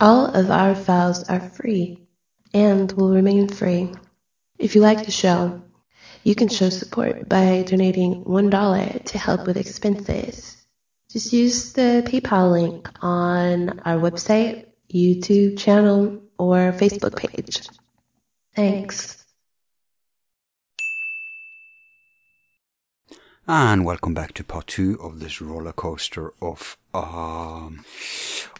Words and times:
All 0.00 0.26
of 0.26 0.48
our 0.52 0.76
files 0.76 1.28
are 1.28 1.40
free 1.40 2.06
and 2.54 2.92
will 2.92 3.10
remain 3.10 3.48
free. 3.48 3.92
If 4.56 4.76
you 4.76 4.80
like 4.80 5.04
the 5.04 5.10
show, 5.10 5.60
you 6.22 6.36
can 6.36 6.48
show 6.48 6.68
support 6.68 7.28
by 7.28 7.64
donating 7.66 8.24
$1 8.24 9.04
to 9.06 9.18
help 9.18 9.44
with 9.44 9.56
expenses. 9.56 10.56
Just 11.10 11.32
use 11.32 11.72
the 11.72 12.04
PayPal 12.06 12.52
link 12.52 12.88
on 13.02 13.80
our 13.80 13.98
website, 13.98 14.66
YouTube 14.92 15.58
channel, 15.58 16.22
or 16.38 16.72
Facebook 16.72 17.16
page. 17.16 17.66
Thanks. 18.54 19.24
And 23.48 23.84
welcome 23.84 24.14
back 24.14 24.32
to 24.34 24.44
part 24.44 24.68
two 24.68 24.96
of 25.00 25.18
this 25.18 25.40
roller 25.40 25.72
coaster 25.72 26.34
of 26.40 26.76
um, 26.94 27.84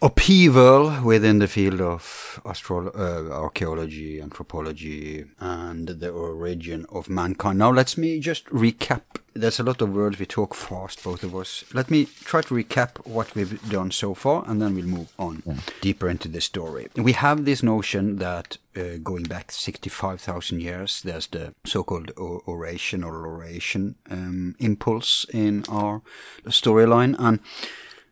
upheaval 0.03 1.03
within 1.03 1.39
the 1.39 1.49
field 1.49 1.81
of 1.81 2.41
astro- 2.45 2.93
uh, 2.93 3.33
archaeology, 3.33 4.21
anthropology, 4.21 5.25
and 5.41 5.89
the 5.89 6.11
origin 6.11 6.87
of 6.91 7.09
mankind. 7.09 7.59
Now, 7.59 7.71
let 7.71 7.97
me 7.97 8.21
just 8.21 8.47
recap. 8.47 9.03
There's 9.35 9.61
a 9.61 9.63
lot 9.63 9.81
of 9.81 9.95
words 9.95 10.19
we 10.19 10.27
talk 10.27 10.55
fast, 10.55 11.05
both 11.05 11.23
of 11.23 11.35
us. 11.35 11.65
Let 11.73 11.91
me 11.91 12.07
try 12.25 12.43
to 12.43 12.55
recap 12.55 13.07
what 13.07 13.35
we've 13.35 13.61
done 13.69 13.93
so 13.93 14.15
far, 14.15 14.45
and 14.47 14.61
then 14.61 14.75
we'll 14.75 14.87
move 14.87 15.13
on 15.19 15.43
yeah. 15.47 15.55
deeper 15.81 16.09
into 16.09 16.29
the 16.29 16.41
story. 16.41 16.89
We 16.97 17.13
have 17.13 17.45
this 17.45 17.63
notion 17.63 18.17
that 18.17 18.59
uh, 18.77 18.99
going 19.03 19.25
back 19.25 19.53
65,000 19.53 20.61
years, 20.61 21.03
there's 21.03 21.29
the 21.29 21.55
so-called 21.65 22.13
Laurasian 22.17 23.05
or 23.05 23.13
Laurasian 23.13 23.95
um, 24.11 24.57
impulse 24.59 25.25
in 25.33 25.65
our 25.69 26.03
storyline, 26.47 27.15
and 27.19 27.39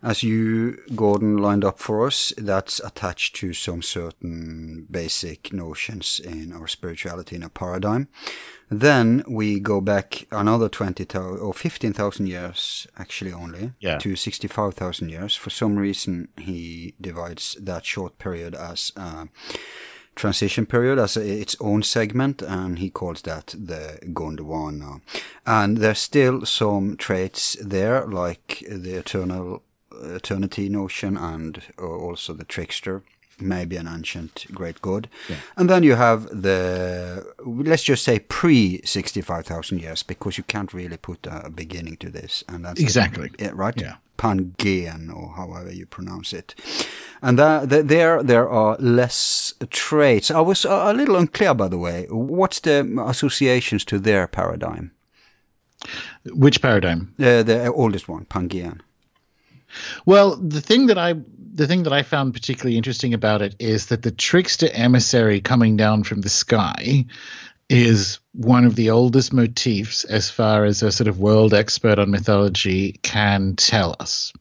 as 0.06 0.22
you, 0.22 0.78
Gordon, 0.94 1.36
lined 1.36 1.64
up 1.64 1.80
for 1.80 2.06
us, 2.06 2.32
that's 2.38 2.78
attached 2.78 3.34
to 3.36 3.52
some 3.52 3.82
certain 3.82 4.86
basic 4.88 5.52
notions 5.52 6.20
in 6.20 6.52
our 6.52 6.68
spirituality 6.68 7.34
in 7.34 7.42
a 7.42 7.48
paradigm. 7.48 8.06
Then 8.70 9.24
we 9.26 9.58
go 9.58 9.80
back 9.80 10.28
another 10.30 10.68
20,000 10.68 11.40
or 11.40 11.52
15,000 11.52 12.28
years, 12.28 12.86
actually 12.96 13.32
only, 13.32 13.72
yeah. 13.80 13.98
to 13.98 14.14
65,000 14.14 15.08
years. 15.08 15.34
For 15.34 15.50
some 15.50 15.74
reason, 15.74 16.28
he 16.38 16.94
divides 17.00 17.56
that 17.60 17.84
short 17.84 18.16
period 18.18 18.54
as 18.54 18.92
a 18.94 19.26
transition 20.14 20.66
period 20.66 21.00
as 21.00 21.16
a, 21.16 21.28
its 21.28 21.56
own 21.58 21.82
segment, 21.82 22.42
and 22.42 22.78
he 22.78 22.90
calls 22.90 23.22
that 23.22 23.56
the 23.58 23.98
Gondwana. 24.12 25.00
And 25.44 25.78
there's 25.78 25.98
still 25.98 26.46
some 26.46 26.96
traits 26.96 27.56
there, 27.60 28.06
like 28.06 28.64
the 28.68 28.94
eternal 28.94 29.64
eternity 30.02 30.68
notion 30.68 31.16
and 31.16 31.62
uh, 31.78 31.86
also 31.86 32.32
the 32.32 32.44
trickster 32.44 33.02
maybe 33.40 33.76
an 33.76 33.88
ancient 33.88 34.46
great 34.52 34.80
god. 34.82 35.08
Yeah. 35.28 35.36
And 35.56 35.68
then 35.68 35.82
you 35.82 35.94
have 35.94 36.26
the, 36.28 37.26
let's 37.44 37.82
just 37.82 38.04
say 38.04 38.20
pre 38.20 38.80
65,000 38.84 39.80
years, 39.80 40.02
because 40.02 40.38
you 40.38 40.44
can't 40.44 40.72
really 40.72 40.96
put 40.96 41.26
a 41.26 41.50
beginning 41.50 41.96
to 41.98 42.10
this. 42.10 42.44
And 42.48 42.64
that's 42.64 42.80
exactly 42.80 43.30
the, 43.38 43.54
right. 43.54 43.78
Yeah. 43.80 43.96
Pangaean, 44.16 45.14
or 45.14 45.34
however 45.36 45.70
you 45.70 45.84
pronounce 45.84 46.32
it. 46.32 46.54
And 47.20 47.38
that, 47.38 47.68
that 47.68 47.88
there, 47.88 48.22
there 48.22 48.48
are 48.48 48.76
less 48.78 49.52
traits. 49.68 50.30
I 50.30 50.40
was 50.40 50.64
a 50.64 50.94
little 50.94 51.16
unclear, 51.16 51.52
by 51.52 51.68
the 51.68 51.76
way. 51.76 52.06
What's 52.08 52.60
the 52.60 53.04
associations 53.06 53.84
to 53.86 53.98
their 53.98 54.26
paradigm? 54.26 54.92
Which 56.24 56.62
paradigm? 56.62 57.14
Uh, 57.20 57.42
the 57.42 57.70
oldest 57.70 58.08
one, 58.08 58.24
Pangaean. 58.24 58.80
Well, 60.04 60.36
the 60.36 60.60
thing 60.60 60.86
that 60.86 60.98
I 60.98 61.14
the 61.56 61.66
thing 61.66 61.84
that 61.84 61.92
I 61.92 62.02
found 62.02 62.34
particularly 62.34 62.76
interesting 62.76 63.14
about 63.14 63.40
it 63.40 63.56
is 63.58 63.86
that 63.86 64.02
the 64.02 64.10
trickster 64.10 64.68
emissary 64.70 65.40
coming 65.40 65.76
down 65.76 66.04
from 66.04 66.20
the 66.20 66.28
sky 66.28 67.06
is 67.68 68.20
one 68.32 68.64
of 68.64 68.76
the 68.76 68.90
oldest 68.90 69.32
motifs 69.32 70.04
as 70.04 70.30
far 70.30 70.64
as 70.64 70.82
a 70.82 70.92
sort 70.92 71.08
of 71.08 71.18
world 71.18 71.54
expert 71.54 71.98
on 71.98 72.10
mythology 72.10 72.92
can 73.02 73.56
tell 73.56 73.96
us. 73.98 74.32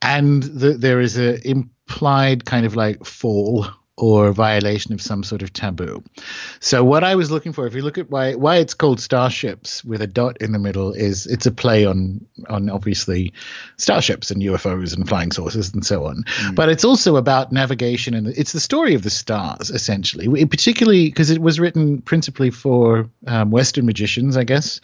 And 0.00 0.42
the, 0.42 0.74
there 0.74 1.00
is 1.00 1.18
a 1.18 1.46
implied 1.46 2.44
kind 2.44 2.64
of 2.64 2.76
like 2.76 3.04
fall 3.04 3.66
or 3.98 4.32
violation 4.32 4.94
of 4.94 5.02
some 5.02 5.22
sort 5.22 5.42
of 5.42 5.52
taboo. 5.52 6.02
So 6.60 6.82
what 6.82 7.04
I 7.04 7.14
was 7.14 7.30
looking 7.30 7.52
for, 7.52 7.66
if 7.66 7.74
you 7.74 7.82
look 7.82 7.98
at 7.98 8.10
why 8.10 8.34
why 8.34 8.56
it's 8.56 8.74
called 8.74 9.00
starships 9.00 9.84
with 9.84 10.00
a 10.00 10.06
dot 10.06 10.38
in 10.40 10.52
the 10.52 10.58
middle, 10.58 10.92
is 10.92 11.26
it's 11.26 11.46
a 11.46 11.52
play 11.52 11.84
on 11.84 12.26
on 12.48 12.70
obviously 12.70 13.32
starships 13.76 14.30
and 14.30 14.42
UFOs 14.42 14.96
and 14.96 15.06
flying 15.06 15.30
saucers 15.30 15.72
and 15.74 15.84
so 15.84 16.06
on. 16.06 16.24
Mm. 16.24 16.54
But 16.54 16.70
it's 16.70 16.84
also 16.84 17.16
about 17.16 17.52
navigation 17.52 18.14
and 18.14 18.28
it's 18.28 18.52
the 18.52 18.60
story 18.60 18.94
of 18.94 19.02
the 19.02 19.10
stars 19.10 19.70
essentially, 19.70 20.26
it 20.40 20.50
particularly 20.50 21.06
because 21.08 21.30
it 21.30 21.42
was 21.42 21.60
written 21.60 22.00
principally 22.00 22.50
for 22.50 23.10
um, 23.26 23.50
Western 23.50 23.84
magicians, 23.84 24.36
I 24.36 24.44
guess. 24.44 24.80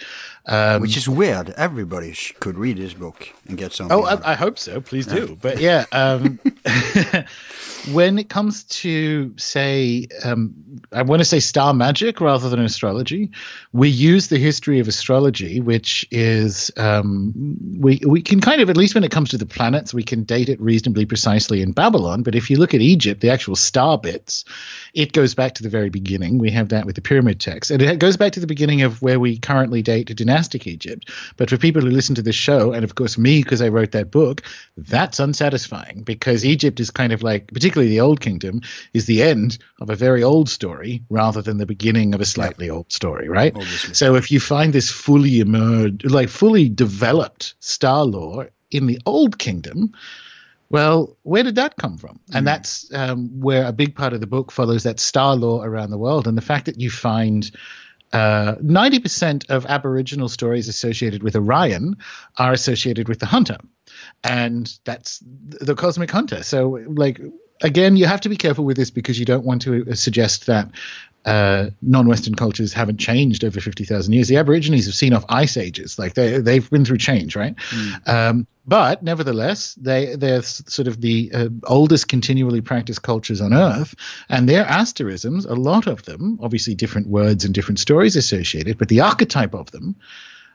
Um, 0.48 0.80
Which 0.80 0.96
is 0.96 1.06
weird. 1.06 1.50
Everybody 1.50 2.16
could 2.40 2.56
read 2.56 2.78
this 2.78 2.94
book 2.94 3.28
and 3.46 3.58
get 3.58 3.72
something. 3.74 3.94
Oh, 3.94 4.04
I, 4.04 4.32
I, 4.32 4.34
hope 4.34 4.58
so. 4.58 4.80
Please 4.80 5.04
do. 5.04 5.36
But 5.42 5.60
yeah, 5.60 5.84
um, 5.92 6.40
when 7.92 8.18
it 8.18 8.30
comes 8.30 8.64
to 8.64 9.34
say, 9.36 10.08
um, 10.24 10.54
I 10.92 11.02
want 11.02 11.20
to 11.20 11.24
say 11.24 11.40
star 11.40 11.74
magic 11.74 12.20
rather 12.20 12.48
than 12.48 12.60
astrology. 12.60 13.30
We 13.72 13.88
use 13.88 14.28
the 14.28 14.38
history 14.38 14.80
of 14.80 14.88
astrology, 14.88 15.60
which 15.60 16.06
is 16.10 16.70
um, 16.78 17.34
we 17.78 18.00
we 18.06 18.22
can 18.22 18.40
kind 18.40 18.62
of 18.62 18.70
at 18.70 18.76
least 18.76 18.94
when 18.94 19.04
it 19.04 19.10
comes 19.10 19.28
to 19.30 19.38
the 19.38 19.46
planets, 19.46 19.92
we 19.92 20.02
can 20.02 20.24
date 20.24 20.48
it 20.48 20.60
reasonably 20.60 21.04
precisely 21.04 21.60
in 21.62 21.72
Babylon. 21.72 22.22
But 22.22 22.34
if 22.34 22.48
you 22.48 22.56
look 22.56 22.72
at 22.72 22.80
Egypt, 22.80 23.20
the 23.20 23.30
actual 23.30 23.56
star 23.56 23.98
bits, 23.98 24.46
it 24.94 25.12
goes 25.12 25.34
back 25.34 25.54
to 25.54 25.62
the 25.62 25.68
very 25.68 25.90
beginning. 25.90 26.38
We 26.38 26.50
have 26.52 26.70
that 26.70 26.86
with 26.86 26.94
the 26.94 27.02
pyramid 27.02 27.40
text, 27.40 27.70
and 27.70 27.82
it 27.82 27.98
goes 27.98 28.16
back 28.16 28.32
to 28.32 28.40
the 28.40 28.46
beginning 28.46 28.82
of 28.82 29.02
where 29.02 29.20
we 29.20 29.38
currently 29.38 29.82
date 29.82 30.06
dynastic 30.38 30.66
Egypt. 30.66 31.10
But 31.36 31.50
for 31.50 31.56
people 31.56 31.82
who 31.82 31.90
listen 31.90 32.14
to 32.14 32.22
this 32.22 32.36
show, 32.36 32.72
and 32.72 32.84
of 32.84 32.94
course 32.94 33.18
me 33.18 33.42
because 33.42 33.60
I 33.60 33.68
wrote 33.68 33.92
that 33.92 34.10
book, 34.10 34.42
that's 34.76 35.18
unsatisfying 35.18 36.02
because 36.02 36.44
Egypt 36.44 36.80
is 36.80 36.90
kind 36.90 37.12
of 37.12 37.22
like, 37.22 37.52
particularly 37.52 37.90
the 37.90 38.00
Old 38.00 38.20
Kingdom, 38.20 38.60
is 38.94 39.06
the 39.06 39.22
end 39.22 39.58
of 39.80 39.90
a 39.90 39.96
very 39.96 40.22
old 40.22 40.48
story 40.48 41.02
rather 41.10 41.42
than 41.42 41.58
the 41.58 41.66
beginning 41.66 42.14
of 42.14 42.20
a 42.20 42.24
slightly 42.24 42.66
yeah. 42.66 42.72
old 42.72 42.92
story, 42.92 43.28
right? 43.28 43.54
Obviously. 43.54 43.94
So 43.94 44.14
if 44.14 44.30
you 44.30 44.40
find 44.40 44.72
this 44.72 44.90
fully 44.90 45.40
emerged, 45.40 46.08
like 46.10 46.28
fully 46.28 46.68
developed 46.68 47.54
star 47.60 48.04
lore 48.04 48.50
in 48.70 48.86
the 48.86 49.00
Old 49.06 49.38
Kingdom, 49.38 49.92
well, 50.70 51.16
where 51.22 51.42
did 51.42 51.54
that 51.54 51.76
come 51.76 51.96
from? 51.96 52.20
And 52.34 52.42
mm. 52.42 52.50
that's 52.50 52.92
um, 52.92 53.40
where 53.40 53.64
a 53.64 53.72
big 53.72 53.96
part 53.96 54.12
of 54.12 54.20
the 54.20 54.26
book 54.26 54.52
follows 54.52 54.82
that 54.82 55.00
star 55.00 55.34
lore 55.34 55.66
around 55.66 55.90
the 55.90 55.98
world. 55.98 56.28
And 56.28 56.36
the 56.36 56.42
fact 56.42 56.66
that 56.66 56.78
you 56.78 56.90
find 56.90 57.50
uh, 58.12 58.54
90% 58.56 59.48
of 59.50 59.66
Aboriginal 59.66 60.28
stories 60.28 60.68
associated 60.68 61.22
with 61.22 61.36
Orion 61.36 61.96
are 62.38 62.52
associated 62.52 63.08
with 63.08 63.18
the 63.18 63.26
hunter. 63.26 63.58
And 64.24 64.78
that's 64.84 65.22
the 65.24 65.74
cosmic 65.74 66.10
hunter. 66.10 66.42
So, 66.42 66.84
like, 66.88 67.20
again, 67.62 67.96
you 67.96 68.06
have 68.06 68.20
to 68.22 68.28
be 68.28 68.36
careful 68.36 68.64
with 68.64 68.76
this 68.76 68.90
because 68.90 69.18
you 69.18 69.24
don't 69.24 69.44
want 69.44 69.62
to 69.62 69.94
suggest 69.94 70.46
that 70.46 70.70
uh, 71.24 71.70
non-Western 71.82 72.34
cultures 72.34 72.72
haven't 72.72 72.98
changed 72.98 73.44
over 73.44 73.60
50,000 73.60 74.12
years. 74.12 74.28
The 74.28 74.36
Aborigines 74.36 74.86
have 74.86 74.94
seen 74.94 75.12
off 75.12 75.24
ice 75.28 75.56
ages, 75.56 75.98
like 75.98 76.14
they 76.14 76.38
they've 76.38 76.68
been 76.70 76.84
through 76.84 76.98
change, 76.98 77.36
right? 77.36 77.54
Mm. 77.56 78.08
Um, 78.08 78.46
but 78.66 79.02
nevertheless, 79.02 79.74
they 79.74 80.14
they're 80.16 80.42
sort 80.42 80.88
of 80.88 81.00
the 81.00 81.30
uh, 81.34 81.48
oldest 81.64 82.08
continually 82.08 82.60
practiced 82.60 83.02
cultures 83.02 83.40
on 83.40 83.52
Earth, 83.52 83.94
and 84.28 84.48
their 84.48 84.64
asterisms, 84.64 85.44
a 85.44 85.54
lot 85.54 85.86
of 85.86 86.04
them, 86.04 86.38
obviously 86.42 86.74
different 86.74 87.08
words 87.08 87.44
and 87.44 87.54
different 87.54 87.78
stories 87.78 88.16
associated, 88.16 88.78
but 88.78 88.88
the 88.88 89.00
archetype 89.00 89.54
of 89.54 89.70
them. 89.70 89.96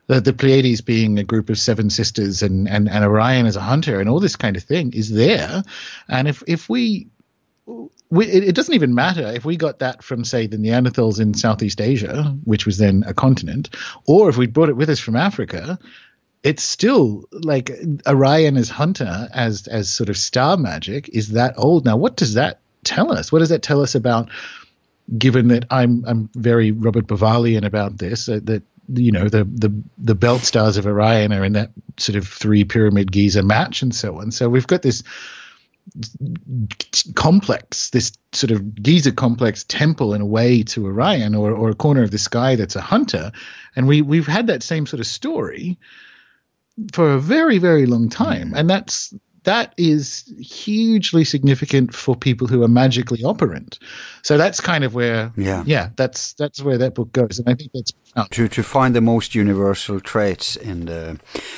The, 0.08 0.20
the 0.20 0.34
Pleiades 0.34 0.82
being 0.82 1.18
a 1.18 1.24
group 1.24 1.50
of 1.50 1.58
seven 1.58 1.90
sisters 1.90 2.44
and, 2.44 2.68
and, 2.68 2.90
and 2.90 3.06
Orion 3.06 3.46
as 3.46 3.56
a 3.56 3.62
hunter 3.62 4.02
and 4.02 4.10
all 4.10 4.20
this 4.20 4.36
kind 4.36 4.58
of 4.58 4.64
thing 4.64 4.94
is 4.94 5.12
there. 5.12 5.64
And 6.10 6.28
if, 6.28 6.44
if 6.46 6.68
we 6.68 7.08
we, 7.66 8.28
it, 8.28 8.44
it, 8.44 8.56
doesn't 8.56 8.74
even 8.76 8.94
matter 8.94 9.26
if 9.28 9.44
we 9.44 9.58
got 9.58 9.80
that 9.80 10.04
from, 10.04 10.24
say, 10.24 10.46
the 10.46 10.58
Neanderthals 10.58 11.20
in 11.20 11.34
Southeast 11.34 11.82
Asia, 11.82 12.38
which 12.44 12.66
was 12.66 12.78
then 12.78 13.04
a 13.08 13.14
continent, 13.14 13.76
or 14.06 14.30
if 14.30 14.38
we 14.38 14.46
brought 14.46 14.70
it 14.70 14.78
with 14.78 14.90
us 14.90 15.00
from 15.00 15.16
Africa. 15.16 15.80
It's 16.44 16.62
still 16.62 17.24
like 17.32 17.72
Orion 18.06 18.58
as 18.58 18.70
hunter, 18.70 19.30
as 19.34 19.66
as 19.68 19.90
sort 19.90 20.10
of 20.10 20.18
star 20.18 20.58
magic, 20.58 21.10
is 21.14 21.30
that 21.30 21.54
old 21.58 21.86
now. 21.86 21.96
What 21.96 22.18
does 22.18 22.34
that 22.34 22.60
tell 22.84 23.14
us? 23.14 23.32
What 23.32 23.40
does 23.40 23.50
that 23.50 23.64
tell 23.64 23.82
us 23.82 23.96
about? 23.96 24.30
Given 25.18 25.48
that 25.48 25.66
I'm 25.70 26.04
I'm 26.06 26.30
very 26.36 26.72
Robert 26.72 27.08
Bauvalian 27.08 27.64
about 27.64 27.98
this, 27.98 28.28
uh, 28.28 28.42
that 28.44 28.64
you 28.90 29.12
know 29.12 29.30
the 29.30 29.44
the 29.44 29.74
the 29.98 30.16
belt 30.16 30.42
stars 30.42 30.78
of 30.78 30.86
Orion 30.86 31.34
are 31.34 31.46
in 31.46 31.54
that 31.54 31.72
sort 31.98 32.16
of 32.16 32.28
three 32.28 32.64
pyramid 32.64 33.12
Giza 33.12 33.44
match 33.44 33.82
and 33.82 33.94
so 33.94 34.20
on. 34.20 34.32
So 34.32 34.50
we've 34.50 34.68
got 34.68 34.82
this 34.82 35.04
complex, 37.16 37.90
this 37.90 38.14
sort 38.32 38.52
of 38.52 38.76
Giza 38.82 39.12
complex 39.12 39.64
temple 39.64 40.14
in 40.14 40.22
a 40.22 40.26
way 40.26 40.64
to 40.64 40.86
Orion 40.86 41.36
or, 41.36 41.52
or 41.52 41.70
a 41.70 41.76
corner 41.76 42.04
of 42.04 42.12
the 42.12 42.18
sky 42.18 42.56
that's 42.56 42.76
a 42.76 42.82
hunter. 42.82 43.32
And 43.76 43.88
we, 43.88 44.02
we've 44.02 44.28
had 44.28 44.48
that 44.48 44.64
same 44.64 44.86
sort 44.86 45.00
of 45.02 45.08
story 45.08 45.78
for 46.94 47.14
a 47.14 47.20
very, 47.20 47.58
very 47.58 47.86
long 47.86 48.10
time. 48.10 48.52
Mm. 48.52 48.60
And 48.60 48.70
that's 48.70 49.14
that 49.44 49.74
is 49.78 50.24
hugely 50.40 51.24
significant 51.26 51.94
for 51.94 52.16
people 52.16 52.48
who 52.48 52.64
are 52.64 52.68
magically 52.68 53.24
operant. 53.24 53.80
So 54.22 54.38
that's 54.38 54.62
kind 54.62 54.84
of 54.84 54.94
where, 54.96 55.32
Yeah. 55.38 55.64
yeah, 55.66 55.90
that's 55.96 56.34
that's 56.34 56.62
where 56.62 56.78
that 56.78 56.96
book 56.96 57.12
goes, 57.12 57.40
and 57.40 57.50
I 57.50 57.56
think 57.56 57.72
that's 57.74 57.92
profound. 57.92 58.32
to 58.32 58.48
to 58.48 58.64
find 58.64 58.96
the 58.96 59.02
most 59.02 59.36
universal 59.36 60.00
traits 60.00 60.56
in 60.56 60.86
the 60.86 61.18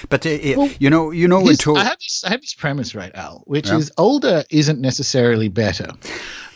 but 0.10 0.26
Well, 0.26 0.70
you 0.80 0.90
know 0.90 1.12
you 1.12 1.28
know 1.28 1.46
His- 1.46 1.58
talk 1.60 1.78
I 1.78 1.84
have 1.84 2.00
this 2.00 2.24
I 2.26 2.30
have 2.32 2.42
this 2.42 2.54
premise 2.56 2.96
right, 2.96 3.14
Al, 3.16 3.44
which 3.46 3.68
Yeah. 3.68 3.78
is 3.78 3.92
older 3.98 4.44
isn't 4.50 4.80
necessarily 4.82 5.50
better, 5.50 5.90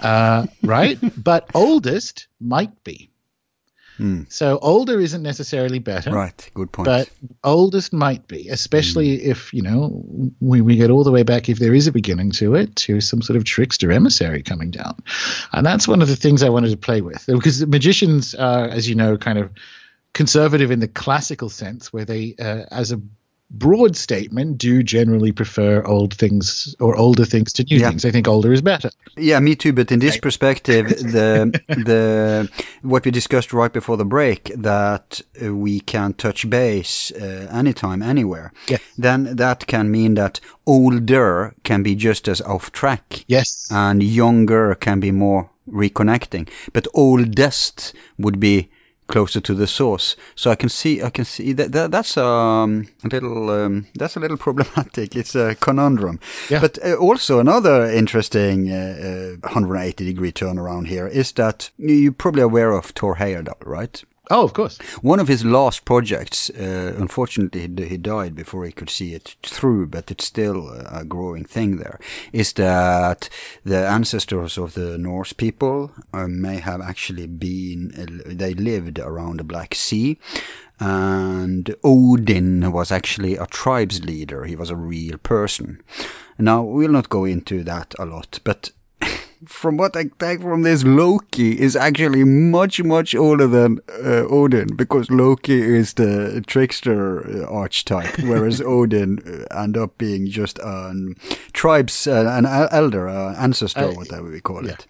uh, 0.01 0.47
right? 0.63 0.97
but 1.23 1.49
oldest 1.53 2.27
might 2.39 2.83
be. 2.83 3.09
Hmm. 3.99 4.21
So 4.29 4.57
older 4.61 4.99
isn't 4.99 5.21
necessarily 5.21 5.77
better. 5.79 6.11
right 6.11 6.49
good 6.55 6.71
point 6.71 6.85
But 6.87 7.09
oldest 7.43 7.93
might 7.93 8.27
be, 8.27 8.47
especially 8.49 9.17
Hmm. 9.19 9.31
if 9.31 9.53
you 9.53 9.61
know 9.61 10.03
we, 10.39 10.61
we 10.61 10.75
get 10.77 10.89
all 10.89 11.03
the 11.03 11.11
way 11.11 11.23
back, 11.23 11.49
if 11.49 11.59
there 11.59 11.75
is 11.75 11.85
a 11.85 11.91
beginning 11.91 12.31
to 12.39 12.55
it, 12.55 12.75
to 12.77 13.01
some 13.01 13.21
sort 13.21 13.37
of 13.37 13.43
trickster 13.43 13.91
emissary 13.91 14.41
coming 14.41 14.71
down, 14.71 14.95
and 15.53 15.65
that's 15.65 15.87
one 15.87 16.01
of 16.01 16.07
the 16.07 16.15
things 16.15 16.41
I 16.43 16.49
wanted 16.49 16.71
to 16.71 16.77
play 16.77 17.01
with 17.01 17.25
because 17.27 17.59
the 17.59 17.67
magicians 17.67 18.33
are, 18.35 18.65
as 18.69 18.87
you 18.89 18.95
know, 18.95 19.17
kind 19.17 19.37
of 19.37 19.51
conservative 20.13 20.71
in 20.71 20.79
the 20.79 20.87
classical 20.87 21.49
sense, 21.49 21.93
where 21.93 22.05
they, 22.05 22.35
uh, 22.39 22.63
as 22.71 22.91
a 22.91 22.99
broad 23.51 23.95
statement, 23.95 24.57
do 24.57 24.83
generally 24.83 25.31
prefer 25.31 25.83
old 25.85 26.13
things 26.13 26.75
or 26.79 26.95
older 26.95 27.25
things 27.25 27.51
to 27.53 27.63
new 27.63 27.77
Yeah. 27.79 27.89
things. 27.89 28.05
I 28.05 28.11
think 28.11 28.27
older 28.27 28.53
is 28.53 28.61
better. 28.61 28.91
Yeah, 29.17 29.39
me 29.39 29.55
too. 29.55 29.73
But 29.73 29.91
in 29.91 29.99
this 29.99 30.13
Right. 30.15 30.21
perspective, 30.21 30.87
the 31.13 31.51
the 31.67 32.47
what 32.81 33.05
we 33.05 33.11
discussed 33.11 33.51
right 33.53 33.73
before 33.73 33.97
the 33.97 34.05
break 34.05 34.51
that 34.63 35.21
uh, 35.43 35.53
we 35.55 35.79
can 35.79 36.13
touch 36.13 36.49
base 36.49 37.11
uh, 37.15 37.47
anytime, 37.51 38.01
anywhere. 38.03 38.51
Yes. 38.67 38.81
Then 39.01 39.35
that 39.35 39.65
can 39.67 39.89
mean 39.89 40.15
that 40.15 40.39
older 40.65 41.53
can 41.63 41.83
be 41.83 41.95
just 41.95 42.27
as 42.27 42.41
off 42.41 42.71
track, 42.71 43.25
Yes. 43.27 43.67
and 43.71 44.03
younger 44.03 44.75
can 44.75 44.99
be 44.99 45.11
more 45.11 45.49
reconnecting. 45.71 46.47
But 46.73 46.87
oldest 46.93 47.93
would 48.17 48.39
be 48.39 48.69
closer 49.09 49.41
to 49.41 49.53
the 49.53 49.67
source. 49.67 50.15
So 50.35 50.51
I 50.51 50.55
can 50.55 50.69
see, 50.69 51.03
I 51.03 51.09
can 51.09 51.25
see 51.25 51.51
that, 51.53 51.73
that 51.73 51.91
that's 51.91 52.15
um, 52.15 52.87
a 53.03 53.07
little, 53.07 53.49
um, 53.49 53.87
that's 53.95 54.15
a 54.15 54.19
little 54.19 54.37
problematic. 54.47 55.15
It's 55.15 55.35
a 55.35 55.55
conundrum. 55.55 56.19
Yeah. 56.49 56.61
But 56.61 56.79
uh, 56.85 56.95
also 56.95 57.39
another 57.39 57.85
interesting 57.91 58.71
uh, 58.71 59.35
uh, 59.43 59.47
180 59.47 60.05
degree 60.05 60.31
turnaround 60.31 60.87
here 60.87 61.07
is 61.07 61.33
that 61.33 61.71
you're 61.77 62.13
probably 62.13 62.43
aware 62.43 62.71
of 62.71 62.85
Thor 62.85 63.15
Heyerdahl, 63.15 63.65
right? 63.65 64.03
Oh, 64.29 64.43
of 64.43 64.53
course. 64.53 64.77
One 65.01 65.19
of 65.19 65.27
his 65.27 65.43
last 65.43 65.85
projects, 65.85 66.49
uh, 66.51 66.93
unfortunately, 66.97 67.61
he, 67.87 67.97
died 67.97 68.35
before 68.35 68.65
he 68.65 68.71
could 68.71 68.89
see 68.89 69.13
it 69.13 69.35
through, 69.43 69.87
but 69.87 70.11
it's 70.11 70.25
still 70.25 70.69
a 70.69 71.03
growing 71.03 71.43
thing 71.43 71.77
there, 71.77 71.99
is 72.31 72.53
that 72.53 73.29
the 73.63 73.87
ancestors 73.87 74.57
of 74.57 74.73
the 74.73 74.97
Norse 74.97 75.33
people 75.33 75.91
uh, 76.13 76.27
may 76.27 76.57
have 76.57 76.81
actually 76.81 77.27
been, 77.27 77.93
uh, 77.97 78.33
they 78.33 78.53
lived 78.53 78.99
around 78.99 79.39
the 79.39 79.43
Black 79.43 79.75
Sea. 79.75 80.17
And 80.81 81.75
Odin 81.83 82.71
was 82.71 82.89
actually 82.89 83.35
a 83.35 83.45
tribes 83.47 84.05
leader. 84.05 84.45
He 84.45 84.55
was 84.55 84.69
a 84.69 84.77
real 84.77 85.17
person. 85.17 85.81
Now, 86.37 86.63
we'll 86.63 86.91
not 86.91 87.09
go 87.09 87.25
into 87.25 87.63
that 87.65 87.93
a 87.99 88.05
lot, 88.05 88.39
but 88.45 88.71
from 89.45 89.77
what 89.77 89.95
I 89.95 90.09
take 90.19 90.41
from 90.41 90.63
this, 90.63 90.83
Loki 90.83 91.59
is 91.59 91.75
actually 91.75 92.23
much, 92.23 92.83
much 92.83 93.15
older 93.15 93.47
than 93.47 93.79
uh, 94.03 94.25
Odin 94.29 94.75
because 94.75 95.09
Loki 95.09 95.61
is 95.61 95.93
the 95.93 96.43
trickster 96.47 97.43
uh, 97.43 97.45
archetype, 97.49 98.17
whereas 98.23 98.61
Odin 98.61 99.19
uh, 99.51 99.61
end 99.63 99.77
up 99.77 99.97
being 99.97 100.27
just 100.29 100.59
an 100.59 101.15
tribes, 101.53 102.07
uh, 102.07 102.25
an 102.37 102.45
elder, 102.71 103.07
uh, 103.07 103.35
ancestor, 103.35 103.85
Uh, 103.85 103.93
whatever 103.93 104.29
we 104.29 104.41
call 104.41 104.65
it. 104.67 104.85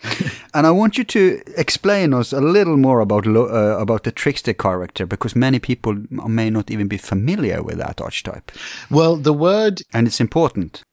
and 0.53 0.65
I 0.67 0.71
want 0.71 0.97
you 0.97 1.03
to 1.05 1.41
explain 1.57 2.13
us 2.13 2.33
a 2.33 2.41
little 2.41 2.77
more 2.77 2.99
about 3.01 3.25
Lo- 3.25 3.47
uh, 3.49 3.81
about 3.81 4.03
the 4.03 4.11
trickster 4.11 4.53
character 4.53 5.05
because 5.05 5.35
many 5.35 5.59
people 5.59 5.95
may 6.27 6.49
not 6.49 6.71
even 6.71 6.87
be 6.87 6.97
familiar 6.97 7.61
with 7.63 7.77
that 7.77 8.01
archetype, 8.01 8.51
Well, 8.89 9.15
the 9.17 9.33
word 9.33 9.81
and 9.93 10.07
it's 10.07 10.19
important. 10.21 10.83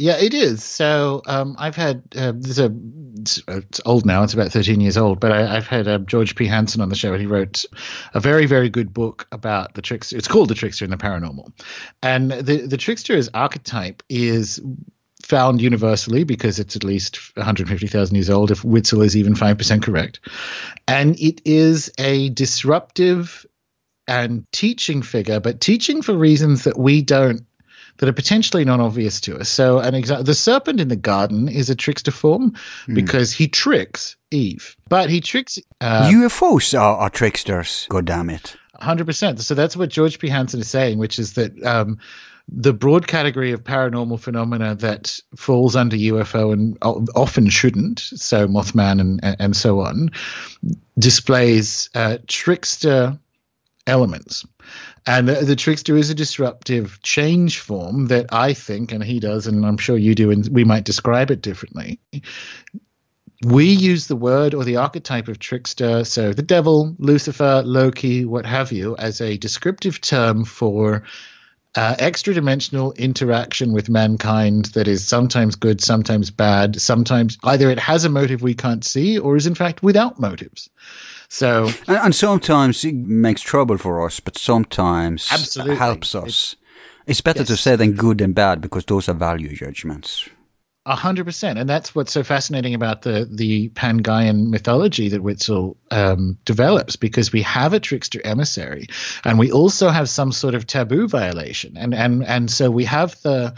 Yeah, 0.00 0.16
it 0.16 0.32
is. 0.32 0.64
So 0.64 1.20
um, 1.26 1.56
I've 1.58 1.76
had 1.76 2.02
uh, 2.16 2.32
there's 2.34 2.58
a 2.58 2.74
it's, 3.18 3.42
it's 3.46 3.82
old 3.84 4.06
now. 4.06 4.22
It's 4.22 4.32
about 4.32 4.50
13 4.50 4.80
years 4.80 4.96
old, 4.96 5.20
but 5.20 5.30
I, 5.30 5.58
I've 5.58 5.66
had 5.66 5.86
uh, 5.86 5.98
George 5.98 6.36
P. 6.36 6.46
Hansen 6.46 6.80
on 6.80 6.88
the 6.88 6.94
show, 6.94 7.12
and 7.12 7.20
he 7.20 7.26
wrote 7.26 7.66
a 8.14 8.20
very 8.20 8.46
very 8.46 8.70
good 8.70 8.94
book 8.94 9.28
about 9.30 9.74
the 9.74 9.82
trickster. 9.82 10.16
It's 10.16 10.26
called 10.26 10.48
The 10.48 10.54
Trickster 10.54 10.86
and 10.86 10.92
the 10.92 10.96
Paranormal, 10.96 11.52
and 12.02 12.32
the 12.32 12.66
the 12.66 12.78
trickster 12.78 13.14
as 13.14 13.28
archetype 13.34 14.02
is 14.08 14.58
found 15.22 15.60
universally 15.60 16.24
because 16.24 16.58
it's 16.58 16.76
at 16.76 16.82
least 16.82 17.36
150,000 17.36 18.14
years 18.14 18.30
old. 18.30 18.50
If 18.50 18.64
Witzel 18.64 19.02
is 19.02 19.18
even 19.18 19.34
five 19.34 19.58
percent 19.58 19.82
correct, 19.82 20.20
and 20.88 21.14
it 21.20 21.42
is 21.44 21.92
a 21.98 22.30
disruptive 22.30 23.44
and 24.08 24.50
teaching 24.50 25.02
figure, 25.02 25.40
but 25.40 25.60
teaching 25.60 26.00
for 26.00 26.16
reasons 26.16 26.64
that 26.64 26.78
we 26.78 27.02
don't 27.02 27.42
that 28.00 28.08
are 28.08 28.14
potentially 28.14 28.64
not 28.64 28.80
obvious 28.80 29.20
to 29.20 29.38
us. 29.38 29.48
So, 29.48 29.78
an 29.78 29.94
example: 29.94 30.24
the 30.24 30.34
serpent 30.34 30.80
in 30.80 30.88
the 30.88 30.96
garden 30.96 31.48
is 31.48 31.70
a 31.70 31.74
trickster 31.74 32.10
form 32.10 32.54
because 32.88 33.32
he 33.32 33.46
tricks 33.46 34.16
Eve, 34.30 34.76
but 34.88 35.10
he 35.10 35.20
tricks 35.20 35.58
uh, 35.80 36.10
UFOs 36.10 36.78
are, 36.78 36.96
are 36.96 37.10
tricksters. 37.10 37.86
God 37.88 38.06
damn 38.06 38.30
it. 38.30 38.56
100%. 38.80 39.40
So 39.40 39.54
that's 39.54 39.76
what 39.76 39.90
George 39.90 40.18
P. 40.18 40.28
Hansen 40.28 40.60
is 40.60 40.70
saying, 40.70 40.96
which 40.96 41.18
is 41.18 41.34
that 41.34 41.62
um, 41.64 41.98
the 42.48 42.72
broad 42.72 43.06
category 43.06 43.52
of 43.52 43.62
paranormal 43.62 44.18
phenomena 44.18 44.74
that 44.76 45.20
falls 45.36 45.76
under 45.76 45.96
UFO 45.96 46.52
and 46.52 46.78
often 47.14 47.48
shouldn't, 47.48 48.00
so 48.00 48.48
Mothman 48.48 49.00
and 49.00 49.20
and 49.38 49.56
so 49.56 49.80
on, 49.80 50.10
displays 50.98 51.90
uh, 51.94 52.18
trickster 52.26 53.18
elements. 53.86 54.44
And 55.10 55.28
the, 55.28 55.34
the 55.44 55.56
trickster 55.56 55.96
is 55.96 56.08
a 56.08 56.14
disruptive 56.14 57.02
change 57.02 57.58
form 57.58 58.06
that 58.06 58.26
I 58.32 58.54
think, 58.54 58.92
and 58.92 59.02
he 59.02 59.18
does, 59.18 59.48
and 59.48 59.66
I'm 59.66 59.76
sure 59.76 59.98
you 59.98 60.14
do, 60.14 60.30
and 60.30 60.46
we 60.46 60.62
might 60.62 60.84
describe 60.84 61.32
it 61.32 61.42
differently. 61.42 61.98
We 63.44 63.64
use 63.64 64.06
the 64.06 64.14
word 64.14 64.54
or 64.54 64.62
the 64.62 64.76
archetype 64.76 65.26
of 65.26 65.40
trickster, 65.40 66.04
so 66.04 66.32
the 66.32 66.44
devil, 66.44 66.94
Lucifer, 67.00 67.64
Loki, 67.66 68.24
what 68.24 68.46
have 68.46 68.70
you, 68.70 68.94
as 68.98 69.20
a 69.20 69.36
descriptive 69.36 70.00
term 70.00 70.44
for 70.44 71.02
uh, 71.74 71.96
extra 71.98 72.32
dimensional 72.32 72.92
interaction 72.92 73.72
with 73.72 73.88
mankind 73.88 74.66
that 74.66 74.86
is 74.86 75.04
sometimes 75.04 75.56
good, 75.56 75.80
sometimes 75.80 76.30
bad, 76.30 76.80
sometimes 76.80 77.36
either 77.42 77.68
it 77.68 77.80
has 77.80 78.04
a 78.04 78.08
motive 78.08 78.42
we 78.42 78.54
can't 78.54 78.84
see 78.84 79.18
or 79.18 79.34
is 79.34 79.48
in 79.48 79.56
fact 79.56 79.82
without 79.82 80.20
motives. 80.20 80.70
So 81.30 81.68
And, 81.86 81.96
and 81.96 82.14
sometimes 82.14 82.84
it 82.84 82.94
makes 82.94 83.40
trouble 83.40 83.78
for 83.78 84.04
us, 84.04 84.20
but 84.20 84.36
sometimes 84.36 85.28
Absolutely. 85.30 85.76
helps 85.76 86.14
us. 86.14 86.56
It's 87.06 87.20
better 87.20 87.44
to 87.44 87.56
say 87.56 87.76
than 87.76 87.92
good 87.92 88.20
and 88.20 88.34
bad 88.34 88.60
because 88.60 88.84
those 88.84 89.08
are 89.08 89.14
value 89.14 89.54
judgments. 89.54 90.28
A 90.86 90.96
hundred 90.96 91.24
percent, 91.26 91.58
and 91.58 91.68
that's 91.68 91.94
what's 91.94 92.12
so 92.12 92.24
fascinating 92.24 92.74
about 92.74 93.02
the 93.02 93.28
the 93.30 93.68
Pangaean 93.70 94.48
mythology 94.48 95.08
that 95.10 95.22
Witzel 95.22 95.76
um, 95.90 96.38
develops, 96.44 96.96
because 96.96 97.32
we 97.32 97.42
have 97.42 97.74
a 97.74 97.80
trickster 97.80 98.20
emissary, 98.24 98.86
and 99.24 99.38
we 99.38 99.52
also 99.52 99.90
have 99.90 100.08
some 100.08 100.32
sort 100.32 100.54
of 100.54 100.66
taboo 100.66 101.06
violation, 101.06 101.76
and 101.76 101.94
and 101.94 102.24
and 102.24 102.50
so 102.50 102.70
we 102.70 102.86
have 102.86 103.20
the 103.22 103.54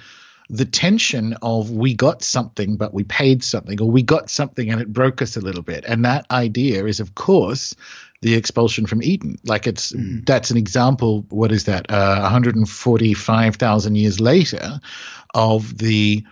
the 0.50 0.64
tension 0.64 1.34
of 1.42 1.70
we 1.70 1.94
got 1.94 2.22
something 2.22 2.76
but 2.76 2.94
we 2.94 3.04
paid 3.04 3.42
something, 3.42 3.80
or 3.80 3.90
we 3.90 4.02
got 4.02 4.30
something 4.30 4.70
and 4.70 4.80
it 4.80 4.92
broke 4.92 5.22
us 5.22 5.36
a 5.36 5.40
little 5.40 5.62
bit, 5.62 5.84
and 5.86 6.04
that 6.04 6.26
idea 6.30 6.84
is 6.86 7.00
of 7.00 7.14
course 7.14 7.74
the 8.20 8.34
expulsion 8.34 8.86
from 8.86 9.02
Eden. 9.02 9.36
Like 9.44 9.66
it's 9.66 9.92
that's 10.24 10.50
an 10.50 10.56
example. 10.56 11.26
What 11.30 11.52
is 11.52 11.64
that? 11.64 11.90
Uh, 11.90 12.20
145,000 12.20 13.96
years 13.96 14.20
later, 14.20 14.80
of 15.34 15.78
the 15.78 16.24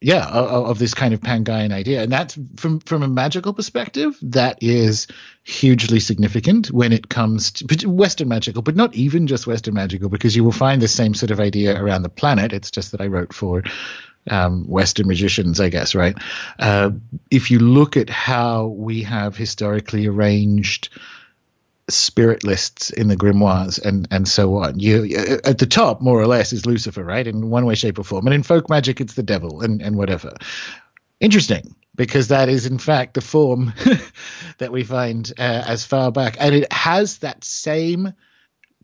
yeah 0.00 0.26
of, 0.26 0.66
of 0.66 0.78
this 0.78 0.94
kind 0.94 1.14
of 1.14 1.20
Pangaean 1.20 1.72
idea, 1.72 2.02
and 2.02 2.12
that's 2.12 2.38
from 2.56 2.80
from 2.80 3.02
a 3.02 3.08
magical 3.08 3.52
perspective 3.52 4.16
that 4.22 4.58
is 4.62 5.06
hugely 5.42 6.00
significant 6.00 6.70
when 6.70 6.92
it 6.92 7.08
comes 7.08 7.50
to 7.52 7.88
Western 7.88 8.28
magical, 8.28 8.62
but 8.62 8.76
not 8.76 8.94
even 8.94 9.26
just 9.26 9.46
Western 9.46 9.74
magical, 9.74 10.08
because 10.08 10.36
you 10.36 10.44
will 10.44 10.52
find 10.52 10.80
the 10.80 10.88
same 10.88 11.14
sort 11.14 11.30
of 11.30 11.40
idea 11.40 11.80
around 11.80 12.02
the 12.02 12.08
planet. 12.08 12.52
It's 12.52 12.70
just 12.70 12.92
that 12.92 13.00
I 13.00 13.06
wrote 13.06 13.32
for 13.32 13.62
um, 14.30 14.64
Western 14.66 15.06
magicians, 15.06 15.60
I 15.60 15.68
guess, 15.68 15.94
right? 15.94 16.16
Uh, 16.58 16.90
if 17.30 17.50
you 17.50 17.58
look 17.58 17.96
at 17.96 18.10
how 18.10 18.66
we 18.66 19.02
have 19.02 19.36
historically 19.36 20.06
arranged 20.06 20.90
spirit 21.90 22.44
lists 22.44 22.90
in 22.90 23.08
the 23.08 23.16
grimoires 23.16 23.80
and 23.84 24.06
and 24.10 24.28
so 24.28 24.56
on. 24.56 24.78
You 24.78 25.04
at 25.44 25.58
the 25.58 25.66
top, 25.66 26.00
more 26.00 26.20
or 26.20 26.26
less, 26.26 26.52
is 26.52 26.66
Lucifer, 26.66 27.04
right? 27.04 27.26
In 27.26 27.50
one 27.50 27.66
way, 27.66 27.74
shape, 27.74 27.98
or 27.98 28.04
form. 28.04 28.26
And 28.26 28.34
in 28.34 28.42
folk 28.42 28.68
magic, 28.68 29.00
it's 29.00 29.14
the 29.14 29.22
devil 29.22 29.60
and 29.60 29.80
and 29.82 29.96
whatever. 29.96 30.34
Interesting, 31.20 31.74
because 31.96 32.28
that 32.28 32.48
is 32.48 32.66
in 32.66 32.78
fact 32.78 33.14
the 33.14 33.20
form 33.20 33.72
that 34.58 34.72
we 34.72 34.84
find 34.84 35.32
uh, 35.38 35.64
as 35.66 35.84
far 35.84 36.10
back, 36.10 36.36
and 36.40 36.54
it 36.54 36.72
has 36.72 37.18
that 37.18 37.44
same 37.44 38.14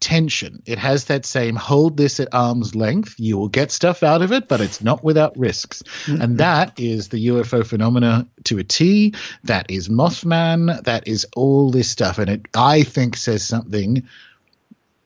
tension. 0.00 0.62
It 0.66 0.78
has 0.78 1.06
that 1.06 1.24
same 1.24 1.56
hold 1.56 1.96
this 1.96 2.20
at 2.20 2.28
arm's 2.32 2.74
length. 2.74 3.14
You 3.18 3.38
will 3.38 3.48
get 3.48 3.70
stuff 3.70 4.02
out 4.02 4.22
of 4.22 4.32
it, 4.32 4.48
but 4.48 4.60
it's 4.60 4.82
not 4.82 5.02
without 5.02 5.36
risks. 5.38 5.82
Mm-hmm. 6.04 6.22
And 6.22 6.38
that 6.38 6.78
is 6.78 7.08
the 7.08 7.28
UFO 7.28 7.66
phenomena 7.66 8.26
to 8.44 8.58
a 8.58 8.64
T. 8.64 9.14
That 9.44 9.70
is 9.70 9.88
Mothman. 9.88 10.82
That 10.84 11.06
is 11.08 11.26
all 11.34 11.70
this 11.70 11.88
stuff. 11.88 12.18
And 12.18 12.28
it, 12.28 12.46
I 12.54 12.82
think, 12.82 13.16
says 13.16 13.44
something 13.44 14.06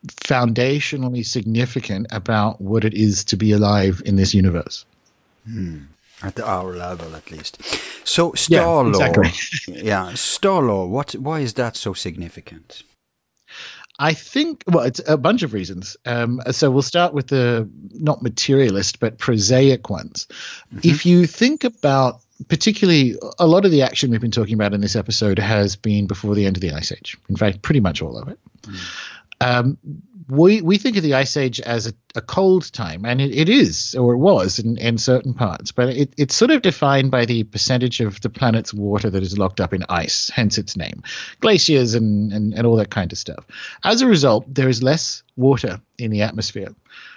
foundationally 0.07 1.25
significant 1.25 2.07
about 2.11 2.61
what 2.61 2.85
it 2.85 2.95
is 2.95 3.25
to 3.25 3.37
be 3.37 3.53
alive 3.53 4.03
in 4.05 4.17
this 4.17 4.35
universe. 4.35 4.85
Hmm. 5.47 5.83
At 6.23 6.39
our 6.39 6.75
level, 6.75 7.17
at 7.17 7.31
least. 7.31 7.63
So, 8.05 8.35
Star 8.35 8.85
yeah, 8.85 8.91
exactly. 8.91 9.31
yeah, 9.83 10.13
Star 10.15 10.61
Lore. 10.63 10.87
What? 10.87 11.13
Why 11.13 11.41
is 11.41 11.55
that 11.55 11.77
so 11.77 11.95
significant? 11.95 12.83
I 14.03 14.15
think, 14.15 14.65
well, 14.67 14.85
it's 14.85 15.03
a 15.07 15.19
bunch 15.19 15.43
of 15.43 15.53
reasons. 15.53 15.95
Um, 16.07 16.41
so 16.53 16.71
we'll 16.71 16.81
start 16.81 17.13
with 17.13 17.27
the 17.27 17.69
not 17.93 18.23
materialist, 18.23 18.99
but 18.99 19.19
prosaic 19.19 19.91
ones. 19.91 20.27
Mm-hmm. 20.75 20.81
If 20.83 21.05
you 21.05 21.27
think 21.27 21.65
about, 21.65 22.23
particularly, 22.49 23.17
a 23.39 23.47
lot 23.47 23.67
of 23.67 23.71
the 23.71 23.83
action 23.83 24.11
we've 24.11 24.21
been 24.21 24.31
talking 24.31 24.55
about 24.55 24.73
in 24.73 24.81
this 24.81 24.97
episode 24.97 25.39
has 25.39 25.77
been 25.77 26.07
before 26.07 26.35
the 26.35 26.47
end 26.47 26.57
of 26.57 26.63
the 26.63 26.73
Ice 26.73 26.91
Age. 26.91 27.19
In 27.29 27.37
fact, 27.37 27.61
pretty 27.61 27.81
much 27.81 28.01
all 28.01 28.17
of 28.17 28.29
it. 28.29 28.39
Mm. 28.63 28.79
Um, 29.43 29.79
we 30.31 30.63
we 30.63 30.79
think 30.79 30.97
of 30.97 31.03
the 31.03 31.15
ice 31.15 31.37
age 31.37 31.61
as 31.61 31.87
a, 31.87 31.93
a 32.15 32.21
cold 32.21 32.73
time, 32.73 33.05
and 33.05 33.21
it, 33.21 33.35
it 33.35 33.49
is, 33.49 33.95
or 33.95 34.15
it 34.15 34.19
was, 34.19 34.59
in, 34.59 34.79
in 34.79 34.97
certain 34.97 35.35
parts. 35.35 35.73
But 35.73 35.91
it, 35.91 36.15
it's 36.17 36.35
sort 36.35 36.51
of 36.51 36.63
defined 36.63 37.11
by 37.11 37.25
the 37.25 37.45
percentage 37.45 38.01
of 38.01 38.21
the 38.21 38.31
planet's 38.31 38.73
water 38.73 39.11
that 39.11 39.23
is 39.23 39.39
locked 39.39 39.61
up 39.61 39.75
in 39.75 39.85
ice, 39.89 40.31
hence 40.31 40.57
its 40.57 40.77
name, 40.77 41.03
glaciers 41.41 41.95
and, 41.95 42.33
and, 42.33 42.55
and 42.55 42.67
all 42.67 42.77
that 42.77 42.91
kind 42.91 43.13
of 43.13 43.19
stuff. 43.19 43.45
As 43.85 44.03
a 44.03 44.07
result, 44.07 44.45
there 44.53 44.69
is 44.69 44.83
less 44.83 45.23
water 45.37 45.81
in 45.99 46.11
the 46.11 46.23
atmosphere, 46.23 46.75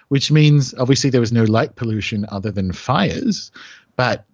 which 0.09 0.31
means 0.31 0.73
obviously 0.75 1.09
there 1.09 1.21
was 1.21 1.31
no 1.31 1.43
light 1.43 1.75
pollution 1.75 2.25
other 2.29 2.51
than 2.51 2.71
fires, 2.71 3.51
but 3.95 4.25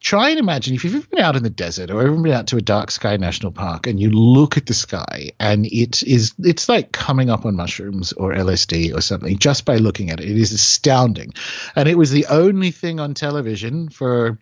try 0.00 0.30
and 0.30 0.38
imagine 0.38 0.74
if 0.74 0.84
you've 0.84 0.94
ever 0.94 1.06
been 1.06 1.20
out 1.20 1.36
in 1.36 1.42
the 1.42 1.50
desert 1.50 1.90
or 1.90 2.02
ever 2.02 2.16
been 2.16 2.32
out 2.32 2.46
to 2.48 2.56
a 2.56 2.62
dark 2.62 2.90
sky 2.90 3.16
national 3.16 3.52
park 3.52 3.86
and 3.86 4.00
you 4.00 4.10
look 4.10 4.56
at 4.56 4.66
the 4.66 4.74
sky 4.74 5.30
and 5.40 5.66
it 5.66 6.02
is 6.02 6.34
it's 6.40 6.68
like 6.68 6.92
coming 6.92 7.30
up 7.30 7.44
on 7.44 7.56
mushrooms 7.56 8.12
or 8.12 8.32
LSD 8.32 8.94
or 8.94 9.00
something 9.00 9.38
just 9.38 9.64
by 9.64 9.76
looking 9.76 10.10
at 10.10 10.20
it. 10.20 10.30
It 10.30 10.36
is 10.36 10.52
astounding. 10.52 11.32
And 11.76 11.88
it 11.88 11.98
was 11.98 12.10
the 12.10 12.26
only 12.26 12.70
thing 12.70 13.00
on 13.00 13.14
television 13.14 13.88
for 13.88 14.38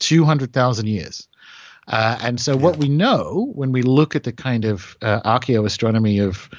200,000 0.00 0.86
years. 0.86 1.28
Uh, 1.88 2.18
and 2.20 2.40
so, 2.40 2.56
what 2.56 2.78
we 2.78 2.88
know 2.88 3.52
when 3.54 3.70
we 3.70 3.82
look 3.82 4.16
at 4.16 4.24
the 4.24 4.32
kind 4.32 4.64
of 4.64 4.96
uh, 5.02 5.20
archaeoastronomy 5.20 6.20
of 6.26 6.50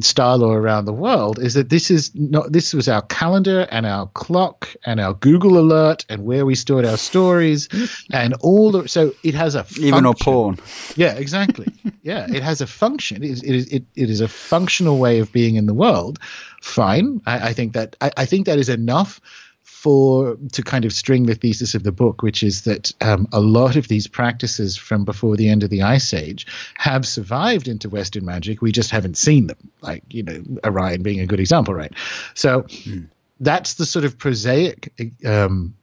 star 0.00 0.36
lore 0.36 0.58
around 0.58 0.84
the 0.84 0.92
world 0.92 1.38
is 1.38 1.54
that 1.54 1.70
this 1.70 1.90
is 1.90 2.14
not 2.14 2.52
this 2.52 2.72
was 2.72 2.88
our 2.88 3.02
calendar 3.02 3.66
and 3.70 3.86
our 3.86 4.06
clock 4.08 4.68
and 4.86 5.00
our 5.00 5.14
Google 5.14 5.58
alert 5.58 6.04
and 6.08 6.24
where 6.24 6.46
we 6.46 6.54
stored 6.54 6.84
our 6.84 6.96
stories 6.96 7.68
and 8.12 8.34
all 8.40 8.70
the 8.70 8.88
so 8.88 9.12
it 9.22 9.34
has 9.34 9.54
a 9.54 9.64
function. 9.64 9.84
even 9.84 10.06
our 10.06 10.14
porn. 10.14 10.58
Yeah, 10.96 11.14
exactly. 11.14 11.66
yeah, 12.02 12.26
it 12.32 12.42
has 12.42 12.60
a 12.60 12.66
function. 12.66 13.22
It 13.22 13.30
is 13.30 13.42
it 13.42 13.54
is 13.54 13.72
it, 13.72 13.84
it 13.96 14.10
is 14.10 14.20
a 14.20 14.28
functional 14.28 14.98
way 14.98 15.18
of 15.18 15.32
being 15.32 15.56
in 15.56 15.66
the 15.66 15.74
world. 15.74 16.18
Fine, 16.62 17.20
I, 17.26 17.48
I 17.48 17.52
think 17.52 17.72
that 17.72 17.96
I, 18.00 18.10
I 18.16 18.24
think 18.24 18.46
that 18.46 18.58
is 18.58 18.68
enough 18.68 19.20
for 19.80 20.36
to 20.50 20.60
kind 20.60 20.84
of 20.84 20.92
string 20.92 21.26
the 21.26 21.36
thesis 21.36 21.72
of 21.72 21.84
the 21.84 21.92
book, 21.92 22.20
which 22.20 22.42
is 22.42 22.62
that 22.62 22.92
um, 23.00 23.28
a 23.32 23.40
lot 23.40 23.76
of 23.76 23.86
these 23.86 24.08
practices 24.08 24.76
from 24.76 25.04
before 25.04 25.36
the 25.36 25.48
end 25.48 25.62
of 25.62 25.70
the 25.70 25.82
Ice 25.82 26.12
Age 26.12 26.48
have 26.74 27.06
survived 27.06 27.68
into 27.68 27.88
Western 27.88 28.24
magic. 28.24 28.60
We 28.60 28.72
just 28.72 28.90
haven't 28.90 29.16
seen 29.16 29.46
them, 29.46 29.70
like 29.80 30.02
you 30.10 30.24
know 30.24 30.42
Orion 30.64 31.04
being 31.04 31.20
a 31.20 31.26
good 31.26 31.38
example, 31.38 31.74
right? 31.74 31.92
So 32.34 32.62
mm. 32.62 33.08
that's 33.38 33.74
the 33.74 33.86
sort 33.86 34.04
of 34.04 34.18
prosaic 34.18 34.92
um, 35.24 35.76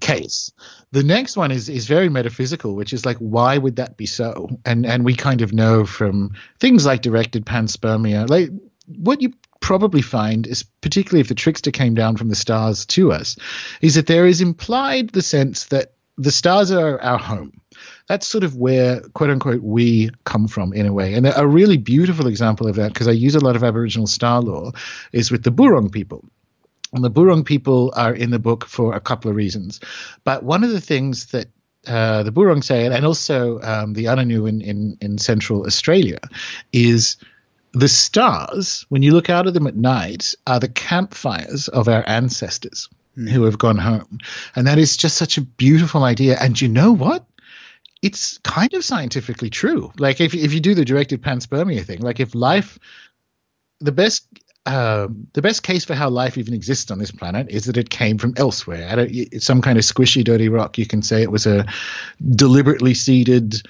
case. 0.00 0.52
The 0.92 1.02
next 1.02 1.36
one 1.36 1.50
is 1.50 1.68
is 1.68 1.88
very 1.88 2.08
metaphysical, 2.08 2.76
which 2.76 2.92
is 2.92 3.04
like, 3.04 3.16
why 3.16 3.58
would 3.58 3.74
that 3.74 3.96
be 3.96 4.06
so? 4.06 4.48
And 4.64 4.86
and 4.86 5.04
we 5.04 5.16
kind 5.16 5.40
of 5.40 5.52
know 5.52 5.84
from 5.84 6.30
things 6.60 6.86
like 6.86 7.02
directed 7.02 7.44
panspermia, 7.44 8.30
like 8.30 8.50
what 8.86 9.20
you 9.20 9.32
probably 9.64 10.02
find 10.02 10.46
is 10.46 10.62
particularly 10.82 11.22
if 11.22 11.28
the 11.28 11.34
trickster 11.34 11.70
came 11.70 11.94
down 11.94 12.18
from 12.18 12.28
the 12.28 12.34
stars 12.34 12.84
to 12.84 13.10
us 13.10 13.34
is 13.80 13.94
that 13.94 14.06
there 14.06 14.26
is 14.26 14.42
implied 14.42 15.08
the 15.10 15.22
sense 15.22 15.64
that 15.68 15.94
the 16.18 16.30
stars 16.30 16.70
are 16.70 17.00
our 17.00 17.16
home. 17.16 17.62
That's 18.06 18.26
sort 18.26 18.44
of 18.44 18.56
where 18.56 19.00
quote 19.14 19.30
unquote 19.30 19.62
we 19.62 20.10
come 20.24 20.48
from 20.48 20.74
in 20.74 20.84
a 20.84 20.92
way. 20.92 21.14
And 21.14 21.32
a 21.34 21.46
really 21.46 21.78
beautiful 21.78 22.26
example 22.26 22.68
of 22.68 22.76
that 22.76 22.92
because 22.92 23.08
i 23.08 23.12
use 23.12 23.34
a 23.34 23.40
lot 23.40 23.56
of 23.56 23.64
aboriginal 23.64 24.06
star 24.06 24.42
lore 24.42 24.72
is 25.12 25.30
with 25.30 25.44
the 25.44 25.50
Boorong 25.50 25.90
people. 25.90 26.22
And 26.92 27.02
the 27.02 27.10
Boorong 27.10 27.42
people 27.42 27.90
are 27.96 28.14
in 28.14 28.32
the 28.32 28.38
book 28.38 28.66
for 28.66 28.94
a 28.94 29.00
couple 29.00 29.30
of 29.30 29.36
reasons. 29.36 29.80
But 30.24 30.42
one 30.42 30.62
of 30.62 30.72
the 30.72 30.80
things 30.80 31.28
that 31.28 31.46
uh, 31.86 32.22
the 32.22 32.32
Boorong 32.32 32.62
say, 32.62 32.84
and 32.84 33.06
also 33.06 33.62
um, 33.62 33.94
the 33.94 34.04
Anangu 34.04 34.46
in, 34.46 34.60
in, 34.60 34.98
in 35.00 35.16
Central 35.16 35.64
Australia, 35.64 36.18
is 36.74 37.16
the 37.74 37.88
stars, 37.88 38.86
when 38.88 39.02
you 39.02 39.12
look 39.12 39.28
out 39.28 39.46
of 39.46 39.54
them 39.54 39.66
at 39.66 39.76
night, 39.76 40.34
are 40.46 40.60
the 40.60 40.68
campfires 40.68 41.68
of 41.68 41.88
our 41.88 42.04
ancestors 42.06 42.88
mm. 43.18 43.28
who 43.28 43.42
have 43.44 43.58
gone 43.58 43.78
home. 43.78 44.18
And 44.54 44.66
that 44.66 44.78
is 44.78 44.96
just 44.96 45.16
such 45.16 45.36
a 45.36 45.42
beautiful 45.42 46.04
idea. 46.04 46.38
And 46.40 46.60
you 46.60 46.68
know 46.68 46.92
what? 46.92 47.26
It's 48.00 48.38
kind 48.38 48.72
of 48.74 48.84
scientifically 48.84 49.50
true. 49.50 49.90
Like 49.98 50.20
if 50.20 50.34
if 50.34 50.52
you 50.52 50.60
do 50.60 50.74
the 50.74 50.84
directed 50.84 51.22
panspermia 51.22 51.84
thing, 51.84 52.00
like 52.00 52.20
if 52.20 52.34
life, 52.34 52.78
the 53.80 53.92
best 53.92 54.26
uh, 54.66 55.08
the 55.34 55.42
best 55.42 55.62
case 55.62 55.84
for 55.84 55.94
how 55.94 56.08
life 56.08 56.38
even 56.38 56.54
exists 56.54 56.90
on 56.90 56.98
this 56.98 57.10
planet 57.10 57.46
is 57.50 57.64
that 57.64 57.76
it 57.76 57.90
came 57.90 58.18
from 58.18 58.34
elsewhere. 58.36 58.82
At 58.88 58.98
a, 58.98 59.38
some 59.38 59.60
kind 59.60 59.78
of 59.78 59.84
squishy, 59.84 60.24
dirty 60.24 60.48
rock. 60.48 60.78
You 60.78 60.86
can 60.86 61.02
say 61.02 61.22
it 61.22 61.30
was 61.30 61.46
a 61.46 61.66
deliberately 62.34 62.94
seeded 62.94 63.62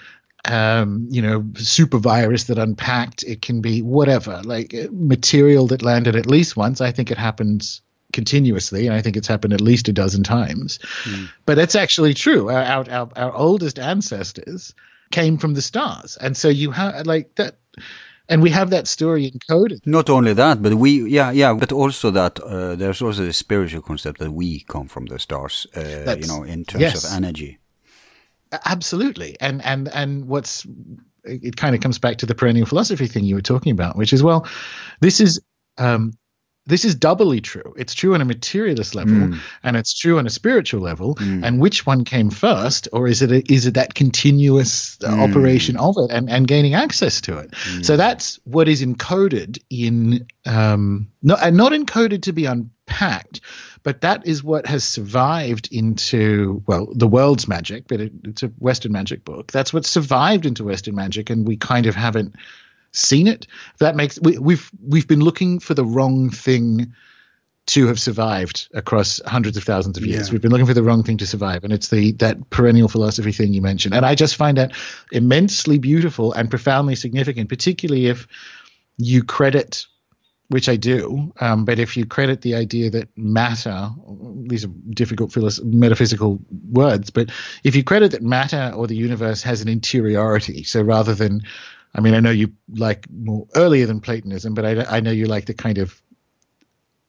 um, 0.46 1.06
you 1.10 1.22
know, 1.22 1.44
super 1.56 1.98
virus 1.98 2.44
that 2.44 2.58
unpacked. 2.58 3.22
It 3.22 3.42
can 3.42 3.60
be 3.60 3.82
whatever, 3.82 4.42
like 4.44 4.74
uh, 4.74 4.88
material 4.92 5.66
that 5.68 5.82
landed 5.82 6.16
at 6.16 6.26
least 6.26 6.56
once. 6.56 6.80
I 6.80 6.92
think 6.92 7.10
it 7.10 7.18
happens 7.18 7.82
continuously, 8.12 8.86
and 8.86 8.94
I 8.94 9.02
think 9.02 9.16
it's 9.16 9.28
happened 9.28 9.52
at 9.52 9.60
least 9.60 9.88
a 9.88 9.92
dozen 9.92 10.22
times. 10.22 10.78
Mm. 11.04 11.28
But 11.46 11.58
it's 11.58 11.74
actually 11.74 12.14
true. 12.14 12.50
Our, 12.50 12.88
our, 12.90 13.08
our 13.16 13.32
oldest 13.34 13.78
ancestors 13.78 14.74
came 15.10 15.38
from 15.38 15.54
the 15.54 15.62
stars, 15.62 16.16
and 16.16 16.36
so 16.36 16.48
you 16.48 16.70
have 16.70 17.06
like 17.06 17.34
that. 17.36 17.56
And 18.26 18.40
we 18.40 18.48
have 18.50 18.70
that 18.70 18.88
story 18.88 19.30
encoded. 19.30 19.80
Not 19.84 20.08
only 20.08 20.32
that, 20.32 20.62
but 20.62 20.72
we, 20.72 21.10
yeah, 21.10 21.30
yeah, 21.30 21.52
but 21.52 21.72
also 21.72 22.10
that 22.12 22.40
uh, 22.40 22.74
there's 22.74 23.02
also 23.02 23.22
the 23.22 23.34
spiritual 23.34 23.82
concept 23.82 24.18
that 24.18 24.30
we 24.30 24.60
come 24.60 24.88
from 24.88 25.04
the 25.06 25.18
stars, 25.18 25.66
uh, 25.76 26.16
you 26.18 26.26
know, 26.26 26.42
in 26.42 26.64
terms 26.64 26.80
yes. 26.80 27.04
of 27.04 27.12
energy. 27.14 27.58
Absolutely, 28.64 29.36
and 29.40 29.62
and 29.62 29.88
and 29.88 30.26
what's 30.26 30.66
it 31.24 31.56
kind 31.56 31.74
of 31.74 31.80
comes 31.80 31.98
back 31.98 32.18
to 32.18 32.26
the 32.26 32.34
perennial 32.34 32.66
philosophy 32.66 33.06
thing 33.06 33.24
you 33.24 33.34
were 33.34 33.42
talking 33.42 33.72
about, 33.72 33.96
which 33.96 34.12
is 34.12 34.22
well, 34.22 34.46
this 35.00 35.20
is 35.20 35.40
um, 35.78 36.12
this 36.66 36.84
is 36.84 36.94
doubly 36.94 37.40
true. 37.40 37.74
It's 37.76 37.92
true 37.92 38.14
on 38.14 38.20
a 38.20 38.24
materialist 38.24 38.94
level, 38.94 39.14
mm. 39.14 39.38
and 39.62 39.76
it's 39.76 39.92
true 39.92 40.18
on 40.18 40.26
a 40.26 40.30
spiritual 40.30 40.80
level. 40.80 41.14
Mm. 41.16 41.44
And 41.44 41.60
which 41.60 41.84
one 41.84 42.04
came 42.04 42.30
first, 42.30 42.88
or 42.92 43.06
is 43.06 43.20
it 43.20 43.30
a, 43.30 43.52
is 43.52 43.66
it 43.66 43.74
that 43.74 43.94
continuous 43.94 44.96
mm. 44.96 45.28
operation 45.28 45.76
of 45.76 45.96
it 45.98 46.10
and, 46.10 46.30
and 46.30 46.48
gaining 46.48 46.74
access 46.74 47.20
to 47.22 47.38
it? 47.38 47.54
So 47.82 47.96
that's 47.96 48.40
what 48.44 48.68
is 48.68 48.82
encoded 48.82 49.58
in 49.68 50.26
um, 50.46 51.08
not 51.22 51.40
and 51.42 51.56
not 51.56 51.72
encoded 51.72 52.22
to 52.22 52.32
be 52.32 52.46
unpacked, 52.46 53.40
but 53.84 54.00
that 54.00 54.26
is 54.26 54.42
what 54.42 54.66
has 54.66 54.82
survived 54.82 55.68
into 55.70 56.62
well 56.66 56.88
the 56.92 57.06
world's 57.06 57.46
magic 57.46 57.86
but 57.86 58.00
it, 58.00 58.12
it's 58.24 58.42
a 58.42 58.48
western 58.58 58.90
magic 58.90 59.24
book 59.24 59.52
that's 59.52 59.72
what 59.72 59.86
survived 59.86 60.46
into 60.46 60.64
western 60.64 60.94
magic 60.96 61.30
and 61.30 61.46
we 61.46 61.56
kind 61.56 61.86
of 61.86 61.94
haven't 61.94 62.34
seen 62.94 63.26
it 63.26 63.46
that 63.78 63.96
makes 63.96 64.18
we, 64.22 64.38
we've 64.38 64.70
we've 64.86 65.08
been 65.08 65.20
looking 65.20 65.60
for 65.60 65.74
the 65.74 65.84
wrong 65.84 66.30
thing 66.30 66.92
to 67.66 67.86
have 67.86 67.98
survived 67.98 68.68
across 68.74 69.20
hundreds 69.26 69.56
of 69.56 69.64
thousands 69.64 69.96
of 69.96 70.04
years. 70.04 70.28
Yeah. 70.28 70.32
We've 70.32 70.42
been 70.42 70.50
looking 70.50 70.66
for 70.66 70.74
the 70.74 70.82
wrong 70.82 71.02
thing 71.02 71.16
to 71.18 71.26
survive, 71.26 71.64
and 71.64 71.72
it's 71.72 71.88
the 71.88 72.12
that 72.12 72.50
perennial 72.50 72.88
philosophy 72.88 73.32
thing 73.32 73.52
you 73.52 73.62
mentioned. 73.62 73.94
And 73.94 74.04
I 74.04 74.14
just 74.14 74.36
find 74.36 74.56
that 74.58 74.72
immensely 75.12 75.78
beautiful 75.78 76.32
and 76.32 76.50
profoundly 76.50 76.94
significant, 76.94 77.48
particularly 77.48 78.06
if 78.06 78.26
you 78.96 79.24
credit 79.24 79.86
which 80.48 80.68
I 80.68 80.76
do. 80.76 81.32
Um, 81.40 81.64
but 81.64 81.78
if 81.78 81.96
you 81.96 82.04
credit 82.06 82.42
the 82.42 82.54
idea 82.54 82.90
that 82.90 83.08
matter, 83.16 83.90
these 84.46 84.64
are 84.64 84.70
difficult 84.90 85.32
philosoph- 85.32 85.64
metaphysical 85.64 86.38
words, 86.70 87.10
but 87.10 87.30
if 87.64 87.74
you 87.74 87.82
credit 87.82 88.10
that 88.12 88.22
matter 88.22 88.72
or 88.76 88.86
the 88.86 88.96
universe 88.96 89.42
has 89.42 89.62
an 89.62 89.68
interiority, 89.68 90.62
so 90.62 90.82
rather 90.82 91.14
than, 91.14 91.42
I 91.94 92.00
mean, 92.00 92.14
I 92.14 92.20
know 92.20 92.30
you 92.30 92.52
like 92.74 93.06
more 93.10 93.46
earlier 93.54 93.86
than 93.86 94.00
Platonism, 94.00 94.54
but 94.54 94.64
I, 94.64 94.96
I 94.96 95.00
know 95.00 95.12
you 95.12 95.26
like 95.26 95.46
the 95.46 95.54
kind 95.54 95.78
of 95.78 96.00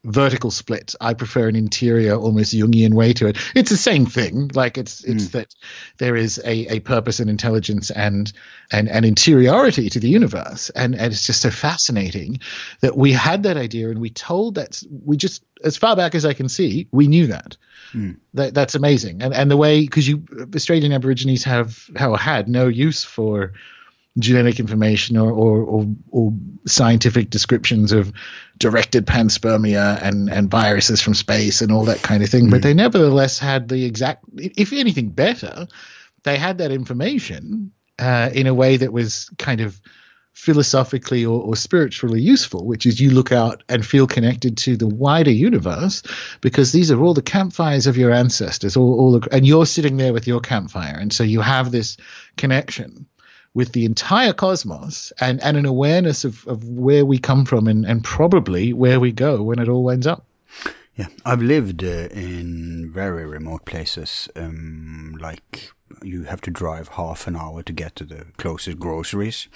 vertical 0.05 0.51
split. 0.51 0.93
I 1.01 1.13
prefer 1.13 1.47
an 1.47 1.55
interior, 1.55 2.13
almost 2.13 2.53
Jungian 2.53 2.93
way 2.93 3.11
to 3.13 3.27
it. 3.27 3.37
It's 3.55 3.69
the 3.69 3.77
same 3.77 4.05
thing. 4.05 4.51
Like 4.53 4.77
it's 4.77 5.03
it's 5.03 5.25
mm. 5.25 5.31
that 5.31 5.55
there 5.97 6.15
is 6.15 6.37
a, 6.45 6.75
a 6.75 6.79
purpose 6.81 7.19
and 7.19 7.29
intelligence 7.29 7.89
and 7.91 8.31
and 8.71 8.87
and 8.87 9.05
interiority 9.05 9.89
to 9.89 9.99
the 9.99 10.09
universe, 10.09 10.69
and 10.71 10.95
and 10.95 11.11
it's 11.11 11.25
just 11.25 11.41
so 11.41 11.49
fascinating 11.49 12.39
that 12.81 12.97
we 12.97 13.11
had 13.11 13.43
that 13.43 13.57
idea 13.57 13.89
and 13.89 13.99
we 13.99 14.11
told 14.11 14.55
that 14.55 14.81
we 15.03 15.17
just 15.17 15.43
as 15.63 15.75
far 15.75 15.95
back 15.95 16.15
as 16.15 16.25
I 16.25 16.33
can 16.33 16.47
see, 16.47 16.87
we 16.91 17.07
knew 17.07 17.27
that. 17.27 17.57
Mm. 17.93 18.17
That 18.33 18.53
that's 18.53 18.75
amazing, 18.75 19.21
and 19.21 19.33
and 19.33 19.49
the 19.49 19.57
way 19.57 19.81
because 19.81 20.07
you 20.07 20.23
Australian 20.55 20.91
Aborigines 20.91 21.43
have 21.43 21.89
how 21.95 22.15
had 22.15 22.47
no 22.47 22.67
use 22.67 23.03
for 23.03 23.53
genetic 24.17 24.59
information 24.59 25.17
or, 25.17 25.31
or, 25.31 25.61
or, 25.61 25.85
or, 26.11 26.33
scientific 26.67 27.29
descriptions 27.29 27.91
of 27.91 28.11
directed 28.57 29.05
panspermia 29.05 30.01
and, 30.01 30.31
and 30.31 30.49
viruses 30.49 30.99
from 30.99 31.13
space 31.13 31.61
and 31.61 31.71
all 31.71 31.83
that 31.83 32.01
kind 32.01 32.23
of 32.23 32.29
thing. 32.29 32.47
Mm. 32.47 32.51
But 32.51 32.63
they 32.63 32.73
nevertheless 32.73 33.37
had 33.37 33.67
the 33.67 33.85
exact, 33.85 34.23
if 34.37 34.73
anything 34.73 35.09
better, 35.09 35.67
they 36.23 36.37
had 36.37 36.57
that 36.57 36.71
information 36.71 37.71
uh, 37.99 38.31
in 38.33 38.47
a 38.47 38.53
way 38.53 38.77
that 38.77 38.91
was 38.91 39.29
kind 39.37 39.61
of 39.61 39.79
philosophically 40.33 41.23
or, 41.23 41.41
or, 41.41 41.55
spiritually 41.55 42.19
useful, 42.19 42.65
which 42.65 42.85
is 42.85 42.99
you 42.99 43.09
look 43.11 43.31
out 43.31 43.63
and 43.69 43.85
feel 43.85 44.05
connected 44.05 44.57
to 44.57 44.75
the 44.75 44.87
wider 44.87 45.31
universe 45.31 46.03
because 46.41 46.71
these 46.71 46.91
are 46.91 47.01
all 47.01 47.13
the 47.13 47.21
campfires 47.21 47.87
of 47.87 47.95
your 47.95 48.11
ancestors, 48.11 48.75
all, 48.75 48.99
all 48.99 49.19
the, 49.19 49.27
and 49.31 49.47
you're 49.47 49.65
sitting 49.65 49.97
there 49.97 50.11
with 50.11 50.27
your 50.27 50.41
campfire. 50.41 50.97
And 50.99 51.13
so 51.13 51.23
you 51.23 51.41
have 51.41 51.71
this 51.71 51.95
connection 52.37 53.05
with 53.55 53.71
the 53.71 53.85
entire 53.85 54.33
cosmos 54.33 55.11
and, 55.19 55.41
and 55.41 55.57
an 55.57 55.65
awareness 55.65 56.23
of, 56.23 56.45
of 56.45 56.63
where 56.69 57.05
we 57.05 57.17
come 57.17 57.45
from 57.45 57.67
and, 57.67 57.85
and 57.85 58.03
probably 58.03 58.73
where 58.73 58.99
we 58.99 59.11
go 59.11 59.41
when 59.41 59.57
it 59.57 59.67
all 59.67 59.83
winds 59.83 60.05
up. 60.05 60.25
Yeah, 60.95 61.07
I've 61.25 61.41
lived 61.41 61.83
uh, 61.83 62.07
in 62.11 62.91
very 62.93 63.25
remote 63.25 63.65
places, 63.65 64.29
um, 64.35 65.17
like 65.19 65.71
you 66.03 66.23
have 66.23 66.41
to 66.41 66.51
drive 66.51 66.89
half 66.89 67.27
an 67.27 67.35
hour 67.35 67.63
to 67.63 67.73
get 67.73 67.95
to 67.97 68.03
the 68.03 68.25
closest 68.37 68.79
groceries. 68.79 69.47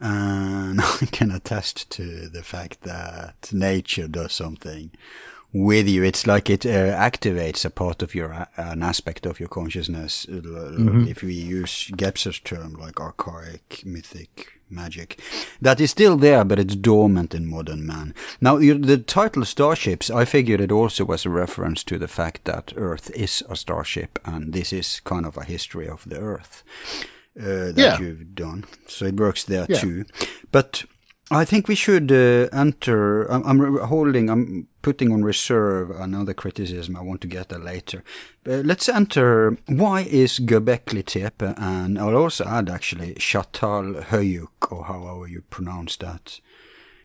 And 0.00 0.80
I 0.82 1.06
can 1.10 1.30
attest 1.30 1.90
to 1.92 2.28
the 2.28 2.42
fact 2.42 2.82
that 2.82 3.50
nature 3.52 4.08
does 4.08 4.32
something 4.32 4.90
with 5.52 5.88
you. 5.88 6.02
It's 6.02 6.26
like 6.26 6.50
it 6.50 6.66
uh, 6.66 6.94
activates 6.96 7.64
a 7.64 7.70
part 7.70 8.02
of 8.02 8.14
your, 8.14 8.32
uh, 8.32 8.46
an 8.56 8.82
aspect 8.82 9.26
of 9.26 9.40
your 9.40 9.48
consciousness. 9.48 10.26
Uh, 10.28 10.32
mm-hmm. 10.32 11.06
If 11.08 11.22
we 11.22 11.34
use 11.34 11.90
Gebser's 11.96 12.38
term, 12.40 12.74
like 12.74 13.00
archaic, 13.00 13.82
mythic 13.84 14.52
magic, 14.70 15.20
that 15.60 15.80
is 15.80 15.90
still 15.90 16.16
there, 16.16 16.44
but 16.44 16.58
it's 16.58 16.76
dormant 16.76 17.34
in 17.34 17.46
modern 17.46 17.86
man. 17.86 18.14
Now, 18.40 18.58
the 18.58 18.98
title 18.98 19.44
Starships, 19.44 20.10
I 20.10 20.24
figured 20.24 20.60
it 20.60 20.72
also 20.72 21.04
was 21.04 21.24
a 21.24 21.30
reference 21.30 21.82
to 21.84 21.98
the 21.98 22.08
fact 22.08 22.44
that 22.44 22.74
Earth 22.76 23.10
is 23.10 23.42
a 23.48 23.56
starship, 23.56 24.18
and 24.24 24.52
this 24.52 24.72
is 24.72 25.00
kind 25.00 25.24
of 25.24 25.36
a 25.36 25.44
history 25.44 25.88
of 25.88 26.04
the 26.08 26.18
Earth. 26.18 26.62
Uh, 27.38 27.70
that 27.70 27.74
yeah. 27.76 28.00
you've 28.00 28.34
done. 28.34 28.64
So 28.88 29.04
it 29.04 29.14
works 29.14 29.44
there 29.44 29.64
yeah. 29.68 29.78
too. 29.78 30.04
But 30.50 30.84
I 31.30 31.44
think 31.44 31.68
we 31.68 31.74
should 31.74 32.10
uh, 32.10 32.48
enter. 32.52 33.24
I'm, 33.30 33.44
I'm, 33.44 33.78
holding. 33.80 34.30
I'm 34.30 34.66
putting 34.80 35.12
on 35.12 35.22
reserve 35.22 35.90
another 35.90 36.32
criticism. 36.32 36.96
I 36.96 37.02
want 37.02 37.20
to 37.20 37.26
get 37.26 37.50
that 37.50 37.62
later. 37.62 38.02
But 38.44 38.64
let's 38.64 38.88
enter. 38.88 39.58
Why 39.66 40.02
is 40.02 40.38
Göbekli 40.40 41.04
Tepe 41.04 41.54
and 41.58 41.98
I'll 41.98 42.16
also 42.16 42.44
add 42.44 42.70
actually 42.70 43.14
Çatalhöyük 43.14 44.72
or 44.72 44.84
however 44.84 45.26
you 45.26 45.42
pronounce 45.50 45.96
that. 45.98 46.40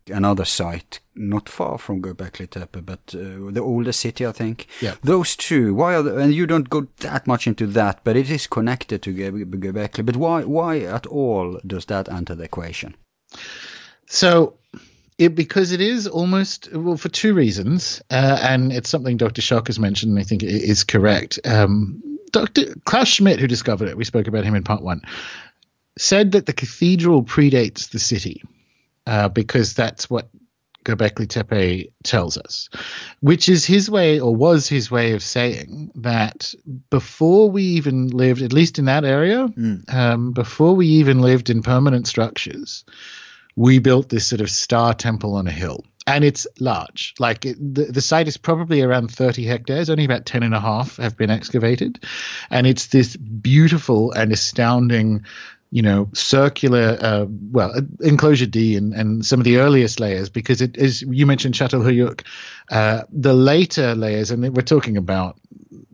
Another 0.10 0.46
site 0.46 1.00
not 1.16 1.50
far 1.50 1.78
from 1.78 2.02
Göbekli 2.02 2.50
Tepe, 2.50 2.86
but 2.86 3.16
uh, 3.16 3.52
the 3.52 3.62
older 3.62 3.94
city, 3.94 4.26
I 4.26 4.34
think. 4.34 4.68
Yeah. 4.82 4.96
Those 5.02 5.36
two. 5.36 5.74
Why 5.74 5.96
are 5.96 6.04
the, 6.04 6.18
and 6.18 6.34
you 6.34 6.46
don't 6.46 6.70
go 6.70 6.88
that 7.00 7.26
much 7.26 7.48
into 7.48 7.68
that, 7.68 8.02
but 8.04 8.16
it 8.16 8.30
is 8.30 8.48
connected 8.48 9.02
to 9.02 9.14
Göbekli. 9.14 10.06
But 10.06 10.18
why? 10.18 10.44
Why 10.44 10.80
at 10.80 11.06
all 11.08 11.60
does 11.66 11.86
that 11.86 12.10
enter 12.10 12.36
the 12.36 12.44
equation? 12.44 12.96
So 14.08 14.56
it 15.18 15.36
because 15.36 15.72
it 15.72 15.82
is 15.82 16.08
almost 16.08 16.72
well 16.74 16.98
for 16.98 17.10
two 17.10 17.34
reasons, 17.34 18.02
uh, 18.10 18.40
and 18.42 18.72
it's 18.72 18.90
something 18.90 19.18
Dr. 19.18 19.42
Schoch 19.42 19.68
has 19.68 19.80
mentioned, 19.80 20.12
and 20.12 20.20
I 20.20 20.24
think 20.24 20.44
it 20.44 20.50
is 20.50 20.84
correct. 20.84 21.40
Um, 21.46 22.02
Dr. 22.32 22.76
Klaus 22.86 23.10
Schmidt, 23.10 23.40
who 23.40 23.48
discovered 23.48 23.90
it, 23.90 23.98
we 23.98 24.06
spoke 24.06 24.28
about 24.28 24.44
him 24.44 24.56
in 24.56 24.64
part 24.64 24.82
one, 24.82 25.02
said 25.98 26.32
that 26.32 26.48
the 26.48 26.54
cathedral 26.54 27.24
predates 27.24 27.92
the 27.92 28.00
city 28.00 28.42
uh, 29.06 29.30
because 29.30 29.76
that's 29.76 30.10
what 30.10 30.30
Göbekli 30.84 31.28
Tepe 31.30 31.94
tells 32.04 32.38
us, 32.38 32.70
which 33.22 33.48
is 33.48 33.66
his 33.66 33.90
way 33.90 34.20
or 34.20 34.36
was 34.36 34.68
his 34.68 34.92
way 34.92 35.14
of 35.14 35.24
saying 35.24 35.92
that 35.96 36.54
before 36.90 37.50
we 37.50 37.64
even 37.64 38.08
lived, 38.08 38.42
at 38.42 38.52
least 38.52 38.80
in 38.80 38.86
that 38.86 39.06
area, 39.06 39.48
mm. 39.48 39.94
um, 39.94 40.32
before 40.34 40.76
we 40.76 40.88
even 40.88 41.22
lived 41.22 41.50
in 41.50 41.62
permanent 41.62 42.08
structures, 42.08 42.84
we 43.56 43.80
built 43.80 44.10
this 44.10 44.28
sort 44.28 44.42
of 44.42 44.50
star 44.50 44.94
temple 44.94 45.36
on 45.36 45.48
a 45.48 45.52
hill 45.52 45.84
and 46.06 46.24
it's 46.24 46.46
large. 46.60 47.14
Like 47.20 47.46
it, 47.46 47.58
the, 47.76 47.86
the 47.86 48.02
site 48.02 48.28
is 48.28 48.38
probably 48.38 48.82
around 48.82 49.12
30 49.12 49.46
hectares 49.46 49.90
only 49.90 50.06
about 50.06 50.26
10 50.26 50.44
and 50.44 50.54
a 50.54 50.60
half 50.60 50.98
have 50.98 51.18
been 51.18 51.30
excavated 51.30 52.04
and 52.50 52.68
it's 52.68 52.88
this 52.88 53.16
beautiful 53.16 54.12
and 54.12 54.32
astounding 54.32 55.24
you 55.72 55.82
know 55.82 56.08
circular 56.14 56.98
uh, 57.02 57.26
well 57.52 57.74
enclosure 58.02 58.46
d 58.46 58.76
and, 58.76 58.94
and 58.94 59.26
some 59.26 59.40
of 59.40 59.44
the 59.44 59.58
earliest 59.58 60.00
layers 60.00 60.30
because 60.30 60.62
it 60.62 60.78
is 60.78 61.02
you 61.02 61.26
mentioned 61.26 61.56
Çatalhöyük 61.56 62.22
uh, 62.70 63.02
the 63.12 63.34
later 63.34 63.96
layers 63.96 64.30
and 64.30 64.56
we're 64.56 64.62
talking 64.62 64.98
about 64.98 65.36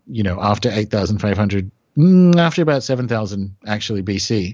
you 0.05 0.21
know 0.21 0.37
after 0.41 0.69
8500 0.69 1.71
mm, 1.97 2.35
after 2.35 2.61
about 2.61 2.83
7000 2.83 3.55
actually 3.67 4.03
bc 4.03 4.53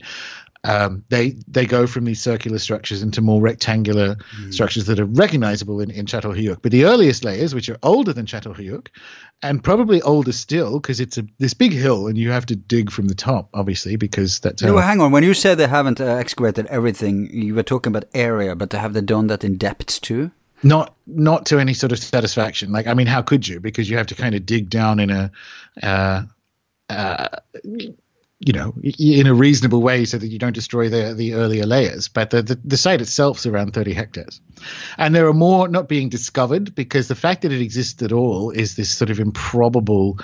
um, 0.66 1.04
they 1.10 1.36
they 1.48 1.66
go 1.66 1.86
from 1.86 2.06
these 2.06 2.22
circular 2.22 2.58
structures 2.58 3.04
into 3.04 3.22
more 3.22 3.40
rectangular 3.40 4.16
mm. 4.16 4.54
structures 4.54 4.86
that 4.88 5.00
are 5.00 5.06
recognizable 5.06 5.80
in, 5.80 5.92
in 5.92 6.06
Çatalhöyük. 6.06 6.62
But 6.62 6.72
the 6.72 6.86
earliest 6.86 7.24
layers, 7.24 7.54
which 7.54 7.70
are 7.70 7.78
older 7.84 8.14
than 8.14 8.26
Çatalhöyük, 8.26 8.88
and 9.44 9.64
probably 9.64 10.02
older 10.02 10.32
still, 10.32 10.80
because 10.80 11.00
it's 11.00 11.20
a 11.20 11.24
this 11.38 11.54
big 11.54 11.72
hill 11.72 12.08
and 12.08 12.18
you 12.18 12.32
have 12.32 12.48
to 12.48 12.56
dig 12.56 12.90
from 12.90 13.08
the 13.08 13.16
top, 13.16 13.50
obviously, 13.54 13.96
because 13.96 14.40
that's. 14.40 14.64
No, 14.64 14.78
hang 14.78 15.02
on. 15.02 15.12
When 15.12 15.24
you 15.24 15.36
said 15.36 15.60
they 15.60 15.68
haven't 15.68 16.02
uh, 16.02 16.06
excavated 16.06 16.66
everything, 16.68 17.30
you 17.32 17.54
were 17.54 17.64
talking 17.64 17.96
about 17.96 18.10
area, 18.16 18.56
but 18.56 18.72
to 18.72 18.80
have 18.80 18.94
they 18.94 19.02
done 19.02 19.28
that 19.28 19.44
in 19.44 19.58
depth 19.58 20.02
too? 20.02 20.32
Not 20.64 20.96
not 21.06 21.46
to 21.48 21.60
any 21.60 21.76
sort 21.76 21.92
of 21.92 22.00
satisfaction. 22.00 22.72
Like, 22.72 22.88
I 22.88 22.96
mean, 22.96 23.08
how 23.08 23.22
could 23.22 23.48
you? 23.48 23.60
Because 23.60 23.88
you 23.88 23.98
have 23.98 24.08
to 24.08 24.16
kind 24.16 24.34
of 24.34 24.46
dig 24.46 24.70
down 24.70 25.00
in 25.00 25.12
a. 25.12 25.32
Uh, 25.84 26.24
uh, 26.90 27.28
you 28.40 28.52
know, 28.52 28.74
in 28.84 29.28
a 29.28 29.34
reasonable 29.34 29.82
way 29.82 30.04
so 30.04 30.18
that 30.18 30.28
you 30.28 30.38
don't 30.38 30.54
destroy 30.54 30.90
the, 30.90 31.14
the 31.14 31.34
earlier 31.34 31.66
layers. 31.66 32.10
But 32.10 32.32
the, 32.32 32.42
the, 32.42 32.60
the 32.66 32.78
site 32.78 33.02
itself 33.02 33.40
is 33.40 33.46
around 33.46 33.74
30 33.74 33.94
hectares. 33.94 34.42
And 34.98 35.16
there 35.16 35.28
are 35.28 35.34
more 35.34 35.70
not 35.70 35.88
being 35.88 36.10
discovered 36.10 36.76
because 36.76 37.08
the 37.08 37.16
fact 37.16 37.44
that 37.44 37.54
it 37.54 37.62
exists 37.62 38.02
at 38.02 38.12
all 38.12 38.52
is 38.52 38.76
this 38.76 38.90
sort 38.90 39.10
of 39.10 39.20
improbable, 39.20 40.20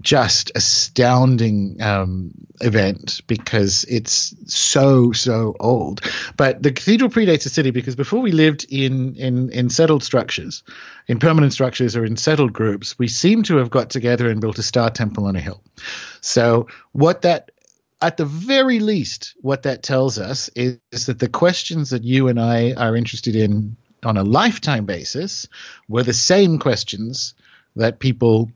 just 0.00 0.50
astounding 0.54 1.80
um, 1.80 2.32
event 2.60 3.20
because 3.26 3.84
it's 3.84 4.34
so, 4.46 5.12
so 5.12 5.54
old. 5.60 6.00
But 6.36 6.62
the 6.62 6.72
cathedral 6.72 7.10
predates 7.10 7.44
the 7.44 7.50
city 7.50 7.70
because 7.70 7.94
before 7.94 8.20
we 8.20 8.32
lived 8.32 8.66
in, 8.70 9.14
in, 9.16 9.50
in 9.50 9.70
settled 9.70 10.02
structures, 10.02 10.62
in 11.06 11.18
permanent 11.18 11.52
structures 11.52 11.96
or 11.96 12.04
in 12.04 12.16
settled 12.16 12.52
groups, 12.52 12.98
we 12.98 13.08
seem 13.08 13.42
to 13.44 13.56
have 13.56 13.70
got 13.70 13.90
together 13.90 14.28
and 14.28 14.40
built 14.40 14.58
a 14.58 14.62
star 14.62 14.90
temple 14.90 15.26
on 15.26 15.36
a 15.36 15.40
hill. 15.40 15.62
So, 16.20 16.66
what 16.92 17.22
that, 17.22 17.50
at 18.00 18.16
the 18.16 18.24
very 18.24 18.80
least, 18.80 19.34
what 19.42 19.62
that 19.62 19.82
tells 19.82 20.18
us 20.18 20.50
is, 20.56 20.78
is 20.90 21.06
that 21.06 21.20
the 21.20 21.28
questions 21.28 21.90
that 21.90 22.04
you 22.04 22.28
and 22.28 22.40
I 22.40 22.72
are 22.72 22.96
interested 22.96 23.36
in 23.36 23.76
on 24.02 24.16
a 24.16 24.24
lifetime 24.24 24.84
basis 24.84 25.48
were 25.88 26.02
the 26.02 26.12
same 26.12 26.58
questions 26.58 27.34
that 27.76 27.98
people 27.98 28.50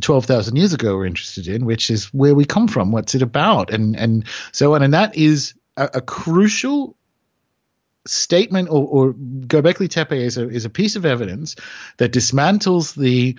12,000 0.00 0.56
years 0.56 0.72
ago 0.72 0.96
were 0.96 1.06
interested 1.06 1.48
in, 1.48 1.64
which 1.64 1.90
is 1.90 2.06
where 2.12 2.34
we 2.34 2.44
come 2.44 2.68
from, 2.68 2.92
what's 2.92 3.14
it 3.14 3.22
about, 3.22 3.72
and, 3.72 3.96
and 3.96 4.24
so 4.52 4.74
on. 4.74 4.82
And 4.82 4.92
that 4.94 5.16
is 5.16 5.54
a, 5.76 5.90
a 5.94 6.00
crucial 6.00 6.96
statement 8.06 8.68
or, 8.70 8.86
or 8.86 9.12
Göbekli 9.12 9.88
Tepe 9.88 10.12
is 10.12 10.36
a, 10.38 10.48
is 10.48 10.64
a 10.64 10.70
piece 10.70 10.96
of 10.96 11.04
evidence 11.04 11.56
that 11.98 12.12
dismantles 12.12 12.94
the 12.94 13.36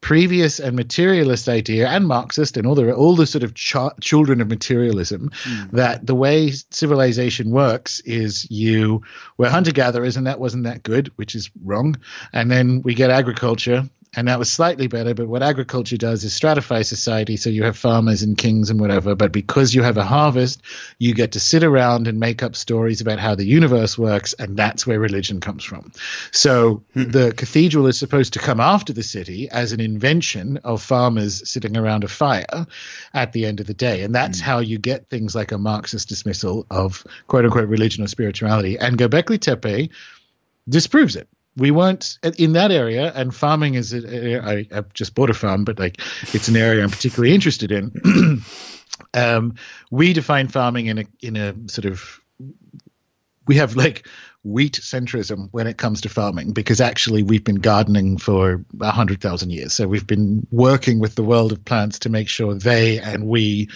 previous 0.00 0.60
and 0.60 0.76
materialist 0.76 1.48
idea 1.48 1.88
and 1.88 2.06
Marxist 2.06 2.56
and 2.56 2.66
all 2.66 2.74
the 2.74 2.94
all 2.94 3.16
the 3.16 3.26
sort 3.26 3.42
of 3.42 3.54
ch- 3.54 3.74
children 4.00 4.40
of 4.40 4.48
materialism 4.48 5.30
mm. 5.42 5.70
that 5.72 6.06
the 6.06 6.14
way 6.14 6.52
civilization 6.70 7.50
works 7.50 8.00
is 8.00 8.48
you 8.50 9.02
we're 9.36 9.50
hunter 9.50 9.72
gatherers 9.72 10.16
and 10.16 10.26
that 10.26 10.38
wasn't 10.38 10.64
that 10.64 10.82
good, 10.82 11.10
which 11.16 11.34
is 11.34 11.50
wrong. 11.64 11.96
And 12.32 12.50
then 12.50 12.82
we 12.82 12.94
get 12.94 13.10
agriculture 13.10 13.88
and 14.14 14.28
that 14.28 14.38
was 14.38 14.52
slightly 14.52 14.86
better. 14.86 15.14
But 15.14 15.28
what 15.28 15.42
agriculture 15.42 15.96
does 15.96 16.24
is 16.24 16.32
stratify 16.32 16.84
society. 16.84 17.36
So 17.36 17.50
you 17.50 17.64
have 17.64 17.76
farmers 17.76 18.22
and 18.22 18.36
kings 18.36 18.70
and 18.70 18.80
whatever. 18.80 19.14
But 19.14 19.32
because 19.32 19.74
you 19.74 19.82
have 19.82 19.96
a 19.96 20.04
harvest, 20.04 20.62
you 20.98 21.14
get 21.14 21.32
to 21.32 21.40
sit 21.40 21.62
around 21.62 22.06
and 22.06 22.18
make 22.18 22.42
up 22.42 22.56
stories 22.56 23.00
about 23.00 23.18
how 23.18 23.34
the 23.34 23.44
universe 23.44 23.98
works. 23.98 24.32
And 24.34 24.56
that's 24.56 24.86
where 24.86 25.00
religion 25.00 25.40
comes 25.40 25.64
from. 25.64 25.92
So 26.30 26.82
hmm. 26.94 27.10
the 27.10 27.32
cathedral 27.36 27.86
is 27.86 27.98
supposed 27.98 28.32
to 28.34 28.38
come 28.38 28.60
after 28.60 28.92
the 28.92 29.02
city 29.02 29.48
as 29.50 29.72
an 29.72 29.80
invention 29.80 30.58
of 30.58 30.82
farmers 30.82 31.48
sitting 31.48 31.76
around 31.76 32.04
a 32.04 32.08
fire 32.08 32.66
at 33.12 33.32
the 33.32 33.44
end 33.44 33.60
of 33.60 33.66
the 33.66 33.74
day. 33.74 34.02
And 34.02 34.14
that's 34.14 34.40
hmm. 34.40 34.46
how 34.46 34.58
you 34.60 34.78
get 34.78 35.08
things 35.08 35.34
like 35.34 35.52
a 35.52 35.58
Marxist 35.58 36.08
dismissal 36.08 36.66
of 36.70 37.04
quote 37.26 37.44
unquote 37.44 37.68
religion 37.68 38.04
or 38.04 38.08
spirituality. 38.08 38.78
And 38.78 38.96
Göbekli 38.96 39.38
Tepe 39.40 39.90
disproves 40.68 41.16
it 41.16 41.28
we 41.56 41.70
weren't 41.70 42.18
in 42.38 42.52
that 42.52 42.70
area, 42.70 43.12
and 43.14 43.34
farming 43.34 43.74
is. 43.74 43.94
I, 43.94 44.66
have 44.70 44.92
just 44.92 45.14
bought 45.14 45.30
a 45.30 45.34
farm, 45.34 45.64
but 45.64 45.78
like 45.78 46.00
it's 46.34 46.48
an 46.48 46.56
area 46.56 46.82
I'm 46.82 46.90
particularly 46.90 47.34
interested 47.34 47.72
in. 47.72 48.42
um, 49.14 49.54
we 49.90 50.12
define 50.12 50.48
farming 50.48 50.86
in 50.86 50.98
a 50.98 51.04
in 51.20 51.36
a 51.36 51.54
sort 51.68 51.86
of 51.86 52.20
we 53.46 53.56
have 53.56 53.76
like 53.76 54.06
wheat 54.44 54.74
centrism 54.74 55.48
when 55.50 55.66
it 55.66 55.76
comes 55.76 56.00
to 56.02 56.08
farming 56.08 56.52
because 56.52 56.80
actually 56.80 57.22
we've 57.22 57.42
been 57.42 57.56
gardening 57.56 58.16
for 58.16 58.64
a 58.80 58.90
hundred 58.90 59.20
thousand 59.20 59.50
years. 59.50 59.72
So 59.72 59.88
we've 59.88 60.06
been 60.06 60.46
working 60.50 61.00
with 61.00 61.16
the 61.16 61.24
world 61.24 61.52
of 61.52 61.64
plants 61.64 61.98
to 62.00 62.08
make 62.08 62.28
sure 62.28 62.54
they 62.54 63.00
and 63.00 63.26
we 63.26 63.68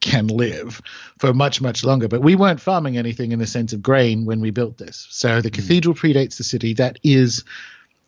can 0.00 0.28
live 0.28 0.80
for 1.18 1.32
much, 1.32 1.60
much 1.60 1.84
longer. 1.84 2.08
But 2.08 2.22
we 2.22 2.34
weren't 2.34 2.60
farming 2.60 2.96
anything 2.96 3.32
in 3.32 3.38
the 3.38 3.46
sense 3.46 3.72
of 3.72 3.82
grain 3.82 4.24
when 4.24 4.40
we 4.40 4.50
built 4.50 4.78
this. 4.78 5.06
So 5.10 5.40
the 5.40 5.50
mm. 5.50 5.54
cathedral 5.54 5.94
predates 5.94 6.36
the 6.36 6.44
city. 6.44 6.74
That 6.74 6.98
is 7.02 7.44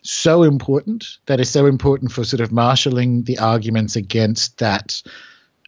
so 0.02 0.42
important. 0.42 1.18
That 1.26 1.40
is 1.40 1.50
so 1.50 1.66
important 1.66 2.12
for 2.12 2.24
sort 2.24 2.40
of 2.40 2.52
marshalling 2.52 3.24
the 3.24 3.38
arguments 3.38 3.96
against 3.96 4.58
that 4.58 5.02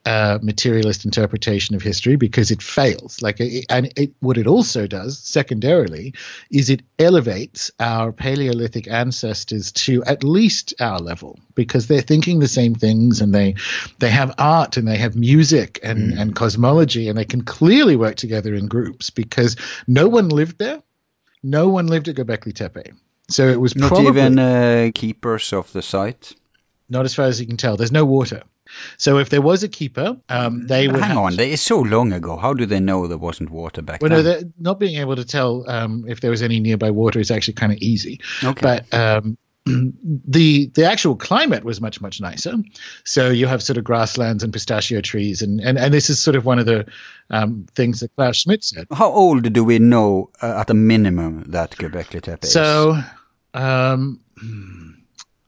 uh, 0.07 0.39
materialist 0.43 1.05
interpretation 1.05 1.75
of 1.75 1.83
history 1.83 2.17
because 2.17 2.51
it 2.51 2.63
fails. 2.63 3.23
Like, 3.23 3.41
it, 3.41 3.65
and 3.71 3.93
it, 3.97 4.13
what 4.21 4.37
it 4.37 4.47
also 4.47 4.87
does, 4.87 5.19
secondarily, 5.19 6.15
is 6.51 6.69
it 6.69 6.83
elevates 6.99 7.71
our 7.81 8.13
Paleolithic 8.13 8.87
ancestors 8.89 9.73
to 9.73 10.05
at 10.05 10.23
least 10.23 10.75
our 10.81 10.99
level 10.99 11.39
because 11.55 11.87
they're 11.87 12.01
thinking 12.01 12.39
the 12.39 12.49
same 12.49 12.75
things 12.75 13.21
and 13.21 13.35
they 13.35 13.55
they 13.99 14.11
have 14.11 14.35
art 14.39 14.77
and 14.77 14.87
they 14.87 14.97
have 14.97 15.17
music 15.17 15.81
and 15.83 16.13
mm. 16.13 16.21
and 16.21 16.37
cosmology 16.37 17.09
and 17.09 17.17
they 17.17 17.25
can 17.25 17.43
clearly 17.43 17.97
work 17.97 18.17
together 18.17 18.55
in 18.55 18.67
groups 18.67 19.11
because 19.11 19.57
no 19.87 20.09
one 20.09 20.29
lived 20.29 20.59
there, 20.59 20.83
no 21.43 21.69
one 21.69 21.87
lived 21.87 22.09
at 22.09 22.17
Göbekli 22.17 22.53
Tepe. 22.53 22.93
So 23.29 23.49
it 23.49 23.61
was 23.61 23.75
not 23.75 23.89
probably, 23.89 24.09
even 24.09 24.39
uh, 24.39 24.91
keepers 24.95 25.53
of 25.53 25.73
the 25.73 25.83
site. 25.83 26.35
Not 26.91 27.07
as 27.07 27.15
far 27.15 27.25
as 27.27 27.41
you 27.41 27.47
can 27.47 27.57
tell. 27.57 27.77
There's 27.77 27.93
no 27.93 28.05
water. 28.05 28.43
So 28.97 29.19
if 29.19 29.31
there 29.31 29.43
was 29.43 29.63
a 29.63 29.69
keeper, 29.69 30.17
um, 30.29 30.67
they 30.67 30.89
would. 30.89 31.01
Hang 31.01 31.17
on, 31.17 31.39
it's 31.39 31.63
so 31.63 31.81
long 31.81 32.13
ago. 32.13 32.37
How 32.37 32.55
do 32.55 32.67
they 32.67 32.81
know 32.81 33.07
there 33.07 33.19
wasn't 33.19 33.51
water 33.51 33.83
back 33.83 34.03
well, 34.03 34.23
then? 34.23 34.25
no, 34.25 34.53
not 34.61 34.79
being 34.79 34.99
able 35.01 35.17
to 35.17 35.25
tell 35.25 35.69
um, 35.69 36.05
if 36.09 36.21
there 36.21 36.31
was 36.31 36.43
any 36.43 36.61
nearby 36.61 36.91
water 36.91 37.21
is 37.21 37.31
actually 37.31 37.55
kind 37.55 37.73
of 37.73 37.79
easy. 37.79 38.21
Okay. 38.43 38.61
But 38.61 38.95
um, 38.95 39.37
the 39.67 40.67
the 40.75 40.85
actual 40.85 41.17
climate 41.17 41.65
was 41.65 41.81
much 41.81 42.01
much 42.01 42.21
nicer. 42.21 42.55
So 43.05 43.31
you 43.31 43.47
have 43.47 43.63
sort 43.63 43.79
of 43.79 43.85
grasslands 43.85 44.43
and 44.43 44.53
pistachio 44.53 45.01
trees, 45.01 45.43
and 45.43 45.61
and, 45.61 45.79
and 45.79 45.95
this 45.95 46.11
is 46.11 46.23
sort 46.23 46.37
of 46.37 46.45
one 46.45 46.59
of 46.59 46.67
the 46.67 46.87
um, 47.31 47.67
things 47.75 48.01
that 48.01 48.15
Klaus 48.17 48.37
Schmidt 48.37 48.65
said. 48.65 48.87
How 48.93 49.11
old 49.11 49.53
do 49.53 49.65
we 49.65 49.79
know 49.79 50.31
uh, 50.43 50.61
at 50.61 50.71
a 50.71 50.75
minimum 50.75 51.45
that 51.49 51.73
Göbekli 51.73 52.21
Tepe 52.21 52.45
is? 52.45 52.53
So. 52.53 53.01
Um, 53.55 54.21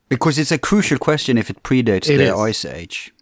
because 0.09 0.39
it's 0.39 0.53
a 0.53 0.59
crucial 0.59 0.99
question 0.99 1.37
if 1.37 1.51
it 1.51 1.63
predates 1.63 2.09
it 2.09 2.19
the 2.19 2.33
is. 2.33 2.33
ice 2.33 2.65
age. 2.65 3.13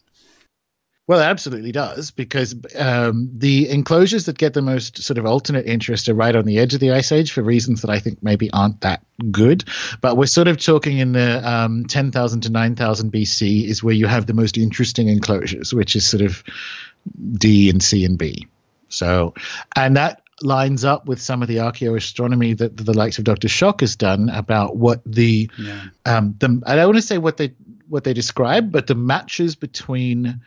Well, 1.07 1.21
it 1.21 1.25
absolutely 1.25 1.73
does 1.73 2.11
because 2.11 2.55
um, 2.77 3.29
the 3.31 3.69
enclosures 3.69 4.25
that 4.25 4.39
get 4.39 4.55
the 4.55 4.63
most 4.63 5.03
sort 5.03 5.19
of 5.19 5.27
alternate 5.27 5.67
interest 5.67 6.09
are 6.09 6.15
right 6.15 6.35
on 6.35 6.47
the 6.47 6.59
edge 6.59 6.73
of 6.73 6.81
the 6.81 6.93
ice 6.93 7.13
age 7.13 7.31
for 7.31 7.43
reasons 7.43 7.83
that 7.83 7.91
I 7.91 7.99
think 7.99 8.23
maybe 8.23 8.51
aren't 8.53 8.81
that 8.81 9.05
good. 9.31 9.65
But 10.01 10.17
we're 10.17 10.27
sort 10.27 10.49
of 10.49 10.57
talking 10.57 10.97
in 10.97 11.13
the 11.13 11.47
um, 11.47 11.85
10,000 11.85 12.41
to 12.41 12.51
9,000 12.51 13.13
BC 13.13 13.65
is 13.69 13.83
where 13.83 13.95
you 13.95 14.07
have 14.07 14.25
the 14.27 14.33
most 14.33 14.57
interesting 14.57 15.09
enclosures, 15.09 15.75
which 15.75 15.95
is 15.95 16.07
sort 16.07 16.23
of 16.23 16.43
D 17.35 17.69
and 17.69 17.83
C 17.83 18.07
and 18.07 18.17
B. 18.17 18.49
So, 18.89 19.35
and 19.77 19.95
that 19.99 20.23
lines 20.41 20.87
up 20.87 21.07
with 21.07 21.21
some 21.21 21.43
of 21.43 21.49
the 21.49 21.57
archaeoastronomy 21.57 22.57
that, 22.57 22.79
the 22.79 22.97
likes 22.97 23.19
of 23.19 23.25
Dr. 23.25 23.49
Schoch 23.49 23.81
has 23.81 23.95
done 23.95 24.31
about 24.31 24.77
what 24.77 25.03
the, 25.05 25.51
yeah. 25.59 25.83
um, 26.07 26.35
the 26.39 26.63
I 26.67 26.77
don't 26.77 26.87
want 26.87 26.97
to 26.97 27.03
say 27.03 27.19
what 27.19 27.37
they 27.37 27.53
what 27.89 28.05
they 28.05 28.15
describe, 28.15 28.73
but 28.73 28.87
the 28.87 28.95
matches 28.95 29.55
between 29.55 30.41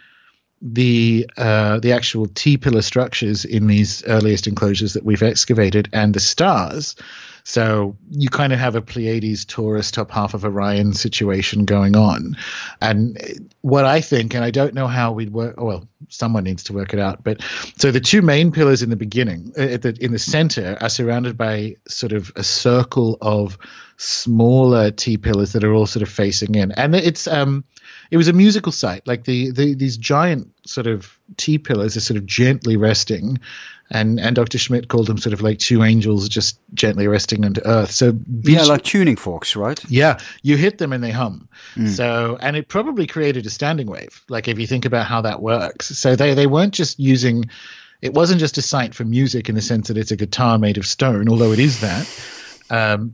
the 0.61 1.29
uh, 1.37 1.79
the 1.79 1.91
actual 1.91 2.27
T 2.27 2.57
pillar 2.57 2.81
structures 2.81 3.45
in 3.45 3.67
these 3.67 4.03
earliest 4.05 4.47
enclosures 4.47 4.93
that 4.93 5.05
we've 5.05 5.23
excavated 5.23 5.89
and 5.93 6.13
the 6.13 6.19
stars. 6.19 6.95
So 7.43 7.95
you 8.11 8.27
kind 8.27 8.51
of 8.51 8.59
have 8.59 8.75
a 8.75 8.81
Pleiades, 8.81 9.45
Taurus, 9.45 9.89
top 9.89 10.11
half 10.11 10.33
of 10.33 10.43
Orion 10.43 10.91
situation 10.91 11.63
going 11.63 11.95
on. 11.95 12.35
And 12.81 13.47
what 13.61 13.85
I 13.85 14.01
think, 14.01 14.35
and 14.35 14.43
I 14.43 14.51
don't 14.51 14.73
know 14.73 14.87
how 14.87 15.13
we'd 15.13 15.31
work. 15.31 15.55
Well, 15.57 15.87
someone 16.09 16.43
needs 16.43 16.61
to 16.65 16.73
work 16.73 16.93
it 16.93 16.99
out. 16.99 17.23
But 17.23 17.41
so 17.77 17.89
the 17.89 18.01
two 18.01 18.21
main 18.21 18.51
pillars 18.51 18.83
in 18.83 18.89
the 18.89 18.97
beginning, 18.97 19.53
uh, 19.57 19.77
the, 19.77 19.97
in 20.01 20.11
the 20.11 20.19
center, 20.19 20.77
are 20.81 20.89
surrounded 20.89 21.37
by 21.37 21.77
sort 21.87 22.11
of 22.11 22.33
a 22.35 22.43
circle 22.43 23.17
of 23.21 23.57
smaller 23.95 24.91
T 24.91 25.15
pillars 25.17 25.53
that 25.53 25.63
are 25.63 25.73
all 25.73 25.87
sort 25.87 26.03
of 26.03 26.09
facing 26.09 26.55
in, 26.55 26.71
and 26.73 26.95
it's 26.95 27.27
um 27.27 27.63
it 28.11 28.17
was 28.17 28.27
a 28.27 28.33
musical 28.33 28.71
site. 28.71 29.05
Like 29.07 29.25
the, 29.25 29.51
the 29.51 29.73
these 29.73 29.97
giant 29.97 30.51
sort 30.65 30.87
of 30.87 31.17
T 31.37 31.57
pillars 31.57 31.97
are 31.97 32.01
sort 32.01 32.17
of 32.17 32.25
gently 32.25 32.77
resting, 32.77 33.39
and 33.89 34.19
and 34.19 34.35
Dr. 34.35 34.57
Schmidt 34.57 34.87
called 34.87 35.07
them 35.07 35.17
sort 35.17 35.33
of 35.33 35.41
like 35.41 35.59
two 35.59 35.83
angels 35.83 36.29
just 36.29 36.59
gently 36.73 37.07
resting 37.07 37.45
onto 37.45 37.61
earth. 37.65 37.91
So 37.91 38.17
yeah, 38.43 38.63
like 38.63 38.83
tuning 38.83 39.15
forks, 39.15 39.55
right? 39.55 39.83
Yeah, 39.89 40.19
you 40.41 40.57
hit 40.57 40.77
them 40.77 40.93
and 40.93 41.03
they 41.03 41.11
hum. 41.11 41.47
Mm. 41.75 41.89
So 41.89 42.37
and 42.41 42.55
it 42.55 42.67
probably 42.67 43.07
created 43.07 43.45
a 43.45 43.49
standing 43.49 43.87
wave. 43.87 44.23
Like 44.29 44.47
if 44.47 44.59
you 44.59 44.67
think 44.67 44.85
about 44.85 45.07
how 45.07 45.21
that 45.21 45.41
works, 45.41 45.87
so 45.87 46.15
they 46.15 46.33
they 46.33 46.47
weren't 46.47 46.73
just 46.73 46.99
using. 46.99 47.45
It 47.99 48.13
wasn't 48.13 48.39
just 48.39 48.59
a 48.59 48.61
site 48.61 48.93
for 48.93 49.05
music 49.05 49.49
in 49.49 49.55
the 49.55 49.61
sense 49.61 49.87
that 49.87 49.97
it's 49.97 50.11
a 50.11 50.15
guitar 50.15 50.59
made 50.59 50.77
of 50.77 50.85
stone, 50.85 51.27
although 51.27 51.51
it 51.51 51.57
is 51.57 51.81
that. 51.81 52.05
Um, 52.69 53.13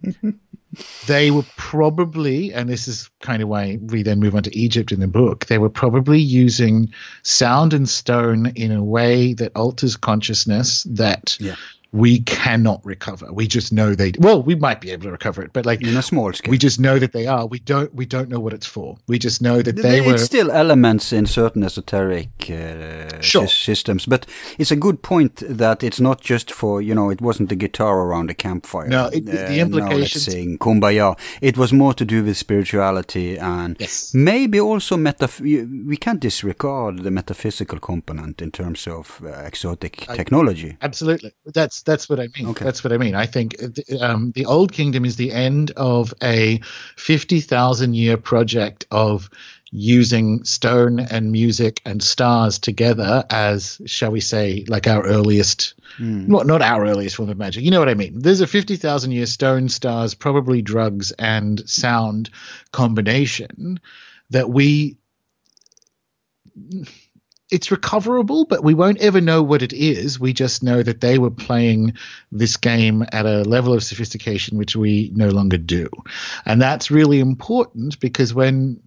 they 1.08 1.32
were 1.32 1.46
probably, 1.56 2.54
and 2.54 2.70
this 2.70 2.88
is 2.88 3.10
kind 3.22 3.44
of 3.44 3.50
why 3.50 3.80
we 3.82 4.04
then 4.04 4.20
move 4.20 4.36
on 4.36 4.44
to 4.44 4.58
Egypt 4.58 4.92
in 4.92 5.00
the 5.00 5.08
book, 5.08 5.46
they 5.46 5.58
were 5.58 5.70
probably 5.70 6.20
using 6.20 6.94
sound 7.22 7.74
and 7.74 7.88
stone 7.88 8.48
in 8.56 8.72
a 8.72 8.84
way 8.84 9.34
that 9.34 9.56
alters 9.56 9.98
consciousness 9.98 10.84
that 10.84 11.38
yeah 11.40 11.56
we 11.94 12.22
cannot 12.22 12.84
recover. 12.84 13.32
We 13.32 13.48
just 13.48 13.72
know 13.72 13.94
they. 13.94 14.14
Well, 14.18 14.42
we 14.42 14.56
might 14.56 14.82
be 14.82 14.90
able 14.90 15.04
to 15.04 15.12
recover 15.12 15.44
it, 15.44 15.54
but 15.54 15.64
like 15.64 15.82
in 15.84 15.96
a 15.96 16.02
small 16.02 16.34
scale, 16.34 16.50
we 16.50 16.58
just 16.58 16.80
know 16.80 16.98
that 16.98 17.14
they 17.14 17.28
are. 17.28 17.46
We 17.46 17.60
don't. 17.60 17.94
We 17.94 18.08
don't 18.08 18.30
know 18.30 18.40
what 18.40 18.52
it's 18.52 18.66
for. 18.66 18.98
We 19.08 19.20
just 19.20 19.44
know 19.44 19.62
that 19.62 19.76
they 19.76 20.02
were 20.02 20.14
it's 20.14 20.24
were. 20.24 20.26
still 20.26 20.52
elements 20.52 21.14
in 21.14 21.28
certain 21.28 21.64
esoteric 21.64 22.50
uh, 22.50 23.22
sure. 23.22 23.48
systems, 23.48 24.08
but 24.08 24.26
it's 24.58 24.72
a 24.72 24.76
good 24.76 25.04
point 25.04 25.44
that 25.48 25.84
it's 25.84 26.00
not 26.00 26.20
just 26.20 26.52
for 26.52 26.82
you 26.82 26.96
know. 26.96 27.12
It 27.12 27.22
wasn't 27.22 27.50
the 27.50 27.56
guitar 27.56 28.02
around 28.02 28.28
the 28.28 28.34
campfire. 28.34 28.88
No, 28.88 29.10
it, 29.14 29.30
uh, 29.30 29.48
the 29.50 29.60
implications. 29.60 30.16
let's 30.16 30.24
sing 30.26 30.58
kumbaya. 30.58 31.16
It 31.42 31.60
was 31.60 31.72
more 31.72 31.94
to 31.94 32.04
do 32.04 32.24
with 32.24 32.38
spirituality 32.38 33.38
and 33.38 33.78
yes. 33.80 34.16
maybe 34.16 34.60
also 34.60 34.98
metaph. 34.98 35.40
We 35.40 35.98
can't 35.98 36.20
disregard 36.20 37.04
the 37.04 37.12
metaphysical 37.12 37.80
component 37.80 38.42
in 38.42 38.50
terms 38.50 38.88
of 38.88 39.22
uh, 39.24 39.28
exotic 39.46 40.10
I, 40.10 40.16
technology. 40.16 40.76
Absolutely, 40.82 41.34
that's 41.54 41.83
that's 41.84 42.10
what 42.10 42.20
I 42.20 42.28
mean. 42.36 42.50
Okay. 42.50 42.66
That's 42.66 42.84
what 42.84 42.94
I 42.94 42.98
mean. 42.98 43.16
I 43.16 43.26
think 43.26 43.56
um, 44.00 44.32
the 44.32 44.46
Old 44.46 44.72
Kingdom 44.72 45.06
is 45.06 45.16
the 45.16 45.32
end 45.32 45.72
of 45.72 46.14
a 46.22 46.60
fifty 46.96 47.40
thousand 47.42 47.96
year 47.96 48.18
project 48.18 48.86
of 48.92 49.30
using 49.76 50.44
stone 50.44 51.00
and 51.00 51.32
music 51.32 51.82
and 51.84 52.04
stars 52.04 52.60
together 52.60 53.24
as, 53.32 53.82
shall 53.88 54.12
we 54.12 54.20
say, 54.20 54.64
like 54.68 54.88
our 54.88 55.04
earliest, 55.04 55.74
mm. 55.98 56.28
not 56.28 56.46
not 56.46 56.62
our 56.62 56.86
earliest 56.86 57.16
form 57.16 57.30
of 57.30 57.38
magic. 57.38 57.64
You 57.64 57.72
know 57.72 57.80
what 57.80 57.90
I 57.90 57.96
mean? 57.96 58.20
There's 58.20 58.42
a 58.42 58.48
fifty 58.48 58.76
thousand 58.76 59.12
year 59.12 59.26
stone, 59.26 59.70
stars, 59.70 60.14
probably 60.14 60.62
drugs 60.62 61.12
and 61.14 61.68
sound 61.68 62.30
combination 62.72 63.80
that 64.30 64.50
we 64.50 64.98
it's 67.54 67.70
recoverable, 67.70 68.46
but 68.46 68.64
we 68.64 68.74
won't 68.74 69.00
ever 69.00 69.22
know 69.22 69.44
what 69.44 69.62
it 69.62 69.74
is. 69.74 70.20
We 70.20 70.34
just 70.34 70.64
know 70.64 70.82
that 70.82 71.02
they 71.02 71.20
were 71.20 71.30
playing 71.30 71.94
this 72.32 72.58
game 72.58 73.06
at 73.12 73.28
a 73.28 73.44
level 73.44 73.74
of 73.74 73.84
sophistication 73.84 74.58
which 74.58 74.76
we 74.76 75.12
no 75.14 75.30
longer 75.30 75.58
do. 75.58 75.88
And 76.46 76.60
that's 76.60 76.90
really 76.90 77.20
important 77.20 78.00
because 78.00 78.34
when 78.34 78.82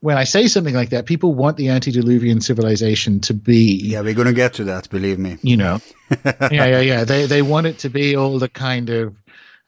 when 0.00 0.16
I 0.16 0.24
say 0.24 0.46
something 0.46 0.74
like 0.74 0.90
that, 0.90 1.06
people 1.06 1.34
want 1.34 1.56
the 1.56 1.70
antediluvian 1.70 2.40
civilization 2.40 3.18
to 3.22 3.34
be 3.34 3.80
Yeah, 3.82 4.02
we're 4.02 4.14
gonna 4.14 4.32
get 4.32 4.54
to 4.54 4.64
that, 4.64 4.88
believe 4.88 5.18
me. 5.18 5.38
You 5.42 5.56
know. 5.56 5.80
yeah, 6.24 6.48
yeah, 6.50 6.80
yeah. 6.80 7.04
They 7.04 7.26
they 7.26 7.42
want 7.42 7.66
it 7.66 7.78
to 7.80 7.88
be 7.90 8.14
all 8.14 8.38
the 8.38 8.48
kind 8.48 8.88
of 8.88 9.16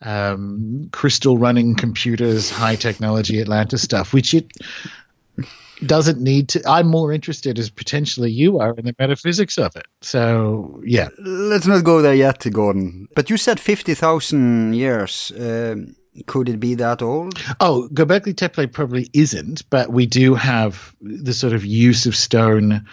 um, 0.01 0.91
crystal 0.93 1.39
running 1.39 1.75
computers, 1.75 2.51
high 2.51 2.77
technology 2.77 3.41
Atlantis 3.41 3.83
stuff, 3.83 4.13
which 4.13 4.33
it 4.33 4.53
doesn't 5.87 6.21
need 6.21 6.49
to. 6.51 6.63
I'm 6.69 6.89
more 6.89 7.13
interested, 7.13 7.59
as 7.59 7.71
potentially 7.71 8.31
you 8.31 8.59
are, 8.59 8.75
in 8.75 8.85
the 8.85 8.95
metaphysics 8.99 9.59
of 9.59 9.77
it. 9.77 9.87
So, 10.01 10.81
yeah. 10.85 11.09
Let's 11.19 11.67
not 11.67 11.85
go 11.85 12.03
there 12.03 12.15
yet, 12.15 12.47
Gordon. 12.53 13.09
But 13.15 13.31
you 13.31 13.37
said 13.37 13.61
50,000 13.61 14.75
years. 14.75 15.33
Um, 15.39 15.95
could 16.27 16.49
it 16.49 16.59
be 16.59 16.75
that 16.75 17.03
old? 17.03 17.41
Oh, 17.61 17.89
Göbekli 17.93 18.37
Tepe 18.37 18.73
probably 18.73 19.09
isn't, 19.13 19.69
but 19.71 19.91
we 19.91 20.07
do 20.07 20.35
have 20.35 20.95
the 21.01 21.33
sort 21.33 21.53
of 21.53 21.65
use 21.65 22.07
of 22.07 22.17
stone 22.17 22.85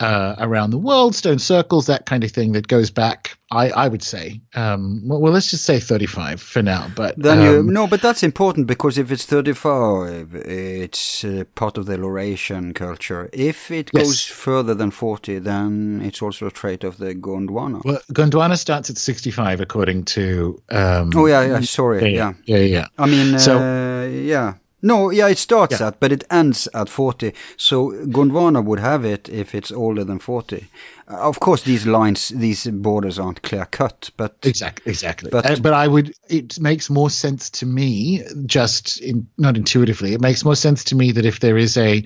uh, 0.00 0.34
around 0.38 0.70
the 0.70 0.78
world, 0.78 1.14
stone 1.14 1.38
circles, 1.38 1.86
that 1.86 2.06
kind 2.06 2.24
of 2.24 2.30
thing 2.30 2.52
that 2.52 2.66
goes 2.68 2.90
back. 2.90 3.36
I, 3.52 3.70
I 3.70 3.88
would 3.88 4.02
say, 4.02 4.40
um, 4.54 5.02
well, 5.08 5.20
well, 5.20 5.32
let's 5.32 5.50
just 5.50 5.64
say 5.64 5.80
thirty-five 5.80 6.40
for 6.40 6.62
now. 6.62 6.86
But 6.94 7.16
then 7.18 7.38
um, 7.40 7.44
you 7.44 7.62
no, 7.64 7.86
but 7.88 8.00
that's 8.00 8.22
important 8.22 8.66
because 8.68 8.96
if 8.96 9.10
it's 9.10 9.26
thirty-five, 9.26 10.34
it's 10.34 11.24
uh, 11.24 11.44
part 11.56 11.76
of 11.76 11.86
the 11.86 11.96
Laurasian 11.96 12.74
culture. 12.74 13.28
If 13.32 13.70
it 13.70 13.90
Yes. 13.92 14.04
goes 14.06 14.24
further 14.24 14.74
than 14.74 14.90
forty, 14.92 15.38
then 15.40 16.00
it's 16.04 16.22
also 16.22 16.46
a 16.46 16.50
trait 16.52 16.84
of 16.84 16.98
the 16.98 17.14
Gondwana. 17.14 17.84
well, 17.84 18.00
Gondwana 18.12 18.56
starts 18.56 18.88
at 18.88 18.96
sixty-five, 18.98 19.60
according 19.60 20.04
to. 20.04 20.62
Um, 20.70 21.10
oh 21.16 21.26
yeah, 21.26 21.42
yeah. 21.42 21.60
Sorry, 21.62 22.14
yeah. 22.14 22.34
yeah, 22.44 22.56
yeah, 22.58 22.64
yeah. 22.64 22.86
I 22.98 23.06
mean, 23.06 23.38
So- 23.38 23.58
uh, 23.58 24.06
yeah. 24.06 24.54
No, 24.82 25.10
yeah, 25.10 25.28
it 25.28 25.38
starts 25.38 25.80
Yeah. 25.80 25.88
at, 25.88 26.00
but 26.00 26.10
it 26.12 26.24
ends 26.30 26.68
at 26.74 26.88
40. 26.88 27.32
So 27.56 27.90
Gondwana 28.06 28.64
would 28.64 28.78
have 28.80 29.04
it 29.04 29.28
if 29.28 29.54
it's 29.54 29.70
older 29.70 30.04
than 30.04 30.18
40. 30.18 30.66
Uh, 31.08 31.16
of 31.28 31.38
course, 31.40 31.62
these 31.62 31.86
lines, 31.86 32.28
these 32.30 32.66
borders 32.66 33.18
aren't 33.18 33.42
clear 33.42 33.66
cut, 33.66 34.10
but 34.16 34.36
Exactly, 34.42 34.90
exactly. 34.90 35.30
But- 35.30 35.44
But, 35.44 35.62
but 35.62 35.72
I 35.74 35.86
would. 35.88 36.14
It 36.28 36.58
makes 36.60 36.88
more 36.88 37.10
sense 37.10 37.50
to 37.50 37.66
me, 37.66 38.22
just 38.46 39.00
in, 39.00 39.26
not 39.36 39.56
intuitively. 39.56 40.14
It 40.14 40.20
makes 40.20 40.44
more 40.44 40.56
sense 40.56 40.84
to 40.84 40.94
me 40.94 41.12
that 41.12 41.26
if 41.26 41.40
there 41.40 41.58
is 41.58 41.76
a 41.76 42.04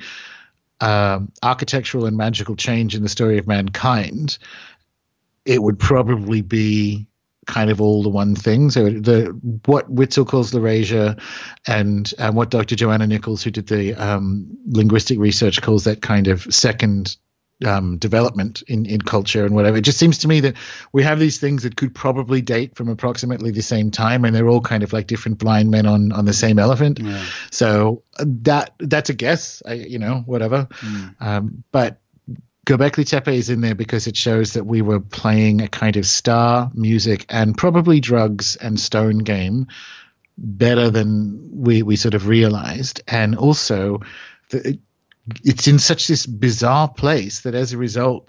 um, 0.81 1.31
architectural 1.43 2.07
and 2.07 2.17
magical 2.17 2.57
change 2.57 2.95
in 2.97 3.03
the 3.03 3.09
story 3.09 3.39
of 3.39 3.47
mankind, 3.47 4.37
it 5.45 5.63
would 5.63 5.79
probably 5.79 6.43
be 6.43 7.07
kind 7.47 7.71
of 7.71 7.81
all 7.81 8.03
the 8.03 8.09
one 8.09 8.35
thing. 8.35 8.71
So 8.71 8.85
the 8.91 9.27
what 9.67 9.91
Witzel 9.91 10.25
calls 10.25 10.53
Laurasia, 10.53 11.21
and 11.67 12.13
um, 12.19 12.35
what 12.35 12.51
Dr. 12.51 12.77
Johanna 12.77 13.07
Nichols, 13.07 13.43
who 13.43 13.51
did 13.51 13.67
the 13.69 13.95
um, 13.95 14.47
linguistic 14.67 15.19
research, 15.19 15.63
calls 15.63 15.85
that 15.85 16.03
kind 16.03 16.29
of 16.29 16.43
second 16.55 17.17
um, 17.65 17.99
development 17.99 18.63
in, 18.63 18.85
in 18.87 19.01
culture 19.01 19.45
and 19.45 19.55
whatever. 19.55 19.77
It 19.77 19.85
just 19.85 19.99
seems 19.99 20.19
to 20.19 20.29
me 20.29 20.41
that 20.41 20.57
we 20.93 21.03
have 21.03 21.19
these 21.19 21.39
things 21.39 21.63
that 21.63 21.77
could 21.77 21.95
probably 21.95 22.43
date 22.43 22.77
from 22.77 22.89
approximately 22.89 23.51
the 23.51 23.63
same 23.63 23.91
time, 23.91 24.25
and 24.25 24.35
they're 24.35 24.49
all 24.49 24.61
kind 24.61 24.83
of 24.83 24.93
like 24.93 25.07
different 25.07 25.39
blind 25.39 25.71
men 25.71 25.87
on 25.87 26.13
on 26.13 26.25
the 26.25 26.33
same 26.33 26.59
elephant. 26.59 26.99
Yeah. 27.01 27.25
So 27.51 28.03
uh, 28.19 28.25
that 28.43 28.75
that's 28.79 29.11
a 29.11 29.15
guess. 29.15 29.63
I, 29.67 29.75
you 29.75 29.99
know, 29.99 30.23
whatever. 30.27 30.69
Um, 31.21 31.65
but 31.73 32.01
Göbekli 32.65 33.07
Tepe 33.07 33.29
is 33.29 33.51
in 33.51 33.61
there 33.61 33.75
because 33.75 34.07
it 34.07 34.17
shows 34.17 34.55
that 34.55 34.65
we 34.65 34.81
were 34.81 35.01
playing 35.01 35.61
a 35.61 35.69
kind 35.69 35.97
of 35.97 36.07
star 36.07 36.71
music 36.75 37.27
and 37.29 37.57
probably 37.57 38.01
drugs 38.01 38.57
and 38.57 38.81
stone 38.81 39.19
game 39.19 39.67
better 40.39 40.91
than 40.91 41.51
we 41.53 41.83
we 41.83 41.97
sort 41.97 42.15
of 42.15 42.27
realized, 42.27 43.03
and 43.07 43.37
also 43.37 44.01
the, 44.51 44.69
it, 44.71 44.79
it's 45.45 45.69
in 45.69 45.79
such 45.79 46.07
this 46.07 46.27
bizarre 46.27 46.89
place 46.89 47.43
that 47.43 47.55
as 47.55 47.73
a 47.73 47.79
result, 47.79 48.29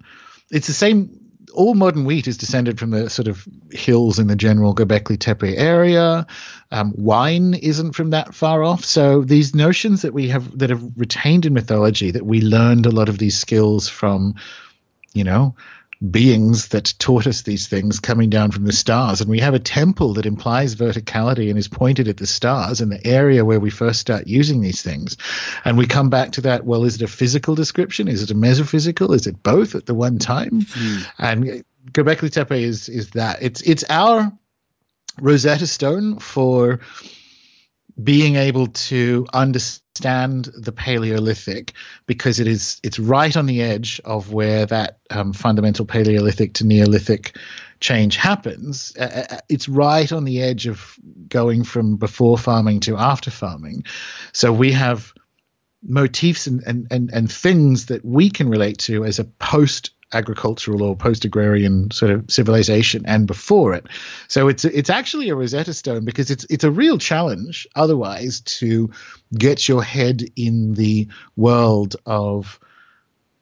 it's 0.52 0.68
the 0.68 0.74
same. 0.74 1.25
All 1.56 1.74
modern 1.74 2.06
wheat 2.06 2.28
is 2.28 2.38
descended 2.38 2.78
from 2.78 2.92
the 2.92 3.10
sort 3.10 3.28
of 3.28 3.48
hills 3.72 4.20
in 4.20 4.28
the 4.28 4.36
general 4.36 4.76
Göbekli 4.76 5.18
Tepe 5.18 5.56
area. 5.58 6.28
Um, 6.72 6.94
wine 6.96 7.54
isn't 7.54 7.94
from 7.94 8.12
that 8.12 8.36
far 8.36 8.64
off. 8.64 8.84
So 8.84 9.22
these 9.22 9.56
notions 9.56 10.02
that 10.02 10.14
we 10.14 10.28
have 10.30 10.58
that 10.58 10.70
have 10.70 10.84
retained 10.96 11.46
in 11.46 11.54
mythology, 11.54 12.12
that 12.12 12.26
we 12.26 12.42
learned 12.42 12.86
a 12.86 12.92
lot 12.92 13.10
of 13.10 13.18
these 13.18 13.38
skills 13.38 13.88
from, 13.90 14.36
you 15.14 15.24
know, 15.24 15.56
beings 16.12 16.70
that 16.70 16.94
taught 17.00 17.28
us 17.28 17.42
these 17.42 17.68
things 17.68 18.00
coming 18.00 18.30
down 18.30 18.52
from 18.52 18.66
the 18.66 18.74
stars. 18.74 19.22
And 19.22 19.30
we 19.30 19.40
have 19.40 19.54
a 19.54 19.60
temple 19.60 20.14
that 20.14 20.26
implies 20.26 20.76
verticality 20.76 21.50
and 21.50 21.58
is 21.58 21.68
pointed 21.68 22.08
at 22.08 22.18
the 22.18 22.28
stars 22.28 22.82
in 22.82 22.90
the 22.90 23.06
area 23.06 23.46
where 23.46 23.60
we 23.60 23.70
first 23.70 24.00
start 24.00 24.28
using 24.28 24.62
these 24.62 24.82
things. 24.82 25.18
And 25.64 25.78
we 25.78 25.88
come 25.88 26.10
back 26.10 26.32
to 26.34 26.42
that. 26.42 26.66
Well, 26.66 26.84
is 26.84 26.96
it 26.96 27.02
a 27.02 27.08
physical 27.08 27.56
description? 27.56 28.08
Is 28.08 28.24
it 28.24 28.32
a 28.32 28.36
metaphysical? 28.36 29.14
Is 29.14 29.28
it 29.28 29.42
both 29.44 29.76
at 29.76 29.86
the 29.86 29.94
one 29.94 30.20
time? 30.20 30.62
Hmm. 30.70 30.98
And 31.20 31.66
Göbekli 31.92 32.32
Tepe 32.32 32.64
is 32.64 32.90
is 32.90 33.12
that. 33.12 33.42
It's 33.42 33.62
it's 33.62 33.84
our 33.90 34.32
Rosetta 35.22 35.68
Stone 35.68 36.20
for 36.20 36.80
being 38.04 38.36
able 38.36 38.68
to 38.68 39.26
understand 39.34 40.46
the 40.58 40.72
Paleolithic 40.72 41.74
because 42.06 42.40
it 42.40 42.48
is 42.48 42.80
it's 42.84 43.00
right 43.00 43.36
on 43.36 43.46
the 43.46 43.62
edge 43.62 44.02
of 44.04 44.34
where 44.34 44.66
that 44.66 45.00
um, 45.10 45.32
fundamental 45.32 45.86
Paleolithic 45.86 46.54
to 46.56 46.66
Neolithic 46.66 47.38
change 47.80 48.18
happens. 48.18 48.94
Uh, 49.00 49.26
uh, 49.30 49.38
it's 49.50 49.70
right 49.70 50.12
on 50.12 50.26
the 50.26 50.42
edge 50.42 50.68
of 50.68 50.96
going 51.30 51.64
from 51.64 51.96
before 51.98 52.38
farming 52.38 52.82
to 52.82 52.98
after 52.98 53.32
farming. 53.32 53.84
So 54.34 54.52
we 54.52 54.72
have 54.74 55.14
motifs 55.84 56.48
and, 56.48 56.64
and, 56.64 56.88
and, 56.92 57.12
and 57.14 57.32
things 57.32 57.88
that 57.88 58.04
we 58.04 58.30
can 58.30 58.50
relate 58.50 58.80
to 58.80 59.06
as 59.06 59.20
a 59.20 59.24
post 59.24 59.92
agricultural 60.14 60.84
or 60.84 60.96
post 60.96 61.26
agrarian 61.26 61.92
sort 61.92 62.12
of 62.12 62.30
civilization 62.30 63.06
and 63.06 63.28
before 63.28 63.74
it. 63.74 63.86
So 64.28 64.48
it's 64.48 64.66
it's 64.66 64.90
actually 64.90 65.30
a 65.30 65.36
Rosetta 65.36 65.74
Stone 65.74 66.06
because 66.06 66.32
it's 66.32 66.46
it's 66.50 66.64
a 66.64 66.72
real 66.72 66.98
challenge 66.98 67.68
otherwise 67.76 68.42
to 68.42 68.92
get 69.34 69.68
your 69.68 69.84
head 69.84 70.24
in 70.36 70.74
the 70.74 71.08
world 71.36 71.96
of 72.06 72.60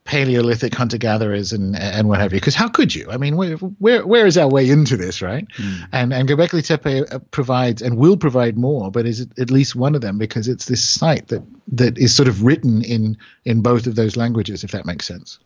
Paleolithic 0.05 0.73
hunter 0.75 0.97
gatherers 0.97 1.53
and 1.53 1.77
and 1.77 2.09
what 2.09 2.19
have 2.19 2.33
you. 2.33 2.39
Because 2.39 2.55
how 2.55 2.67
could 2.67 2.93
you? 2.93 3.09
I 3.09 3.17
mean, 3.17 3.37
where 3.37 3.55
where 3.55 4.05
where 4.05 4.25
is 4.25 4.37
our 4.37 4.49
way 4.49 4.69
into 4.69 4.97
this, 4.97 5.21
right? 5.21 5.47
And 5.93 6.13
and 6.13 6.27
Göbekli 6.27 6.65
Tepe 6.65 7.09
uh, 7.09 7.19
provides 7.31 7.81
and 7.81 7.97
will 7.97 8.17
provide 8.17 8.57
more, 8.57 8.91
but 8.91 9.05
is 9.05 9.21
at 9.37 9.49
least 9.49 9.75
one 9.75 9.95
of 9.95 10.01
them 10.01 10.17
because 10.17 10.49
it's 10.49 10.65
this 10.65 10.83
site 10.83 11.27
that 11.29 11.43
that 11.69 11.97
is 11.97 12.13
sort 12.13 12.27
of 12.27 12.43
written 12.43 12.83
in 12.83 13.17
in 13.45 13.61
both 13.61 13.87
of 13.87 13.95
those 13.95 14.17
languages, 14.17 14.63
if 14.63 14.71
that 14.71 14.85
makes 14.85 15.05
sense. 15.05 15.39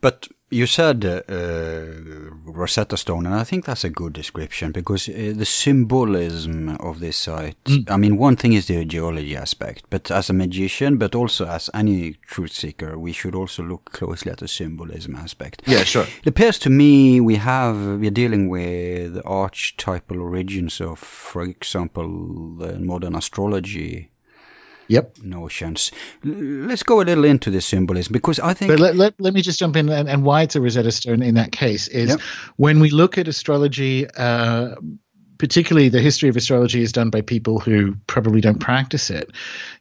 But 0.00 0.28
you 0.50 0.66
said 0.66 1.04
uh, 1.04 1.22
uh, 1.28 1.84
Rosetta 2.44 2.96
Stone, 2.96 3.26
and 3.26 3.34
I 3.34 3.42
think 3.42 3.64
that's 3.64 3.84
a 3.84 3.90
good 3.90 4.12
description 4.12 4.70
because 4.70 5.08
uh, 5.08 5.32
the 5.34 5.44
symbolism 5.44 6.76
of 6.76 7.00
this 7.00 7.16
site. 7.16 7.56
I 7.88 7.96
mean, 7.96 8.16
one 8.16 8.36
thing 8.36 8.52
is 8.52 8.66
the 8.66 8.84
geology 8.84 9.36
aspect, 9.36 9.84
but 9.90 10.10
as 10.10 10.30
a 10.30 10.32
magician, 10.32 10.98
but 10.98 11.14
also 11.14 11.46
as 11.46 11.68
any 11.74 12.14
truth 12.26 12.52
seeker, 12.52 12.96
we 12.96 13.12
should 13.12 13.34
also 13.34 13.62
look 13.64 13.92
closely 13.92 14.30
at 14.30 14.38
the 14.38 14.48
symbolism 14.48 15.16
aspect. 15.16 15.62
Yeah, 15.66 15.82
sure. 15.82 16.06
It 16.22 16.28
appears 16.28 16.58
to 16.60 16.70
me 16.70 17.20
we 17.20 17.36
have 17.36 17.76
we're 17.76 18.10
dealing 18.10 18.48
with 18.48 19.20
archetypal 19.24 20.20
origins 20.20 20.80
of, 20.80 20.98
for 21.00 21.42
example, 21.42 22.08
modern 22.08 23.16
astrology 23.16 24.10
Yep. 24.88 25.18
notions. 25.22 25.90
Let's 26.24 26.82
go 26.82 27.00
a 27.00 27.04
little 27.04 27.24
into 27.24 27.50
the 27.50 27.60
symbolism 27.60 28.12
because 28.12 28.38
I 28.40 28.54
think 28.54 28.70
But 28.70 28.80
let, 28.80 28.96
let, 28.96 29.14
let 29.20 29.34
me 29.34 29.42
just 29.42 29.58
jump 29.58 29.76
in 29.76 29.88
and, 29.88 30.08
and 30.08 30.24
why 30.24 30.42
it's 30.42 30.56
a 30.56 30.60
Rosetta 30.60 30.92
Stone 30.92 31.22
in 31.22 31.34
that 31.34 31.52
case 31.52 31.88
is 31.88 32.10
Yep. 32.10 32.20
when 32.56 32.80
we 32.80 32.90
look 32.90 33.18
at 33.18 33.28
astrology, 33.28 34.06
uh, 34.16 34.74
particularly 35.38 35.90
the 35.90 36.00
history 36.00 36.30
of 36.30 36.36
astrology 36.36 36.80
is 36.82 36.92
done 36.92 37.10
by 37.10 37.20
people 37.20 37.58
who 37.60 37.94
probably 38.06 38.40
don't 38.40 38.58
practice 38.58 39.10
it. 39.10 39.30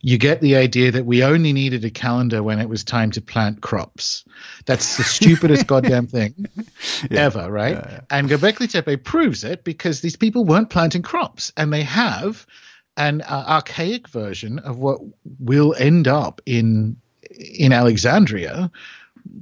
You 0.02 0.18
get 0.18 0.42
the 0.42 0.58
idea 0.58 0.92
that 0.92 1.06
we 1.06 1.24
only 1.24 1.54
needed 1.54 1.86
a 1.86 1.90
calendar 1.90 2.44
when 2.44 2.60
it 2.60 2.68
was 2.68 2.84
time 2.84 3.10
to 3.12 3.22
plant 3.22 3.62
crops. 3.62 4.26
That's 4.66 4.98
the 4.98 5.04
stupidest 5.04 5.66
goddamn 5.74 6.08
thing 6.08 6.34
ever, 7.12 7.50
right? 7.50 8.02
And 8.10 8.28
Göbekli 8.30 8.70
Tepe 8.70 9.02
proves 9.04 9.46
it 9.46 9.64
because 9.64 10.02
these 10.02 10.18
people 10.18 10.44
weren't 10.44 10.70
planting 10.70 11.04
crops 11.04 11.54
and 11.56 11.72
they 11.72 11.84
have 11.84 12.46
an 12.98 13.22
uh, 13.22 13.46
archaic 13.48 14.08
version 14.08 14.60
of 14.60 14.78
what 14.80 15.00
will 15.40 15.76
end 15.78 16.08
up 16.08 16.42
in 16.46 16.96
in 17.32 17.74
Alexandria 17.74 18.72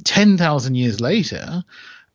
10,000 0.04 0.76
years 0.76 1.00
later 1.02 1.64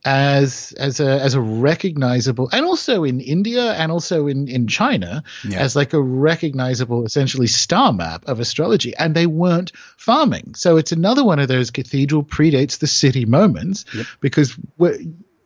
as 0.04 0.72
as 0.78 1.00
a 1.00 1.20
as 1.20 1.34
a 1.34 1.40
recognizable 1.40 2.48
and 2.52 2.64
also 2.64 3.02
in 3.04 3.20
India 3.20 3.72
and 3.72 3.90
also 3.90 4.26
in 4.28 4.46
in 4.48 4.68
China 4.68 5.22
Yeah. 5.48 5.58
as 5.60 5.74
like 5.74 5.92
a 5.92 6.00
recognizable 6.00 7.04
essentially 7.04 7.48
star 7.48 7.92
map 7.92 8.24
of 8.26 8.38
astrology 8.40 8.94
and 8.96 9.14
they 9.14 9.26
weren't 9.26 9.72
farming 9.96 10.54
so 10.54 10.76
it's 10.76 10.92
another 10.92 11.24
one 11.24 11.40
of 11.40 11.48
those 11.48 11.70
cathedral 11.72 12.22
predates 12.22 12.78
the 12.78 12.86
city 12.86 13.24
moments 13.24 13.84
because 14.20 14.56
we're, 14.78 14.98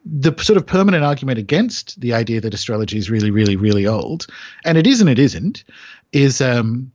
the 0.04 0.34
sort 0.42 0.56
of 0.56 0.66
permanent 0.66 1.04
argument 1.04 1.38
against 1.38 2.00
the 2.00 2.12
idea 2.12 2.40
that 2.40 2.54
astrology 2.54 2.98
is 2.98 3.10
really 3.10 3.30
really 3.30 3.56
really 3.56 3.86
old 3.86 4.26
and 4.64 4.76
it 4.76 4.86
is 4.86 5.00
and 5.00 5.08
it 5.08 5.18
isn't 5.18 5.64
is 6.12 6.40
um 6.40 6.90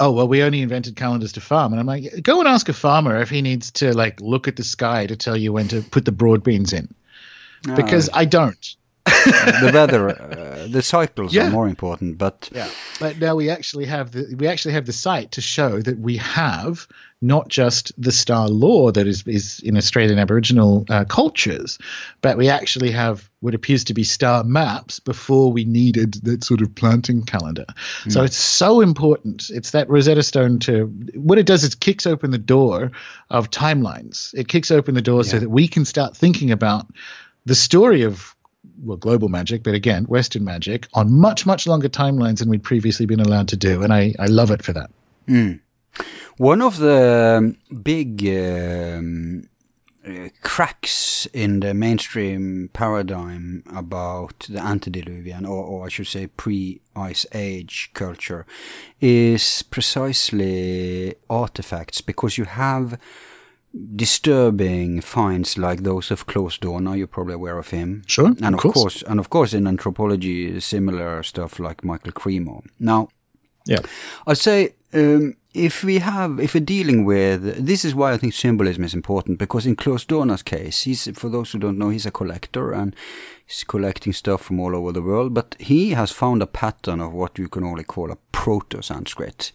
oh 0.00 0.10
well 0.10 0.26
we 0.26 0.42
only 0.42 0.60
invented 0.60 0.96
calendars 0.96 1.32
to 1.32 1.40
farm. 1.40 1.72
And 1.72 1.80
i'm 1.80 1.86
like 1.86 2.22
go 2.22 2.40
and 2.40 2.48
ask 2.48 2.68
a 2.68 2.72
farmer 2.72 3.20
if 3.20 3.30
he 3.30 3.42
needs 3.42 3.70
to 3.72 3.94
like 3.94 4.20
look 4.20 4.48
at 4.48 4.56
the 4.56 4.64
sky 4.64 5.06
to 5.06 5.16
tell 5.16 5.36
you 5.36 5.52
when 5.52 5.68
to 5.68 5.82
put 5.82 6.04
the 6.04 6.12
broad 6.12 6.42
beans 6.42 6.72
in. 6.72 6.92
Because 7.74 8.10
i 8.12 8.24
don't 8.24 8.76
the 9.60 9.70
weather, 9.72 10.08
uh, 10.10 10.66
the 10.68 10.82
cycles 10.82 11.32
Yeah. 11.32 11.46
are 11.46 11.50
more 11.50 11.68
important. 11.68 12.18
But 12.18 12.48
Yeah, 12.52 12.68
but 13.00 13.18
now 13.18 13.36
we 13.36 13.50
actually 13.50 13.86
have 13.86 14.10
the 14.10 14.34
we 14.38 14.46
actually 14.48 14.74
have 14.74 14.86
the 14.86 14.92
site 14.92 15.30
to 15.32 15.40
show 15.40 15.80
that 15.82 15.98
we 15.98 16.16
have 16.16 16.86
not 17.22 17.48
just 17.48 17.92
the 17.96 18.12
star 18.12 18.48
lore 18.48 18.92
that 18.92 19.06
is 19.06 19.22
is 19.26 19.60
in 19.60 19.76
Australian 19.76 20.18
Aboriginal 20.18 20.84
uh, 20.90 21.04
cultures, 21.04 21.78
but 22.20 22.36
we 22.36 22.48
actually 22.48 22.90
have 22.90 23.30
what 23.40 23.54
appears 23.54 23.84
to 23.84 23.94
be 23.94 24.04
star 24.04 24.44
maps 24.44 24.98
before 25.00 25.52
we 25.52 25.64
needed 25.64 26.14
that 26.24 26.44
sort 26.44 26.60
of 26.60 26.74
planting 26.74 27.22
calendar. 27.22 27.66
So 28.08 28.22
it's 28.22 28.36
so 28.36 28.80
important. 28.80 29.50
It's 29.50 29.70
that 29.70 29.88
Rosetta 29.88 30.22
Stone 30.22 30.58
to 30.60 30.86
what 31.14 31.38
it 31.38 31.46
does 31.46 31.64
is 31.64 31.74
kicks 31.74 32.06
open 32.06 32.32
the 32.32 32.38
door 32.38 32.90
of 33.30 33.50
timelines. 33.50 34.34
It 34.34 34.48
kicks 34.48 34.70
open 34.70 34.94
the 34.94 35.02
door 35.02 35.24
so 35.24 35.38
that 35.38 35.50
we 35.50 35.68
can 35.68 35.84
start 35.84 36.16
thinking 36.16 36.50
about 36.50 36.86
the 37.46 37.54
story 37.54 38.02
of 38.02 38.35
well, 38.82 38.96
global 38.96 39.28
magic, 39.28 39.62
but 39.62 39.74
again, 39.74 40.04
Western 40.04 40.44
magic 40.44 40.88
on 40.94 41.12
much, 41.12 41.46
much 41.46 41.66
longer 41.66 41.88
timelines 41.88 42.38
than 42.38 42.48
we'd 42.48 42.62
previously 42.62 43.06
been 43.06 43.20
allowed 43.20 43.48
to 43.48 43.56
do. 43.56 43.82
And 43.82 43.92
I, 43.92 44.14
I 44.18 44.26
love 44.26 44.50
it 44.50 44.62
for 44.62 44.72
that. 44.72 44.90
One 46.36 46.62
of 46.62 46.78
the 46.78 47.38
um, 47.38 47.56
big 47.82 48.26
um, 48.28 49.48
uh, 50.06 50.28
cracks 50.42 51.26
in 51.32 51.60
the 51.60 51.72
mainstream 51.74 52.68
paradigm 52.72 53.64
about 53.74 54.46
the 54.48 54.60
antediluvian, 54.60 55.46
or, 55.46 55.64
or 55.64 55.86
I 55.86 55.88
should 55.88 56.06
say 56.06 56.26
pre-ice 56.26 57.26
age 57.32 57.90
culture, 57.94 58.46
is 59.00 59.62
precisely 59.62 61.14
artifacts, 61.28 62.02
because 62.02 62.36
you 62.36 62.44
have 62.44 62.98
disturbing 63.94 65.00
finds 65.00 65.58
like 65.58 65.82
those 65.82 66.10
of 66.10 66.26
Klaus 66.26 66.58
Dona. 66.58 66.96
You're 66.96 67.06
probably 67.06 67.34
aware 67.34 67.58
of 67.58 67.70
him, 67.70 68.02
Sure, 68.06 68.26
and 68.28 68.44
of 68.44 68.54
of 68.54 68.60
course. 68.60 68.74
course, 68.74 69.02
and 69.02 69.20
of 69.20 69.28
course, 69.30 69.52
in 69.54 69.66
anthropology, 69.66 70.60
similar 70.60 71.22
stuff 71.22 71.58
like 71.58 71.84
Michael 71.84 72.12
Cremo. 72.12 72.62
Now. 72.78 73.08
Yeah. 73.68 73.80
I'd 74.28 74.38
say 74.38 74.74
um, 74.94 75.34
if 75.52 75.82
we 75.82 75.98
have, 75.98 76.38
if 76.38 76.54
we're 76.54 76.60
dealing 76.60 77.04
with, 77.04 77.66
this 77.66 77.84
is 77.84 77.96
why 77.96 78.12
I 78.12 78.16
think 78.16 78.32
symbolism 78.32 78.84
is 78.84 78.94
important 78.94 79.40
because 79.40 79.66
in 79.66 79.74
Klaus 79.74 80.04
Dona's 80.04 80.44
case, 80.44 80.82
he's, 80.82 81.08
for 81.18 81.28
those 81.28 81.50
who 81.50 81.58
don't 81.58 81.76
know, 81.76 81.88
he's 81.88 82.06
a 82.06 82.12
collector 82.12 82.70
and 82.72 82.94
he's 83.44 83.64
collecting 83.64 84.12
stuff 84.12 84.42
from 84.42 84.60
all 84.60 84.76
over 84.76 84.92
the 84.92 85.02
world, 85.02 85.34
but 85.34 85.56
he 85.58 85.90
has 85.90 86.12
found 86.12 86.42
a 86.42 86.46
pattern 86.46 87.00
of 87.00 87.12
what 87.12 87.38
you 87.40 87.48
can 87.48 87.64
only 87.64 87.82
call 87.82 88.12
a 88.12 88.18
proto-Sanskrit, 88.30 89.50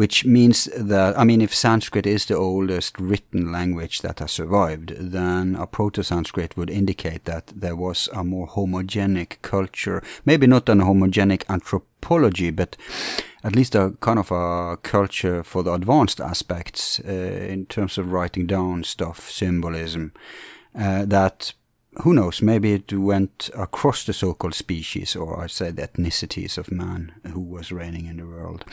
which 0.00 0.24
means 0.24 0.64
that, 0.74 1.18
I 1.18 1.24
mean, 1.24 1.42
if 1.42 1.54
Sanskrit 1.54 2.06
is 2.06 2.24
the 2.24 2.34
oldest 2.34 2.98
written 2.98 3.52
language 3.52 4.00
that 4.00 4.20
has 4.20 4.32
survived, 4.32 4.94
then 4.98 5.54
a 5.54 5.66
proto-Sanskrit 5.66 6.56
would 6.56 6.70
indicate 6.70 7.26
that 7.26 7.52
there 7.54 7.76
was 7.76 8.08
a 8.14 8.24
more 8.24 8.48
homogenic 8.48 9.42
culture, 9.42 10.02
maybe 10.24 10.46
not 10.46 10.70
an 10.70 10.80
homogenic 10.80 11.42
anthropology, 11.50 12.50
but 12.50 12.78
at 13.44 13.54
least 13.54 13.74
a 13.74 13.94
kind 14.00 14.18
of 14.18 14.30
a 14.30 14.78
culture 14.78 15.44
for 15.44 15.62
the 15.62 15.74
advanced 15.74 16.18
aspects 16.18 16.98
uh, 17.06 17.12
in 17.12 17.66
terms 17.66 17.98
of 17.98 18.10
writing 18.10 18.46
down 18.46 18.84
stuff, 18.84 19.28
symbolism, 19.28 20.14
uh, 20.78 21.04
that 21.04 21.52
who 22.02 22.14
knows, 22.14 22.40
maybe 22.40 22.72
it 22.72 22.92
went 22.92 23.50
across 23.56 24.04
the 24.04 24.12
so-called 24.12 24.54
species, 24.54 25.16
or 25.16 25.42
I 25.42 25.48
say 25.48 25.72
the 25.72 25.82
ethnicities 25.88 26.56
of 26.56 26.70
man 26.70 27.12
who 27.32 27.40
was 27.40 27.72
reigning 27.72 28.06
in 28.06 28.18
the 28.18 28.26
world, 28.26 28.64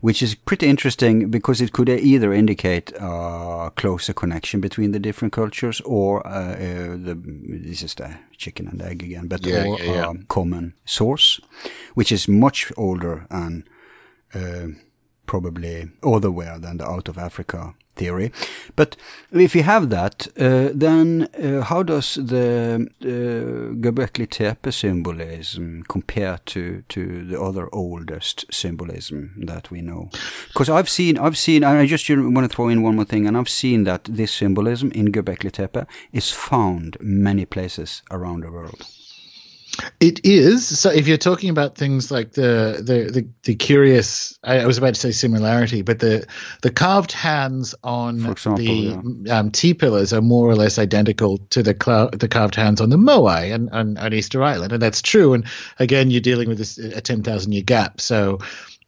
which 0.00 0.22
is 0.22 0.34
pretty 0.34 0.66
interesting 0.66 1.30
because 1.30 1.60
it 1.60 1.72
could 1.72 1.88
either 1.88 2.32
indicate 2.32 2.92
a 2.98 3.70
closer 3.76 4.12
connection 4.12 4.60
between 4.60 4.90
the 4.92 4.98
different 4.98 5.32
cultures, 5.32 5.80
or 5.84 6.26
uh, 6.26 6.54
uh, 6.54 6.96
the 6.96 7.16
this 7.64 7.82
is 7.82 7.94
the 7.94 8.16
chicken 8.36 8.66
and 8.66 8.82
egg 8.82 9.02
again, 9.04 9.28
but 9.28 9.46
Yeah, 9.46 9.64
or 9.66 9.78
yeah, 9.78 9.92
yeah. 9.92 10.10
a 10.10 10.24
common 10.26 10.74
source, 10.84 11.40
which 11.94 12.10
is 12.10 12.26
much 12.26 12.72
older 12.76 13.26
and 13.30 13.62
uh, 14.34 14.66
probably 15.26 15.90
otherwhere 16.02 16.58
than 16.58 16.78
the 16.78 16.86
out 16.88 17.08
of 17.08 17.18
Africa 17.18 17.74
theory. 17.96 18.32
But 18.76 18.96
if 19.32 19.54
you 19.54 19.62
have 19.62 19.90
that, 19.90 20.28
uh, 20.38 20.70
then 20.74 21.28
uh, 21.42 21.62
how 21.62 21.82
does 21.82 22.14
the 22.14 22.88
uh, 23.02 23.06
Göbekli 23.80 24.28
Tepe 24.28 24.72
symbolism 24.72 25.84
compare 25.88 26.38
to, 26.46 26.82
to 26.88 27.24
the 27.24 27.40
other 27.40 27.68
oldest 27.72 28.44
symbolism 28.52 29.34
that 29.46 29.70
we 29.70 29.80
know? 29.80 30.10
Because 30.48 30.68
I've 30.68 30.88
seen, 30.88 31.18
I've 31.18 31.38
seen, 31.38 31.64
I 31.64 31.86
just 31.86 32.08
want 32.10 32.50
to 32.50 32.54
throw 32.54 32.68
in 32.68 32.82
one 32.82 32.96
more 32.96 33.04
thing, 33.04 33.26
and 33.26 33.36
I've 33.36 33.48
seen 33.48 33.84
that 33.84 34.04
this 34.04 34.32
symbolism 34.32 34.90
in 34.92 35.12
Göbekli 35.12 35.52
Tepe 35.52 35.86
is 36.12 36.30
found 36.30 36.96
many 37.00 37.44
places 37.44 38.02
around 38.10 38.40
the 38.40 38.50
world. 38.50 38.86
It 40.00 40.24
is. 40.24 40.66
So 40.78 40.90
if 40.90 41.08
you're 41.08 41.16
talking 41.16 41.50
about 41.50 41.76
things 41.76 42.10
like 42.10 42.32
the 42.32 42.82
the 42.84 43.10
the, 43.10 43.28
the 43.42 43.54
curious, 43.54 44.38
I, 44.44 44.60
I 44.60 44.66
was 44.66 44.78
about 44.78 44.94
to 44.94 45.00
say 45.00 45.10
similarity, 45.12 45.82
but 45.82 45.98
the 45.98 46.26
the 46.62 46.70
carved 46.70 47.12
hands 47.12 47.74
on 47.82 48.26
example, 48.26 48.64
the 48.64 49.30
um, 49.30 49.50
T 49.50 49.74
pillars 49.74 50.12
are 50.12 50.20
more 50.20 50.48
or 50.48 50.54
less 50.54 50.78
identical 50.78 51.38
to 51.50 51.62
the 51.62 51.74
clou- 51.74 52.10
the 52.10 52.28
carved 52.28 52.54
hands 52.54 52.80
on 52.80 52.90
the 52.90 52.96
Moai 52.96 53.54
and 53.54 53.70
on, 53.70 53.96
on 53.98 54.12
Easter 54.12 54.42
Island, 54.42 54.72
and 54.72 54.82
that's 54.82 55.02
true. 55.02 55.32
And 55.34 55.44
again, 55.78 56.10
you're 56.10 56.20
dealing 56.20 56.48
with 56.48 56.58
this, 56.58 56.78
a 56.78 57.00
ten 57.00 57.22
thousand 57.22 57.52
year 57.52 57.62
gap, 57.62 58.00
so. 58.00 58.38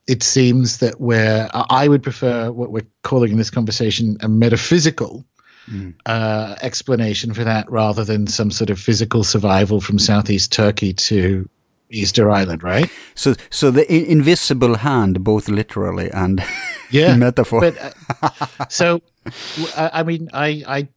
It 0.08 0.22
seems 0.22 0.78
that 0.78 1.00
where 1.00 1.50
I 1.52 1.88
would 1.88 2.04
prefer 2.04 2.52
what 2.52 2.70
we're 2.70 2.86
calling 3.02 3.32
in 3.32 3.38
this 3.38 3.50
conversation 3.50 4.16
a 4.20 4.28
metaphysical 4.28 5.24
uh, 6.06 6.56
explanation 6.62 7.34
for 7.34 7.44
that 7.44 7.70
rather 7.70 8.04
than 8.04 8.26
some 8.26 8.50
sort 8.50 8.70
of 8.70 8.78
physical 8.78 9.24
survival 9.24 9.80
from 9.80 9.98
southeast 9.98 10.52
Turkey 10.52 10.92
to 10.92 11.48
Easter 11.90 12.30
Island, 12.30 12.62
right? 12.62 12.90
So, 13.14 13.34
so 13.50 13.70
the 13.70 13.90
in- 13.92 14.06
invisible 14.06 14.76
hand, 14.76 15.22
both 15.24 15.48
literally 15.48 16.10
and 16.10 16.42
Yeah, 16.90 17.16
metaphor. 17.16 17.60
But 17.60 17.94
uh, 18.22 18.66
so, 18.68 19.02
I 19.76 20.02
mean, 20.04 20.30
I, 20.32 20.62
I, 20.66 20.88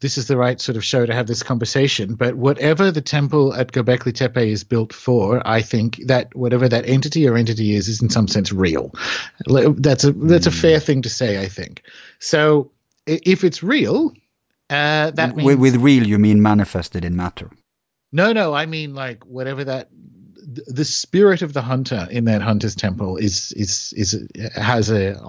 this 0.00 0.16
is 0.18 0.26
the 0.28 0.36
right 0.36 0.60
sort 0.60 0.76
of 0.76 0.84
show 0.84 1.04
to 1.06 1.14
have 1.14 1.26
this 1.26 1.42
conversation. 1.42 2.14
But 2.14 2.34
whatever 2.34 2.90
the 2.90 3.00
temple 3.02 3.54
at 3.54 3.72
Göbekli 3.72 4.14
Tepe 4.14 4.50
is 4.50 4.64
built 4.64 4.92
for, 4.92 5.46
I 5.46 5.62
think 5.62 6.00
that 6.06 6.34
whatever 6.34 6.68
that 6.68 6.86
entity 6.88 7.28
or 7.28 7.36
entity 7.36 7.74
is, 7.74 7.88
is 7.88 8.00
in 8.02 8.08
some 8.10 8.28
sense 8.28 8.52
real. 8.52 8.94
That's 9.46 10.04
a 10.04 10.12
that's 10.12 10.46
a 10.46 10.50
fair 10.50 10.80
thing 10.80 11.02
to 11.02 11.10
say, 11.10 11.42
I 11.42 11.48
think. 11.48 11.82
So, 12.18 12.70
i- 12.72 12.79
if 13.10 13.44
it's 13.44 13.62
real, 13.62 14.12
uh, 14.70 15.10
that 15.10 15.36
means 15.36 15.46
with, 15.46 15.58
with 15.58 15.76
real, 15.76 16.06
you 16.06 16.18
mean 16.18 16.40
manifested 16.40 17.04
in 17.04 17.16
matter. 17.16 17.50
No, 18.12 18.32
no, 18.32 18.54
I 18.54 18.66
mean 18.66 18.94
like 18.94 19.24
whatever 19.24 19.64
that 19.64 19.88
th- 20.54 20.66
the 20.66 20.84
spirit 20.84 21.42
of 21.42 21.52
the 21.52 21.62
hunter 21.62 22.06
in 22.10 22.24
that 22.24 22.42
hunter's 22.42 22.74
temple 22.74 23.16
is 23.16 23.52
is 23.52 23.92
is 23.96 24.28
has 24.54 24.90
a 24.90 25.20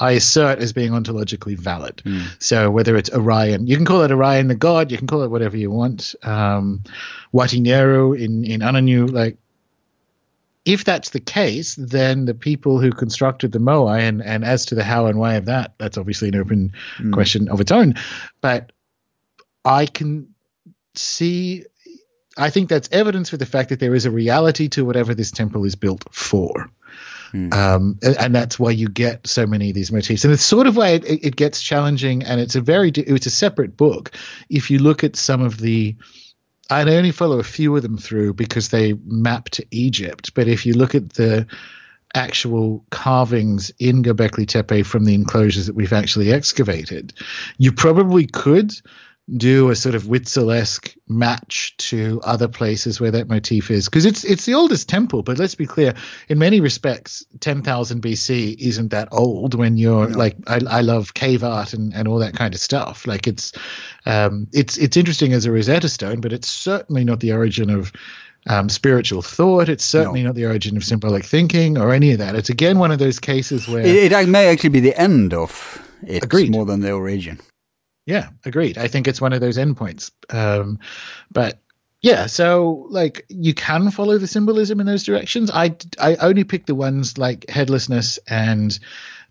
I 0.00 0.12
assert 0.12 0.60
as 0.60 0.72
being 0.72 0.92
ontologically 0.92 1.58
valid. 1.58 2.02
So 2.38 2.70
whether 2.70 2.96
it's 2.96 3.10
Orion, 3.12 3.66
you 3.66 3.76
can 3.76 3.84
call 3.84 4.02
it 4.02 4.12
Orion 4.12 4.46
the 4.48 4.54
god, 4.54 4.92
you 4.92 4.98
can 4.98 5.08
call 5.08 5.22
it 5.22 5.30
whatever 5.30 5.56
you 5.56 5.70
want. 5.70 6.14
Um, 6.22 6.82
Watineru 7.34 8.18
in 8.18 8.44
in 8.44 8.60
Ananu, 8.60 9.10
like 9.10 9.36
if 10.68 10.84
that's 10.84 11.10
the 11.10 11.20
case, 11.20 11.74
then 11.76 12.26
the 12.26 12.34
people 12.34 12.78
who 12.78 12.90
constructed 12.90 13.52
the 13.52 13.58
Moai, 13.58 14.00
and, 14.00 14.22
and 14.22 14.44
as 14.44 14.66
to 14.66 14.74
the 14.74 14.84
how 14.84 15.06
and 15.06 15.18
why 15.18 15.34
of 15.34 15.46
that, 15.46 15.72
that's 15.78 15.96
obviously 15.96 16.28
an 16.28 16.36
open 16.36 16.72
question 17.12 17.48
of 17.48 17.60
its 17.60 17.72
own. 17.72 17.94
But 18.42 18.72
I 19.64 19.86
can 19.86 20.34
see, 20.94 21.64
I 22.36 22.50
think 22.50 22.68
that's 22.68 22.88
evidence 22.92 23.30
for 23.30 23.38
the 23.38 23.46
fact 23.46 23.70
that 23.70 23.80
there 23.80 23.94
is 23.94 24.04
a 24.04 24.10
reality 24.10 24.68
to 24.68 24.84
whatever 24.84 25.14
this 25.14 25.30
temple 25.30 25.64
is 25.64 25.74
built 25.74 26.04
for. 26.12 26.70
Um, 27.52 27.98
and, 28.02 28.16
and 28.18 28.34
that's 28.34 28.58
why 28.58 28.70
you 28.70 28.88
get 28.88 29.26
so 29.26 29.46
many 29.46 29.70
of 29.70 29.74
these 29.74 29.92
motifs, 29.92 30.24
and 30.24 30.32
it's 30.32 30.42
sort 30.42 30.66
of 30.66 30.76
why 30.76 30.88
it, 30.88 31.04
it 31.04 31.24
it 31.26 31.36
gets 31.36 31.62
challenging. 31.62 32.22
And 32.24 32.40
it's 32.40 32.56
a 32.56 32.60
very 32.62 32.90
it's 32.90 33.26
a 33.26 33.30
separate 33.30 33.76
book. 33.76 34.12
If 34.48 34.70
you 34.70 34.78
look 34.78 35.04
at 35.04 35.16
some 35.16 35.42
of 35.42 35.58
the, 35.58 35.94
I 36.70 36.82
only 36.82 37.12
follow 37.12 37.38
a 37.38 37.44
few 37.44 37.74
of 37.76 37.82
them 37.82 37.96
through 37.96 38.34
because 38.34 38.68
they 38.68 38.94
map 39.06 39.48
to 39.50 39.66
Egypt. 39.70 40.34
But 40.34 40.48
if 40.48 40.66
you 40.66 40.74
look 40.74 40.94
at 40.94 41.14
the 41.14 41.46
actual 42.14 42.84
carvings 42.90 43.70
in 43.78 44.02
Göbekli 44.02 44.46
Tepe 44.46 44.84
from 44.84 45.04
the 45.04 45.14
enclosures 45.14 45.66
that 45.66 45.74
we've 45.74 45.92
actually 45.92 46.32
excavated, 46.32 47.14
you 47.58 47.72
probably 47.72 48.26
could 48.26 48.72
do 49.36 49.68
a 49.68 49.76
sort 49.76 49.94
of 49.94 50.08
Witzel-esque 50.08 50.94
match 51.08 51.76
to 51.76 52.20
other 52.24 52.48
places 52.48 53.00
where 53.00 53.10
that 53.10 53.28
motif 53.28 53.70
is. 53.70 53.86
Because 53.86 54.06
it's 54.06 54.24
it's 54.24 54.46
the 54.46 54.54
oldest 54.54 54.88
temple 54.88 55.22
but 55.22 55.38
let's 55.38 55.54
be 55.54 55.66
clear 55.66 55.94
in 56.28 56.38
many 56.38 56.60
respects 56.60 57.24
10,000 57.40 58.00
BC 58.02 58.56
isn't 58.58 58.90
that 58.90 59.08
old 59.12 59.54
when 59.54 59.76
you're 59.76 60.08
like 60.08 60.36
I, 60.46 60.60
I 60.68 60.80
love 60.80 61.14
cave 61.14 61.44
art 61.44 61.72
and, 61.74 61.92
and 61.94 62.08
all 62.08 62.18
that 62.18 62.34
kind 62.34 62.54
of 62.54 62.60
stuff. 62.60 63.06
Like 63.06 63.26
it's 63.26 63.52
um 64.06 64.46
it's 64.52 64.78
it's 64.78 64.96
interesting 64.96 65.32
as 65.32 65.44
a 65.44 65.52
Rosetta 65.52 65.88
Stone 65.88 66.20
but 66.20 66.32
it's 66.32 66.48
certainly 66.48 67.04
not 67.04 67.20
the 67.20 67.32
origin 67.32 67.68
of 67.70 67.92
um, 68.46 68.70
spiritual 68.70 69.20
thought. 69.20 69.68
It's 69.68 69.84
certainly 69.84 70.22
not 70.22 70.34
the 70.34 70.46
origin 70.46 70.76
of 70.76 70.84
symbolic 70.84 71.24
thinking 71.24 71.76
or 71.76 71.92
any 71.92 72.12
of 72.12 72.18
that. 72.18 72.34
It's 72.34 72.48
again 72.48 72.78
one 72.78 72.92
of 72.92 72.98
those 72.98 73.18
cases 73.18 73.68
where 73.68 73.84
It, 73.84 74.10
it 74.10 74.28
may 74.28 74.48
actually 74.48 74.70
be 74.70 74.80
the 74.80 74.98
end 74.98 75.34
of 75.34 75.84
it 76.06 76.24
Agreed. 76.24 76.50
more 76.50 76.64
than 76.64 76.80
the 76.80 76.92
origin. 76.92 77.40
Yeah, 78.08 78.30
agreed. 78.46 78.78
I 78.78 78.88
think 78.88 79.06
it's 79.06 79.20
one 79.20 79.34
of 79.34 79.42
those 79.42 79.58
endpoints. 79.58 80.10
Um, 80.30 80.78
but 81.30 81.60
Yeah, 82.00 82.26
so 82.26 82.86
like 82.90 83.26
you 83.28 83.52
can 83.52 83.90
follow 83.90 84.16
the 84.16 84.26
symbolism 84.26 84.80
in 84.80 84.86
those 84.86 85.04
directions. 85.04 85.50
I 85.52 85.76
I 86.00 86.16
only 86.16 86.44
pick 86.44 86.64
the 86.64 86.74
ones 86.74 87.18
like 87.18 87.50
headlessness 87.50 88.18
and 88.26 88.78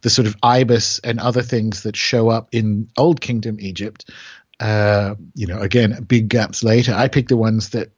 the 0.01 0.11
sort 0.11 0.27
of 0.27 0.35
ibis 0.43 0.99
and 0.99 1.19
other 1.19 1.41
things 1.41 1.81
that 1.83 1.95
show 1.95 2.29
up 2.29 2.49
in 2.51 2.87
Old 2.97 3.19
Kingdom 3.19 3.57
Egypt. 3.59 4.11
Uh, 4.59 5.15
you 5.33 5.47
know, 5.47 5.59
again, 5.59 6.03
big 6.03 6.29
gaps 6.29 6.63
later. 6.63 6.93
I 6.93 7.07
pick 7.07 7.29
the 7.29 7.37
ones 7.37 7.69
that 7.69 7.89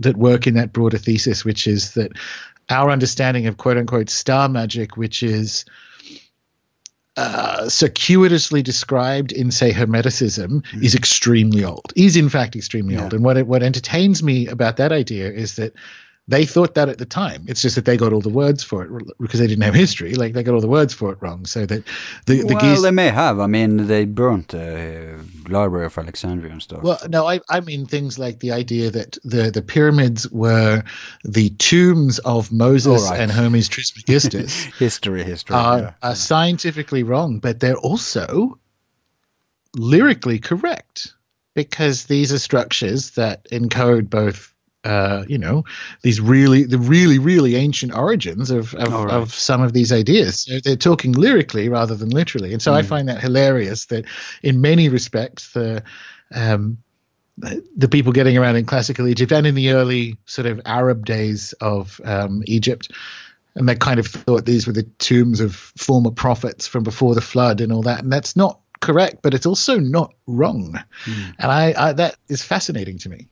that 0.00 0.16
work 0.18 0.46
in 0.46 0.54
that 0.54 0.72
broader 0.72 0.98
thesis, 0.98 1.44
which 1.46 1.66
is 1.66 1.94
that 1.94 2.12
our 2.68 2.90
understanding 2.90 3.46
of 3.46 3.56
quote 3.56 3.78
unquote 3.78 4.10
star 4.10 4.50
magic, 4.50 4.98
which 4.98 5.22
is 5.22 5.64
uh, 7.20 7.68
circuitously 7.68 8.62
described 8.62 9.32
in, 9.32 9.50
say, 9.50 9.72
Hermeticism, 9.72 10.62
mm. 10.62 10.82
is 10.82 10.94
extremely 10.94 11.64
old. 11.64 11.92
Is 11.94 12.16
in 12.16 12.28
fact 12.28 12.56
extremely 12.56 12.94
yeah. 12.94 13.04
old. 13.04 13.14
And 13.14 13.22
what 13.24 13.36
it, 13.36 13.46
what 13.46 13.62
entertains 13.62 14.22
me 14.22 14.46
about 14.46 14.78
that 14.78 14.90
idea 14.92 15.30
is 15.30 15.56
that 15.56 15.74
they 16.30 16.46
thought 16.46 16.74
that 16.74 16.88
at 16.88 16.98
the 16.98 17.04
time. 17.04 17.44
It's 17.48 17.60
just 17.60 17.74
that 17.74 17.84
they 17.84 17.96
got 17.96 18.12
all 18.12 18.20
the 18.20 18.28
words 18.28 18.62
for 18.62 18.84
it 18.84 19.04
because 19.20 19.40
they 19.40 19.48
didn't 19.48 19.64
have 19.64 19.74
history. 19.74 20.14
Like 20.14 20.32
they 20.32 20.44
got 20.44 20.54
all 20.54 20.60
the 20.60 20.68
words 20.68 20.94
for 20.94 21.10
it 21.12 21.18
wrong. 21.20 21.44
So 21.44 21.66
that 21.66 21.84
the, 22.26 22.42
the 22.42 22.54
well, 22.54 22.60
geese, 22.60 22.82
they 22.82 22.92
may 22.92 23.08
have. 23.08 23.40
I 23.40 23.46
mean, 23.46 23.88
they 23.88 24.04
burnt 24.04 24.48
the 24.48 25.18
uh, 25.18 25.48
Library 25.48 25.86
of 25.86 25.98
Alexandria 25.98 26.52
and 26.52 26.62
stuff. 26.62 26.82
Well, 26.82 27.00
no, 27.08 27.26
I, 27.26 27.40
I 27.48 27.60
mean 27.60 27.84
things 27.84 28.18
like 28.18 28.38
the 28.38 28.52
idea 28.52 28.90
that 28.90 29.18
the 29.24 29.50
the 29.50 29.62
pyramids 29.62 30.30
were 30.30 30.84
the 31.24 31.50
tombs 31.50 32.20
of 32.20 32.52
Moses 32.52 33.10
right. 33.10 33.20
and 33.20 33.32
Hermes 33.32 33.68
Trismegistus. 33.68 34.64
history, 34.78 35.24
history. 35.24 35.56
Are, 35.56 35.78
yeah. 35.78 35.92
are 36.02 36.14
scientifically 36.14 37.02
wrong, 37.02 37.40
but 37.40 37.58
they're 37.58 37.76
also 37.76 38.58
lyrically 39.74 40.38
correct 40.38 41.12
because 41.54 42.04
these 42.04 42.32
are 42.32 42.38
structures 42.38 43.10
that 43.12 43.44
encode 43.50 44.08
both 44.08 44.49
uh, 44.84 45.24
you 45.28 45.36
know, 45.36 45.64
these 46.02 46.20
really, 46.20 46.64
the 46.64 46.78
really, 46.78 47.18
really 47.18 47.56
ancient 47.56 47.94
origins 47.94 48.50
of 48.50 48.74
of, 48.74 48.92
right. 48.92 49.10
of, 49.10 49.32
some 49.34 49.62
of 49.62 49.72
these 49.72 49.92
ideas. 49.92 50.40
So 50.40 50.58
they're 50.62 50.76
talking 50.76 51.12
lyrically 51.12 51.68
rather 51.68 51.94
than 51.94 52.10
literally, 52.10 52.52
and 52.52 52.62
so 52.62 52.72
mm. 52.72 52.76
I 52.76 52.82
find 52.82 53.08
that 53.08 53.20
hilarious. 53.20 53.86
That 53.86 54.06
in 54.42 54.60
many 54.60 54.88
respects, 54.88 55.52
the 55.52 55.82
um, 56.34 56.78
the 57.36 57.88
people 57.88 58.12
getting 58.12 58.38
around 58.38 58.56
in 58.56 58.64
classical 58.64 59.06
Egypt 59.06 59.32
and 59.32 59.46
in 59.46 59.54
the 59.54 59.70
early 59.70 60.16
sort 60.26 60.46
of 60.46 60.60
Arab 60.64 61.04
days 61.04 61.52
of 61.60 62.00
um, 62.04 62.42
Egypt, 62.46 62.90
and 63.54 63.68
they 63.68 63.74
kind 63.74 64.00
of 64.00 64.06
thought 64.06 64.46
these 64.46 64.66
were 64.66 64.72
the 64.72 64.88
tombs 64.98 65.40
of 65.40 65.54
former 65.76 66.10
prophets 66.10 66.66
from 66.66 66.84
before 66.84 67.14
the 67.14 67.20
flood 67.20 67.60
and 67.60 67.70
all 67.70 67.82
that, 67.82 68.02
and 68.02 68.10
that's 68.10 68.34
not 68.34 68.60
correct, 68.80 69.18
but 69.20 69.34
it's 69.34 69.46
also 69.46 69.78
not 69.78 70.14
wrong, 70.26 70.82
mm. 71.04 71.34
and 71.38 71.52
I, 71.52 71.74
I 71.76 71.92
that 71.92 72.16
is 72.28 72.42
fascinating 72.42 72.96
to 72.98 73.10
me. 73.10 73.28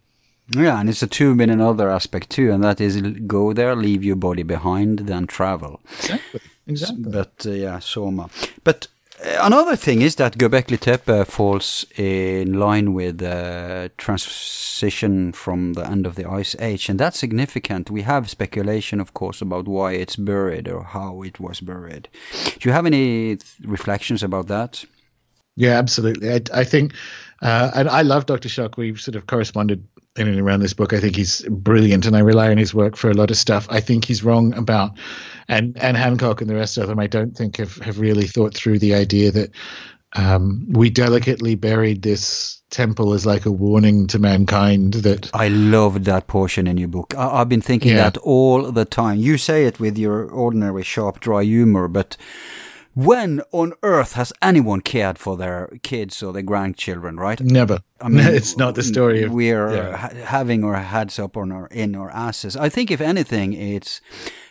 Yeah, 0.51 0.80
and 0.80 0.88
it's 0.88 1.03
a 1.03 1.07
tomb 1.07 1.40
in 1.40 1.51
another 1.51 1.90
aspect 1.90 2.30
too, 2.30 2.51
and 2.51 2.64
that 2.64 2.80
is 2.80 3.01
go 3.26 3.53
there, 3.53 3.76
leave 3.76 4.03
your 4.03 4.16
body 4.16 4.42
behind, 4.42 5.01
then 5.01 5.26
travel. 5.26 5.80
Exactly. 5.99 6.40
Exactly. 6.66 7.11
But 7.11 7.46
uh, 7.46 7.51
yeah, 7.51 7.78
Soma. 7.78 8.28
But 8.62 8.88
uh, 9.24 9.38
another 9.42 9.74
thing 9.74 10.03
is 10.03 10.16
that 10.16 10.38
Göbekli 10.38 10.78
Tepe 10.78 11.24
falls 11.26 11.86
in 11.96 12.59
line 12.61 12.92
with 12.92 13.18
the 13.18 13.90
transition 13.96 15.32
from 15.32 15.72
the 15.72 15.86
end 15.86 16.07
of 16.07 16.14
the 16.14 16.28
Ice 16.28 16.55
Age, 16.61 16.88
and 16.88 17.01
that's 17.01 17.18
significant. 17.18 17.90
We 17.90 18.03
have 18.03 18.30
speculation, 18.30 19.01
of 19.01 19.14
course, 19.14 19.40
about 19.40 19.66
why 19.66 19.92
it's 19.92 20.16
buried 20.16 20.68
or 20.68 20.84
how 20.84 21.22
it 21.22 21.40
was 21.40 21.61
buried. 21.61 22.09
Do 22.59 22.68
you 22.68 22.72
have 22.72 22.86
any 22.86 23.38
reflections 23.64 24.22
about 24.22 24.46
that? 24.49 24.84
Yeah, 25.57 25.78
absolutely. 25.78 26.30
I, 26.30 26.40
I 26.55 26.64
think, 26.64 26.94
uh, 27.42 27.72
and 27.74 27.88
I 27.88 28.03
love 28.03 28.26
Dr. 28.26 28.49
Schoch. 28.49 28.76
We've 28.76 29.01
sort 29.01 29.16
of 29.16 29.26
corresponded 29.26 29.84
in 30.18 30.28
and 30.28 30.40
around 30.40 30.60
this 30.60 30.74
book. 30.74 30.92
I 30.92 31.00
think 31.00 31.16
he's 31.16 31.42
brilliant, 31.48 32.06
and 32.06 32.16
I 32.16 32.20
rely 32.20 32.50
on 32.50 32.58
his 32.58 32.74
work 32.74 32.96
for 32.96 33.10
a 33.10 33.14
lot 33.14 33.30
of 33.30 33.36
stuff. 33.36 33.66
I 33.70 33.80
think 33.80 34.04
he's 34.04 34.24
wrong 34.24 34.54
about, 34.54 34.92
and 35.48 35.76
and 35.78 35.96
Hancock 35.96 36.40
and 36.40 36.50
the 36.50 36.54
rest 36.54 36.78
of 36.78 36.88
them. 36.88 36.98
I 36.98 37.06
don't 37.06 37.36
think 37.36 37.56
have 37.56 37.76
have 37.76 37.98
really 37.98 38.26
thought 38.26 38.54
through 38.54 38.78
the 38.78 38.94
idea 38.94 39.30
that 39.32 39.50
um, 40.16 40.66
we 40.70 40.90
delicately 40.90 41.54
buried 41.54 42.02
this 42.02 42.60
temple 42.70 43.14
as 43.14 43.24
like 43.24 43.46
a 43.46 43.50
warning 43.50 44.06
to 44.06 44.18
mankind 44.18 44.94
that 44.94 45.30
I 45.34 45.48
love 45.48 46.04
that 46.04 46.26
portion 46.26 46.66
in 46.66 46.76
your 46.76 46.88
book. 46.88 47.14
I, 47.16 47.38
have 47.38 47.48
been 47.48 47.62
thinking 47.62 47.92
yeah. 47.92 48.10
that 48.10 48.16
all 48.18 48.70
the 48.70 48.84
time. 48.84 49.18
You 49.18 49.38
say 49.38 49.64
it 49.64 49.80
with 49.80 49.96
your 49.96 50.28
ordinary 50.28 50.82
sharp, 50.82 51.20
dry 51.20 51.44
humor, 51.44 51.88
but 51.88 52.16
when 52.99 53.40
on 53.53 53.72
earth 53.84 54.14
has 54.14 54.32
anyone 54.42 54.80
cared 54.80 55.18
for 55.18 55.36
their 55.36 55.68
kids 55.84 56.20
or 56.20 56.32
their 56.32 56.42
grandchildren, 56.42 57.16
right? 57.16 57.40
Never. 57.40 57.78
I 58.01 58.09
mean, 58.09 58.26
it's 58.34 58.57
not 58.57 58.74
the 58.74 58.82
story 58.82 59.22
of 59.22 59.30
we're 59.30 59.72
yeah. 59.72 59.96
ha- 59.96 60.14
having 60.24 60.64
our 60.64 60.74
heads 60.74 61.16
up 61.20 61.36
on 61.36 61.53
our 61.53 61.68
in 61.68 61.94
our 61.94 62.11
asses. 62.11 62.57
I 62.57 62.68
think 62.68 62.90
if 62.90 63.01
anything, 63.01 63.53
it's 63.53 64.01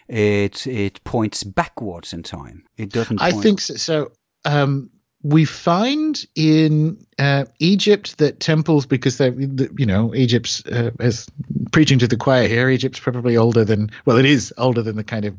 it 0.07 0.65
it 0.65 1.03
points 1.03 1.43
backwards 1.43 2.13
in 2.13 2.23
time. 2.23 2.63
It 2.77 2.89
doesn't. 2.89 3.21
I 3.21 3.31
think 3.31 3.59
so. 3.59 3.75
so 3.75 4.11
um, 4.45 4.91
we 5.23 5.43
find 5.43 6.25
in 6.35 7.05
uh, 7.19 7.45
Egypt 7.59 8.17
that 8.19 8.39
temples, 8.39 8.85
because 8.85 9.17
they, 9.17 9.31
you 9.77 9.85
know, 9.85 10.15
Egypt's 10.15 10.65
uh, 10.67 10.91
as 11.01 11.27
preaching 11.73 11.99
to 11.99 12.07
the 12.07 12.15
choir 12.15 12.47
here. 12.47 12.69
Egypt's 12.69 12.99
probably 12.99 13.35
older 13.35 13.65
than 13.65 13.89
well, 14.05 14.17
it 14.17 14.25
is 14.25 14.53
older 14.57 14.81
than 14.81 14.95
the 14.95 15.03
kind 15.03 15.25
of 15.25 15.35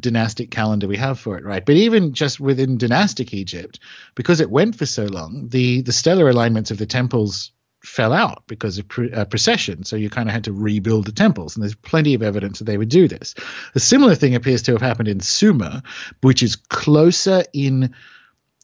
dynastic 0.00 0.50
calendar 0.50 0.88
we 0.88 0.96
have 0.96 1.18
for 1.18 1.38
it, 1.38 1.44
right? 1.44 1.64
But 1.64 1.76
even 1.76 2.12
just 2.12 2.40
within 2.40 2.78
dynastic 2.78 3.32
Egypt, 3.32 3.78
because 4.14 4.40
it 4.40 4.50
went 4.50 4.76
for 4.76 4.86
so 4.86 5.04
long, 5.04 5.48
the 5.48 5.82
the 5.82 5.92
stellar 5.92 6.28
alignments 6.28 6.70
of 6.70 6.78
the 6.78 6.86
temples 6.86 7.52
fell 7.82 8.12
out 8.12 8.42
because 8.48 8.78
of 8.78 8.88
pre- 8.88 9.12
uh, 9.12 9.24
precession. 9.24 9.84
So 9.84 9.96
you 9.96 10.10
kind 10.10 10.28
of 10.28 10.32
had 10.32 10.44
to 10.44 10.52
rebuild 10.52 11.06
the 11.06 11.12
temples, 11.12 11.54
and 11.54 11.62
there's 11.62 11.74
plenty 11.74 12.14
of 12.14 12.22
evidence 12.22 12.58
that 12.58 12.64
they 12.64 12.78
would 12.78 12.88
do 12.88 13.08
this. 13.08 13.34
A 13.74 13.80
similar 13.80 14.14
thing 14.14 14.34
appears 14.34 14.62
to 14.62 14.72
have 14.72 14.82
happened 14.82 15.08
in 15.08 15.20
Sumer, 15.20 15.82
which 16.22 16.42
is 16.42 16.56
closer 16.56 17.44
in 17.52 17.94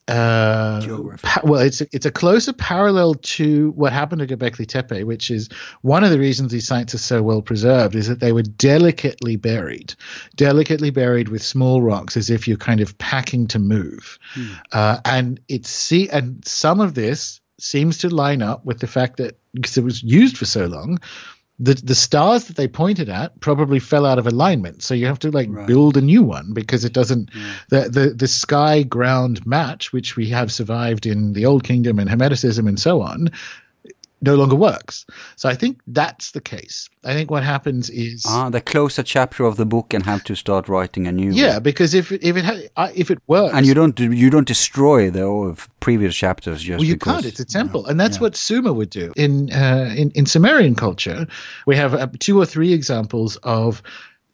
uh, 0.07 0.81
pa- 1.21 1.41
well, 1.43 1.61
it's 1.61 1.79
a, 1.81 1.87
it's 1.93 2.05
a 2.05 2.11
closer 2.11 2.51
parallel 2.51 3.13
to 3.13 3.71
what 3.71 3.93
happened 3.93 4.27
to 4.27 4.37
Göbekli 4.37 4.67
Tepe, 4.67 5.05
which 5.05 5.31
is 5.31 5.49
one 5.81 6.03
of 6.03 6.11
the 6.11 6.19
reasons 6.19 6.51
these 6.51 6.67
sites 6.67 6.93
are 6.93 6.99
so 6.99 7.23
well 7.23 7.41
preserved 7.41 7.95
is 7.95 8.09
that 8.09 8.19
they 8.19 8.33
were 8.33 8.43
delicately 8.43 9.37
buried, 9.37 9.93
delicately 10.35 10.89
buried 10.89 11.29
with 11.29 11.41
small 11.41 11.81
rocks, 11.81 12.17
as 12.17 12.29
if 12.29 12.47
you're 12.47 12.57
kind 12.57 12.81
of 12.81 12.97
packing 12.97 13.47
to 13.47 13.59
move. 13.59 14.19
Hmm. 14.33 14.53
Uh, 14.73 14.99
and 15.05 15.39
it's 15.47 15.69
see, 15.69 16.09
and 16.09 16.45
some 16.45 16.81
of 16.81 16.95
this 16.95 17.39
seems 17.59 17.99
to 17.99 18.09
line 18.09 18.41
up 18.41 18.65
with 18.65 18.79
the 18.79 18.87
fact 18.87 19.17
that 19.17 19.39
because 19.53 19.77
it 19.77 19.83
was 19.83 20.03
used 20.03 20.37
for 20.37 20.45
so 20.45 20.65
long, 20.65 20.99
the 21.63 21.75
the 21.75 21.95
stars 21.95 22.45
that 22.45 22.57
they 22.57 22.67
pointed 22.67 23.07
at 23.07 23.39
probably 23.39 23.79
fell 23.79 24.05
out 24.05 24.19
of 24.19 24.27
alignment 24.27 24.83
so 24.83 24.93
you 24.93 25.05
have 25.05 25.19
to 25.19 25.31
like 25.31 25.47
right. 25.49 25.65
build 25.65 25.95
a 25.95 26.01
new 26.01 26.21
one 26.21 26.51
because 26.53 26.83
it 26.83 26.91
doesn't 26.91 27.29
yeah. 27.33 27.53
the, 27.69 27.89
the 27.89 28.09
the 28.09 28.27
sky 28.27 28.83
ground 28.83 29.45
match 29.45 29.93
which 29.93 30.17
we 30.17 30.27
have 30.27 30.51
survived 30.51 31.05
in 31.05 31.31
the 31.33 31.45
old 31.45 31.63
kingdom 31.63 31.99
and 31.99 32.09
hermeticism 32.09 32.67
and 32.67 32.79
so 32.79 33.01
on 33.01 33.29
no 34.23 34.35
longer 34.35 34.55
works. 34.55 35.05
So 35.35 35.49
I 35.49 35.55
think 35.55 35.81
that's 35.87 36.31
the 36.31 36.41
case. 36.41 36.89
I 37.03 37.13
think 37.13 37.29
what 37.29 37.43
happens 37.43 37.89
is 37.89 38.23
ah, 38.27 38.49
they 38.49 38.61
close 38.61 38.97
a 38.97 39.03
chapter 39.03 39.45
of 39.45 39.57
the 39.57 39.65
book 39.65 39.93
and 39.93 40.05
have 40.05 40.23
to 40.25 40.35
start 40.35 40.69
writing 40.69 41.07
a 41.07 41.11
new. 41.11 41.31
Yeah, 41.31 41.55
one. 41.55 41.63
because 41.63 41.93
if 41.93 42.11
if 42.11 42.37
it 42.37 42.45
ha- 42.45 42.91
if 42.95 43.11
it 43.11 43.19
works, 43.27 43.53
and 43.55 43.65
you 43.65 43.73
don't 43.73 43.99
you 43.99 44.29
don't 44.29 44.47
destroy 44.47 45.09
the 45.11 45.55
previous 45.79 46.15
chapters 46.15 46.61
just 46.61 46.79
well, 46.79 46.87
you 46.87 46.95
because, 46.95 47.13
can't. 47.13 47.25
It's 47.25 47.39
a 47.39 47.45
temple, 47.45 47.85
and 47.85 47.99
that's 47.99 48.17
yeah. 48.17 48.21
what 48.21 48.35
Sumer 48.35 48.73
would 48.73 48.89
do 48.89 49.11
in 49.15 49.51
uh, 49.51 49.93
in 49.95 50.11
in 50.11 50.25
Sumerian 50.25 50.75
culture. 50.75 51.27
We 51.65 51.75
have 51.75 51.93
uh, 51.93 52.07
two 52.19 52.39
or 52.39 52.45
three 52.45 52.73
examples 52.73 53.35
of 53.37 53.83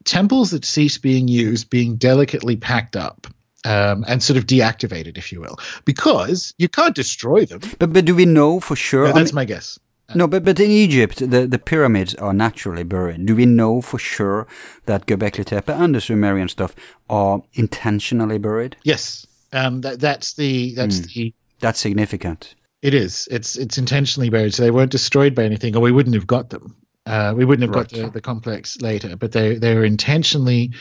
temples 0.06 0.52
that 0.52 0.66
cease 0.66 0.98
being 0.98 1.28
used 1.28 1.70
being 1.70 1.96
delicately 1.96 2.56
packed 2.56 2.96
up 2.96 3.28
um, 3.66 4.06
and 4.08 4.24
sort 4.24 4.38
of 4.38 4.46
deactivated, 4.46 5.18
if 5.18 5.32
you 5.32 5.42
will, 5.42 5.58
because 5.86 6.54
you 6.58 6.70
can't 6.70 6.96
destroy 6.96 7.46
them. 7.46 7.62
But 7.80 7.94
but 7.94 8.06
do 8.06 8.16
we 8.16 8.26
know 8.26 8.60
for 8.60 8.76
sure? 8.76 9.08
No, 9.08 9.14
that's 9.14 9.32
I 9.32 9.34
mean, 9.34 9.36
my 9.36 9.46
guess. 9.46 9.80
No, 10.16 10.28
but 10.28 10.44
but 10.44 10.60
in 10.60 10.72
Egypt, 10.72 11.20
the, 11.20 11.46
the 11.46 11.60
pyramids 11.60 12.16
are 12.16 12.34
naturally 12.34 12.84
buried. 12.84 13.26
Do 13.26 13.36
we 13.36 13.46
know 13.46 13.82
for 13.82 14.00
sure 14.00 14.48
that 14.86 15.06
Göbekli 15.06 15.46
Tepe 15.46 15.70
and 15.70 15.94
the 15.94 16.02
Sumerian 16.02 16.50
stuff 16.50 16.76
are 17.10 17.42
intentionally 17.54 18.40
buried? 18.40 18.76
Yes, 18.84 19.28
um, 19.54 19.82
that, 19.82 20.00
that's 20.00 20.34
the 20.34 20.74
that's 20.74 21.00
mm. 21.00 21.14
the 21.14 21.34
that's 21.60 21.80
significant. 21.80 22.56
It 22.82 22.94
is. 22.94 23.28
It's 23.30 23.56
it's 23.58 23.78
intentionally 23.78 24.30
buried, 24.30 24.54
so 24.54 24.64
they 24.64 24.72
weren't 24.72 24.92
destroyed 24.92 25.36
by 25.36 25.44
anything, 25.44 25.76
or 25.76 25.82
we 25.82 25.92
wouldn't 25.92 26.16
have 26.16 26.28
got 26.28 26.50
them. 26.50 26.76
Uh, 27.06 27.34
we 27.36 27.46
wouldn't 27.46 27.68
have 27.68 27.76
right. 27.76 27.90
got 27.90 28.06
the, 28.06 28.10
the 28.10 28.22
complex 28.22 28.82
later, 28.82 29.16
but 29.16 29.32
they 29.32 29.56
they 29.56 29.76
were 29.76 29.86
intentionally 29.86 30.72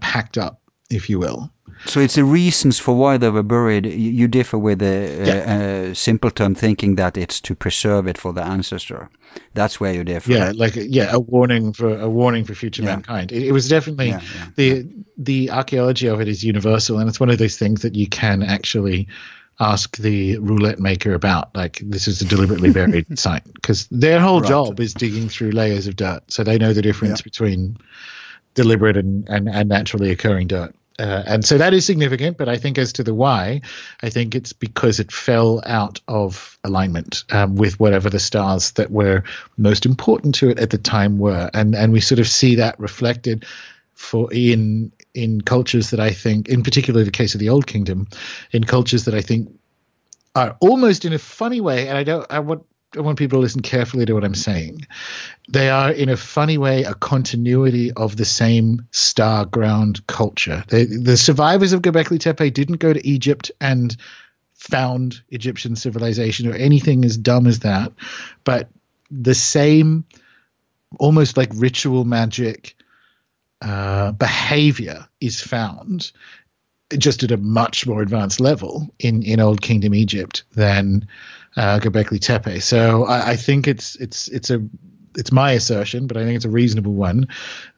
packed 0.00 0.38
up, 0.38 0.60
if 0.90 1.10
you 1.10 1.18
will. 1.18 1.50
So 1.84 2.00
it's 2.00 2.14
the 2.14 2.24
reasons 2.24 2.78
for 2.78 2.96
why 2.96 3.18
they 3.18 3.30
were 3.30 3.42
buried. 3.42 3.86
You 3.86 4.28
differ 4.28 4.58
with 4.58 4.78
the 4.78 5.20
uh, 5.20 5.26
yeah. 5.26 5.88
uh, 5.90 5.94
simpleton 5.94 6.54
thinking 6.54 6.96
that 6.96 7.16
it's 7.16 7.40
to 7.42 7.54
preserve 7.54 8.06
it 8.06 8.18
for 8.18 8.32
the 8.32 8.42
ancestor. 8.42 9.10
That's 9.54 9.78
where 9.78 9.92
you 9.92 10.02
differ. 10.02 10.32
Yeah, 10.32 10.52
like 10.54 10.74
yeah, 10.76 11.10
a 11.12 11.20
warning 11.20 11.72
for 11.72 11.98
a 11.98 12.08
warning 12.08 12.44
for 12.44 12.54
future 12.54 12.82
yeah. 12.82 12.94
mankind. 12.94 13.32
It, 13.32 13.44
it, 13.44 13.52
was 13.52 13.68
definitely 13.68 14.08
yeah, 14.08 14.20
the 14.56 14.86
the 15.18 15.50
archaeology 15.50 16.06
of 16.06 16.20
it 16.20 16.28
is 16.28 16.42
universal, 16.42 16.98
and 16.98 17.08
it's 17.08 17.20
one 17.20 17.30
of 17.30 17.38
those 17.38 17.58
things 17.58 17.82
that 17.82 17.94
you 17.94 18.08
can 18.08 18.42
actually 18.42 19.08
ask 19.60 19.96
the 19.96 20.38
roulette 20.38 20.78
maker 20.78 21.14
about. 21.14 21.54
Like 21.54 21.80
this 21.82 22.08
is 22.08 22.20
a 22.22 22.24
deliberately 22.24 22.72
buried 22.72 23.18
site 23.18 23.44
because 23.54 23.86
their 23.90 24.20
whole 24.20 24.40
right. 24.40 24.48
job 24.48 24.80
is 24.80 24.94
digging 24.94 25.28
through 25.28 25.50
layers 25.50 25.86
of 25.86 25.96
dirt, 25.96 26.22
so 26.28 26.42
they 26.42 26.58
know 26.58 26.72
the 26.72 26.82
difference 26.82 27.22
between 27.22 27.76
deliberate 28.54 28.96
and, 28.96 29.28
and, 29.28 29.48
and 29.48 29.68
naturally 29.68 30.10
occurring 30.10 30.48
dirt. 30.48 30.74
Uh, 30.98 31.22
and 31.26 31.44
so 31.44 31.58
that 31.58 31.74
is 31.74 31.84
significant, 31.84 32.38
but 32.38 32.48
I 32.48 32.56
think 32.56 32.78
as 32.78 32.92
to 32.94 33.02
the 33.02 33.14
why, 33.14 33.60
I 34.02 34.08
think 34.08 34.34
it's 34.34 34.52
because 34.52 34.98
it 34.98 35.12
fell 35.12 35.62
out 35.66 36.00
of 36.08 36.58
alignment 36.64 37.24
um, 37.30 37.56
with 37.56 37.78
whatever 37.78 38.08
the 38.08 38.18
stars 38.18 38.72
that 38.72 38.90
were 38.90 39.22
most 39.58 39.84
important 39.84 40.34
to 40.36 40.48
it 40.48 40.58
at 40.58 40.70
the 40.70 40.78
time 40.78 41.18
were, 41.18 41.50
and 41.52 41.74
and 41.74 41.92
we 41.92 42.00
sort 42.00 42.18
of 42.18 42.28
see 42.28 42.54
that 42.54 42.78
reflected 42.80 43.44
for 43.92 44.32
in 44.32 44.90
in 45.14 45.42
cultures 45.42 45.90
that 45.90 46.00
I 46.00 46.12
think, 46.12 46.48
in 46.48 46.62
particular 46.62 47.04
the 47.04 47.10
case 47.10 47.34
of 47.34 47.40
the 47.40 47.50
Old 47.50 47.66
Kingdom, 47.66 48.08
in 48.52 48.64
cultures 48.64 49.04
that 49.04 49.14
I 49.14 49.20
think 49.20 49.50
are 50.34 50.56
almost 50.60 51.04
in 51.04 51.12
a 51.12 51.18
funny 51.18 51.60
way, 51.60 51.88
and 51.88 51.98
I 51.98 52.04
don't 52.04 52.26
I 52.30 52.38
want 52.38 52.64
I 52.96 53.00
want 53.00 53.18
people 53.18 53.38
to 53.38 53.42
listen 53.42 53.62
carefully 53.62 54.06
to 54.06 54.14
what 54.14 54.24
I'm 54.24 54.34
saying. 54.34 54.86
They 55.48 55.68
are, 55.68 55.90
in 55.90 56.08
a 56.08 56.16
funny 56.16 56.56
way, 56.56 56.84
a 56.84 56.94
continuity 56.94 57.92
of 57.92 58.16
the 58.16 58.24
same 58.24 58.86
star 58.90 59.44
ground 59.44 60.06
culture. 60.06 60.64
They, 60.68 60.84
the 60.84 61.16
survivors 61.16 61.72
of 61.72 61.82
Göbekli 61.82 62.18
Tepe 62.18 62.52
didn't 62.52 62.76
go 62.76 62.92
to 62.92 63.06
Egypt 63.06 63.50
and 63.60 63.96
found 64.54 65.22
Egyptian 65.30 65.76
civilization 65.76 66.48
or 66.48 66.54
anything 66.54 67.04
as 67.04 67.16
dumb 67.16 67.46
as 67.46 67.60
that, 67.60 67.92
but 68.44 68.68
the 69.10 69.34
same, 69.34 70.04
almost 70.98 71.36
like 71.36 71.50
ritual 71.54 72.04
magic 72.04 72.74
uh, 73.62 74.12
behavior 74.12 75.06
is 75.20 75.40
found 75.40 76.12
just 76.98 77.22
at 77.22 77.32
a 77.32 77.36
much 77.36 77.86
more 77.86 78.00
advanced 78.00 78.40
level 78.40 78.88
in, 78.98 79.22
in 79.22 79.40
Old 79.40 79.60
Kingdom 79.60 79.94
Egypt 79.94 80.44
than 80.54 81.06
uh, 81.56 81.78
Göbekli 81.80 82.20
Tepe. 82.20 82.60
So 82.60 83.04
I, 83.04 83.30
I, 83.30 83.36
think 83.36 83.66
it's 83.66 83.96
it's 83.96 84.28
it's 84.28 84.50
a 84.50 84.62
it's 85.16 85.32
my 85.32 85.52
assertion, 85.52 86.06
but 86.06 86.16
I 86.16 86.24
think 86.24 86.36
it's 86.36 86.44
a 86.44 86.50
reasonable 86.50 86.92
one 86.92 87.28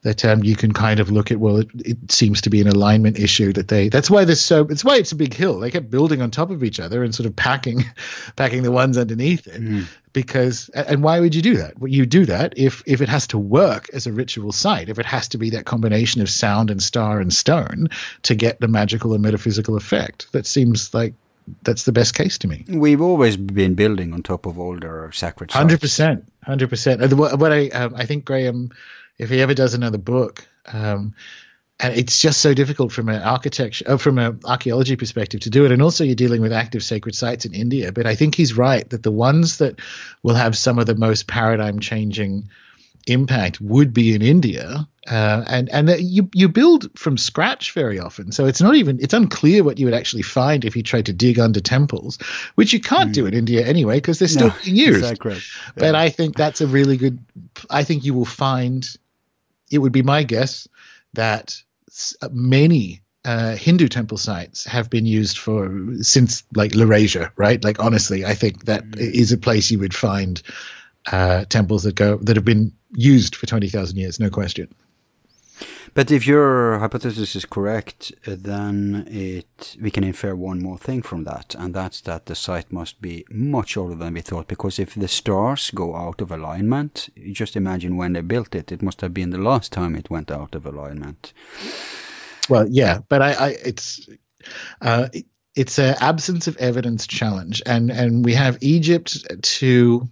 that 0.03 0.25
um, 0.25 0.43
you 0.43 0.57
can 0.57 0.73
kind 0.73 1.01
of 1.01 1.11
look 1.11 1.31
at. 1.31 1.39
Well, 1.39 1.59
it, 1.59 1.69
it, 1.75 2.13
seems 2.13 2.41
to 2.43 2.51
be 2.51 2.61
an 2.61 2.69
alignment 2.69 3.19
issue 3.19 3.53
that 3.53 3.69
they. 3.69 3.89
That's 3.89 4.11
why 4.11 4.25
there's 4.25 4.41
so. 4.41 4.67
It's 4.69 4.85
why 4.85 4.97
it's 4.97 5.13
a 5.13 5.17
big 5.17 5.33
hill. 5.33 5.61
They 5.61 5.71
kept 5.71 5.91
building 5.91 6.21
on 6.21 6.31
top 6.31 6.51
of 6.51 6.65
each 6.65 6.81
other 6.81 7.03
and 7.05 7.15
sort 7.15 7.27
of 7.27 7.37
packing, 7.37 7.85
packing 8.37 8.63
the 8.63 8.73
ones 8.73 8.99
underneath 8.99 9.47
it. 9.47 9.63
Mm. 9.63 9.87
Because 10.13 10.69
and 10.71 11.03
why 11.03 11.21
would 11.21 11.35
you 11.35 11.43
do 11.43 11.57
that? 11.59 11.79
Well, 11.79 11.91
you 11.91 12.05
do 12.05 12.27
that 12.27 12.55
if 12.57 12.83
if 12.87 13.01
it 13.01 13.09
has 13.09 13.27
to 13.29 13.39
work 13.39 13.89
as 13.93 14.07
a 14.07 14.13
ritual 14.13 14.53
site. 14.53 14.89
If 14.89 14.99
it 14.99 15.07
has 15.07 15.29
to 15.29 15.39
be 15.39 15.51
that 15.51 15.65
combination 15.65 16.21
of 16.21 16.29
sound 16.29 16.71
and 16.71 16.83
star 16.83 17.21
and 17.21 17.33
stone 17.33 17.89
to 18.23 18.35
get 18.35 18.61
the 18.61 18.69
magical 18.69 19.15
and 19.15 19.23
metaphysical 19.23 19.77
effect. 19.77 20.33
That 20.33 20.47
seems 20.47 20.93
like 20.93 21.15
that's 21.63 21.85
the 21.85 21.93
best 21.93 22.15
case 22.15 22.39
to 22.39 22.49
me. 22.49 22.65
We've 22.69 23.01
always 23.01 23.37
been 23.37 23.75
building 23.75 24.13
on 24.13 24.23
top 24.23 24.47
of 24.47 24.59
older 24.59 25.11
sacred 25.13 25.51
Hundred 25.51 25.81
percent, 25.81 26.31
hundred 26.45 26.69
percent. 26.69 27.13
What 27.13 27.53
I 27.53 27.69
um, 27.69 27.95
I 27.95 28.07
think 28.07 28.25
Graham, 28.25 28.71
if 29.19 29.31
he 29.31 29.41
ever 29.41 29.55
does 29.55 29.75
another 29.75 29.99
book, 29.99 30.47
um, 30.73 31.15
and 31.81 31.95
it's 31.95 32.21
just 32.21 32.41
so 32.41 32.55
difficult 32.55 32.93
from 32.93 33.09
an 33.09 33.23
architecture, 33.23 33.85
uh, 33.87 33.97
from 33.97 34.19
an 34.19 34.41
archaeology 34.45 34.97
perspective 34.97 35.41
to 35.41 35.51
do 35.51 35.65
it, 35.65 35.73
and 35.73 35.81
also 35.81 36.05
you're 36.05 36.15
dealing 36.15 36.43
with 36.43 36.53
active 36.53 36.83
sacred 36.83 37.15
sites 37.15 37.45
in 37.45 37.55
India. 37.55 37.93
But 37.93 38.07
I 38.07 38.15
think 38.15 38.35
he's 38.35 38.57
right 38.57 38.89
that 38.91 39.03
the 39.03 39.13
ones 39.13 39.59
that 39.59 39.79
will 40.23 40.35
have 40.35 40.57
some 40.57 40.79
of 40.79 40.87
the 40.87 40.97
most 40.97 41.29
paradigm 41.29 41.79
changing 41.79 42.49
impact 43.09 43.61
would 43.61 43.93
be 43.93 44.15
in 44.15 44.23
India. 44.23 44.87
Uh, 45.07 45.43
and 45.47 45.71
and 45.71 45.89
you 46.01 46.29
you 46.35 46.49
build 46.49 46.91
from 46.99 47.17
scratch 47.17 47.73
very 47.73 47.99
often, 47.99 48.31
so 48.31 48.45
it's 48.45 48.61
not 48.61 48.75
even 48.75 48.99
it's 49.01 49.15
unclear 49.15 49.65
what 49.65 49.79
you 49.79 49.87
would 49.87 49.95
actually 49.95 50.23
find 50.23 50.67
if 50.67 50.77
you 50.77 50.83
tried 50.83 51.07
to 51.07 51.15
dig 51.15 51.39
under 51.39 51.61
temples, 51.61 52.19
which 52.57 52.75
you 52.75 52.81
can't 52.81 53.11
mm. 53.11 53.15
do 53.15 53.27
in 53.27 53.33
India 53.33 53.67
anyway 53.67 53.97
because 53.97 54.19
they're 54.19 54.29
still 54.29 54.49
no, 54.49 54.55
being 54.63 54.77
used. 54.77 54.99
Exactly. 54.99 55.35
Yeah. 55.35 55.73
But 55.77 55.95
I 55.95 56.11
think 56.11 56.37
that's 56.37 56.61
a 56.61 56.67
really 56.67 56.99
good. 56.99 57.19
I 57.71 57.85
think 57.85 58.05
you 58.05 58.13
will 58.13 58.27
find. 58.27 58.87
It 59.71 59.79
would 59.79 59.93
be 59.93 60.03
my 60.03 60.25
guess 60.25 60.69
that 61.15 61.63
many 62.31 63.03
uh, 63.25 63.57
Hindu 63.57 63.89
temple 63.89 64.19
sites 64.19 64.65
have 64.65 64.89
been 64.89 65.07
used 65.07 65.39
for 65.39 65.71
since 66.01 66.45
like 66.55 66.73
Laurasia, 66.73 67.31
right? 67.37 67.63
Like 67.63 67.79
honestly, 67.79 68.25
I 68.25 68.35
think 68.35 68.65
that 68.65 68.85
mm. 68.85 68.99
is 68.99 69.33
a 69.33 69.39
place 69.39 69.71
you 69.71 69.79
would 69.79 69.95
find 69.95 70.43
uh, 71.13 71.45
temples 71.47 71.83
that 71.85 71.95
go 71.95 72.17
that 72.19 72.37
have 72.37 72.45
been 72.45 72.73
used 72.95 73.37
for 73.37 73.47
20,000 73.47 73.97
years, 73.97 74.19
no 74.21 74.31
question. 74.31 74.75
But 75.95 76.11
if 76.11 76.27
your 76.27 76.79
hypothesis 76.79 77.35
is 77.35 77.45
correct, 77.45 78.13
uh, 78.27 78.37
then 78.39 79.07
it 79.11 79.77
we 79.81 79.91
can 79.91 80.05
infer 80.05 80.35
one 80.35 80.63
more 80.63 80.79
thing 80.79 81.03
from 81.03 81.25
that, 81.25 81.55
and 81.59 81.75
that's 81.75 82.01
that 82.03 82.27
the 82.27 82.35
site 82.35 82.71
must 82.73 83.01
be 83.01 83.25
much 83.31 83.77
older 83.77 83.95
than 83.95 84.15
we 84.15 84.21
thought. 84.21 84.47
Because 84.49 84.79
if 84.79 84.95
the 84.95 85.09
stars 85.09 85.71
go 85.71 85.97
out 85.97 86.21
of 86.21 86.31
alignment, 86.31 87.09
you 87.17 87.33
just 87.35 87.57
imagine 87.57 87.97
when 87.97 88.13
they 88.13 88.21
built 88.21 88.55
it, 88.55 88.71
it 88.71 88.83
must 88.83 89.01
have 89.01 89.15
been 89.15 89.31
the 89.31 89.39
last 89.39 89.73
time 89.73 89.97
it 89.97 90.11
went 90.11 90.31
out 90.31 90.55
of 90.55 90.67
alignment. 90.67 91.33
Well, 92.49 92.67
yeah, 92.69 93.01
but 93.09 93.23
I, 93.23 93.33
I 93.33 93.49
it's 93.65 94.09
uh, 94.81 95.09
it's 95.57 95.79
an 95.79 95.97
absence 96.01 96.47
of 96.47 96.57
evidence 96.59 97.07
challenge, 97.07 97.63
and 97.67 97.91
and 97.91 98.25
we 98.25 98.35
have 98.35 98.59
Egypt 98.61 99.27
to 99.43 100.09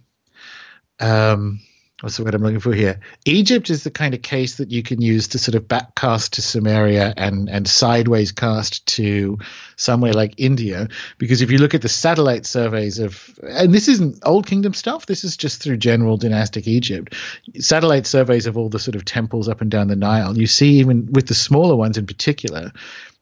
um, 0.99 1.59
what's 2.01 2.17
the 2.17 2.23
word 2.23 2.35
I'm 2.35 2.43
looking 2.43 2.59
for 2.59 2.73
here? 2.73 2.99
Egypt 3.25 3.69
is 3.69 3.83
the 3.83 3.89
kind 3.89 4.13
of 4.13 4.21
case 4.21 4.57
that 4.57 4.69
you 4.69 4.83
can 4.83 5.01
use 5.01 5.27
to 5.29 5.39
sort 5.39 5.55
of 5.55 5.63
backcast 5.63 6.31
to 6.31 6.41
Sumeria 6.41 7.13
and 7.17 7.49
and 7.49 7.67
sideways 7.67 8.31
cast 8.31 8.85
to 8.87 9.39
somewhere 9.77 10.13
like 10.13 10.33
India, 10.37 10.87
because 11.17 11.41
if 11.41 11.49
you 11.49 11.57
look 11.57 11.73
at 11.73 11.81
the 11.81 11.89
satellite 11.89 12.45
surveys 12.45 12.99
of, 12.99 13.39
and 13.43 13.73
this 13.73 13.87
isn't 13.87 14.19
Old 14.23 14.45
Kingdom 14.45 14.73
stuff, 14.73 15.07
this 15.07 15.23
is 15.23 15.35
just 15.35 15.61
through 15.61 15.77
general 15.77 16.17
dynastic 16.17 16.67
Egypt, 16.67 17.15
satellite 17.59 18.05
surveys 18.05 18.45
of 18.45 18.57
all 18.57 18.69
the 18.69 18.79
sort 18.79 18.95
of 18.95 19.05
temples 19.05 19.49
up 19.49 19.61
and 19.61 19.71
down 19.71 19.87
the 19.87 19.95
Nile, 19.95 20.37
you 20.37 20.47
see 20.47 20.79
even 20.79 21.11
with 21.11 21.27
the 21.27 21.35
smaller 21.35 21.75
ones 21.75 21.97
in 21.97 22.05
particular, 22.05 22.71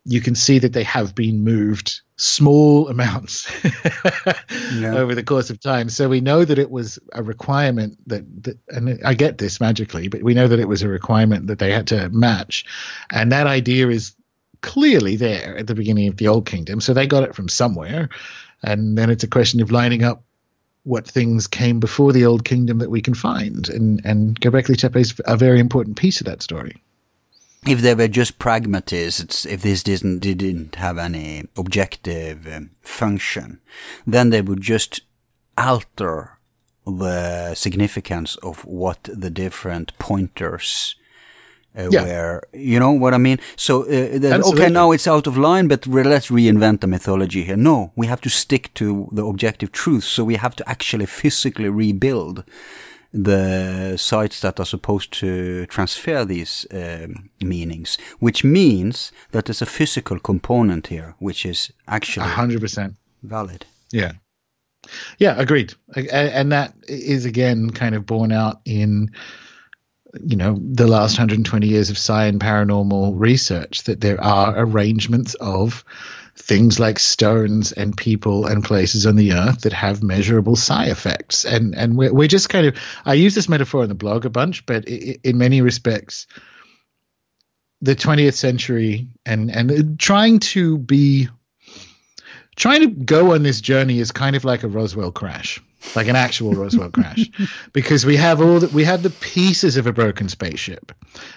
you 0.06 0.22
can 0.22 0.36
see 0.36 0.60
that 0.60 0.74
they 0.74 0.84
have 0.84 1.16
been 1.16 1.44
moved 1.44 2.02
small 2.18 2.88
amounts 2.90 3.52
yeah. 4.74 4.96
over 4.96 5.16
the 5.16 5.24
course 5.24 5.50
of 5.50 5.60
time. 5.60 5.90
So 5.90 6.08
we 6.08 6.22
know 6.22 6.46
that 6.46 6.60
it 6.60 6.72
was 6.72 7.00
a 7.14 7.24
requirement 7.24 7.98
that, 8.08 8.44
that, 8.44 8.58
and 8.70 9.00
I 9.04 9.16
get 9.16 9.40
this 9.40 9.60
magically, 9.60 10.08
but 10.08 10.24
we 10.24 10.34
know 10.34 10.48
that 10.48 10.60
it 10.60 10.68
was 10.68 10.82
a 10.82 10.88
requirement 10.88 11.48
that 11.48 11.60
they 11.60 11.72
had 11.72 11.88
to 11.88 12.10
match. 12.10 12.66
And 13.12 13.32
that 13.32 13.48
idea 13.48 13.90
is 13.90 14.16
clearly 14.62 15.16
there 15.16 15.58
at 15.58 15.68
the 15.68 15.76
beginning 15.76 16.08
of 16.08 16.18
the 16.18 16.28
Old 16.28 16.46
Kingdom. 16.46 16.82
So 16.82 16.94
they 16.94 17.08
got 17.08 17.24
it 17.24 17.36
from 17.36 17.50
somewhere. 17.50 18.10
And 18.64 18.98
then 18.98 19.10
it's 19.10 19.24
a 19.24 19.28
question 19.28 19.62
of 19.62 19.72
lining 19.72 20.04
up 20.04 20.24
what 20.84 21.08
things 21.08 21.48
came 21.48 21.80
before 21.80 22.14
the 22.14 22.26
Old 22.26 22.46
Kingdom 22.46 22.78
that 22.78 22.92
we 22.92 23.02
can 23.02 23.16
find. 23.16 23.68
And, 23.70 24.02
and 24.06 24.40
Göbekli 24.40 24.78
Tepe 24.78 25.00
is 25.00 25.20
a 25.26 25.36
very 25.36 25.60
important 25.60 25.98
piece 25.98 26.22
of 26.22 26.28
that 26.28 26.44
story 26.44 26.82
if 27.68 27.82
they 27.82 27.96
were 27.96 28.08
just 28.08 28.40
pragmatists, 28.40 29.46
if 29.46 29.62
this 29.62 29.84
didn't 29.84 30.20
didn't 30.20 30.76
have 30.76 30.98
any 30.98 31.46
objective 31.58 32.48
um, 32.48 32.72
function, 32.82 33.60
then 34.06 34.30
they 34.30 34.42
would 34.42 34.62
just 34.62 35.02
alter 35.58 36.38
the 36.86 37.56
significance 37.56 38.36
of 38.38 38.64
what 38.66 39.04
the 39.04 39.30
different 39.30 39.98
pointers 39.98 40.96
uh, 41.78 41.90
yeah. 41.90 42.04
were. 42.04 42.42
You 42.54 42.80
know 42.80 42.92
what 42.92 43.14
I 43.14 43.18
mean? 43.18 43.40
So, 43.56 43.84
uh, 43.84 44.42
okay, 44.52 44.70
now 44.70 44.92
it's 44.92 45.08
out 45.08 45.28
of 45.28 45.38
line, 45.38 45.68
but 45.68 45.86
re- 45.86 46.04
let's 46.04 46.28
reinvent 46.28 46.82
the 46.82 46.88
mythology 46.88 47.44
here. 47.44 47.58
No, 47.58 47.92
we 47.96 48.08
have 48.08 48.22
to 48.22 48.30
stick 48.30 48.74
to 48.76 49.10
the 49.12 49.26
objective 49.26 49.72
truth. 49.72 50.04
So 50.04 50.24
we 50.24 50.36
have 50.36 50.56
to 50.58 50.70
actually 50.70 51.08
physically 51.08 51.70
rebuild 51.70 52.44
the 53.16 53.96
sites 53.98 54.42
that 54.42 54.60
are 54.60 54.66
supposed 54.66 55.14
to 55.14 55.66
transfer 55.68 56.26
these 56.26 56.68
um, 56.72 57.30
meanings, 57.42 57.98
which 58.20 58.44
means 58.44 59.12
that 59.32 59.46
there's 59.46 59.62
a 59.62 59.66
physical 59.66 60.20
component 60.20 60.88
here, 60.88 61.16
which 61.20 61.46
is 61.46 61.72
actually 61.88 62.28
100% 62.28 62.96
valid. 63.24 63.66
Yeah. 63.92 64.14
Yeah, 65.18 65.36
agreed. 65.40 65.74
And 66.12 66.52
that 66.52 66.74
is 66.88 67.26
again 67.26 67.72
kind 67.72 67.96
of 67.96 68.06
borne 68.06 68.32
out 68.32 68.60
in 68.66 69.12
you 70.26 70.36
know 70.36 70.60
the 70.62 70.88
last 70.88 71.18
120 71.18 71.68
years 71.68 71.90
of 71.90 71.98
science 71.98 72.38
paranormal 72.38 73.14
research 73.16 73.84
that 73.84 74.02
there 74.02 74.22
are 74.22 74.54
arrangements 74.58 75.34
of 75.36 75.84
things 76.38 76.80
like 76.80 77.00
stones 77.00 77.72
and 77.72 77.96
people 77.96 78.46
and 78.46 78.64
places 78.64 79.06
on 79.06 79.16
the 79.16 79.34
earth 79.34 79.62
that 79.62 79.74
have 79.74 80.04
measurable 80.04 80.56
psi 80.56 80.86
effects. 80.86 81.46
And 81.46 81.74
and 81.76 81.98
we're, 81.98 82.14
we're 82.14 82.28
just 82.28 82.50
kind 82.50 82.68
of 82.68 82.78
I 83.06 83.14
use 83.14 83.36
this 83.36 83.50
metaphor 83.50 83.84
in 83.84 83.90
the 83.90 83.96
blog 83.96 84.26
a 84.26 84.30
bunch, 84.30 84.66
but 84.66 84.88
it, 84.88 85.22
in 85.24 85.38
many 85.38 85.62
respects, 85.62 86.28
the 87.82 87.96
20th 87.96 88.34
century 88.34 89.08
and 89.26 89.50
and 89.50 90.00
trying 90.00 90.40
to 90.40 90.78
be 90.78 91.30
trying 92.56 92.82
to 92.82 92.88
go 92.88 93.34
on 93.34 93.44
this 93.44 93.62
journey 93.62 94.00
is 94.00 94.12
kind 94.12 94.36
of 94.36 94.44
like 94.44 94.64
a 94.64 94.68
Roswell 94.68 95.12
crash. 95.12 95.62
Like 95.96 96.08
an 96.08 96.16
actual 96.16 96.54
Roswell 96.54 96.90
crash, 96.90 97.30
because 97.74 98.06
we 98.06 98.16
have 98.16 98.42
all 98.42 98.60
that 98.60 98.74
we 98.74 98.84
have 98.84 99.04
the 99.04 99.10
pieces 99.10 99.78
of 99.78 99.88
a 99.88 99.94
broken 99.94 100.30
spaceship. 100.30 100.92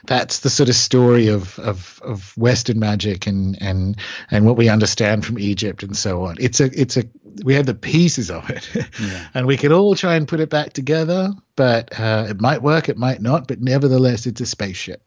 That's 0.07 0.40
the 0.40 0.51
sort 0.51 0.68
of 0.68 0.74
story 0.74 1.28
of 1.28 1.59
of 1.59 2.01
of 2.03 2.36
Western 2.36 2.78
magic 2.78 3.26
and 3.26 3.61
and 3.61 3.96
and 4.30 4.46
what 4.46 4.57
we 4.57 4.68
understand 4.68 5.24
from 5.24 5.38
Egypt 5.38 5.82
and 5.82 5.96
so 5.96 6.24
on. 6.24 6.36
It's 6.38 6.61
a 6.61 6.70
it's 6.80 6.96
a 6.96 7.05
we 7.44 7.55
have 7.55 7.66
the 7.66 7.74
pieces 7.74 8.30
of 8.30 8.49
it, 8.51 8.68
yeah. 9.01 9.28
and 9.34 9.46
we 9.46 9.57
can 9.57 9.72
all 9.72 9.94
try 9.94 10.14
and 10.14 10.26
put 10.26 10.40
it 10.40 10.51
back 10.51 10.72
together. 10.72 11.32
But 11.57 11.99
uh, 11.99 12.26
it 12.28 12.40
might 12.40 12.62
work, 12.62 12.88
it 12.88 12.96
might 12.96 13.20
not. 13.20 13.49
But 13.49 13.61
nevertheless, 13.61 14.26
it's 14.26 14.40
a 14.40 14.46
spaceship. 14.46 15.03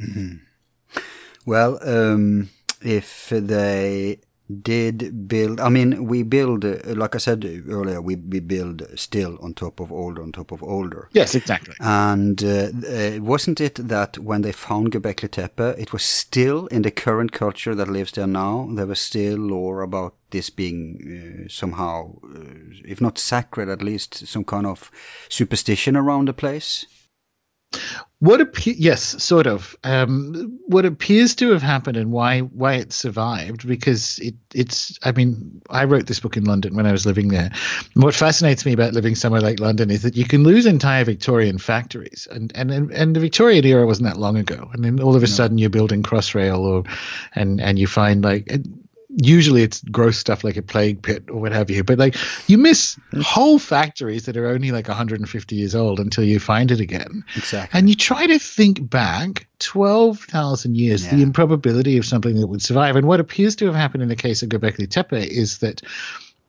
Mm-hmm. 0.00 0.36
Well, 1.46 1.78
um, 1.82 2.50
if 2.82 3.28
they 3.30 4.18
did 4.62 5.26
build 5.26 5.60
i 5.60 5.68
mean 5.68 6.06
we 6.06 6.22
build 6.22 6.64
uh, 6.64 6.76
like 6.94 7.14
i 7.16 7.18
said 7.18 7.44
earlier 7.68 8.00
we, 8.00 8.14
we 8.14 8.38
build 8.38 8.86
still 8.94 9.36
on 9.40 9.52
top 9.52 9.80
of 9.80 9.90
older 9.90 10.22
on 10.22 10.32
top 10.32 10.52
of 10.52 10.62
older. 10.62 11.08
Yes 11.12 11.34
exactly. 11.34 11.74
And 11.80 12.42
uh, 12.42 12.70
uh, 12.88 13.18
wasn't 13.20 13.60
it 13.60 13.74
that 13.88 14.18
when 14.18 14.42
they 14.42 14.52
found 14.52 14.92
göbekli 14.92 15.30
tepe 15.30 15.74
it 15.78 15.92
was 15.92 16.02
still 16.02 16.66
in 16.66 16.82
the 16.82 16.90
current 16.90 17.32
culture 17.32 17.74
that 17.74 17.88
lives 17.88 18.12
there 18.12 18.26
now 18.26 18.68
there 18.74 18.86
was 18.86 19.00
still 19.00 19.38
lore 19.38 19.82
about 19.82 20.14
this 20.30 20.50
being 20.50 21.44
uh, 21.46 21.48
somehow 21.48 22.14
uh, 22.24 22.40
if 22.84 23.00
not 23.00 23.18
sacred 23.18 23.68
at 23.68 23.82
least 23.82 24.26
some 24.26 24.44
kind 24.44 24.66
of 24.66 24.90
superstition 25.28 25.96
around 25.96 26.28
the 26.28 26.34
place 26.34 26.86
what 28.18 28.40
appears, 28.40 28.78
yes, 28.78 29.22
sort 29.22 29.46
of. 29.46 29.76
Um, 29.84 30.58
what 30.66 30.86
appears 30.86 31.34
to 31.36 31.50
have 31.50 31.60
happened 31.60 31.98
and 31.98 32.10
why 32.10 32.40
why 32.40 32.74
it 32.74 32.92
survived 32.92 33.68
because 33.68 34.18
it 34.20 34.34
it's. 34.54 34.98
I 35.02 35.12
mean, 35.12 35.60
I 35.68 35.84
wrote 35.84 36.06
this 36.06 36.20
book 36.20 36.38
in 36.38 36.44
London 36.44 36.74
when 36.74 36.86
I 36.86 36.92
was 36.92 37.04
living 37.04 37.28
there. 37.28 37.50
what 37.94 38.14
fascinates 38.14 38.64
me 38.64 38.72
about 38.72 38.94
living 38.94 39.16
somewhere 39.16 39.42
like 39.42 39.60
London 39.60 39.90
is 39.90 40.02
that 40.02 40.16
you 40.16 40.24
can 40.24 40.44
lose 40.44 40.64
entire 40.64 41.04
Victorian 41.04 41.58
factories, 41.58 42.26
and 42.30 42.52
and 42.54 42.70
and 42.90 43.14
the 43.14 43.20
Victorian 43.20 43.66
era 43.66 43.86
wasn't 43.86 44.08
that 44.08 44.18
long 44.18 44.38
ago, 44.38 44.70
and 44.72 44.82
then 44.82 44.98
all 44.98 45.14
of 45.14 45.22
a 45.22 45.26
no. 45.26 45.32
sudden 45.32 45.58
you're 45.58 45.68
building 45.68 46.02
Crossrail 46.02 46.60
or, 46.60 46.84
and 47.34 47.60
and 47.60 47.78
you 47.78 47.86
find 47.86 48.24
like 48.24 48.50
usually 49.16 49.62
it's 49.62 49.82
gross 49.84 50.18
stuff 50.18 50.44
like 50.44 50.56
a 50.56 50.62
plague 50.62 51.00
pit 51.02 51.24
or 51.30 51.40
what 51.40 51.52
have 51.52 51.70
you 51.70 51.82
but 51.82 51.98
like 51.98 52.14
you 52.48 52.58
miss 52.58 52.98
whole 53.22 53.58
factories 53.58 54.26
that 54.26 54.36
are 54.36 54.46
only 54.46 54.70
like 54.72 54.88
150 54.88 55.56
years 55.56 55.74
old 55.74 56.00
until 56.00 56.24
you 56.24 56.38
find 56.38 56.70
it 56.70 56.80
again. 56.80 57.24
Exactly. 57.36 57.78
And 57.78 57.88
you 57.88 57.94
try 57.94 58.26
to 58.26 58.38
think 58.38 58.88
back 58.88 59.46
12,000 59.58 60.76
years 60.76 61.04
yeah. 61.04 61.14
the 61.14 61.22
improbability 61.22 61.96
of 61.98 62.04
something 62.04 62.38
that 62.40 62.46
would 62.46 62.62
survive. 62.62 62.96
And 62.96 63.06
what 63.06 63.20
appears 63.20 63.56
to 63.56 63.66
have 63.66 63.74
happened 63.74 64.02
in 64.02 64.08
the 64.08 64.16
case 64.16 64.42
of 64.42 64.48
Göbekli 64.48 64.88
Tepe 64.88 65.12
is 65.12 65.58
that 65.58 65.82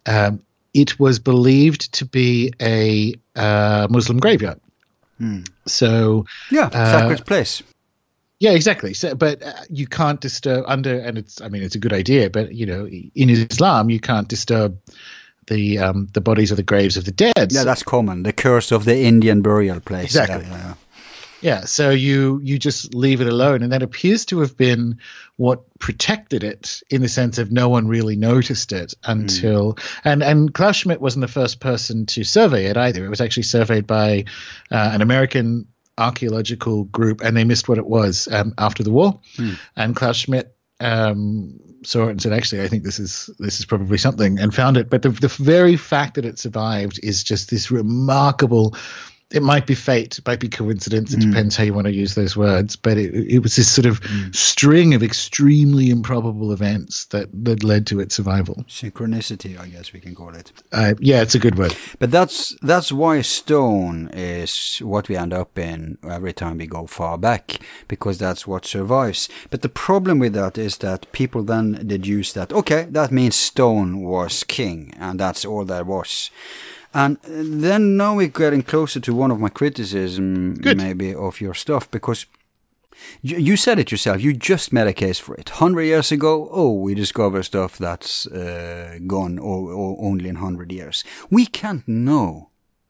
um, 0.06 0.42
it 0.74 1.00
was 1.00 1.20
believed 1.20 1.94
to 1.94 2.06
be 2.06 2.54
a 2.62 3.16
uh, 3.36 3.88
Muslim 3.90 4.20
graveyard. 4.20 4.60
Hmm. 5.20 5.42
so 5.66 6.28
yeah 6.52 6.70
sacred 6.70 7.22
uh, 7.22 7.24
place 7.24 7.64
yeah, 8.40 8.52
exactly. 8.52 8.94
So, 8.94 9.16
but 9.16 9.42
uh, 9.42 9.54
you 9.70 9.88
can't 9.88 10.22
disturb 10.22 10.66
under, 10.68 11.00
and 11.00 11.18
it's. 11.18 11.42
I 11.42 11.50
mean, 11.50 11.64
it's 11.64 11.76
a 11.76 11.80
good 11.80 11.94
idea, 11.94 12.30
but 12.30 12.54
you 12.54 12.66
know, 12.66 12.88
in 12.88 13.30
Islam, 13.30 13.90
you 13.90 14.00
can't 14.00 14.28
disturb 14.28 14.80
the 15.48 15.80
um, 15.80 16.08
the 16.14 16.22
bodies 16.22 16.52
or 16.52 16.56
the 16.56 16.64
graves 16.64 16.98
of 16.98 17.06
the 17.06 17.12
dead. 17.12 17.52
Yeah, 17.52 17.64
that's 17.64 17.84
common. 17.84 18.24
The 18.24 18.34
curse 18.34 18.72
of 18.72 18.86
the 18.86 18.98
Indian 18.98 19.42
burial 19.42 19.80
place. 19.80 20.06
Exactly. 20.06 20.46
Yeah, 20.46 20.58
yeah. 20.58 20.74
yeah, 21.42 21.62
so 21.62 21.90
you 21.90 22.40
you 22.44 22.60
just 22.60 22.94
leave 22.94 23.22
it 23.22 23.28
alone, 23.28 23.64
and 23.64 23.72
that 23.72 23.82
appears 23.82 24.26
to 24.26 24.40
have 24.42 24.56
been 24.56 25.00
what 25.38 25.64
protected 25.80 26.44
it 26.44 26.84
in 26.92 27.02
the 27.02 27.10
sense 27.10 27.40
of 27.40 27.52
no 27.52 27.70
one 27.70 27.88
really 27.88 28.16
noticed 28.16 28.72
it 28.72 28.94
until 29.04 29.74
mm. 29.74 30.00
and 30.04 30.22
and 30.22 30.54
Klaus 30.54 30.76
Schmidt 30.76 31.02
wasn't 31.02 31.22
the 31.22 31.28
first 31.32 31.60
person 31.60 32.06
to 32.08 32.24
survey 32.24 32.66
it 32.66 32.78
either. 32.78 33.04
It 33.04 33.10
was 33.10 33.22
actually 33.22 33.44
surveyed 33.44 33.88
by 33.88 34.26
uh, 34.70 34.92
an 34.94 35.02
American 35.02 35.66
archaeological 35.98 36.86
group, 36.86 37.22
and 37.22 37.36
they 37.36 37.44
missed 37.44 37.68
what 37.68 37.78
it 37.78 37.88
was 37.88 38.28
um, 38.32 38.54
after 38.58 38.84
the 38.84 38.92
war. 38.92 39.20
Hmm. 39.36 39.54
And 39.76 39.96
Klaus 39.96 40.18
Schmidt 40.18 40.56
um, 40.80 41.60
saw 41.84 42.08
it 42.08 42.12
and 42.12 42.22
said, 42.22 42.34
"Actually, 42.34 42.64
I 42.64 42.68
think 42.68 42.84
this 42.84 43.00
is 43.00 43.30
this 43.40 43.60
is 43.60 43.66
probably 43.66 43.98
something," 43.98 44.40
and 44.40 44.54
found 44.54 44.78
it. 44.78 44.90
But 44.90 45.02
the 45.02 45.10
the 45.10 45.28
very 45.28 45.76
fact 45.76 46.16
that 46.16 46.26
it 46.26 46.40
survived 46.40 47.00
is 47.04 47.24
just 47.24 47.50
this 47.50 47.72
remarkable 47.72 48.76
it 49.30 49.44
might 49.44 49.68
be 49.68 49.76
fate, 49.76 50.18
it 50.18 50.26
might 50.26 50.40
be 50.40 50.48
coincidence. 50.48 51.14
It 51.14 51.20
mm. 51.20 51.30
depends 51.30 51.58
how 51.58 51.66
you 51.66 51.74
want 51.74 51.88
to 51.88 51.94
use 51.94 52.16
those 52.16 52.38
words. 52.38 52.78
But 52.78 52.98
it, 52.98 53.14
it 53.14 53.40
was 53.40 53.58
this 53.58 53.70
sort 53.70 53.86
of 53.86 54.00
mm. 54.02 54.34
string 54.34 54.94
of 54.94 55.04
extremely 55.04 55.90
improbable 55.90 56.54
events 56.54 57.06
that, 57.08 57.28
that 57.44 57.64
led 57.64 57.86
to 57.88 58.00
its 58.00 58.16
survival. 58.16 58.64
Synchronicity, 58.70 59.60
I 59.60 59.68
guess 59.68 59.92
we 59.92 60.00
can 60.00 60.16
call 60.16 60.34
it. 60.34 60.54
Uh, 60.72 60.94
yeah, 61.00 61.22
it's 61.22 61.36
a 61.36 61.40
good 61.40 61.58
word. 61.58 61.76
But 62.00 62.12
that's 62.12 62.56
that's 62.62 62.92
why 62.92 63.22
stone 63.22 64.10
is 64.14 64.80
what 64.80 65.10
we 65.10 65.18
end 65.18 65.34
up 65.34 65.60
in 65.60 65.98
every 66.10 66.34
time 66.34 66.58
we 66.58 66.68
go 66.68 66.88
far 66.88 67.18
back, 67.18 67.60
because 67.90 68.18
that's 68.18 68.48
what 68.48 68.66
survives. 68.66 69.28
But 69.50 69.62
the 69.62 69.70
problem 69.70 70.20
with 70.20 70.34
that 70.34 70.58
is 70.58 70.78
that 70.78 71.12
people 71.12 71.44
then 71.44 71.84
deduce 71.86 72.32
that 72.34 72.54
okay, 72.54 72.88
that 72.92 73.12
means 73.12 73.36
stone 73.36 74.02
was 74.02 74.46
king, 74.46 74.94
and 74.98 75.20
that's 75.20 75.44
all 75.44 75.66
there 75.66 75.84
was. 75.84 76.32
And 76.98 77.20
then 77.24 77.96
now 77.96 78.16
we're 78.16 78.28
getting 78.28 78.64
closer 78.64 79.00
to 79.00 79.14
one 79.14 79.30
of 79.30 79.40
my 79.40 79.50
criticism, 79.50 80.56
Good. 80.56 80.78
maybe, 80.78 81.14
of 81.14 81.40
your 81.40 81.54
stuff, 81.54 81.92
because 81.92 82.26
you, 83.22 83.56
said 83.56 83.78
it 83.78 83.92
yourself. 83.92 84.20
You 84.20 84.34
just 84.34 84.74
made 84.74 84.88
a 84.88 84.94
case 84.94 85.20
for 85.20 85.36
it. 85.36 85.50
Hundred 85.50 85.84
years 85.84 86.12
ago, 86.12 86.50
oh, 86.52 86.74
we 86.74 86.96
discover 86.96 87.44
stuff 87.44 87.78
that's 87.78 88.26
uh, 88.26 88.98
gone 89.06 89.38
or, 89.38 89.72
or 89.72 89.98
only 90.00 90.28
in 90.28 90.38
hundred 90.38 90.72
years. 90.72 91.04
We 91.30 91.46
can't 91.46 91.88
know 91.88 92.47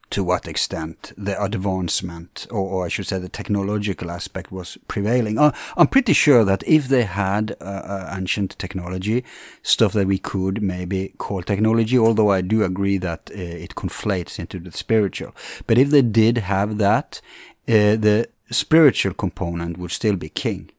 to 0.10 0.24
what 0.24 0.48
extent 0.48 1.12
the 1.18 1.42
advancement, 1.42 2.48
or, 2.50 2.60
or, 2.60 2.86
I 2.86 2.88
should 2.88 3.08
say 3.08 3.20
the 3.20 3.30
technological 3.30 4.10
aspect 4.10 4.52
was 4.52 4.78
prevailing. 4.88 5.38
Uh, 5.38 5.52
I'm 5.76 5.88
pretty 5.88 6.14
sure 6.14 6.46
that 6.46 6.64
if 6.66 6.88
they 6.88 7.04
had 7.04 7.56
uh, 7.60 7.64
uh, 7.64 8.14
ancient 8.18 8.58
technology, 8.58 9.26
stuff 9.64 9.94
that 9.94 10.08
we 10.08 10.18
could 10.18 10.62
maybe 10.62 11.14
call 11.18 11.42
technology, 11.42 11.98
although 11.98 12.32
I 12.32 12.42
do 12.42 12.64
agree 12.64 12.98
that 13.00 13.30
uh, 13.32 13.38
it 13.38 13.76
conflates 13.76 14.40
into 14.40 14.60
the 14.60 14.72
spiritual. 14.72 15.36
But 15.66 15.78
if 15.78 15.90
they 15.90 16.02
did 16.02 16.38
have 16.38 16.78
that, 16.78 17.22
uh, 17.68 17.98
the 17.98 18.30
spiritual 18.50 19.14
component 19.14 19.78
would 19.78 19.92
still 19.92 20.16
be 20.16 20.30
king. 20.30 20.72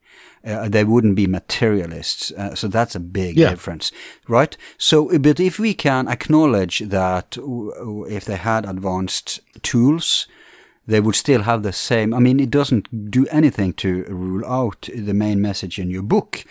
Uh, 0.45 0.69
they 0.69 0.85
wouldn't 0.85 1.17
be 1.17 1.27
materialists. 1.27 2.33
Uh, 2.33 2.55
so 2.55 2.69
that's 2.69 2.95
a 2.95 3.01
big 3.01 3.37
yeah. 3.37 3.51
difference, 3.51 3.93
right? 4.29 4.57
So, 4.77 5.19
but 5.19 5.41
if 5.41 5.59
we 5.59 5.75
can 5.75 6.09
acknowledge 6.09 6.81
that 6.81 7.37
if 8.09 8.25
they 8.25 8.37
had 8.37 8.65
advanced 8.65 9.41
tools, 9.63 10.27
they 10.87 11.01
would 11.01 11.17
still 11.17 11.43
have 11.43 11.63
the 11.63 11.73
same. 11.73 12.15
I 12.15 12.19
mean, 12.19 12.41
it 12.41 12.51
doesn't 12.51 13.11
do 13.11 13.27
anything 13.31 13.75
to 13.75 14.05
rule 14.05 14.47
out 14.47 14.89
the 14.95 15.15
main 15.15 15.41
message 15.41 15.79
in 15.79 15.91
your 15.91 16.03
book. 16.03 16.45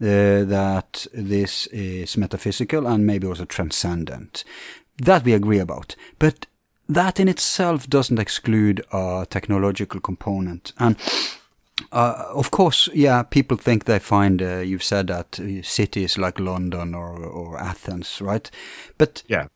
Uh, 0.00 0.42
that 0.42 1.06
this 1.14 1.68
is 1.68 2.16
metaphysical 2.16 2.88
and 2.88 3.06
maybe 3.06 3.24
also 3.24 3.44
transcendent. 3.44 4.42
That 4.96 5.22
we 5.24 5.32
agree 5.32 5.60
about. 5.60 5.94
But 6.18 6.46
that 6.88 7.20
in 7.20 7.28
itself 7.28 7.88
doesn't 7.88 8.18
exclude 8.18 8.84
a 8.92 9.28
technological 9.30 10.00
component. 10.00 10.72
And 10.78 10.96
uh, 11.90 12.26
of 12.34 12.50
course, 12.50 12.88
yeah, 12.94 13.22
people 13.22 13.56
think 13.56 13.84
they 13.84 13.98
find, 13.98 14.42
uh, 14.42 14.58
you've 14.58 14.84
said 14.84 15.08
that, 15.08 15.40
uh, 15.40 15.62
cities 15.62 16.18
like 16.18 16.38
London 16.38 16.94
or, 16.94 17.16
or 17.16 17.58
Athens, 17.58 18.20
right? 18.20 18.50
But 18.98 19.22
yeah. 19.26 19.46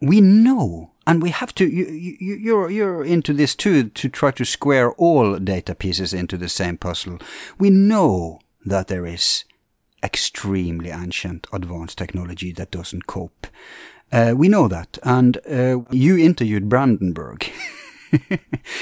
we 0.00 0.20
know, 0.20 0.92
and 1.06 1.22
we 1.22 1.30
have 1.30 1.54
to, 1.56 1.66
you, 1.66 1.86
you, 1.86 2.34
you're, 2.34 2.70
you're 2.70 3.04
into 3.04 3.32
this 3.32 3.54
too, 3.54 3.88
to 3.90 4.08
try 4.08 4.30
to 4.32 4.44
square 4.44 4.92
all 4.92 5.38
data 5.38 5.74
pieces 5.74 6.12
into 6.12 6.36
the 6.36 6.48
same 6.48 6.76
puzzle. 6.76 7.18
We 7.58 7.70
know 7.70 8.40
that 8.64 8.88
there 8.88 9.06
is 9.06 9.44
extremely 10.02 10.90
ancient 10.90 11.46
advanced 11.52 11.98
technology 11.98 12.52
that 12.52 12.70
doesn't 12.70 13.06
cope. 13.06 13.46
Uh, 14.12 14.34
we 14.36 14.48
know 14.48 14.68
that. 14.68 14.98
And 15.02 15.38
uh, 15.50 15.80
you 15.90 16.16
interviewed 16.16 16.68
Brandenburg. 16.68 17.50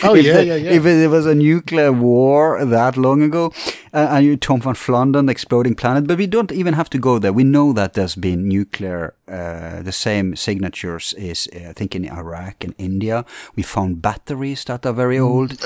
oh 0.03 0.14
yeah, 0.14 0.33
the, 0.35 0.45
yeah, 0.45 0.55
yeah. 0.55 0.70
If 0.72 0.83
there 0.83 1.11
was 1.11 1.27
a 1.27 1.35
nuclear 1.35 1.93
war 1.93 2.64
that 2.64 2.97
long 2.97 3.22
ago, 3.22 3.53
uh, 3.93 4.09
and 4.11 4.27
you 4.27 4.37
Tom 4.37 4.61
van 4.61 4.75
Flandern, 4.75 5.31
exploding 5.31 5.75
planet, 5.75 6.07
but 6.07 6.18
we 6.18 6.27
don't 6.27 6.53
even 6.53 6.75
have 6.75 6.91
to 6.91 6.99
go 6.99 7.18
there. 7.18 7.33
We 7.33 7.45
know 7.45 7.72
that 7.72 7.95
there's 7.95 8.16
been 8.16 8.49
nuclear, 8.49 9.14
uh, 9.29 9.83
the 9.83 9.93
same 9.93 10.37
signatures 10.37 11.14
is, 11.14 11.49
uh, 11.55 11.70
I 11.70 11.72
think, 11.72 11.95
in 11.95 12.09
Iraq 12.09 12.64
and 12.64 12.75
India. 12.79 13.25
We 13.57 13.62
found 13.62 14.03
batteries 14.03 14.64
that 14.64 14.85
are 14.87 14.93
very 14.93 15.16
mm, 15.16 15.29
old. 15.29 15.59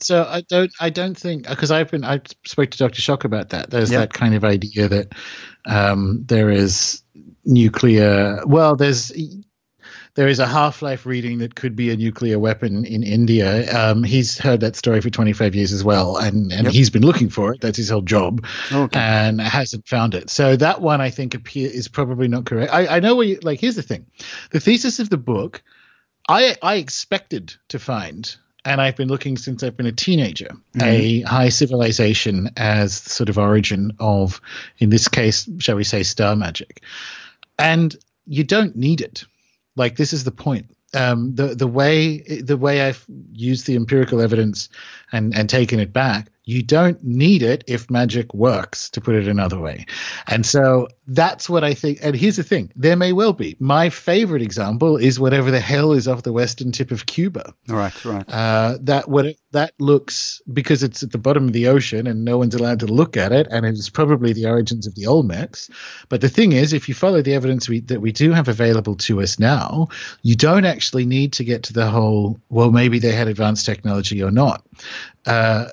so 0.00 0.24
I 0.24 0.42
don't, 0.42 0.72
I 0.80 0.90
don't 0.90 1.16
think 1.16 1.48
because 1.48 1.70
I've 1.70 1.90
been, 1.90 2.04
I 2.04 2.20
spoke 2.44 2.70
to 2.70 2.78
Dr. 2.78 3.00
Schoch 3.00 3.24
about 3.24 3.50
that. 3.50 3.70
There's 3.70 3.90
yep. 3.90 4.00
that 4.00 4.12
kind 4.12 4.34
of 4.34 4.44
idea 4.44 4.88
that 4.88 5.12
um, 5.66 6.22
there 6.26 6.50
is 6.50 7.02
nuclear. 7.44 8.40
Well, 8.46 8.76
there's 8.76 9.12
there 10.14 10.28
is 10.28 10.38
a 10.38 10.46
Half 10.46 10.82
Life 10.82 11.06
reading 11.06 11.38
that 11.38 11.54
could 11.54 11.74
be 11.74 11.90
a 11.90 11.96
nuclear 11.96 12.38
weapon 12.38 12.84
in 12.84 13.02
India. 13.02 13.70
Um, 13.76 14.04
he's 14.04 14.38
heard 14.38 14.60
that 14.60 14.76
story 14.76 15.00
for 15.00 15.10
25 15.10 15.54
years 15.54 15.72
as 15.72 15.82
well, 15.82 16.16
and, 16.16 16.52
and 16.52 16.64
yep. 16.64 16.72
he's 16.72 16.90
been 16.90 17.04
looking 17.04 17.28
for 17.28 17.52
it. 17.52 17.60
That's 17.60 17.76
his 17.76 17.90
whole 17.90 18.02
job, 18.02 18.44
okay. 18.72 18.98
and 18.98 19.40
hasn't 19.40 19.88
found 19.88 20.14
it. 20.14 20.30
So 20.30 20.56
that 20.56 20.80
one 20.80 21.00
I 21.00 21.10
think 21.10 21.34
appear 21.34 21.68
is 21.70 21.88
probably 21.88 22.28
not 22.28 22.46
correct. 22.46 22.72
I, 22.72 22.96
I 22.96 23.00
know 23.00 23.16
what 23.16 23.26
you 23.26 23.38
like. 23.42 23.60
Here's 23.60 23.76
the 23.76 23.82
thing: 23.82 24.06
the 24.50 24.60
thesis 24.60 24.98
of 25.00 25.10
the 25.10 25.18
book 25.18 25.62
I 26.28 26.56
I 26.62 26.76
expected 26.76 27.54
to 27.68 27.78
find 27.78 28.34
and 28.64 28.80
I've 28.80 28.96
been 28.96 29.08
looking 29.08 29.36
since 29.36 29.62
I've 29.62 29.76
been 29.76 29.86
a 29.86 29.92
teenager, 29.92 30.48
mm-hmm. 30.74 30.82
a 30.82 31.20
high 31.22 31.50
civilization 31.50 32.50
as 32.56 32.94
sort 32.94 33.28
of 33.28 33.38
origin 33.38 33.92
of, 33.98 34.40
in 34.78 34.90
this 34.90 35.08
case, 35.08 35.48
shall 35.58 35.76
we 35.76 35.84
say, 35.84 36.02
star 36.02 36.34
magic. 36.34 36.82
And 37.58 37.94
you 38.26 38.42
don't 38.42 38.74
need 38.74 39.02
it. 39.02 39.24
Like 39.76 39.96
this 39.96 40.12
is 40.12 40.24
the 40.24 40.30
point. 40.30 40.70
Um, 40.94 41.34
the 41.34 41.54
the 41.54 41.66
way 41.66 42.18
the 42.40 42.56
way 42.56 42.82
I've 42.82 43.04
used 43.32 43.66
the 43.66 43.74
empirical 43.74 44.20
evidence 44.20 44.68
and 45.10 45.36
and 45.36 45.48
taken 45.48 45.80
it 45.80 45.92
back 45.92 46.30
you 46.44 46.62
don't 46.62 47.02
need 47.02 47.42
it 47.42 47.64
if 47.66 47.90
magic 47.90 48.32
works, 48.34 48.90
to 48.90 49.00
put 49.00 49.14
it 49.14 49.26
another 49.26 49.58
way. 49.58 49.86
And 50.28 50.44
so 50.44 50.88
that's 51.06 51.48
what 51.48 51.64
I 51.64 51.74
think. 51.74 51.98
And 52.02 52.14
here's 52.14 52.36
the 52.36 52.42
thing 52.42 52.70
there 52.76 52.96
may 52.96 53.12
well 53.12 53.32
be. 53.32 53.56
My 53.58 53.90
favorite 53.90 54.42
example 54.42 54.96
is 54.96 55.18
whatever 55.18 55.50
the 55.50 55.60
hell 55.60 55.92
is 55.92 56.06
off 56.06 56.22
the 56.22 56.32
western 56.32 56.72
tip 56.72 56.90
of 56.90 57.06
Cuba. 57.06 57.54
Right, 57.68 58.04
right. 58.04 58.24
Uh, 58.28 58.78
that 58.82 59.08
what 59.08 59.26
it, 59.26 59.38
that 59.52 59.72
looks 59.78 60.42
because 60.52 60.82
it's 60.82 61.02
at 61.02 61.12
the 61.12 61.18
bottom 61.18 61.46
of 61.46 61.52
the 61.52 61.68
ocean 61.68 62.06
and 62.06 62.24
no 62.24 62.38
one's 62.38 62.54
allowed 62.54 62.80
to 62.80 62.86
look 62.86 63.16
at 63.16 63.32
it, 63.32 63.46
and 63.50 63.64
it's 63.64 63.88
probably 63.88 64.32
the 64.32 64.46
origins 64.46 64.86
of 64.86 64.94
the 64.94 65.04
Olmecs. 65.04 65.70
But 66.08 66.20
the 66.20 66.28
thing 66.28 66.52
is, 66.52 66.72
if 66.72 66.88
you 66.88 66.94
follow 66.94 67.22
the 67.22 67.34
evidence 67.34 67.68
we, 67.68 67.80
that 67.80 68.00
we 68.00 68.12
do 68.12 68.32
have 68.32 68.48
available 68.48 68.96
to 68.96 69.22
us 69.22 69.38
now, 69.38 69.88
you 70.22 70.34
don't 70.34 70.64
actually 70.66 71.06
need 71.06 71.32
to 71.34 71.44
get 71.44 71.62
to 71.64 71.72
the 71.72 71.86
whole. 71.86 72.38
Well, 72.50 72.70
maybe 72.70 72.98
they 72.98 73.12
had 73.12 73.28
advanced 73.28 73.64
technology 73.64 74.22
or 74.22 74.30
not. 74.30 74.66
Uh, 75.26 75.66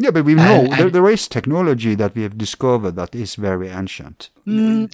yeah, 0.00 0.12
but 0.12 0.24
we 0.24 0.34
know 0.34 0.42
and, 0.70 0.72
and 0.72 0.92
there 0.92 1.08
is 1.08 1.26
technology 1.26 1.96
that 1.96 2.14
we 2.14 2.22
have 2.22 2.38
discovered 2.38 2.92
that 2.92 3.16
is 3.16 3.34
very 3.34 3.68
ancient. 3.68 4.30
Mm, 4.46 4.92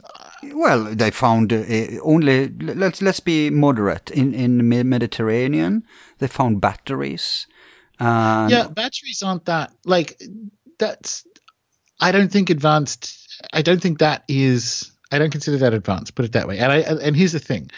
well, 0.55 0.85
they 0.85 1.11
found 1.11 1.53
uh, 1.53 1.63
only 2.03 2.49
let's 2.49 3.03
let's 3.03 3.21
be 3.21 3.51
moderate 3.51 4.11
in 4.11 4.33
in 4.33 4.67
Mediterranean. 4.89 5.85
They 6.19 6.27
found 6.27 6.63
batteries. 6.63 7.47
yeah, 8.01 8.69
batteries 8.69 9.23
aren't 9.23 9.45
that 9.45 9.73
like 9.85 10.19
that's. 10.79 11.27
I 12.01 12.11
don't 12.11 12.33
think 12.33 12.49
advanced. 12.49 13.15
I 13.53 13.61
don't 13.61 13.83
think 13.83 13.99
that 13.99 14.25
is. 14.27 14.91
I 15.13 15.19
don't 15.19 15.31
consider 15.31 15.59
that 15.59 15.75
advanced. 15.75 16.15
Put 16.15 16.25
it 16.25 16.33
that 16.33 16.49
way. 16.49 16.59
And 16.59 16.73
I 16.73 16.79
and 16.79 17.15
here's 17.15 17.33
the 17.33 17.41
thing. 17.41 17.71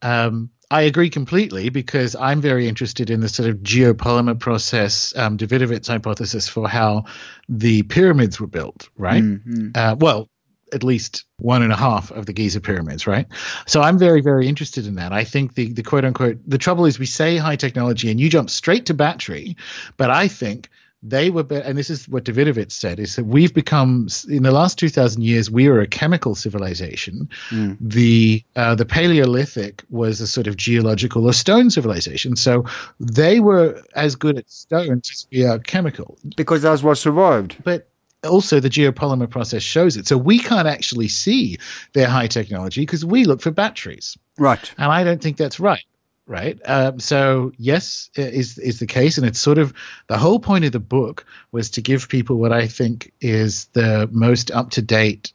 Um, 0.00 0.48
I 0.70 0.82
agree 0.82 1.10
completely 1.10 1.68
because 1.68 2.14
I'm 2.14 2.40
very 2.40 2.68
interested 2.68 3.10
in 3.10 3.20
the 3.20 3.28
sort 3.28 3.48
of 3.48 3.56
geopolymer 3.56 4.38
process, 4.38 5.16
um, 5.16 5.36
Davidovits 5.36 5.88
hypothesis 5.88 6.48
for 6.48 6.68
how 6.68 7.04
the 7.48 7.82
pyramids 7.82 8.40
were 8.40 8.46
built, 8.46 8.88
right? 8.96 9.22
Mm-hmm. 9.22 9.70
Uh, 9.74 9.96
well, 9.98 10.28
at 10.72 10.84
least 10.84 11.24
one 11.38 11.62
and 11.62 11.72
a 11.72 11.76
half 11.76 12.12
of 12.12 12.26
the 12.26 12.32
Giza 12.32 12.60
pyramids, 12.60 13.06
right? 13.06 13.26
So 13.66 13.82
I'm 13.82 13.98
very, 13.98 14.20
very 14.20 14.46
interested 14.46 14.86
in 14.86 14.94
that. 14.94 15.12
I 15.12 15.24
think 15.24 15.54
the 15.54 15.72
the 15.72 15.82
quote 15.82 16.04
unquote 16.04 16.38
the 16.46 16.58
trouble 16.58 16.86
is 16.86 16.98
we 16.98 17.06
say 17.06 17.36
high 17.36 17.56
technology 17.56 18.10
and 18.10 18.20
you 18.20 18.28
jump 18.28 18.50
straight 18.50 18.86
to 18.86 18.94
battery, 18.94 19.56
but 19.96 20.10
I 20.10 20.28
think 20.28 20.68
they 21.02 21.30
were, 21.30 21.46
and 21.50 21.78
this 21.78 21.88
is 21.88 22.08
what 22.08 22.24
Davidovits 22.24 22.72
said, 22.72 23.00
is 23.00 23.16
that 23.16 23.24
we've 23.24 23.54
become 23.54 24.08
in 24.28 24.42
the 24.42 24.52
last 24.52 24.78
two 24.78 24.88
thousand 24.88 25.22
years 25.22 25.50
we 25.50 25.68
were 25.68 25.80
a 25.80 25.86
chemical 25.86 26.34
civilization. 26.34 27.28
Mm. 27.50 27.78
The 27.80 28.44
uh, 28.56 28.74
the 28.74 28.84
Paleolithic 28.84 29.82
was 29.88 30.20
a 30.20 30.26
sort 30.26 30.46
of 30.46 30.56
geological 30.56 31.26
or 31.26 31.32
stone 31.32 31.70
civilization, 31.70 32.36
so 32.36 32.64
they 32.98 33.40
were 33.40 33.82
as 33.94 34.14
good 34.14 34.36
at 34.38 34.50
stones 34.50 35.10
as 35.10 35.26
we 35.30 35.44
are 35.44 35.58
chemical. 35.58 36.18
Because 36.36 36.62
that's 36.62 36.82
what 36.82 36.98
survived. 36.98 37.56
But 37.64 37.88
also 38.28 38.60
the 38.60 38.68
geopolymer 38.68 39.28
process 39.28 39.62
shows 39.62 39.96
it. 39.96 40.06
So 40.06 40.18
we 40.18 40.38
can't 40.38 40.68
actually 40.68 41.08
see 41.08 41.56
their 41.94 42.06
high 42.06 42.26
technology 42.26 42.82
because 42.82 43.04
we 43.04 43.24
look 43.24 43.40
for 43.40 43.50
batteries. 43.50 44.18
Right. 44.38 44.70
And 44.76 44.92
I 44.92 45.04
don't 45.04 45.22
think 45.22 45.38
that's 45.38 45.58
right 45.58 45.84
right? 46.30 46.60
Um, 46.64 47.00
so 47.00 47.52
yes, 47.58 48.08
is 48.14 48.56
is 48.56 48.78
the 48.78 48.86
case, 48.86 49.18
and 49.18 49.26
it's 49.26 49.40
sort 49.40 49.58
of 49.58 49.74
the 50.06 50.16
whole 50.16 50.38
point 50.38 50.64
of 50.64 50.70
the 50.70 50.78
book 50.78 51.26
was 51.50 51.70
to 51.70 51.82
give 51.82 52.08
people 52.08 52.36
what 52.36 52.52
I 52.52 52.68
think 52.68 53.12
is 53.20 53.64
the 53.72 54.08
most 54.12 54.52
up 54.52 54.70
to 54.70 54.82
date 54.82 55.32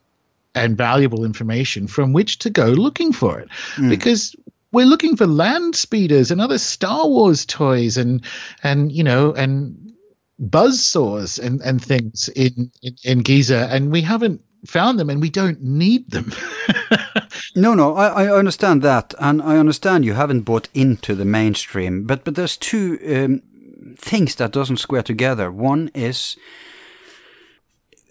and 0.56 0.78
valuable 0.78 1.26
information 1.26 1.88
from 1.88 2.14
which 2.14 2.40
to 2.40 2.50
go 2.50 2.68
looking 2.68 3.12
for 3.12 3.38
it, 3.40 3.50
mm. 3.76 3.90
because 3.90 4.36
we're 4.72 4.86
looking 4.86 5.18
for 5.18 5.28
land 5.28 5.76
speeders 5.76 6.32
and 6.32 6.40
other 6.40 6.58
Star 6.58 7.06
Wars 7.06 7.46
toys 7.46 7.98
and 7.98 8.24
and 8.64 8.90
you 8.90 9.04
know 9.04 9.34
and 9.34 9.94
buzz 10.40 10.84
saws 10.84 11.40
and, 11.40 11.62
and 11.62 11.84
things 11.84 12.30
in, 12.30 12.72
in, 12.82 12.96
in 13.04 13.20
Giza, 13.20 13.68
and 13.70 13.92
we 13.92 14.02
haven't 14.02 14.42
found 14.66 15.00
them 15.00 15.10
and 15.10 15.22
we 15.22 15.30
don't 15.30 15.62
need 15.62 16.10
them. 16.10 16.32
no, 17.54 17.74
no, 17.74 17.96
I, 17.96 18.26
I 18.26 18.38
understand 18.38 18.82
that, 18.82 19.14
and 19.20 19.42
I 19.42 19.58
understand 19.58 20.06
you 20.06 20.14
haven't 20.14 20.42
bought 20.42 20.70
into 20.74 21.16
the 21.16 21.26
mainstream, 21.26 22.06
but 22.06 22.24
but 22.24 22.36
there's 22.36 22.58
two 22.58 22.98
um, 23.08 23.96
things 23.98 24.36
that 24.36 24.52
doesn't 24.52 24.78
square 24.78 25.04
together. 25.04 25.52
One 25.52 25.92
is 25.94 26.38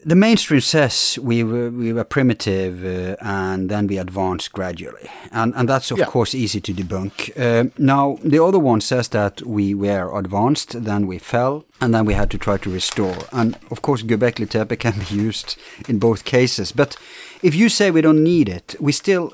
the 0.04 0.14
mainstream 0.14 0.60
says 0.60 1.18
we 1.22 1.42
were, 1.42 1.70
we 1.70 1.92
were 1.92 2.04
primitive 2.04 2.84
uh, 2.84 3.16
and 3.20 3.70
then 3.70 3.86
we 3.86 3.96
advanced 3.96 4.52
gradually. 4.52 5.10
And, 5.32 5.54
and 5.56 5.68
that's, 5.68 5.90
of 5.90 5.98
yeah. 5.98 6.04
course, 6.04 6.34
easy 6.34 6.60
to 6.60 6.74
debunk. 6.74 7.30
Uh, 7.38 7.70
now, 7.78 8.18
the 8.22 8.42
other 8.42 8.58
one 8.58 8.80
says 8.80 9.08
that 9.08 9.42
we 9.42 9.74
were 9.74 10.16
advanced, 10.16 10.84
then 10.84 11.06
we 11.06 11.18
fell, 11.18 11.64
and 11.80 11.94
then 11.94 12.04
we 12.04 12.14
had 12.14 12.30
to 12.32 12.38
try 12.38 12.58
to 12.58 12.70
restore. 12.70 13.16
And, 13.32 13.58
of 13.70 13.80
course, 13.80 14.02
Göbekli 14.02 14.48
Tepe 14.48 14.76
can 14.78 14.98
be 14.98 15.14
used 15.14 15.56
in 15.88 15.98
both 15.98 16.24
cases. 16.24 16.70
But 16.70 16.96
if 17.42 17.54
you 17.54 17.68
say 17.68 17.90
we 17.90 18.02
don't 18.02 18.22
need 18.22 18.48
it, 18.48 18.76
we 18.78 18.92
still. 18.92 19.32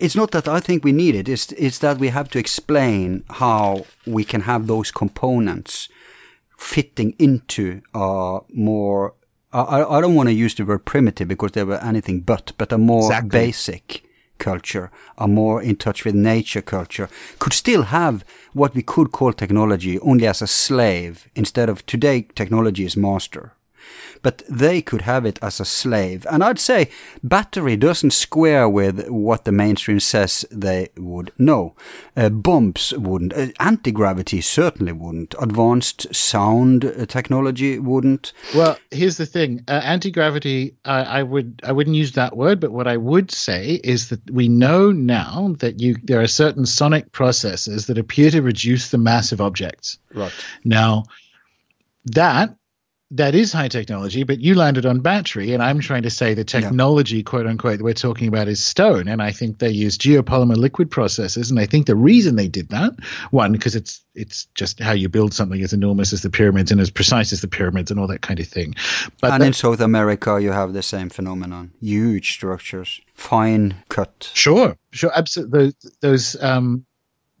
It's 0.00 0.14
not 0.14 0.30
that 0.30 0.46
I 0.46 0.60
think 0.60 0.84
we 0.84 0.92
need 0.92 1.16
it, 1.16 1.28
it's, 1.28 1.50
it's 1.52 1.80
that 1.80 1.98
we 1.98 2.10
have 2.10 2.30
to 2.30 2.38
explain 2.38 3.24
how 3.28 3.84
we 4.06 4.22
can 4.22 4.42
have 4.42 4.68
those 4.68 4.92
components 4.92 5.88
fitting 6.56 7.16
into 7.18 7.82
a 7.94 8.38
more 8.54 9.14
I, 9.52 9.82
I 9.82 10.00
don't 10.00 10.14
want 10.14 10.28
to 10.28 10.34
use 10.34 10.54
the 10.54 10.64
word 10.64 10.84
primitive 10.84 11.28
because 11.28 11.52
they 11.52 11.64
were 11.64 11.82
anything 11.82 12.20
but, 12.20 12.52
but 12.58 12.72
a 12.72 12.78
more 12.78 13.06
exactly. 13.06 13.30
basic 13.30 14.04
culture, 14.38 14.90
a 15.16 15.26
more 15.26 15.62
in 15.62 15.76
touch 15.76 16.04
with 16.04 16.14
nature 16.14 16.62
culture, 16.62 17.08
could 17.38 17.52
still 17.52 17.84
have 17.84 18.24
what 18.52 18.74
we 18.74 18.82
could 18.82 19.10
call 19.10 19.32
technology 19.32 19.98
only 20.00 20.26
as 20.26 20.42
a 20.42 20.46
slave 20.46 21.28
instead 21.34 21.68
of 21.68 21.84
today 21.86 22.26
technology 22.34 22.84
is 22.84 22.96
master 22.96 23.52
but 24.22 24.42
they 24.48 24.82
could 24.82 25.02
have 25.02 25.24
it 25.24 25.38
as 25.42 25.60
a 25.60 25.64
slave. 25.64 26.26
And 26.30 26.42
I'd 26.42 26.58
say 26.58 26.90
battery 27.22 27.76
doesn't 27.76 28.12
square 28.12 28.68
with 28.68 29.08
what 29.08 29.44
the 29.44 29.52
mainstream 29.52 30.00
says 30.00 30.44
they 30.50 30.88
would. 30.96 31.32
know. 31.38 31.74
uh, 32.16 32.28
bombs 32.28 32.92
wouldn't. 32.96 33.32
Uh, 33.32 33.48
Anti 33.60 33.92
gravity 33.92 34.40
certainly 34.40 34.92
wouldn't. 34.92 35.34
Advanced 35.40 36.14
sound 36.14 36.84
uh, 36.84 37.06
technology 37.06 37.78
wouldn't. 37.78 38.32
Well, 38.54 38.78
here's 38.90 39.16
the 39.16 39.26
thing: 39.26 39.64
uh, 39.68 39.80
anti 39.84 40.10
gravity. 40.10 40.76
I 40.84 41.22
would 41.22 41.60
I 41.64 41.72
wouldn't 41.72 41.96
use 41.96 42.12
that 42.12 42.36
word, 42.36 42.60
but 42.60 42.72
what 42.72 42.86
I 42.86 42.96
would 42.96 43.30
say 43.30 43.80
is 43.84 44.08
that 44.08 44.30
we 44.30 44.48
know 44.48 44.92
now 44.92 45.54
that 45.58 45.80
you 45.80 45.96
there 46.02 46.20
are 46.20 46.26
certain 46.26 46.66
sonic 46.66 47.12
processes 47.12 47.86
that 47.86 47.98
appear 47.98 48.30
to 48.30 48.42
reduce 48.42 48.90
the 48.90 48.98
mass 48.98 49.32
of 49.32 49.40
objects. 49.40 49.98
Right. 50.14 50.32
Now 50.64 51.04
that 52.06 52.54
that 53.10 53.34
is 53.34 53.52
high 53.52 53.68
technology, 53.68 54.22
but 54.22 54.38
you 54.40 54.54
landed 54.54 54.84
on 54.84 55.00
battery, 55.00 55.54
and 55.54 55.62
I'm 55.62 55.80
trying 55.80 56.02
to 56.02 56.10
say 56.10 56.34
the 56.34 56.44
technology, 56.44 57.18
yeah. 57.18 57.22
quote 57.22 57.46
unquote, 57.46 57.78
that 57.78 57.84
we're 57.84 57.94
talking 57.94 58.28
about 58.28 58.48
is 58.48 58.62
stone. 58.62 59.08
And 59.08 59.22
I 59.22 59.32
think 59.32 59.58
they 59.58 59.70
use 59.70 59.96
geopolymer 59.96 60.56
liquid 60.56 60.90
processes, 60.90 61.50
and 61.50 61.58
I 61.58 61.64
think 61.64 61.86
the 61.86 61.96
reason 61.96 62.36
they 62.36 62.48
did 62.48 62.68
that, 62.68 62.92
one, 63.30 63.52
because 63.52 63.74
it's 63.74 64.04
it's 64.14 64.46
just 64.54 64.80
how 64.80 64.92
you 64.92 65.08
build 65.08 65.32
something 65.32 65.62
as 65.62 65.72
enormous 65.72 66.12
as 66.12 66.22
the 66.22 66.28
pyramids 66.28 66.70
and 66.70 66.80
as 66.80 66.90
precise 66.90 67.32
as 67.32 67.40
the 67.40 67.48
pyramids 67.48 67.90
and 67.90 67.98
all 67.98 68.08
that 68.08 68.20
kind 68.20 68.40
of 68.40 68.48
thing. 68.48 68.74
But 69.20 69.32
and 69.32 69.42
that, 69.42 69.46
in 69.46 69.52
South 69.54 69.80
America, 69.80 70.38
you 70.40 70.52
have 70.52 70.74
the 70.74 70.82
same 70.82 71.08
phenomenon: 71.08 71.72
huge 71.80 72.32
structures, 72.32 73.00
fine 73.14 73.82
cut. 73.88 74.30
Sure, 74.34 74.76
sure, 74.90 75.12
absolutely. 75.14 75.58
Those, 75.58 75.74
those 76.00 76.42
um, 76.42 76.84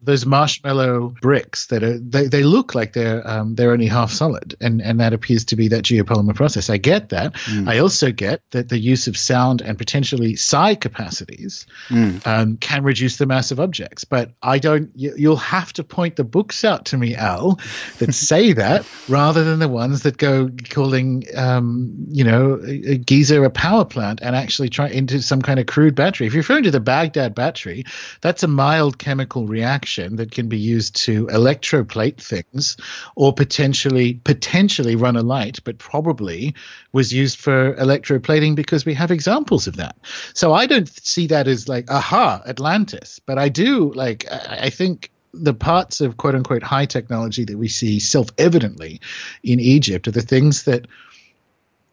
those 0.00 0.24
marshmallow 0.24 1.12
bricks 1.20 1.66
that 1.66 1.82
are 1.82 1.98
they, 1.98 2.28
they 2.28 2.44
look 2.44 2.74
like 2.74 2.92
they're 2.92 3.26
um, 3.28 3.56
they're 3.56 3.72
only 3.72 3.86
half 3.86 4.12
solid 4.12 4.54
and 4.60 4.80
and 4.80 5.00
that 5.00 5.12
appears 5.12 5.44
to 5.44 5.56
be 5.56 5.66
that 5.66 5.82
geopolymer 5.82 6.34
process 6.34 6.70
i 6.70 6.76
get 6.76 7.08
that 7.08 7.32
mm. 7.34 7.68
i 7.68 7.78
also 7.78 8.12
get 8.12 8.40
that 8.50 8.68
the 8.68 8.78
use 8.78 9.08
of 9.08 9.16
sound 9.16 9.60
and 9.60 9.76
potentially 9.76 10.36
psi 10.36 10.74
capacities 10.76 11.66
mm. 11.88 12.24
um, 12.26 12.56
can 12.58 12.84
reduce 12.84 13.16
the 13.16 13.26
mass 13.26 13.50
of 13.50 13.58
objects 13.58 14.04
but 14.04 14.30
i 14.42 14.56
don't 14.56 14.88
you, 14.94 15.12
you'll 15.16 15.36
have 15.36 15.72
to 15.72 15.82
point 15.82 16.14
the 16.14 16.24
books 16.24 16.64
out 16.64 16.84
to 16.84 16.96
me 16.96 17.16
al 17.16 17.58
that 17.98 18.12
say 18.28 18.52
that 18.52 18.86
rather 19.08 19.42
than 19.42 19.58
the 19.58 19.68
ones 19.68 20.02
that 20.02 20.16
go 20.16 20.48
calling 20.70 21.24
um, 21.34 21.92
you 22.08 22.22
know 22.22 22.60
a 22.64 22.98
giza 22.98 23.42
a 23.42 23.50
power 23.50 23.84
plant 23.84 24.20
and 24.22 24.36
actually 24.36 24.68
try 24.68 24.88
into 24.88 25.20
some 25.20 25.42
kind 25.42 25.58
of 25.58 25.66
crude 25.66 25.96
battery 25.96 26.26
if 26.28 26.34
you're 26.34 26.40
referring 26.40 26.62
to 26.62 26.70
the 26.70 26.80
baghdad 26.80 27.34
battery 27.34 27.84
that's 28.20 28.44
a 28.44 28.48
mild 28.48 28.98
chemical 28.98 29.46
reaction 29.46 29.87
reaction 29.88 30.16
that 30.16 30.30
can 30.30 30.48
be 30.48 30.58
used 30.58 30.96
to 30.96 31.26
electroplate 31.28 32.20
things 32.20 32.76
or 33.16 33.32
potentially 33.32 34.14
potentially 34.24 34.96
run 34.96 35.16
a 35.16 35.22
light, 35.22 35.60
but 35.64 35.78
probably 35.78 36.54
was 36.92 37.12
used 37.12 37.38
for 37.38 37.74
electroplating 37.76 38.54
because 38.54 38.84
we 38.84 38.94
have 38.94 39.10
examples 39.10 39.66
of 39.66 39.76
that. 39.76 39.96
So 40.34 40.52
I 40.52 40.66
don't 40.66 40.88
see 40.88 41.26
that 41.28 41.48
as 41.48 41.68
like 41.68 41.90
aha 41.90 42.42
Atlantis, 42.46 43.20
but 43.24 43.38
I 43.38 43.48
do 43.48 43.92
like 43.94 44.26
I 44.30 44.70
think 44.70 45.10
the 45.34 45.54
parts 45.54 46.00
of 46.00 46.16
quote 46.16 46.34
unquote 46.34 46.62
high 46.62 46.86
technology 46.86 47.44
that 47.44 47.58
we 47.58 47.68
see 47.68 48.00
self 48.00 48.28
evidently 48.38 49.00
in 49.42 49.60
Egypt 49.60 50.08
are 50.08 50.12
the 50.12 50.22
things 50.22 50.64
that 50.64 50.86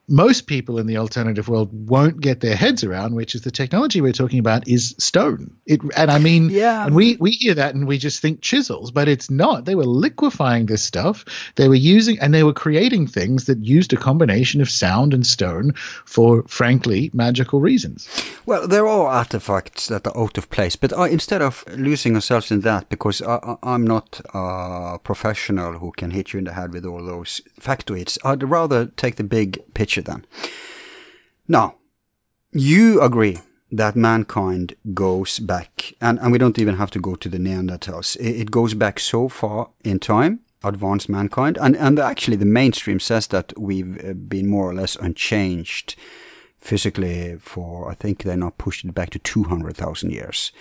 most 0.07 0.47
people 0.47 0.77
in 0.77 0.85
the 0.87 0.97
alternative 0.97 1.49
world 1.49 1.69
won't 1.89 2.21
get 2.21 2.41
their 2.41 2.55
heads 2.55 2.83
around, 2.83 3.15
which 3.15 3.33
is 3.33 3.41
the 3.41 3.51
technology 3.51 4.01
we're 4.01 4.11
talking 4.11 4.39
about 4.39 4.67
is 4.67 4.93
stone. 4.99 5.51
It 5.65 5.81
and 5.97 6.11
I 6.11 6.19
mean, 6.19 6.49
Yeah. 6.51 6.85
and 6.85 6.95
we 6.95 7.17
we 7.19 7.31
hear 7.31 7.53
that 7.55 7.73
and 7.73 7.87
we 7.87 7.97
just 7.97 8.21
think 8.21 8.41
chisels, 8.41 8.91
but 8.91 9.07
it's 9.07 9.29
not. 9.31 9.65
They 9.65 9.75
were 9.75 9.85
liquefying 9.85 10.67
this 10.67 10.83
stuff. 10.83 11.25
They 11.55 11.67
were 11.67 11.75
using 11.75 12.19
and 12.19 12.33
they 12.33 12.43
were 12.43 12.53
creating 12.53 13.07
things 13.07 13.45
that 13.45 13.57
used 13.63 13.93
a 13.93 13.97
combination 13.97 14.61
of 14.61 14.69
sound 14.69 15.13
and 15.13 15.25
stone 15.25 15.73
for 16.05 16.43
frankly 16.47 17.09
magical 17.13 17.59
reasons. 17.59 18.07
Well, 18.45 18.67
there 18.67 18.87
are 18.87 19.07
artifacts 19.07 19.87
that 19.87 20.05
are 20.07 20.17
out 20.17 20.37
of 20.37 20.49
place, 20.49 20.75
but 20.75 20.93
uh, 20.93 21.03
instead 21.03 21.41
of 21.41 21.63
losing 21.75 22.15
ourselves 22.15 22.51
in 22.51 22.61
that, 22.61 22.89
because 22.89 23.21
I, 23.21 23.55
I'm 23.63 23.85
not 23.87 24.21
a 24.33 24.99
professional 25.03 25.79
who 25.79 25.91
can 25.91 26.11
hit 26.11 26.31
you 26.33 26.37
in 26.39 26.45
the 26.45 26.53
head 26.53 26.73
with 26.73 26.85
all 26.85 27.03
those 27.03 27.41
factoids, 27.59 28.17
I'd 28.23 28.43
rather 28.43 28.85
take 28.97 29.15
the 29.15 29.23
big 29.23 29.59
picture 29.75 30.01
then. 30.01 30.25
Now, 31.47 31.75
you 32.51 33.01
agree 33.01 33.37
that 33.71 33.95
mankind 33.95 34.75
goes 34.93 35.39
back, 35.39 35.93
and, 36.01 36.19
and 36.19 36.31
we 36.31 36.37
don't 36.37 36.57
even 36.59 36.77
have 36.77 36.91
to 36.91 36.99
go 36.99 37.15
to 37.15 37.29
the 37.29 37.37
Neanderthals. 37.37 38.15
It, 38.17 38.41
it 38.41 38.51
goes 38.51 38.73
back 38.73 38.99
so 38.99 39.29
far 39.29 39.69
in 39.83 39.99
time, 39.99 40.39
advanced 40.63 41.09
mankind, 41.09 41.57
and, 41.61 41.75
and 41.75 41.99
actually 41.99 42.37
the 42.37 42.45
mainstream 42.45 42.99
says 42.99 43.27
that 43.27 43.53
we've 43.59 44.03
uh, 44.03 44.13
been 44.13 44.47
more 44.47 44.69
or 44.69 44.73
less 44.73 44.95
unchanged 44.95 45.95
physically 46.57 47.37
for, 47.39 47.91
I 47.91 47.93
think 47.93 48.23
they 48.23 48.35
now 48.35 48.51
pushed 48.57 48.85
it 48.85 48.93
back 48.93 49.11
to 49.11 49.19
200,000 49.19 50.11
years. 50.11 50.51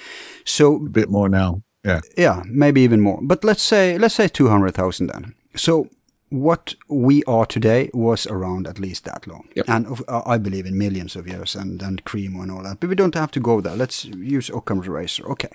So 0.44 0.76
A 0.76 0.88
bit 0.88 1.08
more 1.08 1.28
now. 1.30 1.62
Yeah. 1.84 2.00
yeah, 2.16 2.42
maybe 2.46 2.80
even 2.80 3.00
more. 3.00 3.20
But 3.22 3.44
let's 3.44 3.62
say 3.62 3.98
let's 3.98 4.14
say 4.14 4.26
two 4.26 4.48
hundred 4.48 4.74
thousand 4.74 5.08
then. 5.08 5.34
So 5.54 5.88
what 6.34 6.74
we 6.88 7.22
are 7.26 7.46
today 7.46 7.90
was 7.92 8.26
around 8.26 8.66
at 8.66 8.78
least 8.78 9.04
that 9.04 9.26
long, 9.26 9.44
Yep. 9.56 9.68
and 9.68 9.86
of, 9.86 10.02
uh, 10.08 10.22
I 10.34 10.38
believe 10.38 10.66
in 10.68 10.76
millions 10.78 11.16
of 11.16 11.26
years, 11.26 11.56
and 11.56 11.82
and 11.82 12.02
Cremo 12.04 12.42
and 12.42 12.50
all 12.50 12.62
that. 12.64 12.80
But 12.80 12.88
we 12.88 12.94
don't 12.96 13.14
have 13.14 13.30
to 13.32 13.40
go 13.40 13.60
there. 13.60 13.76
Let's 13.76 14.04
use 14.36 14.50
Occam's 14.52 14.88
razor. 14.88 15.30
Okay. 15.30 15.52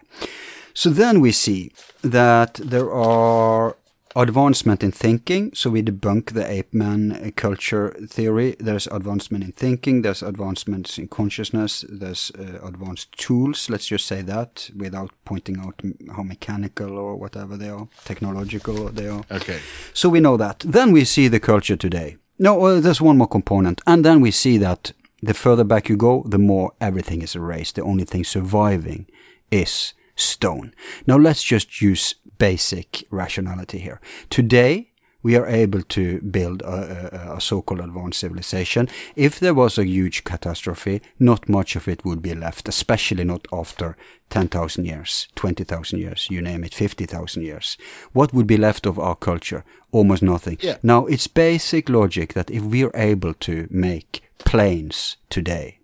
So 0.74 0.90
then 0.90 1.20
we 1.22 1.32
see 1.32 1.72
that 2.04 2.54
there 2.72 2.92
are 2.94 3.76
advancement 4.22 4.84
in 4.84 4.92
thinking. 4.92 5.52
So 5.54 5.70
we 5.70 5.82
debunk 5.82 6.34
the 6.34 6.50
ape 6.50 6.74
man 6.74 7.32
culture 7.36 7.96
theory. 8.08 8.56
There's 8.60 8.88
advancement 8.88 9.44
in 9.44 9.52
thinking. 9.52 10.02
There's 10.02 10.22
advancements 10.22 10.98
in 10.98 11.08
consciousness. 11.08 11.86
There's 11.88 12.32
uh, 12.38 12.60
advanced 12.66 13.12
tools. 13.18 13.70
Let's 13.70 13.88
just 13.88 14.06
say 14.06 14.22
that 14.24 14.70
without 14.76 15.12
pointing 15.26 15.60
out 15.60 15.82
how 16.16 16.24
mechanical 16.24 16.98
or 16.98 17.16
whatever 17.16 17.58
they 17.58 17.70
are, 17.70 17.88
technological 18.06 18.90
they 18.90 19.08
are. 19.08 19.24
Okay. 19.32 19.60
So 19.94 20.10
we 20.10 20.20
know 20.20 20.38
that. 20.38 20.60
Then 20.60 20.92
we 20.92 21.06
see 21.06 21.28
the 21.28 21.40
culture 21.40 21.78
today. 21.78 22.18
No, 22.38 22.64
uh, 22.66 22.80
there's 22.80 23.02
one 23.02 23.18
more 23.18 23.28
component. 23.28 23.82
And 23.86 24.04
then 24.04 24.22
we 24.22 24.32
see 24.32 24.58
that 24.58 24.94
the 25.22 25.34
further 25.34 25.64
back 25.64 25.90
you 25.90 25.98
go, 25.98 26.24
the 26.26 26.38
more 26.38 26.74
everything 26.80 27.22
is 27.22 27.36
erased. 27.36 27.76
The 27.76 27.84
only 27.84 28.06
thing 28.06 28.24
surviving 28.24 29.08
is 29.52 29.94
stone. 30.20 30.74
Now 31.08 31.18
let's 31.18 31.44
just 31.44 31.82
use 31.82 32.16
basic 32.38 33.06
rationality 33.12 33.80
here. 33.80 34.00
Today, 34.30 34.90
we 35.22 35.36
are 35.36 35.48
able 35.48 35.82
to 35.82 36.22
build 36.22 36.62
a, 36.62 37.32
a, 37.34 37.38
a 37.38 37.42
so-called 37.42 37.82
advanced 37.82 38.20
civilization. 38.20 38.88
If 39.16 39.40
there 39.40 39.54
was 39.54 39.78
a 39.78 39.86
huge 39.86 40.24
catastrophe, 40.24 41.02
not 41.20 41.50
much 41.50 41.76
of 41.76 41.88
it 41.88 42.06
would 42.06 42.22
be 42.22 42.34
left, 42.34 42.70
especially 42.70 43.26
not 43.26 43.46
after 43.52 43.98
10,000 44.30 44.86
years, 44.86 45.28
20,000 45.36 46.00
years, 46.00 46.28
you 46.30 46.42
name 46.42 46.64
it, 46.64 46.74
50,000 46.74 47.44
years. 47.44 47.78
What 48.14 48.34
would 48.34 48.48
be 48.48 48.58
left 48.58 48.86
of 48.86 48.98
our 48.98 49.16
culture? 49.16 49.66
Almost 49.92 50.24
nothing. 50.24 50.58
Yeah. 50.62 50.78
Now, 50.84 51.06
it's 51.08 51.28
basic 51.28 51.90
logic 51.90 52.34
that 52.34 52.50
if 52.50 52.64
we 52.64 52.84
are 52.84 52.96
able 52.96 53.34
to 53.34 53.68
make 53.70 54.22
planes 54.38 55.18
today, 55.30 55.80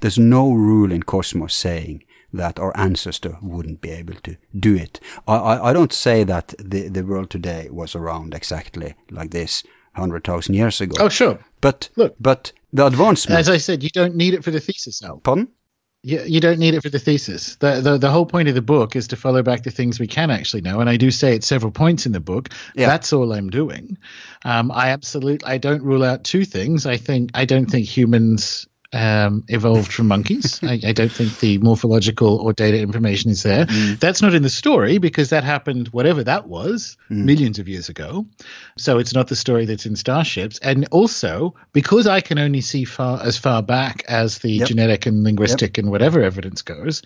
there's 0.00 0.18
no 0.18 0.52
rule 0.52 0.92
in 0.92 1.02
cosmos 1.04 1.54
saying 1.54 2.04
that 2.34 2.58
our 2.58 2.76
ancestor 2.76 3.38
wouldn't 3.40 3.80
be 3.80 3.90
able 3.90 4.14
to 4.22 4.36
do 4.58 4.74
it. 4.74 5.00
I, 5.26 5.36
I, 5.36 5.70
I 5.70 5.72
don't 5.72 5.92
say 5.92 6.24
that 6.24 6.54
the, 6.58 6.88
the 6.88 7.04
world 7.04 7.30
today 7.30 7.68
was 7.70 7.94
around 7.94 8.34
exactly 8.34 8.94
like 9.10 9.30
this 9.30 9.62
100,000 9.94 10.54
years 10.54 10.80
ago. 10.80 10.96
Oh, 10.98 11.08
sure. 11.08 11.38
But, 11.60 11.88
Look. 11.96 12.16
but 12.20 12.52
the 12.72 12.86
advancement. 12.86 13.38
As 13.38 13.48
I 13.48 13.58
said, 13.58 13.82
you 13.82 13.90
don't 13.90 14.16
need 14.16 14.34
it 14.34 14.44
for 14.44 14.50
the 14.50 14.60
thesis 14.60 15.00
now. 15.00 15.20
pardon? 15.22 15.48
You, 16.02 16.20
you 16.26 16.40
don't 16.40 16.58
need 16.58 16.74
it 16.74 16.82
for 16.82 16.90
the 16.90 16.98
thesis. 16.98 17.56
The, 17.56 17.80
the 17.80 17.96
the 17.96 18.10
whole 18.10 18.26
point 18.26 18.46
of 18.48 18.54
the 18.54 18.60
book 18.60 18.94
is 18.94 19.08
to 19.08 19.16
follow 19.16 19.42
back 19.42 19.62
the 19.62 19.70
things 19.70 19.98
we 19.98 20.06
can 20.06 20.30
actually 20.30 20.60
know, 20.60 20.80
and 20.80 20.90
I 20.90 20.98
do 20.98 21.10
say 21.10 21.34
at 21.34 21.42
several 21.42 21.72
points 21.72 22.04
in 22.04 22.12
the 22.12 22.20
book. 22.20 22.50
Yeah. 22.74 22.88
That's 22.88 23.10
all 23.10 23.32
I'm 23.32 23.48
doing. 23.48 23.96
Um, 24.44 24.70
I 24.70 24.90
absolutely 24.90 25.46
I 25.48 25.56
don't 25.56 25.82
rule 25.82 26.04
out 26.04 26.22
two 26.22 26.44
things. 26.44 26.84
I 26.84 26.98
think 26.98 27.30
I 27.32 27.46
don't 27.46 27.70
think 27.70 27.86
humans 27.86 28.66
um, 28.94 29.44
evolved 29.48 29.92
from 29.92 30.08
monkeys. 30.08 30.60
I, 30.62 30.80
I 30.86 30.92
don't 30.92 31.12
think 31.12 31.40
the 31.40 31.58
morphological 31.58 32.36
or 32.38 32.52
data 32.52 32.78
information 32.80 33.30
is 33.30 33.42
there. 33.42 33.66
That's 33.98 34.22
not 34.22 34.34
in 34.34 34.42
the 34.42 34.48
story 34.50 34.98
because 34.98 35.30
that 35.30 35.44
happened, 35.44 35.88
whatever 35.88 36.22
that 36.24 36.46
was, 36.48 36.96
millions 37.10 37.58
of 37.58 37.68
years 37.68 37.88
ago. 37.88 38.24
So 38.78 38.98
it's 38.98 39.12
not 39.12 39.28
the 39.28 39.36
story 39.36 39.66
that's 39.66 39.84
in 39.84 39.96
Starships. 39.96 40.58
And 40.60 40.86
also, 40.92 41.54
because 41.72 42.06
I 42.06 42.20
can 42.20 42.38
only 42.38 42.60
see 42.60 42.84
far 42.84 43.20
as 43.22 43.36
far 43.36 43.62
back 43.62 44.04
as 44.08 44.38
the 44.38 44.52
Yep. 44.54 44.68
genetic 44.68 45.06
and 45.06 45.24
linguistic 45.24 45.76
and 45.78 45.90
whatever 45.90 46.22
evidence 46.22 46.62
goes, 46.62 47.02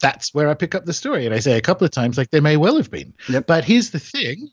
that's 0.00 0.34
where 0.34 0.48
I 0.48 0.54
pick 0.54 0.74
up 0.74 0.84
the 0.86 0.92
story. 0.92 1.26
And 1.26 1.34
I 1.34 1.38
say 1.38 1.56
a 1.56 1.60
couple 1.60 1.84
of 1.84 1.92
times, 1.92 2.18
like, 2.18 2.30
there 2.30 2.42
may 2.42 2.56
well 2.56 2.76
have 2.76 2.90
been. 2.90 3.14
Yep. 3.28 3.46
But 3.46 3.64
here's 3.64 3.90
the 3.90 4.00
thing 4.00 4.50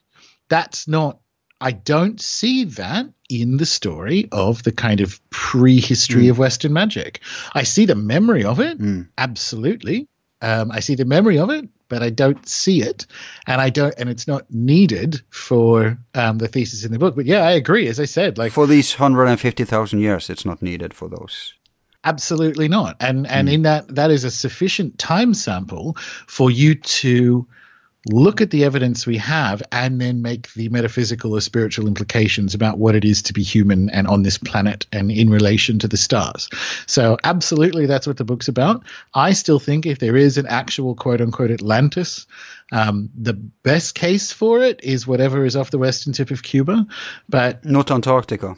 that's 0.49 0.87
not, 0.87 1.19
I 1.59 1.71
don't 1.71 2.21
see 2.21 2.65
that 2.65 3.07
in 3.29 3.57
the 3.57 3.65
story 3.65 4.27
of 4.31 4.63
the 4.63 4.71
kind 4.71 5.01
of 5.01 5.19
prehistory 5.31 6.27
of 6.27 6.37
Western 6.37 6.71
magic. 6.73 7.19
I 7.55 7.63
see 7.63 7.85
the 7.85 7.95
memory 7.95 8.43
of 8.43 8.59
it, 8.59 8.79
Mm. 8.79 9.07
absolutely. 9.17 10.07
Um, 10.41 10.71
I 10.71 10.81
see 10.81 10.93
the 10.95 11.05
memory 11.05 11.39
of 11.39 11.49
it, 11.49 11.67
but 11.89 12.03
I 12.03 12.11
don't 12.11 12.47
see 12.47 12.83
it, 12.83 13.07
and 13.47 13.59
I 13.59 13.71
don't, 13.71 13.93
and 13.97 14.07
it's 14.07 14.27
not 14.27 14.45
needed 14.51 15.21
for 15.31 15.97
um, 16.13 16.37
the 16.37 16.47
thesis 16.47 16.85
in 16.85 16.91
the 16.91 16.99
book. 16.99 17.15
But 17.15 17.25
yeah, 17.25 17.41
I 17.41 17.51
agree. 17.53 17.87
As 17.87 17.99
I 17.99 18.05
said, 18.05 18.37
like 18.37 18.51
For 18.51 18.67
these 18.67 18.93
150,000 18.99 19.99
years, 19.99 20.29
it's 20.29 20.45
not 20.45 20.61
needed 20.61 20.93
for 20.93 21.09
those. 21.09 21.53
Absolutely 22.03 22.67
not. 22.67 22.95
And 23.01 23.27
and 23.27 23.49
in 23.49 23.63
that 23.63 23.95
that 23.95 24.11
is 24.11 24.23
a 24.23 24.31
sufficient 24.31 24.97
time 24.99 25.33
sample 25.33 25.97
for 26.27 26.49
you 26.51 26.75
to 26.75 27.45
look 28.11 28.41
at 28.41 28.51
the 28.51 28.63
evidence 28.63 29.05
we 29.05 29.17
have 29.17 29.61
and 29.71 29.99
then 29.99 30.21
make 30.21 30.53
the 30.53 30.69
metaphysical 30.69 31.35
or 31.35 31.41
spiritual 31.41 31.87
implications 31.87 32.53
about 32.53 32.77
what 32.77 32.95
it 32.95 33.05
is 33.05 33.21
to 33.23 33.33
be 33.33 33.43
human 33.43 33.89
and 33.89 34.07
on 34.07 34.23
this 34.23 34.37
planet 34.37 34.85
and 34.91 35.11
in 35.11 35.29
relation 35.29 35.79
to 35.79 35.87
the 35.87 35.97
stars. 35.97 36.49
So 36.85 37.17
absolutely 37.23 37.85
that's 37.85 38.07
what 38.07 38.17
the 38.17 38.25
book's 38.25 38.47
about. 38.47 38.83
I 39.13 39.33
still 39.33 39.59
think 39.59 39.85
if 39.85 39.99
there 39.99 40.15
is 40.15 40.37
an 40.37 40.47
actual 40.47 40.95
quote 40.95 41.21
unquote 41.21 41.51
Atlantis, 41.51 42.25
um, 42.71 43.09
the 43.15 43.33
best 43.33 43.95
case 43.95 44.31
for 44.31 44.61
it 44.61 44.83
is 44.83 45.07
whatever 45.07 45.45
is 45.45 45.55
off 45.55 45.71
the 45.71 45.77
western 45.77 46.13
tip 46.13 46.31
of 46.31 46.43
Cuba. 46.43 46.85
But 47.29 47.63
Not 47.65 47.91
Antarctica. 47.91 48.55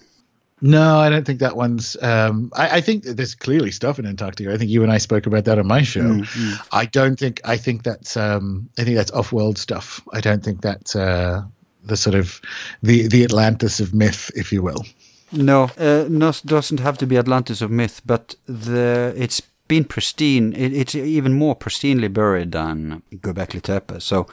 No, 0.62 1.00
I 1.00 1.10
don't 1.10 1.26
think 1.26 1.40
that 1.40 1.56
one's. 1.56 1.96
Um, 2.02 2.52
I, 2.56 2.78
I 2.78 2.82
think 2.82 3.04
that 3.04 3.18
there's 3.18 3.36
clearly 3.36 3.72
stuff 3.72 4.00
in 4.00 4.06
Antarctica. 4.06 4.54
I 4.54 4.58
think 4.58 4.72
you 4.72 4.84
and 4.84 4.92
I 4.92 4.98
spoke 4.98 5.26
about 5.26 5.46
that 5.46 5.60
on 5.60 5.68
my 5.68 5.82
show. 5.82 6.24
I 6.72 6.86
don't 6.86 7.18
think. 7.18 7.42
I 7.46 7.58
think 7.58 7.84
that's. 7.84 8.18
Um, 8.18 8.70
I 8.78 8.84
think 8.84 8.96
that's 8.98 9.12
off-world 9.12 9.58
stuff. 9.58 10.02
I 10.14 10.22
don't 10.22 10.44
think 10.44 10.62
that's 10.62 10.96
uh, 10.96 11.42
the 11.84 11.98
sort 11.98 12.16
of 12.16 12.42
the 12.84 13.08
the 13.08 13.24
Atlantis 13.24 13.80
of 13.80 13.94
myth, 13.94 14.32
if 14.36 14.52
you 14.52 14.62
will. 14.62 14.86
No, 15.32 15.70
uh, 15.78 16.06
no, 16.10 16.32
doesn't 16.46 16.80
have 16.80 16.98
to 16.98 17.06
be 17.06 17.18
Atlantis 17.18 17.62
of 17.62 17.70
myth, 17.70 18.02
but 18.06 18.36
the 18.46 19.14
it's 19.16 19.42
been 19.68 19.86
pristine. 19.86 20.54
It, 20.54 20.74
it's 20.74 20.96
even 20.96 21.34
more 21.34 21.56
pristinely 21.56 22.12
buried 22.12 22.52
than 22.52 23.04
Göbekli 23.14 23.62
Tepe. 23.62 24.02
So 24.02 24.28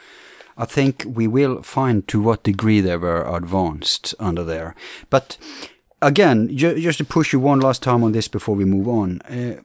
I 0.57 0.65
think 0.65 1.05
we 1.07 1.27
will 1.27 1.63
find 1.63 2.09
to 2.09 2.21
what 2.21 2.43
degree 2.43 2.81
they 2.81 2.97
were 2.97 3.25
advanced 3.37 4.15
under 4.19 4.43
there. 4.43 4.75
But 5.11 5.37
again, 6.07 6.49
ju- 6.57 6.79
just 6.81 6.99
to 6.99 7.05
push 7.05 7.33
you 7.33 7.41
one 7.41 7.61
last 7.61 7.83
time 7.83 8.03
on 8.05 8.13
this 8.13 8.29
before 8.29 8.55
we 8.57 8.65
move 8.65 8.89
on. 8.89 9.21
Uh, 9.23 9.61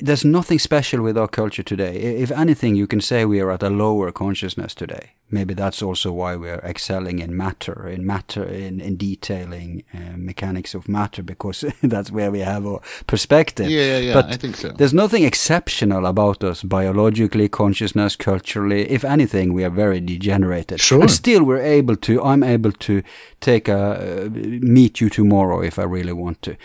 there's 0.00 0.24
nothing 0.24 0.58
special 0.58 1.02
with 1.02 1.16
our 1.18 1.28
culture 1.28 1.62
today. 1.62 1.96
If 1.96 2.30
anything, 2.30 2.74
you 2.74 2.86
can 2.86 3.00
say 3.00 3.24
we 3.24 3.40
are 3.40 3.50
at 3.50 3.62
a 3.62 3.70
lower 3.70 4.10
consciousness 4.12 4.74
today. 4.74 5.12
Maybe 5.32 5.54
that's 5.54 5.80
also 5.80 6.10
why 6.10 6.34
we're 6.34 6.58
excelling 6.64 7.20
in 7.20 7.36
matter, 7.36 7.86
in 7.88 8.04
matter, 8.04 8.44
in, 8.44 8.80
in 8.80 8.96
detailing 8.96 9.84
uh, 9.94 10.16
mechanics 10.16 10.74
of 10.74 10.88
matter, 10.88 11.22
because 11.22 11.64
that's 11.82 12.10
where 12.10 12.30
we 12.30 12.40
have 12.40 12.66
our 12.66 12.80
perspective. 13.06 13.70
Yeah, 13.70 13.82
yeah, 13.82 13.98
yeah, 13.98 14.14
But 14.14 14.26
I 14.26 14.36
think 14.36 14.56
so. 14.56 14.70
There's 14.70 14.94
nothing 14.94 15.22
exceptional 15.22 16.06
about 16.06 16.42
us 16.42 16.62
biologically, 16.64 17.48
consciousness, 17.48 18.16
culturally. 18.16 18.90
If 18.90 19.04
anything, 19.04 19.52
we 19.52 19.62
are 19.64 19.70
very 19.70 20.00
degenerated. 20.00 20.80
Sure. 20.80 21.02
And 21.02 21.10
still, 21.10 21.44
we're 21.44 21.62
able 21.62 21.96
to. 21.96 22.22
I'm 22.22 22.42
able 22.42 22.72
to 22.72 23.02
take 23.40 23.68
a 23.68 24.24
uh, 24.24 24.28
meet 24.32 25.00
you 25.00 25.10
tomorrow 25.10 25.62
if 25.62 25.78
I 25.78 25.84
really 25.84 26.12
want 26.12 26.42
to. 26.42 26.56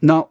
Now, 0.00 0.30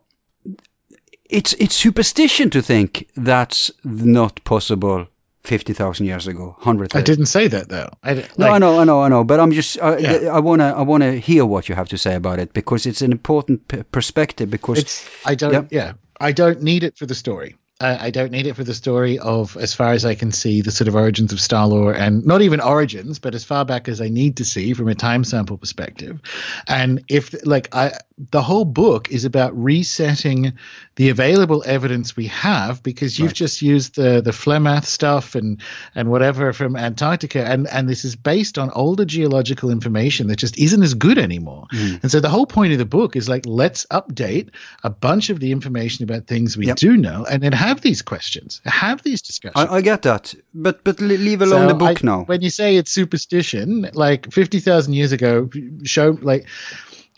it's 1.30 1.54
it's 1.54 1.76
superstition 1.76 2.50
to 2.50 2.62
think 2.62 3.08
that's 3.16 3.72
not 3.84 4.44
possible 4.44 5.08
fifty 5.44 5.74
thousand 5.74 6.06
years 6.08 6.28
ago, 6.28 6.56
hundred. 6.60 6.96
I 6.96 7.02
didn't 7.02 7.28
say 7.28 7.48
that 7.48 7.70
though. 7.70 7.90
I, 8.04 8.14
like, 8.14 8.38
no, 8.38 8.48
I 8.48 8.58
know, 8.60 8.80
I 8.80 8.84
know, 8.84 9.02
I 9.02 9.08
know, 9.10 9.24
but 9.24 9.40
I'm 9.40 9.52
just, 9.52 9.76
Yeah. 9.78 10.30
I 10.34 10.40
wanna, 10.40 10.74
I 10.76 10.82
wanna 10.82 11.14
hear 11.14 11.46
what 11.46 11.70
you 11.70 11.76
have 11.76 11.88
to 11.90 11.98
say 11.98 12.16
about 12.16 12.40
it 12.40 12.52
because 12.54 12.86
it's 12.86 13.02
an 13.02 13.12
important 13.12 13.68
p- 13.68 13.84
perspective. 13.84 14.50
Because 14.50 14.80
it's 14.80 15.10
I 15.26 15.36
don't 15.36 15.54
Yep. 15.54 15.68
yeah 15.72 15.94
I 16.20 16.32
don't 16.34 16.62
need 16.62 16.84
it 16.84 16.98
for 16.98 17.06
the 17.06 17.16
story. 17.16 17.56
I, 17.80 18.08
I 18.08 18.10
don't 18.10 18.32
need 18.32 18.48
it 18.48 18.56
for 18.56 18.64
the 18.64 18.74
story 18.74 19.20
of, 19.20 19.56
as 19.58 19.72
far 19.76 19.94
as 19.94 20.04
I 20.04 20.16
can 20.16 20.32
see, 20.32 20.62
the 20.64 20.72
sort 20.72 20.88
of 20.88 20.96
origins 20.96 21.32
of 21.32 21.40
Star 21.40 21.68
Lore, 21.68 21.94
and 21.94 22.26
not 22.26 22.42
even 22.42 22.60
origins, 22.60 23.20
but 23.20 23.36
as 23.36 23.44
far 23.44 23.64
back 23.66 23.88
as 23.88 24.02
I 24.02 24.10
need 24.10 24.36
to 24.38 24.44
see 24.46 24.74
from 24.74 24.88
a 24.88 24.96
time 24.96 25.24
sample 25.24 25.58
perspective. 25.60 26.20
And 26.68 27.04
if, 27.08 27.36
like, 27.46 27.70
I, 27.76 27.92
the 28.32 28.42
whole 28.42 28.66
book 28.66 29.12
is 29.12 29.26
about 29.26 29.56
resetting 29.56 30.54
the 30.98 31.10
available 31.10 31.64
evidence 31.66 32.18
we 32.18 32.26
have, 32.28 32.82
because 32.84 33.18
you've 33.18 33.30
Right. 33.30 33.36
just 33.36 33.62
used 33.62 33.96
the 33.96 34.20
the 34.22 34.34
Flem-Ath 34.34 34.86
stuff 34.86 35.36
and 35.36 35.62
and 35.96 36.10
whatever 36.10 36.52
from 36.54 36.76
Antarctica, 36.76 37.46
and 37.46 37.68
and 37.68 37.88
this 37.88 38.04
is 38.04 38.16
based 38.16 38.58
on 38.58 38.70
older 38.72 39.06
geological 39.06 39.70
information 39.70 40.28
that 40.28 40.38
just 40.38 40.58
isn't 40.58 40.84
as 40.84 40.94
good 40.96 41.18
anymore. 41.18 41.66
Hmm. 41.72 41.96
And 42.02 42.12
so 42.12 42.20
the 42.20 42.30
whole 42.30 42.46
point 42.48 42.74
of 42.74 42.80
the 42.80 42.86
book 42.86 43.16
is 43.16 43.30
like, 43.30 43.44
let's 43.46 43.86
update 43.92 44.50
a 44.84 44.90
bunch 44.90 45.30
of 45.30 45.40
the 45.40 45.52
information 45.52 46.04
about 46.04 46.28
things 46.28 46.58
we 46.58 46.66
Yep. 46.68 46.78
do 46.78 46.98
know, 46.98 47.26
and 47.32 47.42
then 47.42 47.54
have 47.54 47.82
these 47.82 48.02
questions, 48.02 48.60
have 48.66 49.02
these 49.04 49.22
discussions. 49.22 49.70
I, 49.70 49.76
I 49.78 49.82
get 49.82 50.02
that, 50.02 50.34
but 50.54 50.84
but 50.84 51.00
leave 51.00 51.42
alone 51.42 51.62
So 51.62 51.68
the 51.68 51.74
book 51.86 52.04
I- 52.04 52.06
now. 52.06 52.24
When 52.26 52.42
you 52.42 52.50
say 52.50 52.76
it's 52.76 52.92
superstition, 52.92 53.90
like 53.94 54.34
fifty 54.34 54.60
thousand 54.60 54.94
years 54.94 55.12
ago, 55.12 55.50
show 55.84 56.18
like 56.22 56.48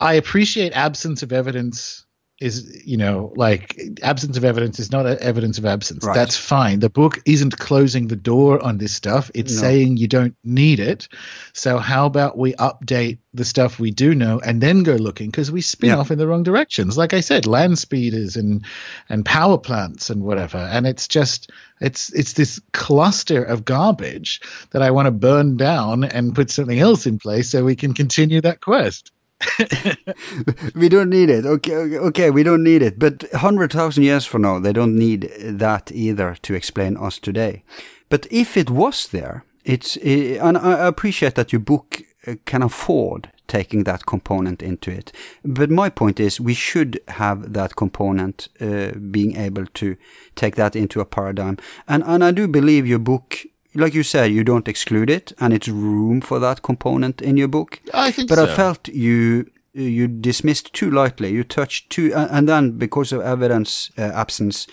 I 0.02 0.14
appreciate 0.16 0.74
absence 0.74 1.24
of 1.24 1.32
evidence 1.32 2.06
is 2.40 2.82
you 2.86 2.96
know 2.96 3.34
like 3.36 3.78
absence 4.02 4.38
of 4.38 4.46
evidence 4.46 4.80
is 4.80 4.92
not 4.92 5.06
evidence 5.06 5.58
of 5.58 5.66
absence. 5.66 6.06
Right. 6.06 6.14
That's 6.14 6.38
fine. 6.38 6.80
The 6.80 6.90
book 6.90 7.20
isn't 7.26 7.58
closing 7.58 8.08
the 8.08 8.16
door 8.16 8.64
on 8.64 8.78
this 8.78 8.94
stuff. 8.94 9.30
It's 9.36 9.54
No. 9.54 9.62
saying 9.62 9.98
you 9.98 10.08
don't 10.08 10.36
need 10.44 10.80
it. 10.80 11.10
So 11.54 11.78
how 11.80 12.06
about 12.06 12.38
we 12.38 12.54
update 12.54 13.18
the 13.34 13.44
stuff 13.46 13.80
we 13.80 13.92
do 13.92 14.16
know 14.16 14.40
and 14.40 14.62
then 14.62 14.84
go 14.84 14.96
looking 14.96 15.30
because 15.30 15.52
we 15.52 15.62
spin 15.62 15.90
Yeah. 15.90 15.98
off 15.98 16.12
in 16.12 16.18
the 16.18 16.28
wrong 16.28 16.44
directions. 16.44 16.98
Like 16.98 17.14
I 17.14 17.20
said, 17.20 17.46
land 17.46 17.78
speeders 17.78 18.38
and 18.38 18.64
and 19.10 19.26
power 19.26 19.58
plants 19.58 20.10
and 20.10 20.24
whatever. 20.24 20.58
And 20.58 20.88
it's 20.88 21.08
just 21.08 21.52
it's 21.82 22.12
it's 22.14 22.34
this 22.34 22.60
cluster 22.72 23.44
of 23.44 23.66
garbage 23.66 24.40
that 24.72 24.82
I 24.82 24.92
want 24.92 25.08
to 25.08 25.12
burn 25.12 25.58
down 25.58 26.06
and 26.06 26.34
put 26.34 26.52
something 26.52 26.80
else 26.80 27.06
in 27.06 27.20
place 27.20 27.50
so 27.50 27.66
we 27.66 27.76
can 27.76 27.94
continue 27.94 28.40
that 28.42 28.62
quest. 28.62 29.12
we 30.76 30.90
don't 30.90 31.10
need 31.10 31.30
it. 31.30 31.46
Okay, 31.46 31.98
okay, 31.98 32.30
we 32.30 32.44
don't 32.44 32.64
need 32.64 32.82
it. 32.82 33.00
But 33.00 33.24
hundred 33.34 33.72
thousand 33.72 34.04
years 34.04 34.26
from 34.26 34.42
now, 34.42 34.60
they 34.60 34.74
don't 34.74 34.96
need 34.96 35.32
that 35.40 35.92
either 35.92 36.36
to 36.42 36.54
explain 36.54 36.98
us 36.98 37.20
today. 37.20 37.64
But 38.10 38.28
if 38.32 38.58
it 38.58 38.70
was 38.70 39.08
there, 39.08 39.46
it's 39.64 39.98
uh, 39.98 40.40
and 40.42 40.58
I 40.58 40.88
appreciate 40.88 41.36
that 41.36 41.54
your 41.54 41.62
book 41.62 42.02
uh, 42.28 42.36
can 42.46 42.62
afford 42.64 43.32
taking 43.48 43.84
that 43.84 44.06
component 44.06 44.62
into 44.62 44.92
it. 44.92 45.12
But 45.44 45.70
my 45.70 45.90
point 45.90 46.20
is, 46.20 46.40
we 46.40 46.54
should 46.54 47.00
have 47.08 47.54
that 47.54 47.76
component 47.76 48.48
uh, 48.62 48.92
being 49.12 49.36
able 49.36 49.66
to 49.66 49.96
take 50.36 50.56
that 50.56 50.76
into 50.76 51.00
a 51.00 51.06
paradigm. 51.06 51.58
And 51.88 52.04
and 52.06 52.24
I 52.24 52.32
do 52.32 52.48
believe 52.48 52.88
your 52.88 53.00
book. 53.00 53.46
Like 53.76 53.94
you 53.94 54.04
said, 54.04 54.32
you 54.32 54.44
don't 54.44 54.68
exclude 54.68 55.10
it, 55.10 55.34
and 55.40 55.54
it's 55.54 55.68
room 55.68 56.22
for 56.22 56.40
that 56.40 56.62
component 56.62 57.22
in 57.22 57.38
your 57.38 57.48
book. 57.48 57.80
I 57.94 58.12
think 58.12 58.30
But 58.30 58.38
so. 58.38 58.46
I 58.46 58.56
felt 58.56 58.88
you 58.88 59.46
you 59.74 60.08
dismissed 60.08 60.74
too 60.74 60.90
lightly. 60.90 61.30
You 61.32 61.44
touched 61.44 61.90
too, 61.92 62.12
and 62.14 62.50
then 62.50 62.78
because 62.78 63.12
of 63.12 63.22
evidence 63.22 63.92
uh, 63.98 64.02
absence, 64.02 64.68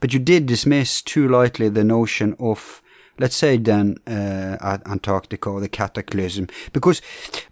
but 0.00 0.12
you 0.12 0.18
did 0.18 0.46
dismiss 0.46 1.02
too 1.02 1.28
lightly 1.28 1.68
the 1.68 1.84
notion 1.84 2.34
of, 2.40 2.82
let's 3.18 3.36
say 3.36 3.56
then 3.56 3.96
uh, 4.06 4.56
Ant- 4.60 4.86
Antarctica 4.86 5.48
or 5.50 5.60
the 5.60 5.68
cataclysm. 5.68 6.48
Because, 6.72 7.00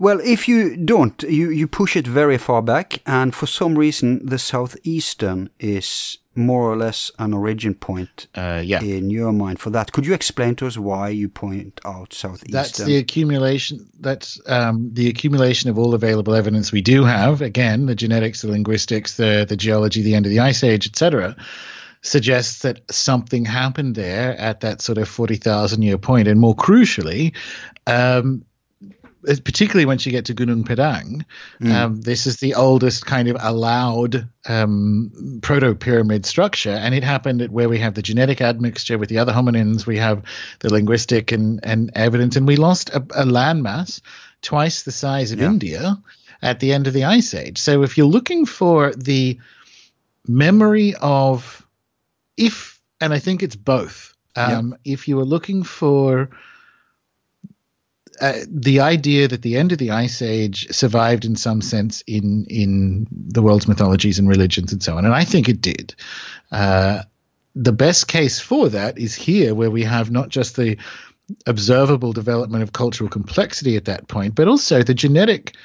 well, 0.00 0.18
if 0.24 0.48
you 0.48 0.76
don't, 0.76 1.22
you 1.22 1.50
you 1.50 1.68
push 1.68 1.96
it 1.96 2.06
very 2.06 2.38
far 2.38 2.62
back, 2.62 3.00
and 3.06 3.34
for 3.34 3.46
some 3.46 3.78
reason 3.78 4.26
the 4.26 4.38
southeastern 4.38 5.50
is 5.60 6.18
more 6.38 6.62
or 6.72 6.76
less 6.76 7.10
an 7.18 7.34
origin 7.34 7.74
point 7.74 8.28
Uh, 8.34 8.62
yeah. 8.64 8.80
in 8.82 9.10
your 9.10 9.32
mind 9.32 9.58
for 9.58 9.70
that. 9.70 9.92
Could 9.92 10.06
you 10.06 10.14
explain 10.14 10.54
to 10.56 10.66
us 10.66 10.78
why 10.78 11.08
you 11.10 11.28
point 11.28 11.80
out 11.84 12.14
southeastern? 12.14 12.52
That's 12.52 12.78
the 12.78 12.96
accumulation. 12.96 13.86
That's 14.00 14.40
um, 14.46 14.90
the 14.94 15.08
accumulation 15.08 15.68
of 15.68 15.78
all 15.78 15.94
available 15.94 16.34
evidence 16.34 16.72
we 16.72 16.80
do 16.80 17.04
have. 17.04 17.42
Again, 17.42 17.86
the 17.86 17.94
genetics, 17.94 18.42
the 18.42 18.48
linguistics, 18.48 19.16
the 19.16 19.44
the 19.48 19.56
geology, 19.56 20.00
the 20.02 20.14
end 20.14 20.26
of 20.26 20.30
the 20.30 20.40
ice 20.40 20.62
age, 20.64 20.86
etc., 20.86 21.36
suggests 22.02 22.60
that 22.62 22.80
something 22.90 23.44
happened 23.44 23.96
there 23.96 24.36
at 24.38 24.60
that 24.60 24.80
sort 24.80 24.98
of 24.98 25.08
forty 25.08 25.36
thousand 25.36 25.82
year. 25.82 25.98
And 26.08 26.40
more 26.40 26.54
crucially, 26.56 27.34
um, 27.86 28.44
as- 28.44 28.47
particularly 29.24 29.86
once 29.86 30.06
you 30.06 30.12
get 30.12 30.24
to 30.26 30.34
Gunung 30.34 30.64
Padang, 30.64 31.24
um, 31.72 32.00
this 32.00 32.26
is 32.26 32.36
the 32.36 32.54
oldest 32.54 33.06
kind 33.06 33.28
of 33.28 33.36
allowed 33.40 34.28
um, 34.46 35.10
proto 35.42 35.74
pyramid 35.74 36.24
structure, 36.26 36.70
and 36.70 36.94
it 36.94 37.04
happened 37.04 37.42
at 37.42 37.50
where 37.50 37.68
we 37.68 37.78
have 37.78 37.94
the 37.94 38.02
genetic 38.02 38.40
admixture 38.40 38.98
with 38.98 39.08
the 39.08 39.18
other 39.18 39.32
hominins, 39.32 39.86
we 39.86 39.98
have 39.98 40.22
the 40.60 40.72
linguistic 40.72 41.32
and, 41.32 41.60
and 41.62 41.90
evidence, 41.94 42.36
and 42.36 42.46
we 42.46 42.56
lost 42.56 42.90
a, 42.90 42.98
a 42.98 43.24
landmass 43.24 44.00
twice 44.42 44.82
the 44.82 44.92
size 44.92 45.32
of 45.32 45.40
Yeah. 45.40 45.48
India 45.48 46.02
at 46.40 46.60
the 46.60 46.72
end 46.72 46.86
of 46.86 46.92
the 46.92 47.04
ice 47.04 47.34
age. 47.34 47.58
So 47.58 47.82
if 47.82 47.98
you're 47.98 48.06
looking 48.06 48.46
for 48.46 48.92
the 48.94 49.38
memory 50.26 50.94
of 51.00 51.66
if, 52.36 52.80
and 53.00 53.12
I 53.12 53.18
think 53.18 53.42
it's 53.42 53.56
both. 53.56 54.14
Um, 54.36 54.76
If 54.84 55.08
you 55.08 55.18
are 55.18 55.24
looking 55.24 55.64
for 55.64 56.30
uh, 58.20 58.32
the 58.48 58.80
idea 58.80 59.28
that 59.28 59.42
the 59.42 59.56
end 59.56 59.72
of 59.72 59.78
the 59.78 59.90
ice 59.90 60.22
age 60.22 60.66
survived 60.70 61.24
in 61.24 61.36
some 61.36 61.60
sense 61.60 62.02
in 62.06 62.44
in 62.46 63.06
the 63.10 63.42
world's 63.42 63.68
mythologies 63.68 64.18
and 64.18 64.28
religions 64.28 64.72
and 64.72 64.82
so 64.82 64.96
on, 64.96 65.04
and 65.04 65.14
I 65.14 65.24
think 65.24 65.48
it 65.48 65.60
did. 65.60 65.94
Uh, 66.50 67.02
the 67.54 67.72
best 67.72 68.08
case 68.08 68.40
for 68.40 68.68
that 68.68 68.98
is 68.98 69.14
here, 69.14 69.54
where 69.54 69.70
we 69.70 69.82
have 69.84 70.10
not 70.10 70.28
just 70.28 70.56
the 70.56 70.76
observable 71.46 72.12
development 72.12 72.62
of 72.62 72.72
cultural 72.72 73.10
complexity 73.10 73.76
at 73.76 73.84
that 73.86 74.08
point, 74.08 74.34
but 74.34 74.48
also 74.48 74.82
the 74.82 74.94
genetic 74.94 75.56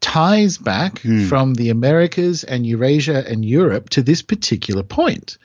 ties 0.00 0.58
back 0.58 1.00
from 1.28 1.54
the 1.54 1.70
Americas 1.70 2.44
and 2.44 2.66
Eurasia 2.66 3.24
and 3.28 3.44
Europe 3.44 3.90
to 3.90 4.02
this 4.02 4.22
particular 4.22 4.82
point. 4.82 5.38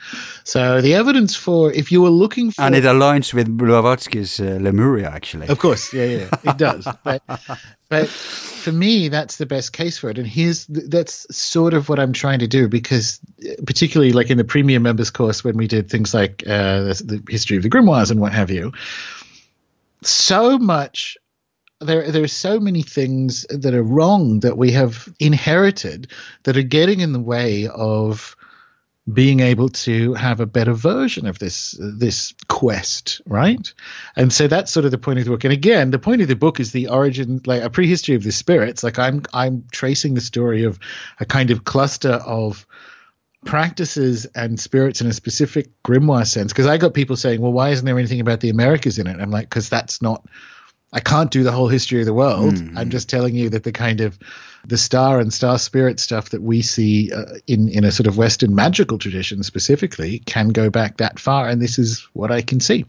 So 0.44 0.82
the 0.82 0.94
evidence 0.94 1.36
for 1.36 1.72
if 1.72 1.92
you 1.92 2.02
were 2.02 2.10
looking 2.10 2.52
for 2.52 2.62
and 2.62 2.76
it 2.76 2.84
aligns 2.84 3.34
with 3.34 3.58
Blavatsky's 3.58 4.40
uh, 4.40 4.58
Lemuria, 4.62 5.10
actually. 5.10 5.48
of 5.48 5.60
course, 5.60 5.94
yeah, 5.94 6.06
yeah, 6.06 6.30
it 6.44 6.58
does. 6.58 6.88
but, 7.04 7.24
but 7.90 8.10
for 8.64 8.72
me, 8.72 9.10
that's 9.10 9.38
the 9.38 9.46
best 9.46 9.74
case 9.74 9.98
for 9.98 10.10
it. 10.10 10.18
And 10.18 10.28
here's 10.28 10.66
that's 10.68 11.28
sort 11.36 11.74
of 11.74 11.90
what 11.90 12.00
I'm 12.00 12.14
trying 12.14 12.40
to 12.40 12.48
do 12.48 12.68
because, 12.68 13.20
uh, 13.46 13.54
particularly 13.66 14.14
like 14.14 14.30
in 14.30 14.38
the 14.38 14.44
premium 14.44 14.84
members 14.84 15.10
course, 15.10 15.44
when 15.44 15.58
we 15.58 15.68
did 15.68 15.90
things 15.90 16.14
like 16.14 16.44
uh, 16.48 16.84
the, 16.84 17.02
the 17.06 17.32
history 17.32 17.58
of 17.58 17.64
the 17.64 17.70
grimoires 17.70 18.10
and 18.12 18.20
what 18.20 18.34
have 18.34 18.50
you, 18.50 18.72
so 20.02 20.58
much. 20.58 21.18
There, 21.84 22.12
there 22.12 22.24
are 22.24 22.28
so 22.28 22.60
many 22.60 22.82
things 22.82 23.46
that 23.50 23.74
are 23.74 23.84
wrong 23.84 24.40
that 24.42 24.58
we 24.58 24.72
have 24.72 25.08
inherited 25.20 26.12
that 26.44 26.58
are 26.58 26.64
getting 26.64 27.00
in 27.00 27.14
the 27.14 27.20
way 27.20 27.68
of 27.68 28.36
being 29.12 29.42
able 29.42 29.68
to 29.68 30.14
have 30.14 30.40
a 30.40 30.46
better 30.46 30.74
version 30.74 31.28
of 31.28 31.40
this 31.40 31.78
this 31.80 32.34
quest, 32.48 33.22
right? 33.26 33.74
And 34.16 34.32
so 34.32 34.48
that's 34.48 34.72
sort 34.72 34.86
of 34.86 34.92
the 34.92 34.98
point 34.98 35.20
of 35.20 35.26
the 35.26 35.32
book. 35.32 35.44
And 35.44 35.52
again, 35.52 35.92
the 35.92 36.00
point 36.00 36.22
of 36.22 36.30
the 36.30 36.36
book 36.36 36.60
is 36.60 36.72
the 36.72 36.88
origin, 36.88 37.42
like 37.46 37.62
a 37.62 37.70
prehistory 37.70 38.16
of 38.16 38.24
the 38.24 38.32
spirits. 38.32 38.84
Like 38.84 38.98
I'm 38.98 39.24
I'm 39.34 39.66
tracing 39.72 40.14
the 40.14 40.22
story 40.22 40.64
of 40.64 40.80
a 41.20 41.26
kind 41.26 41.52
of 41.52 41.66
cluster 41.66 42.14
of 42.14 42.66
practices 43.46 44.26
and 44.36 44.58
spirits 44.58 45.02
in 45.02 45.08
a 45.08 45.14
specific 45.14 45.68
grimoire 45.84 46.26
sense. 46.26 46.54
Because 46.54 46.68
I 46.68 46.78
got 46.78 46.94
people 46.94 47.18
saying, 47.18 47.42
"Well, 47.42 47.52
why 47.52 47.72
isn't 47.72 47.86
there 47.86 48.00
anything 48.00 48.22
about 48.22 48.40
the 48.40 48.50
Americas 48.50 49.00
in 49.00 49.08
it?" 49.08 49.20
I'm 49.20 49.32
like, 49.32 49.50
"Because 49.50 49.68
that's 49.68 50.02
not." 50.02 50.26
I 50.94 51.00
can't 51.00 51.32
do 51.32 51.44
the 51.44 51.52
whole 51.52 51.68
history 51.68 52.00
of 52.00 52.06
the 52.06 52.14
world. 52.14 52.54
I'm 52.78 52.90
just 52.92 53.10
telling 53.10 53.36
you 53.36 53.50
that 53.50 53.64
the 53.64 53.72
kind 53.72 54.00
of 54.00 54.18
the 54.66 54.78
star 54.78 55.20
and 55.20 55.34
star 55.34 55.60
spirit 55.60 56.00
stuff 56.00 56.30
that 56.30 56.42
we 56.42 56.62
see 56.62 57.12
uh, 57.12 57.26
in 57.48 57.68
in 57.68 57.84
a 57.84 57.92
sort 57.92 58.08
of 58.08 58.18
Western 58.18 58.56
magical 58.56 58.98
tradition 58.98 59.44
specifically 59.44 60.20
can 60.20 60.50
go 60.50 60.70
back 60.70 60.98
that 60.98 61.20
far, 61.20 61.50
and 61.50 61.62
this 61.62 61.80
is 61.80 62.08
what 62.14 62.32
I 62.32 62.42
can 62.42 62.60
see. 62.60 62.86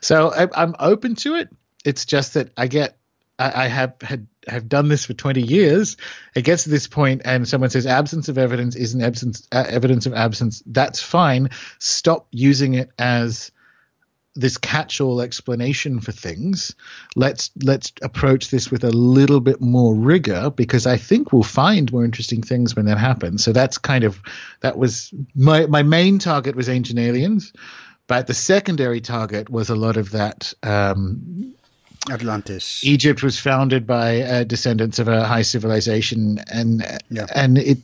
So 0.00 0.32
I, 0.32 0.48
I'm 0.54 0.76
open 0.78 1.14
to 1.16 1.34
it. 1.34 1.48
It's 1.84 2.04
just 2.04 2.34
that 2.34 2.50
I 2.56 2.66
get 2.66 2.98
I, 3.38 3.64
I 3.64 3.68
have 3.68 3.94
had 4.02 4.26
have 4.46 4.68
done 4.68 4.88
this 4.88 5.06
for 5.06 5.14
20 5.14 5.42
years. 5.42 5.96
It 6.34 6.42
gets 6.42 6.64
to 6.64 6.70
this 6.70 6.86
point, 6.86 7.22
and 7.24 7.48
someone 7.48 7.70
says 7.70 7.86
absence 7.86 8.28
of 8.28 8.38
evidence 8.38 8.76
isn't 8.76 9.02
absence 9.02 9.46
uh, 9.52 9.64
evidence 9.68 10.06
of 10.06 10.14
absence. 10.14 10.62
That's 10.66 11.00
fine. 11.00 11.50
Stop 11.78 12.28
using 12.30 12.74
it 12.74 12.90
as 12.98 13.50
this 14.38 14.56
catch-all 14.56 15.20
explanation 15.20 16.00
for 16.00 16.12
things. 16.12 16.74
Let's 17.16 17.50
let's 17.62 17.92
approach 18.02 18.50
this 18.50 18.70
with 18.70 18.84
a 18.84 18.90
little 18.90 19.40
bit 19.40 19.60
more 19.60 19.94
rigor 19.94 20.50
because 20.50 20.86
I 20.86 20.96
think 20.96 21.32
we'll 21.32 21.42
find 21.42 21.92
more 21.92 22.04
interesting 22.04 22.42
things 22.42 22.74
when 22.76 22.86
that 22.86 22.98
happens. 22.98 23.44
So 23.44 23.52
that's 23.52 23.78
kind 23.78 24.04
of 24.04 24.20
that 24.60 24.78
was 24.78 25.12
my 25.34 25.66
my 25.66 25.82
main 25.82 26.18
target 26.18 26.56
was 26.56 26.68
ancient 26.68 26.98
aliens, 26.98 27.52
But 28.06 28.26
the 28.26 28.34
secondary 28.34 29.00
target 29.00 29.50
was 29.50 29.70
a 29.70 29.74
lot 29.76 29.96
of 29.96 30.10
that. 30.12 30.54
Um, 30.62 31.54
Atlantis. 32.10 32.82
Egypt 32.84 33.22
was 33.22 33.38
founded 33.38 33.86
by 33.86 34.22
uh, 34.22 34.44
descendants 34.44 34.98
of 34.98 35.08
a 35.08 35.26
high 35.26 35.42
civilization, 35.42 36.38
and 36.50 36.82
Yeah. 37.10 37.26
and 37.34 37.58
it 37.58 37.78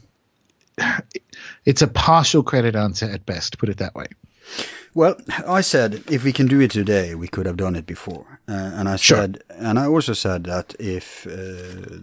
it's 1.64 1.82
a 1.82 1.86
partial 1.88 2.42
credit 2.42 2.74
answer 2.74 3.06
at 3.06 3.26
best. 3.26 3.58
Put 3.58 3.68
it 3.68 3.78
that 3.78 3.94
way. 3.94 4.06
Well, 4.96 5.16
I 5.46 5.60
said 5.62 6.04
if 6.08 6.22
we 6.22 6.32
can 6.32 6.46
do 6.46 6.60
it 6.60 6.70
today, 6.70 7.14
we 7.16 7.26
could 7.26 7.46
have 7.46 7.56
done 7.56 7.74
it 7.74 7.84
before, 7.86 8.38
uh, 8.48 8.52
and 8.78 8.88
I 8.88 8.96
Sure. 8.96 9.18
said, 9.18 9.42
and 9.48 9.76
I 9.78 9.86
also 9.86 10.12
said 10.12 10.44
that 10.44 10.74
if 10.78 11.26
uh, 11.26 11.32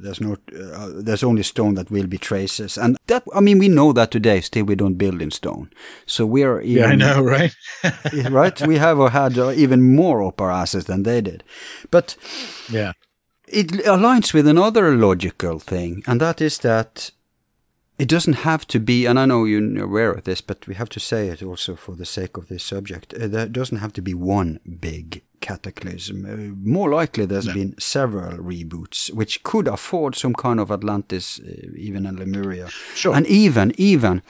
there's 0.04 0.20
not, 0.20 0.40
uh, 0.54 0.90
there's 0.96 1.24
only 1.24 1.44
stone 1.44 1.76
that 1.76 1.90
will 1.90 2.08
be 2.08 2.18
traces, 2.18 2.78
and 2.78 2.98
that 3.08 3.24
I 3.34 3.40
mean 3.40 3.60
we 3.60 3.70
know 3.70 3.94
that 3.94 4.12
today. 4.12 4.42
Still, 4.42 4.66
we 4.66 4.76
don't 4.76 4.98
build 4.98 5.22
in 5.22 5.32
stone, 5.32 5.70
so 6.06 6.26
we're 6.26 6.60
even, 6.62 6.84
Yeah, 6.84 6.88
I 6.90 6.96
know, 6.96 7.22
right? 7.24 7.56
right? 8.30 8.62
We 8.68 8.78
have 8.78 8.98
had 9.12 9.38
uh, 9.38 9.52
even 9.56 9.96
more 9.96 10.22
up 10.28 10.42
our 10.42 10.52
asses 10.52 10.86
than 10.86 11.04
they 11.04 11.22
did, 11.22 11.44
but 11.92 12.18
yeah, 12.70 12.92
it 13.48 13.68
aligns 13.86 14.34
with 14.34 14.48
another 14.48 14.96
logical 14.98 15.60
thing, 15.60 16.04
and 16.08 16.20
that 16.20 16.42
is 16.42 16.58
that 16.60 17.12
it 18.02 18.10
doesn't 18.10 18.38
have 18.52 18.66
to 18.68 18.80
be, 18.80 19.06
and 19.06 19.20
I 19.20 19.26
know 19.26 19.46
you're 19.46 19.84
aware 19.84 20.12
of 20.12 20.24
this, 20.24 20.42
but 20.42 20.68
we 20.68 20.74
have 20.74 20.90
to 20.90 21.00
say 21.00 21.28
it 21.30 21.44
also 21.44 21.76
for 21.76 21.96
the 21.96 22.06
sake 22.06 22.36
of 22.38 22.48
this 22.48 22.64
subject. 22.64 23.14
Uh, 23.14 23.28
there 23.28 23.48
doesn't 23.48 23.78
have 23.78 23.94
to 23.94 24.02
be 24.02 24.16
one 24.16 24.60
big 24.80 25.22
cataclysm. 25.40 26.26
Uh, 26.26 26.56
more 26.78 26.90
likely, 27.00 27.26
there's 27.28 27.46
No. 27.48 27.54
been 27.54 27.76
several 27.78 28.38
reboots, 28.40 29.14
which 29.14 29.44
could 29.44 29.68
afford 29.68 30.16
some 30.16 30.34
kind 30.34 30.60
of 30.60 30.72
Atlantis, 30.72 31.40
uh, 31.40 31.68
even 31.88 32.06
in 32.08 32.16
Lemuria. 32.18 32.70
Sure. 32.96 33.16
And 33.16 33.28
even, 33.28 33.72
even 33.78 34.22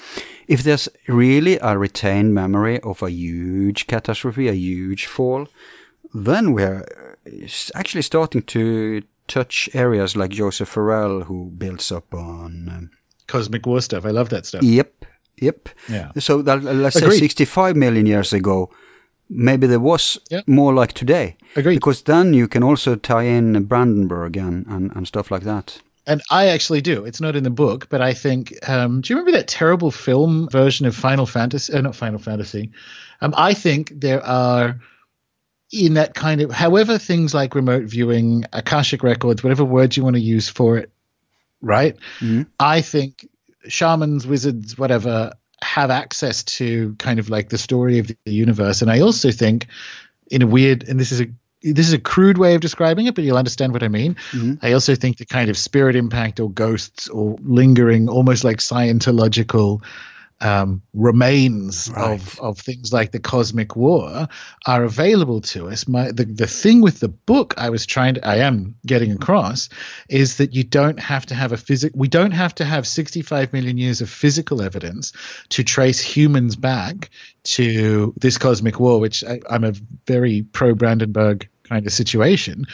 if 0.47 0.63
there's 0.63 0.89
really 1.07 1.57
a 1.61 1.77
retained 1.77 2.33
memory 2.33 2.77
of 2.81 3.01
a 3.01 3.09
huge 3.09 3.87
catastrophe, 3.87 4.49
a 4.49 4.53
huge 4.69 5.05
fall, 5.05 5.47
then 6.13 6.51
we're 6.51 6.83
uh, 7.25 7.47
actually 7.79 8.01
starting 8.03 8.41
to 8.43 9.01
touch 9.27 9.69
areas 9.73 10.15
like 10.15 10.31
Joseph 10.31 10.67
Farrell, 10.69 11.23
who 11.23 11.51
builds 11.57 11.89
up 11.91 12.13
on. 12.13 12.69
Um, 12.69 12.89
cosmic 13.31 13.65
war 13.65 13.81
stuff. 13.81 14.05
I 14.05 14.11
love 14.11 14.29
that 14.29 14.45
stuff. 14.45 14.63
yep, 14.63 15.05
yep. 15.41 15.69
Yeah. 15.89 16.11
So 16.19 16.41
that, 16.43 16.63
let's 16.63 16.95
Agreed. 16.97 17.11
say 17.19 17.27
65 17.27 17.75
million 17.75 18.05
years 18.05 18.33
ago, 18.33 18.69
maybe 19.29 19.67
there 19.67 19.79
was 19.79 20.19
Yep. 20.29 20.47
more 20.47 20.73
like 20.73 20.93
today. 20.93 21.35
Agreed. 21.55 21.75
Because 21.75 22.03
then 22.03 22.33
you 22.33 22.47
can 22.47 22.63
also 22.63 22.95
tie 22.95 23.23
in 23.37 23.63
Brandenburg 23.63 24.37
and, 24.37 24.65
and, 24.67 24.91
and 24.95 25.07
stuff 25.07 25.31
like 25.31 25.43
that. 25.43 25.81
And 26.07 26.21
I 26.31 26.47
actually 26.47 26.81
do. 26.81 27.05
It's 27.05 27.21
not 27.21 27.35
in 27.35 27.43
the 27.43 27.49
book, 27.51 27.87
but 27.89 28.01
I 28.01 28.13
think. 28.13 28.53
Um, 28.67 29.01
do 29.01 29.13
you 29.13 29.19
remember 29.19 29.37
that 29.37 29.47
terrible 29.47 29.91
film 29.91 30.49
version 30.51 30.87
of 30.87 30.95
Final 30.95 31.25
Fantasy? 31.27 31.71
Uh, 31.73 31.81
not 31.81 31.95
Final 31.95 32.19
Fantasy. 32.19 32.71
Um, 33.21 33.33
I 33.37 33.53
think 33.53 33.93
there 33.95 34.21
are 34.25 34.79
in 35.71 35.93
that 35.93 36.13
kind 36.15 36.41
of, 36.41 36.51
however, 36.51 36.97
things 36.97 37.33
like 37.33 37.55
remote 37.55 37.83
viewing, 37.85 38.43
akashic 38.51 39.03
records, 39.03 39.43
whatever 39.43 39.63
words 39.63 39.95
you 39.95 40.03
want 40.03 40.15
to 40.15 40.21
use 40.21 40.49
for 40.49 40.77
it, 40.77 40.91
right? 41.61 41.95
Mhm. 42.19 42.47
I 42.59 42.81
think 42.81 43.27
shamans, 43.67 44.25
wizards, 44.25 44.77
whatever, 44.77 45.33
have 45.63 45.91
access 45.91 46.43
to 46.43 46.95
kind 46.97 47.19
of 47.19 47.29
like 47.29 47.49
the 47.49 47.57
story 47.57 47.99
of 47.99 48.07
the 48.07 48.33
universe, 48.33 48.81
and 48.81 48.89
I 48.91 48.99
also 48.99 49.31
think, 49.31 49.67
in 50.31 50.41
a 50.41 50.47
weird, 50.47 50.83
and 50.87 50.99
this 50.99 51.11
is 51.11 51.21
a 51.21 51.27
this 51.63 51.87
is 51.87 51.93
a 51.93 51.99
crude 51.99 52.39
way 52.39 52.55
of 52.55 52.61
describing 52.61 53.05
it, 53.05 53.13
but 53.13 53.23
you'll 53.23 53.37
understand 53.37 53.71
what 53.71 53.83
I 53.83 53.87
mean. 53.87 54.15
I 54.63 54.71
also 54.71 54.95
think 54.95 55.17
the 55.17 55.25
kind 55.25 55.47
of 55.47 55.55
spirit 55.55 55.95
impact 55.95 56.39
or 56.39 56.49
ghosts 56.49 57.07
or 57.09 57.37
lingering, 57.43 58.09
almost 58.09 58.43
like 58.43 58.57
Scientological 58.57 59.79
um, 60.41 60.81
remains 60.93 61.89
Right. 61.95 62.13
of, 62.19 62.39
of 62.39 62.57
things 62.59 62.91
like 62.91 63.11
the 63.11 63.19
cosmic 63.19 63.75
war 63.75 64.27
are 64.67 64.83
available 64.83 65.39
to 65.41 65.69
us. 65.69 65.87
My 65.87 66.11
the, 66.11 66.25
the 66.25 66.47
thing 66.47 66.81
with 66.81 66.99
the 66.99 67.07
book 67.09 67.53
I 67.57 67.69
was 67.69 67.85
trying 67.85 68.15
to 68.15 68.27
I 68.27 68.37
am 68.37 68.75
getting 68.85 69.11
across 69.11 69.69
is 70.09 70.37
that 70.37 70.53
you 70.53 70.63
don't 70.63 70.99
have 70.99 71.25
to 71.27 71.35
have 71.35 71.51
a 71.51 71.57
physic 71.57 71.91
we 71.95 72.07
don't 72.07 72.31
have 72.31 72.53
to 72.55 72.65
have 72.65 72.87
65 72.87 73.53
million 73.53 73.77
years 73.77 74.01
of 74.01 74.09
physical 74.09 74.61
evidence 74.61 75.13
to 75.49 75.63
trace 75.63 75.99
humans 75.99 76.55
back 76.55 77.09
to 77.43 78.13
this 78.17 78.37
cosmic 78.37 78.79
war, 78.79 78.99
which 78.99 79.23
I, 79.23 79.39
I'm 79.49 79.63
a 79.63 79.73
very 80.07 80.43
pro 80.53 80.73
Brandenburg 80.75 81.47
kind 81.63 81.85
of 81.85 81.93
situation. 81.93 82.65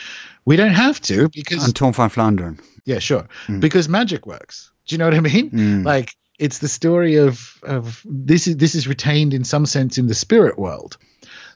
We 0.45 0.55
don't 0.55 0.73
have 0.73 0.99
to 1.01 1.29
because 1.29 1.63
And 1.65 1.75
Tom 1.75 1.93
van 1.93 2.09
Flandern. 2.09 2.59
yeah, 2.85 2.99
sure. 2.99 3.27
Because 3.59 3.89
magic 3.89 4.25
works. 4.25 4.71
Do 4.85 4.95
you 4.95 4.99
know 4.99 5.05
what 5.05 5.13
I 5.15 5.19
mean? 5.19 5.83
Like 5.83 6.15
it's 6.39 6.59
the 6.59 6.67
story 6.67 7.15
of 7.15 7.59
of 7.63 8.01
this 8.05 8.47
is 8.47 8.57
this 8.57 8.75
is 8.75 8.87
retained 8.87 9.33
in 9.33 9.43
some 9.43 9.65
sense 9.65 9.97
in 9.97 10.07
the 10.07 10.15
spirit 10.15 10.57
world. 10.57 10.97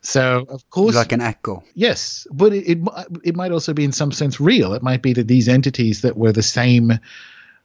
So 0.02 0.46
of 0.50 0.68
course, 0.72 0.96
Like 0.96 1.12
an 1.12 1.22
echo. 1.22 1.64
yes, 1.76 2.26
but 2.32 2.54
it, 2.54 2.68
it 2.68 2.80
it 3.24 3.36
might 3.36 3.52
also 3.52 3.74
be 3.74 3.84
in 3.84 3.92
some 3.92 4.12
sense 4.12 4.40
real. 4.40 4.74
It 4.74 4.82
might 4.82 5.02
be 5.02 5.14
that 5.14 5.28
these 5.28 5.48
entities 5.48 6.02
that 6.02 6.18
were 6.18 6.32
the 6.32 6.44
same. 6.44 7.00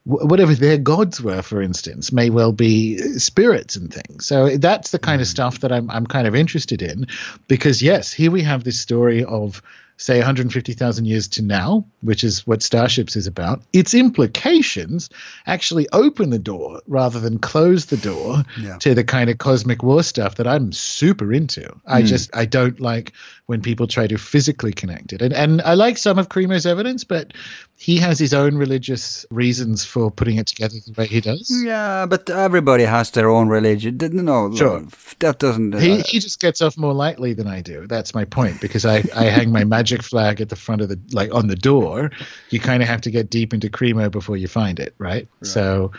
Whatever 0.05 0.55
their 0.55 0.79
gods 0.79 1.21
were, 1.21 1.43
for 1.43 1.61
instance, 1.61 2.13
may 2.13 2.31
well 2.31 2.53
be 2.53 2.97
spirits 3.19 3.75
and 3.75 3.93
things. 3.93 4.25
So 4.25 4.57
that's 4.57 4.93
the 4.93 5.01
kind 5.01 5.21
of 5.21 5.27
hmm. 5.27 5.33
stuff 5.33 5.61
that 5.61 5.73
I'm 5.73 5.91
I'm 5.91 6.07
kind 6.07 6.29
of 6.29 6.35
interested 6.35 6.81
in, 6.81 7.07
because 7.49 7.83
yes, 7.83 8.13
here 8.13 8.31
we 8.31 8.43
have 8.43 8.63
this 8.63 8.79
story 8.79 9.25
of 9.25 9.63
say 9.99 10.19
150,000 10.19 11.05
years 11.07 11.27
to 11.29 11.43
now, 11.43 11.85
which 12.03 12.23
is 12.23 12.47
what 12.47 12.63
Starships 12.63 13.17
is 13.17 13.27
about, 13.27 13.63
its 13.73 13.95
implications 13.95 15.09
actually 15.47 15.87
open 15.93 16.31
the 16.31 16.39
door 16.39 16.81
rather 16.87 17.19
than 17.21 17.39
close 17.39 17.87
the 17.87 17.97
door 17.97 18.43
Yeah. 18.61 18.77
to 18.79 18.95
the 18.95 19.05
kind 19.05 19.31
of 19.31 19.39
cosmic 19.39 19.83
war 19.83 20.03
stuff 20.03 20.35
that 20.37 20.47
I'm 20.47 20.73
super 20.73 21.33
into. 21.33 21.73
I 21.87 22.01
Hmm. 22.01 22.07
just 22.07 22.31
I 22.37 22.45
don't 22.45 22.81
like 22.81 23.13
when 23.47 23.63
people 23.63 23.87
try 23.87 24.09
to 24.09 24.19
physically 24.19 24.73
connect 24.73 25.13
it. 25.13 25.23
And 25.23 25.33
and 25.33 25.63
I 25.63 25.75
like 25.75 25.99
some 25.99 26.19
of 26.19 26.29
Cremo's 26.29 26.67
evidence, 26.67 27.05
but 27.05 27.33
he 27.77 27.97
has 27.99 28.19
his 28.19 28.35
own 28.35 28.57
religious 28.57 29.25
reasons 29.31 29.85
for 29.85 30.11
putting 30.11 30.37
it 30.37 30.47
together 30.49 30.75
the 30.85 30.93
way 31.01 31.07
he 31.07 31.21
does. 31.21 31.51
Yeah, 31.65 32.07
but 32.07 32.29
everybody 32.29 32.83
has 32.85 33.11
their 33.13 33.29
own 33.31 33.49
religion. 33.49 33.99
No, 34.01 34.53
Sure. 34.55 34.83
that 35.21 35.39
doesn't. 35.39 35.75
uh, 35.75 35.79
He, 35.79 36.01
he 36.01 36.19
just 36.19 36.41
gets 36.41 36.61
off 36.61 36.77
more 36.77 36.93
lightly 36.95 37.35
than 37.35 37.47
I 37.47 37.61
do. 37.61 37.87
That's 37.87 38.15
my 38.15 38.25
point 38.25 38.61
because 38.61 38.85
I, 38.85 39.05
I 39.15 39.25
hang 39.27 39.53
my 39.53 39.63
magic 39.65 40.03
flag 40.03 40.41
at 40.41 40.49
the 40.49 40.57
front 40.57 40.81
of 40.83 40.89
the 40.89 40.99
like 41.13 41.33
on 41.33 41.47
the 41.47 41.57
door. 41.57 42.11
You 42.51 42.59
kind 42.59 42.83
of 42.83 42.89
have 42.89 43.01
to 43.03 43.11
get 43.11 43.31
deep 43.31 43.55
into 43.55 43.69
Cremo 43.69 44.11
before 44.11 44.37
you 44.37 44.49
find 44.49 44.81
it, 44.81 44.95
right? 44.99 45.29
So, 45.43 45.93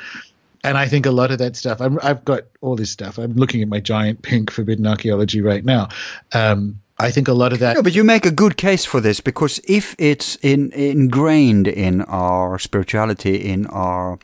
and 0.65 0.77
I 0.77 0.87
think 0.89 1.05
a 1.05 1.11
lot 1.11 1.31
of 1.31 1.37
that 1.37 1.55
stuff. 1.55 1.79
I'm, 1.79 1.97
I've 2.03 2.25
got 2.25 2.41
all 2.59 2.75
this 2.75 2.91
stuff. 2.91 3.17
I'm 3.17 3.33
looking 3.35 3.61
at 3.61 3.69
my 3.69 3.79
giant 3.79 4.21
pink 4.21 4.51
forbidden 4.51 4.85
archaeology 4.85 5.39
right 5.41 5.63
now. 5.63 5.87
Um, 6.33 6.81
I 6.99 7.11
think 7.11 7.27
a 7.27 7.33
lot 7.33 7.53
of 7.53 7.59
that. 7.59 7.75
No, 7.75 7.83
but 7.83 7.93
you 7.93 8.03
make 8.03 8.25
a 8.25 8.31
good 8.31 8.57
case 8.57 8.83
for 8.85 9.01
this 9.01 9.21
because 9.21 9.59
if 9.67 9.95
it's 9.99 10.35
in, 10.41 10.71
ingrained 10.73 11.67
in 11.67 12.01
our 12.01 12.57
spirituality, 12.59 13.35
in 13.35 13.67
our 13.67 14.17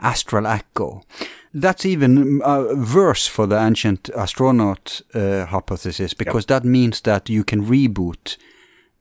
astral 0.00 0.46
echo, 0.46 1.02
that's 1.54 1.86
even 1.86 2.40
uh, 2.42 2.64
worse 2.94 3.26
for 3.26 3.46
the 3.46 3.56
ancient 3.58 4.10
astronaut 4.16 5.00
uh, 5.14 5.46
hypothesis 5.46 6.14
because 6.14 6.46
that 6.46 6.64
means 6.64 7.00
that 7.02 7.28
you 7.28 7.42
can 7.42 7.64
reboot 7.64 8.36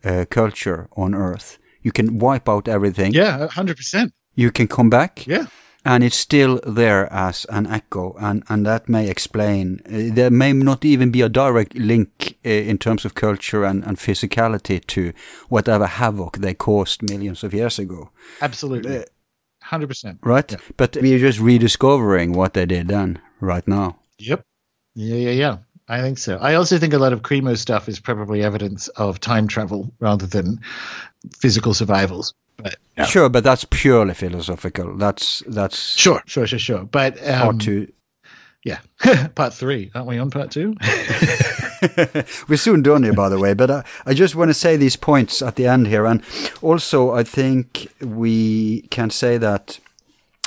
uh, 0.03 0.25
culture 0.29 0.87
on 0.95 1.13
Earth. 1.13 1.57
You 1.81 1.91
can 1.91 2.19
wipe 2.19 2.47
out 2.49 2.67
everything. 2.67 3.13
yeah, 3.13 3.47
hundred 3.47 3.77
percent. 3.77 4.13
You 4.35 4.51
can 4.51 4.67
come 4.67 4.89
back. 4.89 5.27
Yeah. 5.27 5.47
And 5.85 6.03
it's 6.03 6.17
still 6.17 6.59
there 6.65 7.11
as 7.11 7.45
an 7.49 7.65
echo, 7.67 8.15
and, 8.19 8.43
and 8.49 8.65
that 8.65 8.89
may 8.89 9.09
explain. 9.09 9.81
Uh, 9.85 10.13
there 10.13 10.29
may 10.29 10.53
not 10.53 10.83
even 10.83 11.11
be 11.11 11.21
a 11.21 11.29
direct 11.29 11.75
link 11.75 12.37
uh, 12.45 12.49
in 12.49 12.77
terms 12.77 13.05
of 13.05 13.15
culture 13.15 13.63
and, 13.63 13.83
and 13.85 13.97
physicality 13.97 14.85
to 14.87 15.13
whatever 15.47 15.85
havoc 15.87 16.37
they 16.37 16.53
caused 16.53 17.09
millions 17.09 17.43
of 17.43 17.53
years 17.53 17.79
ago, 17.79 18.09
Absolutely, 18.41 19.05
hundred 19.63 19.87
percent. 19.87 20.19
right? 20.23 20.55
But 20.77 20.97
we're 21.01 21.19
just 21.19 21.39
rediscovering 21.39 22.33
what 22.33 22.53
they 22.53 22.65
did 22.65 22.87
then, 22.87 23.19
right 23.39 23.67
now. 23.67 23.97
Yep. 24.19 24.43
Yeah, 24.95 25.15
yeah, 25.15 25.31
yeah. 25.31 25.57
I 25.87 26.01
think 26.01 26.19
so. 26.19 26.37
I 26.37 26.53
also 26.53 26.77
think 26.77 26.93
a 26.93 26.99
lot 26.99 27.13
of 27.13 27.23
Cremo 27.23 27.57
stuff 27.57 27.89
is 27.89 27.99
probably 27.99 28.43
evidence 28.43 28.89
of 28.89 29.19
time 29.19 29.47
travel 29.47 29.91
rather 29.99 30.27
than 30.27 30.59
physical 31.35 31.73
survivals. 31.73 32.33
Yeah. 32.99 33.05
Sure, 33.05 33.29
but 33.29 33.45
that's 33.45 33.63
purely 33.63 34.13
philosophical. 34.13 34.97
That's 34.97 35.41
that's 35.47 35.97
sure, 35.97 36.21
sure, 36.25 36.45
sure, 36.45 36.59
sure. 36.59 36.83
But 36.83 37.17
um, 37.25 37.41
part 37.41 37.59
two. 37.61 37.93
Yeah, 38.65 38.79
part 39.35 39.53
three. 39.53 39.89
Aren't 39.95 40.07
we 40.07 40.17
on 40.17 40.29
part 40.29 40.51
two? 40.51 40.75
We're 42.49 42.57
soon 42.57 42.81
done 42.81 43.03
here, 43.03 43.13
by 43.13 43.29
the 43.29 43.39
way, 43.39 43.53
but 43.53 43.71
I, 43.71 43.83
I 44.05 44.13
just 44.13 44.35
want 44.35 44.49
to 44.49 44.53
say 44.53 44.75
these 44.75 44.97
points 44.97 45.41
at 45.41 45.55
the 45.55 45.65
end 45.65 45.87
here. 45.87 46.05
And 46.05 46.21
also, 46.61 47.11
I 47.11 47.23
think 47.23 47.87
we 48.01 48.81
can 48.91 49.11
say 49.11 49.37
that 49.37 49.79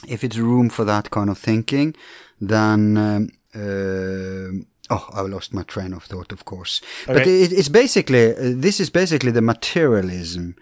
if 0.07 0.23
it's 0.23 0.37
room 0.37 0.69
for 0.69 0.85
that 0.85 1.11
kind 1.11 1.31
of 1.31 1.39
thinking, 1.39 1.95
then. 2.41 2.97
Um, 2.99 3.31
uh, 3.55 4.65
Oh, 4.91 5.09
I 5.15 5.23
lost 5.23 5.55
my 5.55 5.63
train 5.63 5.95
of 5.95 6.03
thought, 6.03 6.33
of 6.33 6.45
course. 6.45 6.83
But 7.07 7.27
it, 7.27 7.51
it's 7.51 7.71
basically, 7.71 8.33
this 8.53 8.79
is 8.79 8.91
basically 8.91 9.31
the 9.31 9.41
materialism 9.41 10.55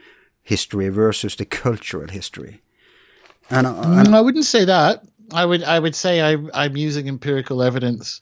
history 0.43 0.89
versus 0.89 1.37
the 1.37 1.45
cultural 1.45 2.09
history. 2.09 2.61
And, 3.51 3.67
I- 3.67 4.01
and 4.01 4.09
Mm, 4.09 4.15
I 4.15 4.21
wouldn't 4.21 4.45
say 4.47 4.65
that. 4.65 5.03
I 5.33 5.45
would 5.45 5.62
I 5.62 5.79
would 5.79 5.95
say 5.95 6.21
I, 6.23 6.37
I'm 6.55 6.77
using 6.77 7.07
empirical 7.09 7.62
evidence 7.62 8.21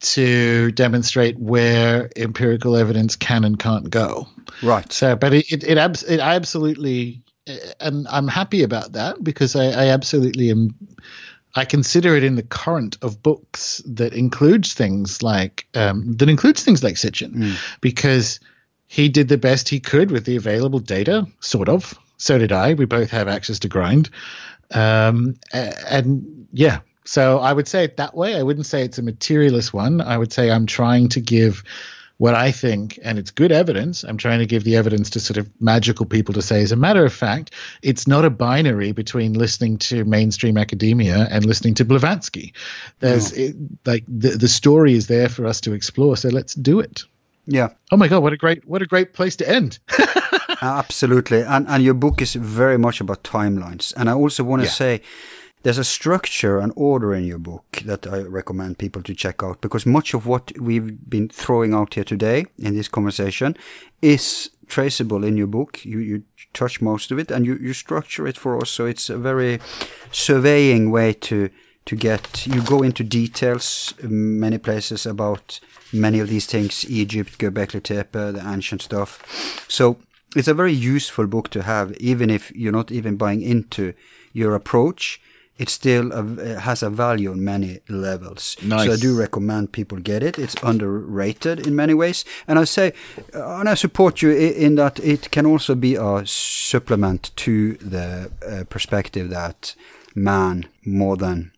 to 0.00 0.70
demonstrate 0.72 1.38
where 1.38 2.10
empirical 2.16 2.76
evidence 2.76 3.16
can 3.16 3.44
and 3.44 3.58
can't 3.58 3.88
go. 3.88 4.26
Right. 4.62 4.92
So, 4.92 5.16
but 5.16 5.32
it 5.32 5.50
it, 5.50 5.64
it, 5.64 5.78
abs- 5.78 6.02
it 6.02 6.20
absolutely, 6.20 7.22
and 7.80 8.06
I'm 8.08 8.28
happy 8.28 8.62
about 8.62 8.92
that 8.92 9.22
because 9.24 9.56
I, 9.56 9.66
I 9.66 9.86
absolutely 9.88 10.50
am. 10.50 10.74
I 11.54 11.64
consider 11.64 12.16
it 12.16 12.24
in 12.24 12.36
the 12.36 12.42
current 12.42 12.96
of 13.02 13.22
books 13.22 13.82
that 13.86 14.14
includes 14.14 14.74
things 14.74 15.22
like 15.22 15.66
um, 15.74 16.12
that 16.16 16.28
includes 16.28 16.64
things 16.64 16.82
like 16.82 16.94
Sitchin, 16.94 17.56
because 17.80 18.40
he 18.92 19.08
did 19.08 19.28
the 19.28 19.38
best 19.38 19.70
he 19.70 19.80
could 19.80 20.10
with 20.10 20.26
the 20.26 20.36
available 20.36 20.78
data, 20.78 21.26
sort 21.40 21.70
of. 21.70 21.98
So 22.18 22.36
did 22.36 22.52
I. 22.52 22.74
We 22.74 22.84
both 22.84 23.10
have 23.10 23.26
access 23.26 23.58
to 23.60 23.68
grind, 23.68 24.10
um, 24.70 25.34
and 25.54 26.46
yeah. 26.52 26.80
So 27.06 27.38
I 27.38 27.54
would 27.54 27.66
say 27.66 27.84
it 27.84 27.96
that 27.96 28.14
way. 28.14 28.36
I 28.36 28.42
wouldn't 28.42 28.66
say 28.66 28.84
it's 28.84 28.98
a 28.98 29.02
materialist 29.02 29.72
one. 29.72 30.02
I 30.02 30.18
would 30.18 30.30
say 30.30 30.50
I'm 30.50 30.66
trying 30.66 31.08
to 31.08 31.22
give 31.22 31.64
what 32.18 32.34
I 32.34 32.52
think, 32.52 32.98
and 33.02 33.18
it's 33.18 33.30
good 33.30 33.50
evidence. 33.50 34.04
I'm 34.04 34.18
trying 34.18 34.40
to 34.40 34.46
give 34.46 34.64
the 34.64 34.76
evidence 34.76 35.08
to 35.10 35.20
sort 35.20 35.38
of 35.38 35.48
magical 35.58 36.04
people 36.04 36.34
to 36.34 36.42
say, 36.42 36.60
as 36.60 36.70
a 36.70 36.76
matter 36.76 37.06
of 37.06 37.14
fact, 37.14 37.54
it's 37.80 38.06
not 38.06 38.26
a 38.26 38.30
binary 38.30 38.92
between 38.92 39.32
listening 39.32 39.78
to 39.78 40.04
mainstream 40.04 40.58
academia 40.58 41.28
and 41.30 41.46
listening 41.46 41.72
to 41.76 41.84
Blavatsky. 41.86 42.52
There's 42.98 43.32
it, 43.32 43.56
like 43.86 44.04
the 44.06 44.36
the 44.36 44.48
story 44.48 44.92
is 44.92 45.06
there 45.06 45.30
for 45.30 45.46
us 45.46 45.62
to 45.62 45.72
explore. 45.72 46.18
So 46.18 46.28
let's 46.28 46.54
do 46.54 46.78
it. 46.78 47.04
Yeah. 47.46 47.68
Oh 47.90 47.96
my 47.96 48.08
god, 48.08 48.22
what 48.22 48.32
a 48.32 48.36
great 48.36 48.64
what 48.68 48.82
a 48.82 48.86
great 48.86 49.12
place 49.14 49.36
to 49.36 49.48
end. 49.48 49.78
Absolutely. 50.62 51.42
And 51.42 51.66
and 51.68 51.82
your 51.82 51.94
book 51.94 52.22
is 52.22 52.34
very 52.34 52.78
much 52.78 53.00
about 53.00 53.22
timelines. 53.24 53.92
And 53.96 54.08
I 54.08 54.12
also 54.12 54.44
want 54.44 54.62
to 54.62 54.66
Yeah. 54.68 54.72
say 54.74 55.00
there's 55.62 55.78
a 55.78 55.84
structure 55.84 56.58
and 56.58 56.72
order 56.76 57.14
in 57.14 57.24
your 57.24 57.38
book 57.38 57.82
that 57.84 58.06
I 58.06 58.22
recommend 58.22 58.78
people 58.78 59.02
to 59.02 59.14
check 59.14 59.42
out 59.42 59.60
because 59.60 59.86
much 59.86 60.14
of 60.14 60.26
what 60.26 60.52
we've 60.58 60.90
been 61.08 61.28
throwing 61.28 61.74
out 61.74 61.94
here 61.94 62.04
today 62.04 62.44
in 62.58 62.74
this 62.74 62.88
conversation 62.88 63.56
is 64.00 64.50
traceable 64.66 65.24
in 65.24 65.36
your 65.36 65.48
book. 65.48 65.84
You 65.84 65.98
you 65.98 66.22
touch 66.54 66.80
most 66.80 67.10
of 67.12 67.18
it 67.18 67.30
and 67.30 67.46
you, 67.46 67.56
you 67.56 67.72
structure 67.72 68.28
it 68.28 68.38
for 68.38 68.56
us 68.62 68.70
so 68.70 68.86
it's 68.86 69.10
a 69.10 69.16
very 69.18 69.58
surveying 70.10 70.90
way 70.90 71.12
to 71.14 71.48
to 71.84 71.96
get 71.96 72.46
you 72.46 72.62
go 72.62 72.82
into 72.82 73.04
details 73.04 73.94
in 74.00 74.38
many 74.38 74.58
places 74.58 75.06
about 75.06 75.60
many 75.92 76.20
of 76.20 76.28
these 76.28 76.46
things 76.46 76.88
Egypt, 76.88 77.38
Göbekli 77.38 77.82
Tepe, 77.82 78.32
the 78.32 78.42
ancient 78.46 78.82
stuff. 78.82 79.64
So 79.68 79.98
it's 80.36 80.48
a 80.48 80.54
very 80.54 80.72
useful 80.72 81.26
book 81.26 81.50
to 81.50 81.62
have, 81.62 81.92
even 81.96 82.30
if 82.30 82.50
you're 82.54 82.72
not 82.72 82.90
even 82.90 83.16
buying 83.16 83.42
into 83.42 83.92
your 84.32 84.54
approach. 84.54 85.20
It 85.58 85.68
still 85.68 86.10
a, 86.12 86.60
has 86.60 86.82
a 86.82 86.88
value 86.88 87.30
on 87.30 87.44
many 87.44 87.80
levels. 87.88 88.56
Nice. 88.64 88.86
So 88.86 88.92
I 88.94 88.96
do 88.96 89.16
recommend 89.16 89.70
people 89.70 89.98
get 89.98 90.22
it. 90.22 90.38
It's 90.38 90.56
underrated 90.62 91.66
in 91.66 91.76
many 91.76 91.92
ways, 91.94 92.24
and 92.48 92.58
I 92.58 92.64
say, 92.64 92.94
uh, 93.34 93.58
and 93.58 93.68
I 93.68 93.74
support 93.74 94.22
you 94.22 94.30
in 94.30 94.76
that 94.76 94.98
it 95.00 95.30
can 95.30 95.44
also 95.44 95.74
be 95.74 95.94
a 95.94 96.26
supplement 96.26 97.32
to 97.36 97.74
the 97.74 98.32
uh, 98.44 98.64
perspective 98.70 99.28
that 99.28 99.76
man, 100.14 100.64
more 100.84 101.16
than 101.18 101.52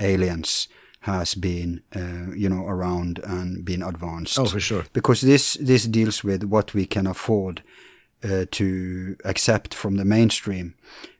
aliens, 0.00 0.68
has 1.00 1.34
been, 1.34 1.82
uh, 1.94 2.32
you 2.34 2.48
know, 2.48 2.66
around 2.66 3.18
and 3.24 3.64
been 3.64 3.82
advanced 3.82 4.38
Oh, 4.38 4.46
for 4.46 4.60
sure. 4.60 4.84
because 4.92 5.20
this 5.20 5.54
this 5.60 5.84
deals 5.86 6.24
with 6.24 6.44
what 6.44 6.72
we 6.74 6.86
can 6.86 7.06
afford 7.06 7.62
uh, 8.24 8.46
to 8.50 9.16
accept 9.24 9.74
from 9.74 9.96
the 9.96 10.04
mainstream 10.04 10.74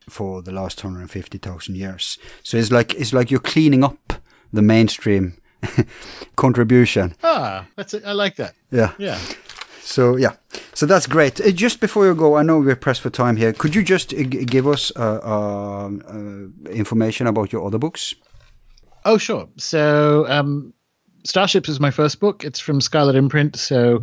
for 0.08 0.42
the 0.42 0.52
last 0.52 0.82
150,000 0.84 1.76
years. 1.76 2.18
So 2.42 2.56
it's 2.56 2.70
like 2.70 2.94
it's 2.94 3.12
like 3.12 3.30
you're 3.30 3.40
cleaning 3.52 3.84
up 3.84 4.14
the 4.54 4.62
mainstream 4.62 5.34
contribution. 6.36 7.14
ah, 7.22 7.64
that's 7.76 7.94
it. 7.94 8.02
I 8.06 8.12
like 8.12 8.36
that. 8.36 8.54
Yeah. 8.70 8.92
Yeah. 8.98 9.18
So 9.82 10.16
yeah. 10.16 10.32
So 10.74 10.86
that's 10.86 11.06
great. 11.06 11.40
Uh, 11.40 11.50
just 11.50 11.80
before 11.80 12.06
you 12.06 12.14
go, 12.14 12.36
I 12.36 12.42
know 12.42 12.58
we're 12.58 12.76
pressed 12.76 13.02
for 13.02 13.10
time 13.10 13.36
here. 13.36 13.52
Could 13.52 13.74
you 13.74 13.82
just 13.82 14.12
uh, 14.14 14.22
give 14.22 14.66
us 14.66 14.92
uh, 14.96 15.20
uh, 15.22 15.90
uh, 16.08 16.70
information 16.70 17.26
about 17.26 17.52
your 17.52 17.66
other 17.66 17.78
books? 17.78 18.14
Oh, 19.04 19.18
sure. 19.18 19.48
So, 19.56 20.26
um, 20.28 20.72
Starships 21.24 21.70
is 21.70 21.80
my 21.80 21.90
first 21.90 22.20
book. 22.20 22.44
It's 22.44 22.60
from 22.60 22.82
Scarlet 22.82 23.16
Imprint, 23.16 23.56
so 23.56 24.02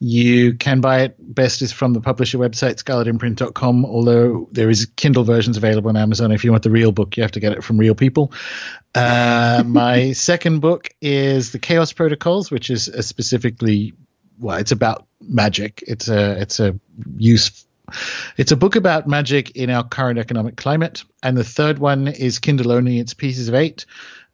you 0.00 0.54
can 0.54 0.80
buy 0.80 1.02
it. 1.02 1.16
Best 1.34 1.60
is 1.60 1.70
from 1.70 1.92
the 1.92 2.00
publisher 2.00 2.38
website, 2.38 2.82
scarletimprint.com, 2.82 3.84
although 3.84 4.48
there 4.52 4.70
is 4.70 4.86
Kindle 4.96 5.24
versions 5.24 5.58
available 5.58 5.90
on 5.90 5.98
Amazon. 5.98 6.32
If 6.32 6.44
you 6.44 6.50
want 6.50 6.62
the 6.62 6.70
real 6.70 6.90
book, 6.90 7.14
you 7.16 7.22
have 7.22 7.32
to 7.32 7.40
get 7.40 7.52
it 7.52 7.62
from 7.62 7.76
real 7.76 7.94
people. 7.94 8.32
Uh, 8.94 9.62
my 9.66 10.12
second 10.12 10.60
book 10.60 10.88
is 11.02 11.52
The 11.52 11.58
Chaos 11.58 11.92
Protocols, 11.92 12.50
which 12.50 12.70
is 12.70 12.90
specifically, 13.00 13.92
well, 14.38 14.56
it's 14.56 14.72
about 14.72 15.06
magic. 15.20 15.84
It's 15.86 16.08
a, 16.08 16.40
it's 16.40 16.58
a 16.58 16.78
use 17.18 17.66
it's 18.38 18.52
a 18.52 18.56
book 18.56 18.76
about 18.76 19.06
magic 19.06 19.50
in 19.50 19.68
our 19.68 19.86
current 19.86 20.18
economic 20.18 20.56
climate. 20.56 21.04
And 21.22 21.36
the 21.36 21.44
third 21.44 21.78
one 21.78 22.08
is 22.08 22.38
Kindle 22.38 22.72
only. 22.72 22.98
It's 22.98 23.12
pieces 23.12 23.48
of 23.48 23.54
eight. 23.54 23.84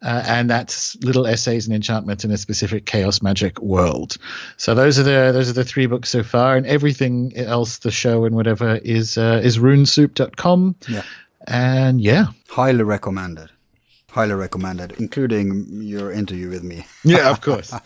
Uh, 0.01 0.23
and 0.25 0.49
that's 0.49 0.95
little 1.03 1.27
essays 1.27 1.65
and 1.67 1.75
enchantments 1.75 2.23
in 2.23 2.31
a 2.31 2.37
specific 2.37 2.85
chaos 2.85 3.21
magic 3.21 3.59
world. 3.61 4.17
So 4.55 4.73
those 4.73 4.97
are 4.97 5.03
the 5.03 5.31
those 5.33 5.49
are 5.49 5.53
the 5.53 5.65
three 5.65 5.87
books 5.87 6.09
so 6.09 6.23
far, 6.23 6.55
and 6.55 6.65
everything 6.65 7.33
else, 7.35 7.79
the 7.79 7.91
show 7.91 8.23
and 8.23 8.33
whatever, 8.33 8.77
is 8.77 9.17
uh, 9.17 9.41
is 9.43 9.57
runesoup.com. 9.57 10.75
Yeah. 10.87 11.03
And 11.47 11.99
yeah, 11.99 12.27
Highly 12.49 12.83
recommended. 12.83 13.49
Highly 14.09 14.33
recommended, 14.33 14.93
including 14.99 15.67
your 15.83 16.11
interview 16.11 16.49
with 16.49 16.63
me. 16.63 16.85
yeah, 17.03 17.29
of 17.29 17.41
course. 17.41 17.73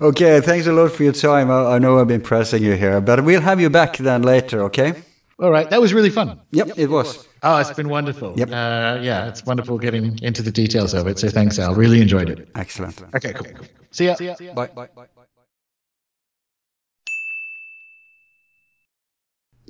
Okay, 0.00 0.40
thanks 0.40 0.66
a 0.66 0.72
lot 0.72 0.90
for 0.90 1.04
your 1.04 1.12
time. 1.12 1.52
I, 1.52 1.76
I 1.76 1.78
know 1.78 2.00
I've 2.00 2.08
been 2.08 2.20
pressing 2.20 2.64
you 2.64 2.72
here, 2.74 3.00
but 3.00 3.22
we'll 3.24 3.40
have 3.40 3.60
you 3.60 3.70
back 3.70 3.96
then 3.96 4.22
later, 4.22 4.60
okay? 4.64 4.92
All 5.38 5.52
right, 5.52 5.70
that 5.70 5.80
was 5.80 5.94
really 5.94 6.10
fun. 6.10 6.40
Yep, 6.50 6.72
it 6.76 6.90
was. 6.90 7.28
Oh, 7.46 7.58
it's 7.58 7.72
been 7.72 7.90
wonderful. 7.90 8.32
Yep. 8.38 8.48
Uh, 8.48 8.98
yeah, 9.02 9.28
it's 9.28 9.44
wonderful 9.44 9.76
getting 9.78 10.18
into 10.22 10.42
the 10.42 10.50
details 10.50 10.94
of 10.94 11.06
it. 11.06 11.18
So 11.18 11.28
thanks, 11.28 11.58
Al. 11.58 11.74
Really 11.74 12.00
enjoyed 12.00 12.30
it. 12.30 12.48
Excellent. 12.54 13.02
Okay, 13.14 13.34
cool. 13.34 13.46
See 13.90 14.06
ya. 14.06 14.16
Bye. 14.54 14.68
Bye. 14.68 14.88
Bye. 14.96 15.04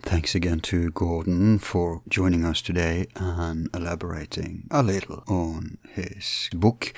Thanks 0.03 0.35
again 0.35 0.61
to 0.61 0.91
Gordon 0.91 1.59
for 1.59 2.03
joining 2.09 2.45
us 2.45 2.63
today 2.63 3.07
and 3.17 3.69
elaborating 3.75 4.69
a 4.71 4.83
little 4.83 5.25
on 5.27 5.79
his 5.89 6.51
book, 6.55 6.93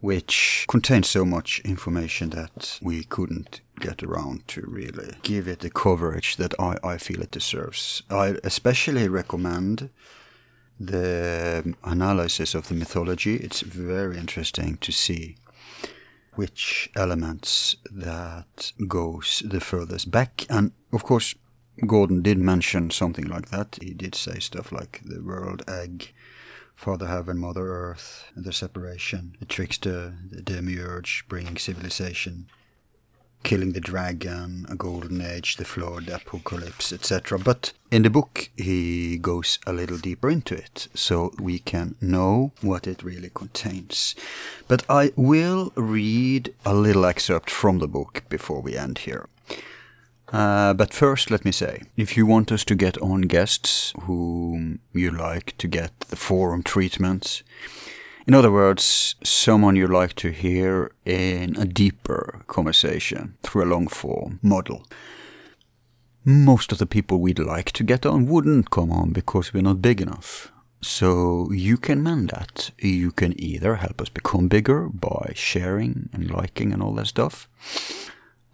which 0.00 0.64
contains 0.68 1.08
so 1.08 1.24
much 1.24 1.60
information 1.64 2.30
that 2.30 2.78
we 2.80 3.02
couldn't 3.04 3.60
get 3.80 4.02
around 4.02 4.46
to 4.48 4.62
really 4.66 5.16
give 5.22 5.48
it 5.48 5.60
the 5.60 5.70
coverage 5.70 6.36
that 6.36 6.54
I, 6.58 6.76
I 6.84 6.98
feel 6.98 7.22
it 7.22 7.32
deserves. 7.32 8.02
I 8.08 8.36
especially 8.44 9.08
recommend 9.08 9.90
the 10.78 11.74
analysis 11.82 12.54
of 12.54 12.68
the 12.68 12.74
mythology. 12.74 13.36
It's 13.36 13.62
very 13.62 14.16
interesting 14.16 14.76
to 14.78 14.92
see 14.92 15.36
which 16.34 16.88
elements 16.94 17.76
that 17.90 18.72
goes 18.86 19.42
the 19.44 19.60
furthest 19.60 20.10
back. 20.12 20.46
And 20.48 20.70
of 20.92 21.02
course, 21.02 21.34
Gordon 21.86 22.22
did 22.22 22.38
mention 22.38 22.90
something 22.90 23.26
like 23.26 23.50
that. 23.50 23.78
He 23.80 23.92
did 23.92 24.14
say 24.14 24.38
stuff 24.38 24.70
like 24.70 25.02
the 25.04 25.20
world 25.20 25.62
egg, 25.68 26.12
Father 26.78 27.08
Heaven, 27.08 27.38
Mother 27.38 27.66
Earth, 27.66 28.26
and 28.36 28.44
the 28.44 28.52
separation, 28.52 29.34
the 29.40 29.46
trickster, 29.46 30.14
the 30.30 30.40
demiurge, 30.40 31.24
bringing 31.28 31.56
civilization, 31.56 32.46
killing 33.42 33.72
the 33.72 33.80
dragon, 33.80 34.64
a 34.70 34.76
golden 34.76 35.20
age, 35.20 35.56
the 35.56 35.64
flood, 35.64 36.06
the 36.06 36.14
apocalypse, 36.14 36.92
etc. 36.92 37.36
But 37.36 37.72
in 37.90 38.02
the 38.02 38.10
book, 38.10 38.50
he 38.56 39.18
goes 39.18 39.58
a 39.66 39.72
little 39.72 39.98
deeper 39.98 40.30
into 40.30 40.54
it, 40.54 40.86
so 40.94 41.32
we 41.40 41.58
can 41.58 41.96
know 42.00 42.52
what 42.60 42.86
it 42.86 43.02
really 43.02 43.32
contains. 43.34 44.14
But 44.68 44.84
I 44.88 45.10
will 45.16 45.72
read 45.74 46.54
a 46.64 46.74
little 46.74 47.06
excerpt 47.06 47.50
from 47.50 47.80
the 47.80 47.88
book 47.88 48.22
before 48.28 48.62
we 48.62 48.76
end 48.76 48.98
here. 48.98 49.26
Uh, 50.32 50.74
but 50.74 50.92
first, 50.92 51.30
let 51.30 51.44
me 51.44 51.52
say, 51.52 51.82
if 51.96 52.16
you 52.16 52.26
want 52.26 52.52
us 52.52 52.64
to 52.64 52.74
get 52.74 52.98
on 52.98 53.22
guests 53.22 53.94
whom 54.02 54.80
you 54.92 55.10
like 55.10 55.56
to 55.58 55.66
get 55.66 55.98
the 56.00 56.16
forum 56.16 56.62
treatment, 56.62 57.42
in 58.26 58.34
other 58.34 58.52
words, 58.52 59.14
someone 59.24 59.74
you 59.74 59.88
like 59.88 60.14
to 60.16 60.30
hear 60.30 60.90
in 61.06 61.56
a 61.56 61.64
deeper 61.64 62.42
conversation 62.46 63.36
through 63.42 63.64
a 63.64 63.72
long 63.72 63.88
form 63.88 64.38
model. 64.42 64.86
Most 66.24 66.72
of 66.72 66.78
the 66.78 66.84
people 66.84 67.20
we'd 67.20 67.38
like 67.38 67.72
to 67.72 67.82
get 67.82 68.04
on 68.04 68.26
wouldn't 68.26 68.70
come 68.70 68.92
on 68.92 69.12
because 69.12 69.54
we're 69.54 69.62
not 69.62 69.80
big 69.80 70.02
enough. 70.02 70.52
So 70.82 71.50
you 71.52 71.78
can 71.78 72.02
mend 72.02 72.28
that. 72.28 72.70
You 72.78 73.12
can 73.12 73.32
either 73.40 73.76
help 73.76 74.02
us 74.02 74.10
become 74.10 74.46
bigger 74.46 74.90
by 74.90 75.32
sharing 75.34 76.10
and 76.12 76.30
liking 76.30 76.74
and 76.74 76.82
all 76.82 76.92
that 76.96 77.06
stuff 77.06 77.48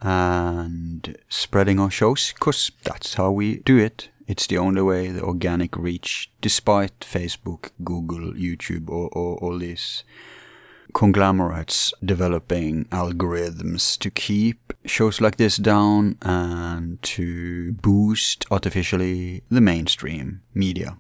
and 0.05 1.17
spreading 1.31 1.81
our 1.81 1.91
shows 1.91 2.33
because 2.35 2.71
that's 2.85 3.15
how 3.15 3.31
we 3.31 3.57
do 3.61 3.79
it. 3.79 4.11
It's 4.27 4.47
the 4.47 4.59
only 4.59 4.83
way 4.83 5.09
the 5.09 5.23
organic 5.23 5.77
reach, 5.77 6.31
despite 6.41 7.01
Facebook, 7.01 7.71
Google, 7.83 8.33
YouTube, 8.35 8.89
or, 8.89 9.09
or 9.13 9.37
all 9.39 9.59
these 9.59 10.05
conglomerates 10.93 11.93
developing 12.05 12.85
algorithms 12.87 13.99
to 13.99 14.11
keep 14.11 14.73
shows 14.85 15.21
like 15.21 15.37
this 15.37 15.57
down 15.57 16.17
and 16.23 17.03
to 17.03 17.73
boost 17.73 18.45
artificially 18.51 19.43
the 19.51 19.61
mainstream 19.61 20.43
media. 20.55 20.99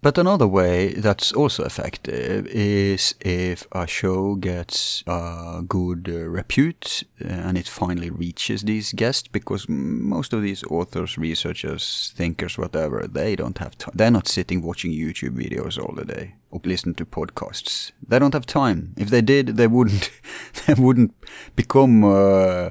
But 0.00 0.16
another 0.16 0.46
way 0.46 0.92
that's 0.92 1.32
also 1.32 1.64
effective 1.64 2.46
is 2.46 3.16
if 3.20 3.66
a 3.72 3.84
show 3.88 4.36
gets 4.36 5.02
a 5.08 5.62
good 5.66 6.08
uh, 6.08 6.28
repute 6.28 7.02
uh, 7.20 7.26
and 7.26 7.58
it 7.58 7.66
finally 7.66 8.08
reaches 8.08 8.62
these 8.62 8.92
guests, 8.92 9.26
because 9.26 9.68
most 9.68 10.32
of 10.32 10.42
these 10.42 10.62
authors, 10.70 11.18
researchers, 11.18 12.12
thinkers, 12.16 12.56
whatever, 12.56 13.08
they 13.08 13.34
don't 13.34 13.58
have 13.58 13.76
time. 13.76 13.94
They're 13.96 14.12
not 14.12 14.28
sitting 14.28 14.62
watching 14.62 14.92
YouTube 14.92 15.36
videos 15.36 15.82
all 15.82 15.94
the 15.96 16.04
day 16.04 16.36
or 16.52 16.60
listening 16.64 16.94
to 16.96 17.04
podcasts. 17.04 17.90
They 18.06 18.20
don't 18.20 18.34
have 18.34 18.46
time. 18.46 18.94
If 18.96 19.10
they 19.10 19.20
did, 19.20 19.56
they 19.56 19.66
wouldn't. 19.66 20.10
they 20.66 20.74
wouldn't 20.74 21.12
become 21.56 22.04
uh, 22.04 22.70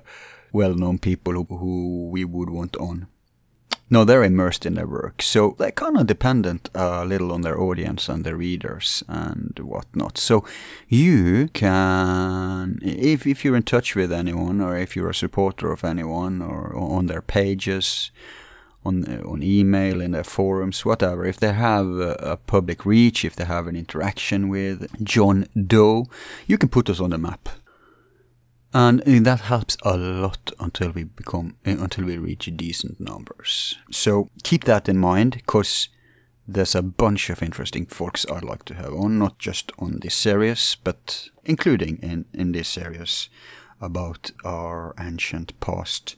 well-known 0.53 0.99
people 0.99 1.33
who, 1.33 1.57
who 1.57 2.09
we 2.09 2.23
would 2.23 2.49
want 2.49 2.77
on. 2.77 3.07
No, 3.89 4.03
they're 4.03 4.23
immersed 4.23 4.65
in 4.65 4.73
their 4.73 4.87
work, 4.87 5.21
so 5.21 5.55
they're 5.57 5.71
kind 5.71 5.97
of 5.97 6.07
dependent 6.07 6.69
uh, 6.75 6.99
a 7.03 7.05
little 7.05 7.31
on 7.31 7.41
their 7.41 7.59
audience 7.59 8.09
and 8.09 8.25
their 8.25 8.35
readers 8.35 9.01
and 9.07 9.57
whatnot. 9.59 10.17
So 10.17 10.43
you 10.89 11.47
can, 11.53 12.79
if 12.81 13.25
if 13.25 13.45
you're 13.45 13.55
in 13.55 13.63
touch 13.63 13.95
with 13.95 14.11
anyone, 14.11 14.59
or 14.59 14.77
if 14.77 14.95
you're 14.95 15.11
a 15.11 15.15
supporter 15.15 15.71
of 15.71 15.85
anyone, 15.85 16.41
or 16.41 16.75
on 16.75 17.05
their 17.05 17.21
pages, 17.21 18.11
on 18.83 19.05
uh, 19.05 19.25
on 19.25 19.41
email, 19.41 20.01
in 20.01 20.11
their 20.11 20.25
forums, 20.25 20.83
whatever, 20.83 21.25
if 21.25 21.39
they 21.39 21.53
have 21.53 21.87
a, 21.87 22.11
a 22.33 22.37
public 22.37 22.85
reach, 22.85 23.23
if 23.23 23.37
they 23.37 23.45
have 23.45 23.67
an 23.67 23.77
interaction 23.77 24.49
with 24.49 24.87
John 25.01 25.47
Doe, 25.55 26.07
you 26.45 26.57
can 26.57 26.67
put 26.67 26.89
us 26.89 26.99
on 26.99 27.11
the 27.11 27.17
map 27.17 27.47
and 28.73 29.01
that 29.25 29.41
helps 29.41 29.77
a 29.83 29.97
lot 29.97 30.51
until 30.59 30.91
we 30.91 31.03
become 31.03 31.55
eh, 31.65 31.75
until 31.79 32.05
we 32.05 32.17
reach 32.17 32.51
decent 32.55 32.99
numbers. 32.99 33.77
So 33.91 34.29
keep 34.43 34.65
that 34.65 34.89
in 34.89 34.97
mind, 34.97 35.31
because 35.31 35.89
there's 36.47 36.75
a 36.75 36.81
bunch 36.81 37.29
of 37.29 37.41
interesting 37.41 37.85
folks 37.85 38.25
I'd 38.31 38.43
like 38.43 38.65
to 38.65 38.73
have 38.73 38.93
on, 38.93 39.19
not 39.19 39.39
just 39.39 39.71
on 39.79 39.99
this 40.01 40.15
series, 40.15 40.77
but 40.83 41.29
including 41.45 41.97
in 42.01 42.25
in 42.33 42.51
this 42.51 42.69
series 42.69 43.29
about 43.81 44.31
our 44.43 44.93
ancient 44.99 45.59
past. 45.59 46.15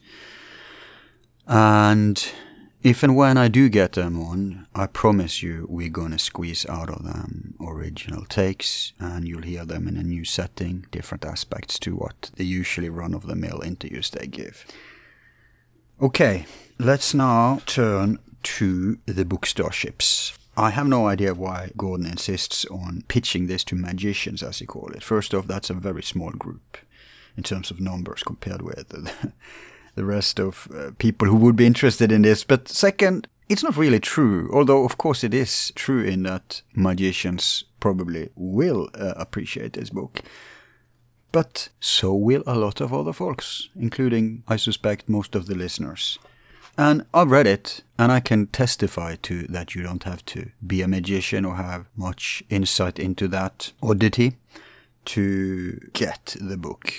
And 1.46 2.32
if 2.82 3.02
and 3.02 3.14
when 3.14 3.36
I 3.36 3.48
do 3.48 3.68
get 3.68 3.92
them 3.92 4.20
on, 4.20 4.66
I 4.74 4.86
promise 4.86 5.42
you 5.42 5.66
we're 5.68 5.90
gonna 5.90 6.18
squeeze 6.18 6.64
out 6.66 6.88
of 6.88 7.04
them 7.04 7.54
original 7.60 8.24
takes 8.24 8.92
and 8.98 9.28
you'll 9.28 9.42
hear 9.42 9.64
them 9.64 9.86
in 9.86 9.96
a 9.96 10.02
new 10.02 10.24
setting, 10.24 10.86
different 10.90 11.24
aspects 11.24 11.78
to 11.80 11.94
what 11.94 12.30
the 12.36 12.44
usually 12.44 12.88
run 12.88 13.14
of 13.14 13.26
the 13.26 13.36
mill 13.36 13.60
interviews 13.60 14.10
they 14.10 14.26
give. 14.26 14.64
Okay, 16.00 16.46
let's 16.78 17.12
now 17.12 17.60
turn 17.66 18.18
to 18.42 18.98
the 19.04 19.26
book 19.26 19.44
Starships. 19.44 20.38
I 20.56 20.70
have 20.70 20.88
no 20.88 21.06
idea 21.06 21.34
why 21.34 21.72
Gordon 21.76 22.06
insists 22.06 22.64
on 22.66 23.04
pitching 23.08 23.46
this 23.46 23.64
to 23.64 23.74
magicians, 23.74 24.42
as 24.42 24.58
he 24.58 24.66
calls 24.66 24.92
it. 24.94 25.02
First 25.02 25.34
off, 25.34 25.46
that's 25.46 25.70
a 25.70 25.74
very 25.74 26.02
small 26.02 26.30
group 26.30 26.78
in 27.36 27.42
terms 27.42 27.70
of 27.70 27.80
numbers 27.80 28.22
compared 28.22 28.62
with 28.62 28.92
the 29.94 30.04
rest 30.04 30.40
of 30.40 30.68
uh, 30.74 30.90
people 30.98 31.28
who 31.28 31.36
would 31.36 31.56
be 31.56 31.66
interested 31.66 32.12
in 32.12 32.22
this. 32.22 32.44
But 32.44 32.68
second, 32.68 33.28
it's 33.48 33.62
not 33.62 33.76
really 33.76 34.00
true, 34.00 34.48
although 34.52 34.84
of 34.84 34.96
course 34.96 35.24
it 35.24 35.34
is 35.34 35.72
true 35.74 36.02
in 36.02 36.22
that 36.22 36.62
magicians 36.74 37.64
probably 37.80 38.30
will 38.36 38.88
uh, 38.94 39.14
appreciate 39.16 39.72
this 39.72 39.90
book. 39.90 40.20
But 41.32 41.68
so 41.80 42.14
will 42.14 42.42
a 42.46 42.58
lot 42.58 42.80
of 42.80 42.92
other 42.92 43.12
folks, 43.12 43.68
including, 43.76 44.42
I 44.48 44.56
suspect, 44.56 45.08
most 45.08 45.34
of 45.34 45.46
the 45.46 45.54
listeners. 45.54 46.18
And 46.76 47.04
I've 47.12 47.30
read 47.30 47.46
it, 47.46 47.82
and 47.98 48.10
I 48.10 48.20
can 48.20 48.46
testify 48.46 49.16
to 49.22 49.42
that 49.48 49.74
you 49.74 49.82
don't 49.82 50.04
have 50.04 50.24
to 50.26 50.50
be 50.66 50.82
a 50.82 50.88
magician 50.88 51.44
or 51.44 51.56
have 51.56 51.86
much 51.96 52.42
insight 52.48 52.98
into 52.98 53.28
that 53.28 53.72
oddity 53.82 54.36
to 55.06 55.78
get 55.92 56.36
the 56.40 56.56
book. 56.56 56.92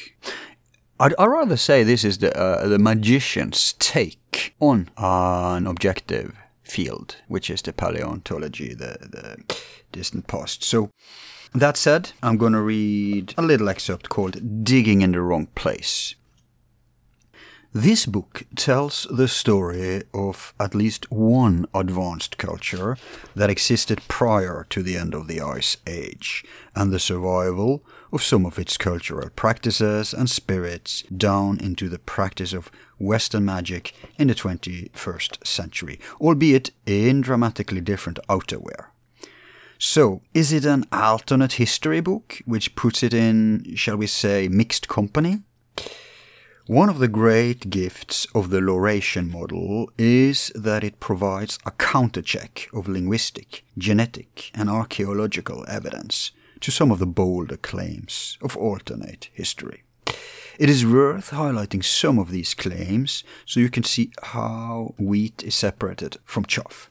I'd, 1.02 1.16
I'd 1.18 1.26
rather 1.26 1.58
say 1.58 1.84
this 1.84 2.04
is 2.04 2.20
the 2.20 2.32
uh, 2.38 2.68
the 2.68 2.78
magician's 2.78 3.74
take 3.80 4.54
on 4.60 4.92
an 4.98 5.66
objective 5.66 6.38
field, 6.64 7.16
which 7.28 7.50
is 7.50 7.64
the 7.64 7.74
paleontology, 7.74 8.76
the 8.76 8.98
the 9.02 9.56
distant 9.92 10.28
past. 10.28 10.64
So. 10.64 10.90
That 11.54 11.76
said, 11.76 12.14
I'm 12.24 12.38
going 12.38 12.54
to 12.54 12.62
read 12.62 13.34
a 13.38 13.42
little 13.42 13.68
excerpt 13.68 14.08
called 14.08 14.64
Digging 14.64 15.02
in 15.02 15.12
the 15.12 15.20
Wrong 15.20 15.48
Place. 15.48 16.16
This 17.74 18.06
book 18.06 18.44
tells 18.58 19.08
the 19.10 19.30
story 19.30 20.04
of 20.14 20.54
at 20.60 20.76
least 20.76 21.10
one 21.10 21.66
advanced 21.74 22.38
culture 22.38 22.98
that 23.34 23.50
existed 23.50 24.02
prior 24.10 24.66
to 24.70 24.84
the 24.84 24.98
end 24.98 25.14
of 25.14 25.28
the 25.28 25.40
Ice 25.40 25.78
Age, 25.88 26.44
and 26.76 26.92
the 26.92 27.00
survival 27.00 27.82
of 28.12 28.24
some 28.24 28.46
of 28.46 28.60
its 28.60 28.76
cultural 28.76 29.30
practices 29.30 30.14
and 30.14 30.30
spirits 30.30 31.04
down 31.04 31.62
into 31.62 31.88
the 31.88 32.00
practice 32.00 32.52
of 32.52 32.70
Western 33.00 33.46
magic 33.46 33.94
in 34.20 34.28
the 34.28 34.36
21st 34.36 35.48
century, 35.48 35.98
albeit 36.20 36.72
in 36.86 37.22
dramatically 37.22 37.80
different 37.80 38.20
outerwear. 38.28 38.88
So, 39.80 40.22
is 40.34 40.52
it 40.52 40.66
an 40.66 40.84
alternate 40.92 41.54
history 41.54 42.02
book, 42.02 42.42
which 42.44 42.76
puts 42.76 43.02
it 43.02 43.14
in, 43.14 43.76
shall 43.78 43.96
we 43.96 44.08
say, 44.08 44.50
mixed 44.50 44.90
company? 44.90 45.44
One 46.72 46.88
of 46.88 47.00
the 47.00 47.10
great 47.10 47.70
gifts 47.70 48.26
of 48.34 48.50
the 48.50 48.62
Laurasian 48.62 49.30
model 49.30 49.92
is 49.98 50.54
that 50.56 50.86
it 50.86 51.02
provides 51.02 51.60
a 51.66 51.72
countercheck 51.72 52.74
of 52.74 52.88
linguistic, 52.88 53.66
genetic, 53.78 54.52
and 54.56 54.70
archaeological 54.70 55.66
evidence 55.68 56.32
to 56.62 56.72
some 56.72 56.90
of 56.90 57.00
the 57.00 57.06
bolder 57.06 57.58
claims 57.58 58.38
of 58.42 58.56
alternate 58.56 59.28
history. 59.34 59.84
It 60.58 60.70
is 60.70 60.86
worth 60.86 61.32
highlighting 61.32 61.84
some 61.84 62.18
of 62.18 62.32
these 62.32 62.54
claims 62.54 63.26
so 63.46 63.60
you 63.60 63.70
can 63.70 63.84
see 63.84 64.14
how 64.24 64.96
wheat 64.98 65.44
is 65.44 65.56
separated 65.56 66.20
from 66.24 66.46
chaff. 66.46 66.90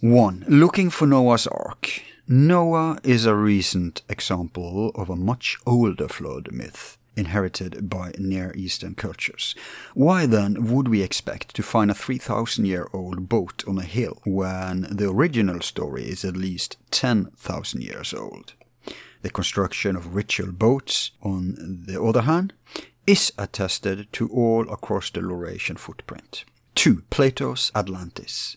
1. 0.00 0.44
Looking 0.46 0.90
for 0.90 1.06
Noah's 1.06 1.46
Ark. 1.46 2.02
Noah 2.28 2.98
is 3.02 3.24
a 3.24 3.34
recent 3.34 4.02
example 4.10 4.90
of 4.94 5.08
a 5.08 5.16
much 5.16 5.56
older 5.64 6.06
flood 6.06 6.52
myth 6.52 6.98
inherited 7.16 7.88
by 7.88 8.12
Near 8.18 8.52
Eastern 8.54 8.94
cultures. 8.94 9.54
Why 9.94 10.26
then 10.26 10.72
would 10.72 10.88
we 10.88 11.02
expect 11.02 11.54
to 11.56 11.62
find 11.62 11.90
a 11.90 11.94
3000 11.94 12.64
year 12.64 12.88
old 12.92 13.28
boat 13.28 13.64
on 13.66 13.78
a 13.78 13.82
hill 13.82 14.20
when 14.24 14.82
the 14.90 15.08
original 15.10 15.60
story 15.60 16.04
is 16.04 16.24
at 16.24 16.36
least 16.36 16.76
10,000 16.90 17.82
years 17.82 18.14
old? 18.14 18.54
The 19.22 19.30
construction 19.30 19.94
of 19.96 20.14
ritual 20.14 20.52
boats, 20.52 21.12
on 21.22 21.84
the 21.86 22.02
other 22.02 22.22
hand, 22.22 22.52
is 23.06 23.32
attested 23.38 24.12
to 24.12 24.28
all 24.28 24.68
across 24.70 25.10
the 25.10 25.20
Laurasian 25.20 25.78
footprint. 25.78 26.44
2. 26.74 27.02
Plato's 27.10 27.70
Atlantis 27.74 28.56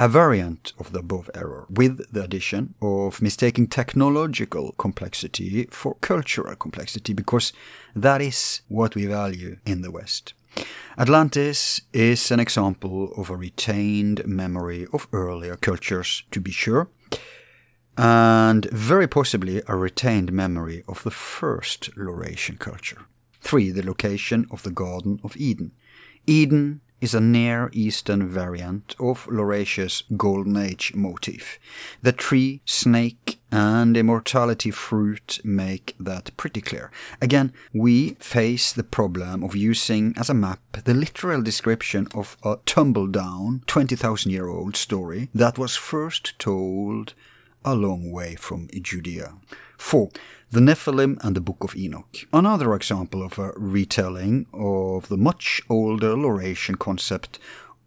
a 0.00 0.08
variant 0.08 0.72
of 0.78 0.92
the 0.92 1.00
above 1.00 1.28
error, 1.34 1.66
with 1.68 2.10
the 2.10 2.24
addition 2.24 2.74
of 2.80 3.20
mistaking 3.20 3.66
technological 3.66 4.72
complexity 4.78 5.66
for 5.70 5.94
cultural 6.00 6.56
complexity, 6.56 7.12
because 7.12 7.52
that 7.94 8.22
is 8.22 8.62
what 8.68 8.94
we 8.94 9.04
value 9.04 9.58
in 9.66 9.82
the 9.82 9.90
West. 9.90 10.32
Atlantis 10.96 11.82
is 11.92 12.30
an 12.30 12.40
example 12.40 13.12
of 13.14 13.28
a 13.28 13.36
retained 13.36 14.26
memory 14.26 14.86
of 14.90 15.06
earlier 15.12 15.56
cultures, 15.56 16.22
to 16.30 16.40
be 16.40 16.50
sure, 16.50 16.88
and 17.98 18.64
very 18.70 19.06
possibly 19.06 19.60
a 19.68 19.76
retained 19.76 20.32
memory 20.32 20.82
of 20.88 21.02
the 21.02 21.10
first 21.10 21.90
Laurasian 21.94 22.58
culture. 22.58 23.02
3. 23.42 23.70
The 23.70 23.84
location 23.84 24.46
of 24.50 24.62
the 24.62 24.70
Garden 24.70 25.20
of 25.22 25.36
Eden. 25.36 25.72
Eden 26.26 26.80
is 27.00 27.14
a 27.14 27.20
Near 27.20 27.70
Eastern 27.72 28.28
variant 28.28 28.94
of 29.00 29.26
Laurasia's 29.26 30.02
Golden 30.16 30.56
Age 30.56 30.92
motif. 30.94 31.58
The 32.02 32.12
tree, 32.12 32.60
snake, 32.64 33.40
and 33.50 33.96
immortality 33.96 34.70
fruit 34.70 35.40
make 35.42 35.94
that 35.98 36.36
pretty 36.36 36.60
clear. 36.60 36.90
Again, 37.20 37.52
we 37.72 38.10
face 38.20 38.72
the 38.72 38.84
problem 38.84 39.42
of 39.42 39.56
using 39.56 40.14
as 40.16 40.30
a 40.30 40.34
map 40.34 40.60
the 40.84 40.94
literal 40.94 41.42
description 41.42 42.06
of 42.14 42.36
a 42.44 42.58
tumble 42.66 43.06
down 43.06 43.62
20,000 43.66 44.30
year 44.30 44.48
old 44.48 44.76
story 44.76 45.28
that 45.34 45.58
was 45.58 45.76
first 45.76 46.38
told 46.38 47.14
a 47.64 47.74
long 47.74 48.10
way 48.10 48.34
from 48.34 48.68
Judea. 48.72 49.34
4 49.80 50.10
the 50.52 50.60
Nephilim 50.60 51.16
and 51.24 51.36
the 51.36 51.40
Book 51.40 51.62
of 51.62 51.76
Enoch. 51.76 52.26
Another 52.32 52.74
example 52.74 53.22
of 53.22 53.38
a 53.38 53.52
retelling 53.56 54.46
of 54.52 55.08
the 55.08 55.16
much 55.16 55.62
older 55.70 56.16
Laurasian 56.16 56.76
concept 56.76 57.38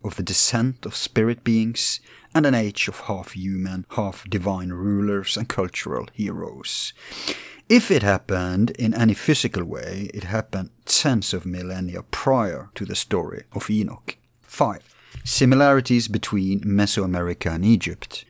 of 0.03 0.15
the 0.15 0.23
descent 0.23 0.85
of 0.85 0.95
spirit 0.95 1.43
beings 1.43 1.99
and 2.33 2.45
an 2.45 2.55
age 2.55 2.87
of 2.87 3.01
half 3.01 3.33
human, 3.33 3.85
half 3.91 4.23
divine 4.29 4.69
rulers 4.69 5.35
and 5.37 5.49
cultural 5.49 6.07
heroes. 6.13 6.93
If 7.69 7.91
it 7.91 8.01
happened 8.01 8.71
in 8.71 8.93
any 8.93 9.13
physical 9.13 9.65
way, 9.65 10.09
it 10.13 10.23
happened 10.23 10.71
tens 10.85 11.33
of 11.33 11.45
millennia 11.45 12.03
prior 12.03 12.69
to 12.75 12.85
the 12.85 12.95
story 12.95 13.43
of 13.51 13.69
Enoch. 13.69 14.17
5. 14.41 14.95
Similarities 15.25 16.07
between 16.07 16.61
Mesoamerica 16.61 17.53
and 17.55 17.65
Egypt. 17.65 18.25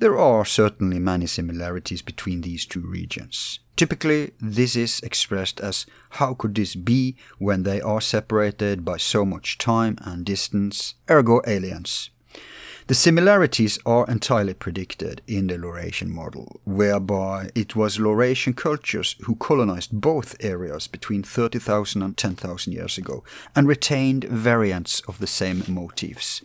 There 0.00 0.16
are 0.16 0.44
certainly 0.44 1.00
many 1.00 1.26
similarities 1.26 2.02
between 2.02 2.42
these 2.42 2.64
two 2.64 2.80
regions. 2.80 3.58
Typically, 3.74 4.30
this 4.40 4.76
is 4.76 5.00
expressed 5.00 5.60
as 5.60 5.86
how 6.10 6.34
could 6.34 6.54
this 6.54 6.76
be 6.76 7.16
when 7.38 7.64
they 7.64 7.80
are 7.80 8.00
separated 8.00 8.84
by 8.84 8.98
so 8.98 9.24
much 9.24 9.58
time 9.58 9.98
and 10.02 10.24
distance, 10.24 10.94
ergo 11.10 11.40
aliens. 11.48 12.10
The 12.86 12.94
similarities 12.94 13.78
are 13.84 14.06
entirely 14.06 14.54
predicted 14.54 15.20
in 15.26 15.48
the 15.48 15.58
Laurasian 15.58 16.10
model, 16.10 16.60
whereby 16.64 17.50
it 17.56 17.74
was 17.74 17.98
Laurasian 17.98 18.56
cultures 18.56 19.16
who 19.24 19.34
colonized 19.34 20.00
both 20.00 20.36
areas 20.38 20.86
between 20.86 21.24
30,000 21.24 22.02
and 22.02 22.16
10,000 22.16 22.72
years 22.72 22.98
ago 22.98 23.24
and 23.54 23.66
retained 23.66 24.24
variants 24.24 25.00
of 25.08 25.18
the 25.18 25.26
same 25.26 25.64
motifs. 25.66 26.40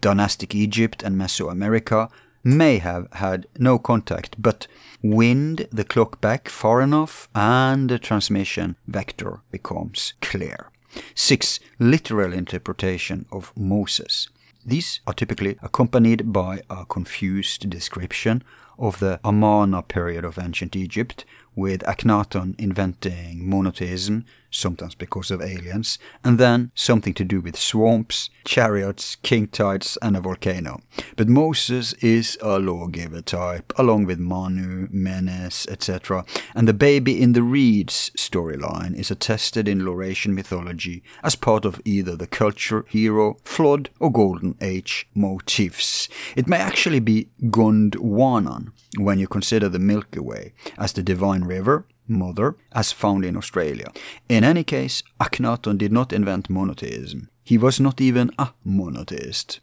Dynastic 0.00 0.54
Egypt 0.54 1.02
and 1.02 1.16
Mesoamerica 1.20 2.08
may 2.44 2.78
have 2.78 3.06
had 3.12 3.46
no 3.58 3.78
contact, 3.78 4.40
but 4.40 4.66
wind 5.02 5.68
the 5.70 5.84
clock 5.84 6.20
back 6.20 6.48
far 6.48 6.80
enough 6.80 7.28
and 7.34 7.90
the 7.90 7.98
transmission 7.98 8.76
vector 8.86 9.40
becomes 9.50 10.14
clear. 10.20 10.70
6. 11.14 11.60
Literal 11.78 12.32
interpretation 12.32 13.26
of 13.32 13.52
Moses. 13.56 14.28
These 14.64 15.00
are 15.06 15.14
typically 15.14 15.58
accompanied 15.62 16.32
by 16.32 16.62
a 16.70 16.84
confused 16.84 17.68
description 17.68 18.44
of 18.78 18.98
the 19.00 19.18
Amarna 19.24 19.82
period 19.82 20.24
of 20.24 20.38
ancient 20.38 20.76
Egypt, 20.76 21.24
with 21.54 21.82
Akhenaten 21.82 22.54
inventing 22.58 23.48
monotheism, 23.48 24.24
sometimes 24.52 24.94
because 24.94 25.30
of 25.30 25.42
aliens, 25.42 25.98
and 26.22 26.38
then 26.38 26.70
something 26.74 27.14
to 27.14 27.24
do 27.24 27.40
with 27.40 27.56
swamps, 27.56 28.30
chariots, 28.44 29.16
king 29.16 29.48
tides, 29.48 29.98
and 30.02 30.16
a 30.16 30.20
volcano. 30.20 30.80
But 31.16 31.28
Moses 31.28 31.94
is 31.94 32.38
a 32.40 32.58
lawgiver 32.58 33.22
type, 33.22 33.72
along 33.76 34.04
with 34.04 34.18
Manu, 34.18 34.88
Menes, 34.90 35.66
etc., 35.68 36.24
and 36.54 36.68
the 36.68 36.74
baby 36.74 37.20
in 37.20 37.32
the 37.32 37.42
reeds 37.42 38.10
storyline 38.16 38.94
is 38.94 39.10
attested 39.10 39.66
in 39.66 39.80
Laurasian 39.80 40.34
mythology 40.34 41.02
as 41.24 41.34
part 41.34 41.64
of 41.64 41.80
either 41.84 42.14
the 42.14 42.26
culture, 42.26 42.84
hero, 42.88 43.36
flood, 43.44 43.90
or 43.98 44.12
golden 44.12 44.56
age 44.60 45.08
motifs. 45.14 46.08
It 46.36 46.46
may 46.46 46.58
actually 46.58 47.00
be 47.00 47.30
Gondwanan 47.44 48.72
when 48.98 49.18
you 49.18 49.26
consider 49.26 49.68
the 49.68 49.78
Milky 49.78 50.20
Way 50.20 50.52
as 50.78 50.92
the 50.92 51.02
divine 51.02 51.44
river, 51.44 51.86
mother, 52.12 52.56
as 52.72 52.92
found 52.92 53.24
in 53.24 53.36
Australia. 53.36 53.90
In 54.28 54.44
any 54.44 54.64
case, 54.64 55.02
Akhenaten 55.20 55.78
did 55.78 55.92
not 55.92 56.12
invent 56.12 56.50
monotheism. 56.50 57.28
He 57.44 57.58
was 57.58 57.80
not 57.80 58.00
even 58.00 58.30
a 58.38 58.50
monotheist. 58.64 59.60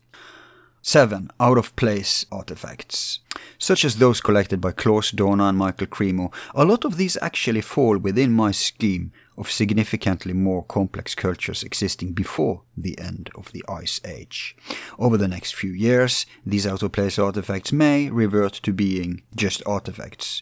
7. 0.82 1.30
Out 1.40 1.58
of 1.58 1.76
place 1.76 2.26
artifacts. 2.32 3.20
Such 3.58 3.84
as 3.84 3.98
those 3.98 4.22
collected 4.22 4.62
by 4.62 4.72
Klaus 4.72 5.12
Dona 5.12 5.46
and 5.46 5.58
Michael 5.58 5.88
Cremo, 5.88 6.34
a 6.56 6.64
lot 6.64 6.86
of 6.86 6.98
these 6.98 7.18
actually 7.22 7.62
fall 7.62 7.98
within 7.98 8.32
my 8.32 8.52
scheme 8.52 9.12
of 9.38 9.52
significantly 9.52 10.34
more 10.34 10.64
complex 10.64 11.16
cultures 11.16 11.64
existing 11.64 12.14
before 12.14 12.64
the 12.76 12.98
end 13.00 13.30
of 13.36 13.52
the 13.52 13.64
Ice 13.70 14.00
Age. 14.06 14.56
Over 14.98 15.18
the 15.18 15.28
next 15.28 15.56
few 15.56 15.72
years, 15.72 16.26
these 16.46 16.66
out 16.66 16.84
of 16.84 16.92
place 16.92 17.20
artifacts 17.20 17.72
may 17.72 18.10
revert 18.10 18.54
to 18.54 18.74
being 18.74 19.22
just 19.36 19.62
artifacts, 19.66 20.42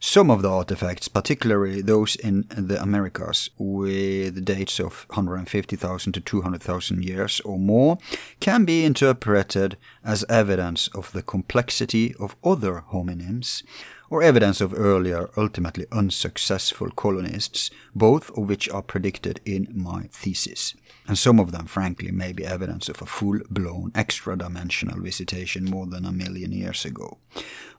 some 0.00 0.30
of 0.30 0.42
the 0.42 0.50
artifacts, 0.50 1.08
particularly 1.08 1.80
those 1.82 2.16
in 2.16 2.46
the 2.50 2.80
Americas, 2.80 3.50
with 3.58 4.44
dates 4.44 4.78
of 4.78 5.06
150,000 5.08 6.12
to 6.12 6.20
200,000 6.20 7.04
years 7.04 7.40
or 7.40 7.58
more, 7.58 7.98
can 8.40 8.64
be 8.64 8.84
interpreted 8.84 9.76
as 10.04 10.24
evidence 10.28 10.88
of 10.88 11.12
the 11.12 11.22
complexity 11.22 12.14
of 12.20 12.36
other 12.44 12.84
hominins, 12.92 13.62
or 14.10 14.22
evidence 14.22 14.60
of 14.60 14.72
earlier, 14.74 15.30
ultimately 15.36 15.86
unsuccessful 15.92 16.90
colonists, 16.90 17.70
both 17.94 18.30
of 18.30 18.48
which 18.48 18.68
are 18.70 18.82
predicted 18.82 19.40
in 19.44 19.68
my 19.74 20.04
thesis 20.12 20.74
and 21.08 21.16
some 21.16 21.38
of 21.38 21.52
them, 21.52 21.66
frankly, 21.66 22.10
may 22.10 22.32
be 22.32 22.44
evidence 22.44 22.88
of 22.88 23.00
a 23.00 23.06
full 23.06 23.38
blown 23.48 23.92
extra 23.94 24.36
dimensional 24.36 25.00
visitation 25.00 25.64
more 25.64 25.86
than 25.86 26.04
a 26.04 26.12
million 26.12 26.52
years 26.52 26.84
ago. 26.84 27.18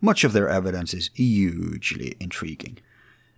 Much 0.02 0.24
of 0.24 0.34
their 0.34 0.49
evidence 0.49 0.94
is 0.94 1.10
hugely 1.14 2.16
intriguing. 2.20 2.78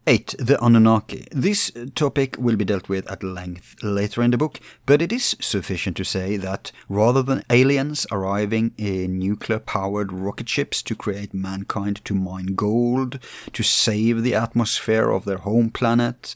8. 0.10 0.34
The 0.40 0.60
Anunnaki. 0.60 1.27
This 1.31 1.72
topic 1.94 2.36
will 2.40 2.56
be 2.56 2.65
dealt 2.65 2.90
with 2.90 3.07
at 3.11 3.22
length 3.22 3.76
later 3.84 4.23
in 4.23 4.31
the 4.31 4.40
book, 4.40 4.60
but 4.88 5.03
it 5.03 5.14
is 5.14 5.36
sufficient 5.40 5.95
to 5.98 6.03
say 6.03 6.36
that 6.36 6.72
rather 6.90 7.22
than 7.22 7.44
aliens 7.52 8.07
arriving 8.11 8.72
in 8.76 9.19
nuclear 9.19 9.60
powered 9.60 10.11
rocket 10.11 10.49
ships 10.49 10.81
to 10.81 10.95
create 10.95 11.31
mankind 11.36 12.03
to 12.06 12.15
mine 12.15 12.56
gold, 12.56 13.19
to 13.53 13.61
save 13.61 14.23
the 14.23 14.34
atmosphere 14.34 15.11
of 15.11 15.26
their 15.26 15.38
home 15.38 15.69
planet, 15.69 16.36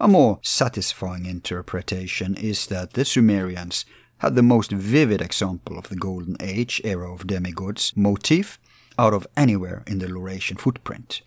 a 0.00 0.08
more 0.08 0.40
satisfying 0.42 1.24
interpretation 1.24 2.34
is 2.34 2.66
that 2.66 2.94
the 2.94 3.04
Sumerians 3.04 3.84
had 4.18 4.34
the 4.34 4.42
most 4.42 4.72
vivid 4.72 5.22
example 5.22 5.78
of 5.78 5.88
the 5.90 5.96
Golden 5.96 6.36
Age 6.40 6.80
era 6.82 7.14
of 7.14 7.28
demigods 7.28 7.92
motif 7.94 8.58
out 9.02 9.12
of 9.12 9.26
anywhere 9.36 9.82
in 9.86 9.98
the 9.98 10.06
Laurasian 10.06 10.58
footprint. 10.60 11.22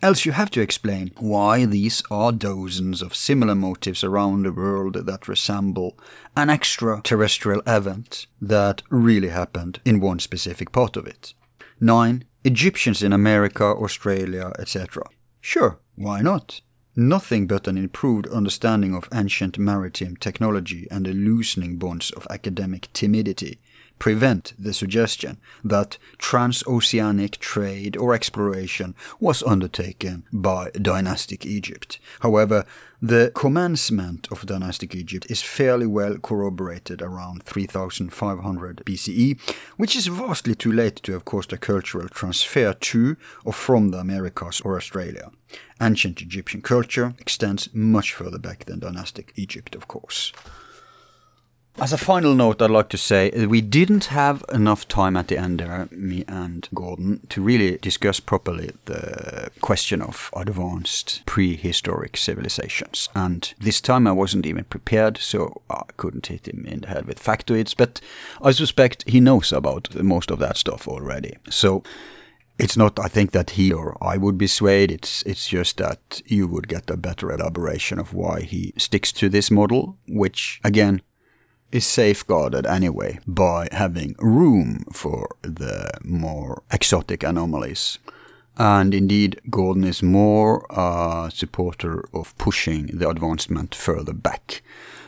Else 0.00 0.24
you 0.24 0.32
have 0.32 0.50
to 0.52 0.60
explain 0.60 1.10
why 1.18 1.64
these 1.64 2.00
are 2.08 2.30
dozens 2.30 3.02
of 3.02 3.16
similar 3.16 3.56
motifs 3.56 4.04
around 4.04 4.44
the 4.44 4.52
world 4.52 4.94
that 4.94 5.26
resemble 5.26 5.98
an 6.36 6.48
extraterrestrial 6.50 7.62
event 7.66 8.26
that 8.40 8.82
really 8.90 9.30
happened 9.30 9.80
in 9.84 9.98
one 9.98 10.20
specific 10.20 10.70
part 10.70 10.96
of 10.96 11.06
it. 11.06 11.34
9. 11.80 12.24
Egyptians 12.44 13.02
in 13.02 13.12
America, 13.12 13.64
Australia, 13.64 14.52
etc. 14.60 15.02
Sure, 15.40 15.80
why 15.96 16.20
not? 16.22 16.60
nothing 16.96 17.46
but 17.46 17.68
an 17.68 17.76
improved 17.76 18.26
understanding 18.28 18.94
of 18.94 19.08
ancient 19.12 19.58
maritime 19.58 20.16
technology 20.16 20.88
and 20.90 21.04
the 21.04 21.12
loosening 21.12 21.76
bonds 21.76 22.10
of 22.12 22.26
academic 22.30 22.88
timidity 22.94 23.60
prevent 23.98 24.52
the 24.58 24.72
suggestion 24.72 25.38
that 25.64 25.98
transoceanic 26.18 27.38
trade 27.38 27.96
or 27.96 28.14
exploration 28.14 28.94
was 29.20 29.42
undertaken 29.42 30.24
by 30.32 30.70
dynastic 30.70 31.46
Egypt. 31.46 31.98
However, 32.20 32.64
the 33.00 33.30
commencement 33.34 34.26
of 34.30 34.46
dynastic 34.46 34.94
Egypt 34.94 35.26
is 35.30 35.42
fairly 35.42 35.86
well 35.86 36.16
corroborated 36.18 37.02
around 37.02 37.42
3500 37.42 38.82
BCE, 38.86 39.38
which 39.76 39.94
is 39.94 40.06
vastly 40.06 40.54
too 40.54 40.72
late 40.72 40.96
to 40.96 41.12
have 41.12 41.24
caused 41.24 41.52
a 41.52 41.58
cultural 41.58 42.08
transfer 42.08 42.72
to 42.72 43.16
or 43.44 43.52
from 43.52 43.90
the 43.90 43.98
Americas 43.98 44.60
or 44.62 44.76
Australia. 44.76 45.30
Ancient 45.80 46.22
Egyptian 46.22 46.62
culture 46.62 47.14
extends 47.18 47.68
much 47.74 48.14
further 48.14 48.38
back 48.38 48.64
than 48.64 48.78
dynastic 48.78 49.32
Egypt, 49.36 49.74
of 49.74 49.88
course. 49.88 50.32
As 51.78 51.92
a 51.92 51.98
final 51.98 52.34
note, 52.34 52.62
I'd 52.62 52.70
like 52.70 52.88
to 52.88 52.96
say 52.96 53.30
we 53.46 53.60
didn't 53.60 54.06
have 54.06 54.42
enough 54.50 54.88
time 54.88 55.14
at 55.14 55.28
the 55.28 55.36
end 55.36 55.60
there, 55.60 55.86
me 55.90 56.24
and 56.26 56.66
Gordon, 56.74 57.20
to 57.28 57.42
really 57.42 57.76
discuss 57.76 58.18
properly 58.18 58.70
the 58.86 59.50
question 59.60 60.00
of 60.00 60.30
advanced 60.34 61.22
prehistoric 61.26 62.16
civilizations. 62.16 63.10
And 63.14 63.52
this 63.60 63.82
time 63.82 64.06
I 64.06 64.12
wasn't 64.12 64.46
even 64.46 64.64
prepared, 64.64 65.18
so 65.18 65.60
I 65.68 65.82
couldn't 65.98 66.28
hit 66.28 66.48
him 66.48 66.64
in 66.66 66.80
the 66.80 66.88
head 66.88 67.04
with 67.04 67.22
factoids, 67.22 67.76
but 67.76 68.00
I 68.40 68.52
suspect 68.52 69.04
he 69.06 69.20
knows 69.20 69.52
about 69.52 69.94
most 70.02 70.30
of 70.30 70.38
that 70.38 70.56
stuff 70.56 70.88
already. 70.88 71.36
So 71.50 71.82
it's 72.58 72.78
not, 72.78 72.98
I 72.98 73.08
think, 73.08 73.32
that 73.32 73.50
he 73.50 73.70
or 73.70 74.02
I 74.02 74.16
would 74.16 74.38
be 74.38 74.46
swayed. 74.46 74.90
It's, 74.90 75.22
it's 75.24 75.46
just 75.46 75.76
that 75.76 76.22
you 76.24 76.48
would 76.48 76.68
get 76.68 76.88
a 76.88 76.96
better 76.96 77.30
elaboration 77.30 77.98
of 77.98 78.14
why 78.14 78.40
he 78.40 78.72
sticks 78.78 79.12
to 79.12 79.28
this 79.28 79.50
model, 79.50 79.98
which, 80.08 80.58
again, 80.64 81.02
is 81.72 81.86
safeguarded 81.86 82.66
anyway 82.66 83.18
by 83.26 83.68
having 83.72 84.14
room 84.18 84.84
for 84.92 85.28
the 85.42 85.90
more 86.02 86.62
exotic 86.70 87.22
anomalies. 87.22 87.98
And 88.58 88.94
indeed, 88.94 89.40
Gordon 89.50 89.84
is 89.84 90.02
more 90.02 90.64
a 90.70 91.30
supporter 91.32 92.08
of 92.14 92.36
pushing 92.38 92.86
the 92.86 93.08
advancement 93.08 93.74
further 93.74 94.14
back. 94.14 94.62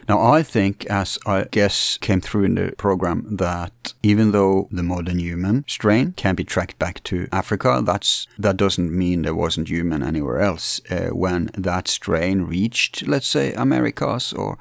Now, 0.09 0.23
I 0.23 0.43
think, 0.43 0.87
as 0.87 1.19
I 1.27 1.45
guess 1.51 1.99
came 1.99 2.23
through 2.23 2.45
in 2.45 2.55
the 2.55 2.73
program, 2.79 3.37
that 3.37 3.93
even 4.03 4.33
though 4.33 4.69
the 4.71 4.83
modern 4.83 5.19
human 5.19 5.65
strain 5.69 6.13
can 6.13 6.35
be 6.35 6.45
tracked 6.45 6.79
back 6.79 7.03
to 7.05 7.29
Africa, 7.31 7.83
that's 7.85 8.27
that 8.39 8.57
doesn't 8.57 8.91
mean 8.91 9.21
there 9.21 9.35
wasn't 9.35 9.69
human 9.69 10.03
anywhere 10.03 10.41
else 10.41 10.81
uh, 10.91 11.09
when 11.09 11.51
that 11.55 11.89
strain 11.89 12.43
reached, 12.43 13.07
let's 13.07 13.29
say, 13.29 13.53
Americas 13.53 14.33
or 14.33 14.57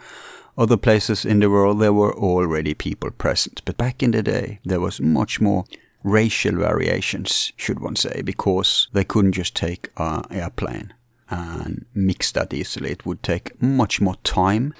other 0.57 0.77
places 0.77 1.25
in 1.25 1.39
the 1.39 1.49
world 1.49 1.79
there 1.79 1.93
were 1.93 2.15
already 2.15 2.73
people 2.73 3.11
present. 3.11 3.61
But 3.65 3.77
back 3.77 4.01
in 4.01 4.11
the 4.11 4.23
day, 4.23 4.59
there 4.65 4.79
was 4.79 4.99
much 4.99 5.39
more 5.39 5.65
racial 6.03 6.55
variations, 6.55 7.53
should 7.57 7.79
one 7.79 7.95
say, 7.95 8.21
because 8.21 8.87
they 8.93 9.03
couldn't 9.03 9.33
just 9.33 9.55
take 9.55 9.89
an 9.97 10.23
airplane 10.31 10.93
and 11.29 11.85
mix 11.93 12.31
that 12.31 12.53
easily. 12.53 12.91
It 12.91 13.05
would 13.05 13.21
take 13.21 13.61
much 13.61 14.01
more 14.01 14.15
time 14.23 14.73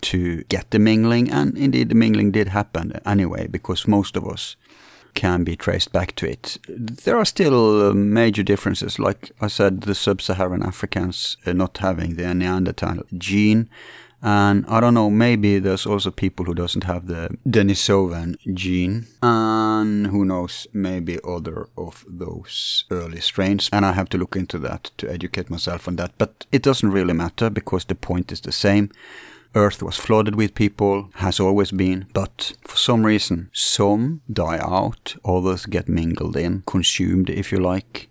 to 0.00 0.44
get 0.44 0.70
the 0.70 0.78
mingling, 0.78 1.30
and 1.30 1.58
indeed 1.58 1.88
the 1.88 1.94
mingling 1.94 2.30
did 2.30 2.48
happen 2.48 2.92
anyway, 3.04 3.48
because 3.48 3.88
most 3.88 4.16
of 4.16 4.26
us 4.26 4.56
can 5.14 5.42
be 5.42 5.56
traced 5.56 5.92
back 5.92 6.14
to 6.14 6.30
it. 6.30 6.58
There 6.68 7.16
are 7.16 7.24
still 7.24 7.88
uh, 7.88 7.92
major 7.92 8.44
differences, 8.44 8.98
like 9.00 9.32
I 9.40 9.48
said, 9.48 9.80
the 9.80 9.94
sub-Saharan 9.94 10.62
Africans 10.62 11.36
uh, 11.44 11.52
not 11.52 11.78
having 11.78 12.14
the 12.14 12.32
Neanderthal 12.32 13.02
gene, 13.16 13.68
and 14.22 14.64
I 14.66 14.80
don't 14.80 14.94
know, 14.94 15.10
maybe 15.10 15.58
there's 15.58 15.86
also 15.86 16.10
people 16.10 16.44
who 16.44 16.54
doesn't 16.54 16.84
have 16.84 17.06
the 17.06 17.36
Denisovan 17.46 18.36
gene. 18.54 19.06
And 19.22 20.08
who 20.08 20.24
knows, 20.24 20.66
maybe 20.72 21.18
other 21.24 21.68
of 21.76 22.04
those 22.08 22.84
early 22.90 23.20
strains. 23.20 23.70
And 23.72 23.86
I 23.86 23.92
have 23.92 24.08
to 24.10 24.18
look 24.18 24.36
into 24.36 24.58
that 24.60 24.90
to 24.98 25.10
educate 25.10 25.50
myself 25.50 25.86
on 25.86 25.96
that. 25.96 26.12
But 26.18 26.46
it 26.50 26.62
doesn't 26.62 26.90
really 26.90 27.14
matter 27.14 27.48
because 27.50 27.84
the 27.84 27.94
point 27.94 28.32
is 28.32 28.40
the 28.40 28.52
same. 28.52 28.90
Earth 29.54 29.82
was 29.82 29.96
flooded 29.96 30.34
with 30.34 30.54
people, 30.54 31.08
has 31.14 31.40
always 31.40 31.70
been, 31.70 32.06
but 32.12 32.52
for 32.62 32.76
some 32.76 33.06
reason, 33.06 33.48
some 33.52 34.20
die 34.30 34.58
out, 34.58 35.16
others 35.24 35.64
get 35.64 35.88
mingled 35.88 36.36
in, 36.36 36.62
consumed 36.66 37.30
if 37.30 37.50
you 37.50 37.58
like, 37.58 38.07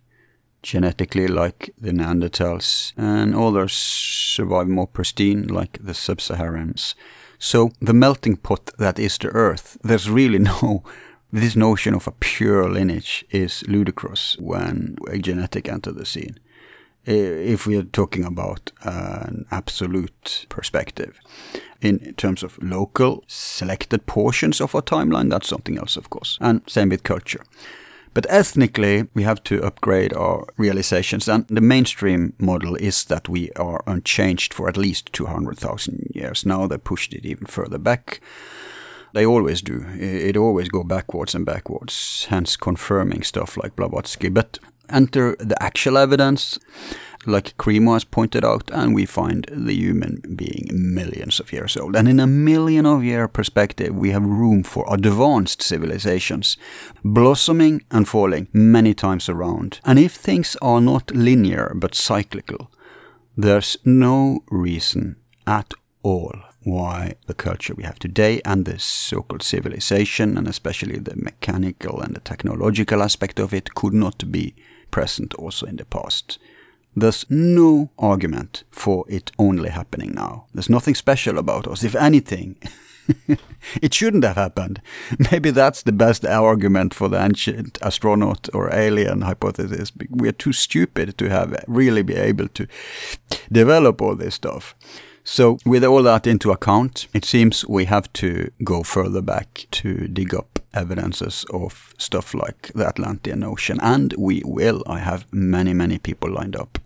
genetically 0.68 1.28
like 1.28 1.74
the 1.80 1.92
Neanderthals, 1.92 2.94
and 2.98 3.34
others 3.34 3.74
survive 3.74 4.68
more 4.68 4.88
pristine 4.88 5.48
like 5.48 5.80
the 5.82 5.94
sub-Saharans. 5.94 6.94
So 7.40 7.72
the 7.82 7.94
melting 7.94 8.38
pot 8.38 8.72
that 8.78 9.00
is 9.00 9.18
the 9.18 9.30
Earth, 9.30 9.78
there's 9.84 10.10
really 10.10 10.40
no 10.52 10.84
this 11.32 11.56
notion 11.56 11.94
of 11.94 12.08
a 12.08 12.12
pure 12.12 12.70
lineage 12.70 13.26
is 13.30 13.64
ludicrous 13.68 14.38
when 14.40 14.98
a 15.08 15.18
genetic 15.18 15.68
enter 15.68 15.92
the 15.92 16.06
scene. 16.06 16.40
If 17.06 17.68
we 17.68 17.78
are 17.78 17.84
talking 17.84 18.26
about 18.26 18.72
an 18.84 19.46
absolute 19.52 20.46
perspective. 20.50 21.20
In 21.80 22.14
terms 22.16 22.44
of 22.44 22.62
local 22.62 23.24
selected 23.28 24.06
portions 24.06 24.62
of 24.62 24.76
our 24.76 24.82
timeline, 24.82 25.30
that's 25.30 25.48
something 25.48 25.78
else, 25.78 25.96
of 25.96 26.10
course. 26.10 26.38
And 26.42 26.62
same 26.68 26.90
with 26.90 27.04
culture. 27.04 27.44
But 28.18 28.26
ethnically, 28.32 29.08
we 29.14 29.22
have 29.22 29.44
to 29.44 29.64
upgrade 29.64 30.12
our 30.12 30.48
realizations. 30.58 31.28
And 31.28 31.46
the 31.50 31.62
mainstream 31.62 32.34
model 32.40 32.76
is 32.76 33.06
that 33.06 33.30
we 33.30 33.52
are 33.52 33.84
unchanged 33.86 34.56
for 34.56 34.68
at 34.68 34.76
least 34.76 35.14
200,000 35.14 36.14
years. 36.16 36.44
Now 36.44 36.66
they 36.66 36.80
pushed 36.80 37.14
it 37.14 37.28
even 37.28 37.46
further 37.46 37.78
back. 37.78 38.20
They 39.14 39.24
always 39.24 39.62
do. 39.62 39.86
It 40.00 40.36
always 40.36 40.68
go 40.70 40.84
backwards 40.84 41.36
and 41.36 41.46
backwards, 41.46 42.26
hence 42.30 42.58
confirming 42.58 43.22
stuff 43.22 43.56
like 43.56 43.76
Blavatsky. 43.76 44.30
But 44.30 44.58
enter 44.90 45.36
the 45.40 45.62
actual 45.62 45.98
evidence 45.98 46.60
like 47.28 47.58
Cremo 47.58 47.94
has 47.94 48.06
pointed 48.06 48.46
out, 48.46 48.72
and 48.72 48.96
we 48.96 49.06
find 49.06 49.46
the 49.52 49.74
human 49.74 50.22
being 50.36 50.70
millions 50.72 51.40
of 51.40 51.52
years 51.52 51.76
old. 51.76 51.96
And 51.96 52.08
in 52.08 52.20
a 52.20 52.28
million 52.28 52.86
of 52.86 53.04
year 53.04 53.28
perspective, 53.28 53.94
we 53.94 54.12
have 54.12 54.24
room 54.24 54.64
for 54.64 54.86
advanced 54.92 55.62
civilizations, 55.62 56.58
blossoming 57.04 57.82
and 57.92 58.08
falling 58.08 58.48
many 58.54 58.94
times 58.94 59.28
around. 59.28 59.82
And 59.84 60.00
if 60.00 60.14
things 60.14 60.56
are 60.62 60.82
not 60.82 61.12
linear 61.12 61.74
but 61.76 61.96
cyclical, 61.96 62.72
there's 63.36 63.78
no 63.84 64.44
reason 64.50 65.18
at 65.46 65.74
all 66.04 66.34
why 66.64 67.14
the 67.28 67.34
culture 67.34 67.74
we 67.74 67.84
have 67.84 67.98
today 68.00 68.42
and 68.44 68.66
the 68.66 68.78
so-called 68.78 69.42
civilization 69.42 70.38
and 70.38 70.48
especially 70.48 70.98
the 70.98 71.16
mechanical 71.16 72.02
and 72.02 72.14
the 72.14 72.20
technological 72.20 73.02
aspect 73.02 73.40
of 73.40 73.54
it 73.54 73.74
could 73.74 73.94
not 73.94 74.30
be 74.32 74.54
present 74.98 75.36
also 75.36 75.68
in 75.68 75.76
the 75.76 75.86
past. 75.86 76.40
There's 76.96 77.24
no 77.30 77.92
argument 78.00 78.64
for 78.72 79.06
it 79.08 79.32
only 79.38 79.70
happening 79.70 80.16
now. 80.16 80.46
There's 80.56 80.72
nothing 80.72 80.96
special 80.96 81.38
about 81.38 81.68
us. 81.68 81.84
If 81.84 81.96
anything, 81.96 82.56
it 83.82 83.94
shouldn't 83.94 84.24
have 84.24 84.38
happened. 84.38 84.82
Maybe 85.32 85.52
that's 85.52 85.84
the 85.84 85.92
best 85.92 86.26
argument 86.26 86.96
for 86.96 87.10
the 87.10 87.24
ancient 87.24 87.78
astronaut 87.84 88.50
or 88.56 88.74
alien 88.74 89.22
hypothesis. 89.22 89.92
We're 90.10 90.32
too 90.32 90.54
stupid 90.54 91.16
to 91.20 91.30
have 91.30 91.64
really 91.68 92.02
be 92.02 92.16
able 92.16 92.48
to 92.48 92.66
develop 93.52 94.02
all 94.02 94.16
this 94.16 94.34
stuff. 94.34 94.74
So, 95.24 95.60
with 95.64 95.84
all 95.84 96.02
that 96.04 96.26
into 96.26 96.52
account, 96.52 97.08
it 97.14 97.24
seems 97.26 97.68
we 97.68 97.86
have 97.86 98.12
to 98.14 98.50
go 98.64 98.82
further 98.82 99.22
back 99.22 99.68
to 99.72 100.08
dig 100.08 100.34
up 100.34 100.57
evidences 100.74 101.46
of 101.54 101.94
stuff 101.98 102.34
like 102.34 102.72
the 102.74 102.88
Atlantean 102.88 103.44
Ocean. 103.44 103.80
And 103.82 104.14
we 104.18 104.42
will. 104.46 104.84
I 104.88 105.00
have 105.00 105.26
many, 105.32 105.74
many 105.74 105.98
people 105.98 106.32
lined 106.32 106.56
up 106.56 106.80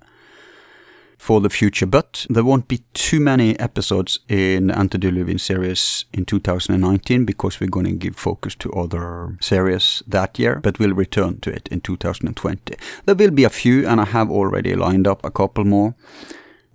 for 1.21 1.39
the 1.39 1.51
future, 1.51 1.85
but 1.85 2.25
there 2.31 2.43
won't 2.43 2.67
be 2.67 2.81
too 2.93 3.19
many 3.19 3.57
episodes 3.59 4.19
in 4.27 4.67
the 4.67 4.77
Antediluvian 4.77 5.37
series 5.37 6.05
in 6.11 6.25
2019 6.25 7.25
because 7.25 7.59
we're 7.59 7.69
going 7.69 7.85
to 7.85 7.91
give 7.91 8.15
focus 8.15 8.55
to 8.55 8.71
other 8.73 9.37
series 9.39 10.01
that 10.07 10.39
year, 10.39 10.59
but 10.63 10.79
we'll 10.79 10.95
return 10.95 11.39
to 11.41 11.51
it 11.51 11.67
in 11.67 11.79
2020. 11.79 12.75
There 13.05 13.13
will 13.13 13.29
be 13.29 13.43
a 13.43 13.51
few, 13.51 13.87
and 13.87 14.01
I 14.01 14.05
have 14.05 14.31
already 14.31 14.73
lined 14.73 15.05
up 15.05 15.23
a 15.23 15.29
couple 15.29 15.63
more. 15.63 15.93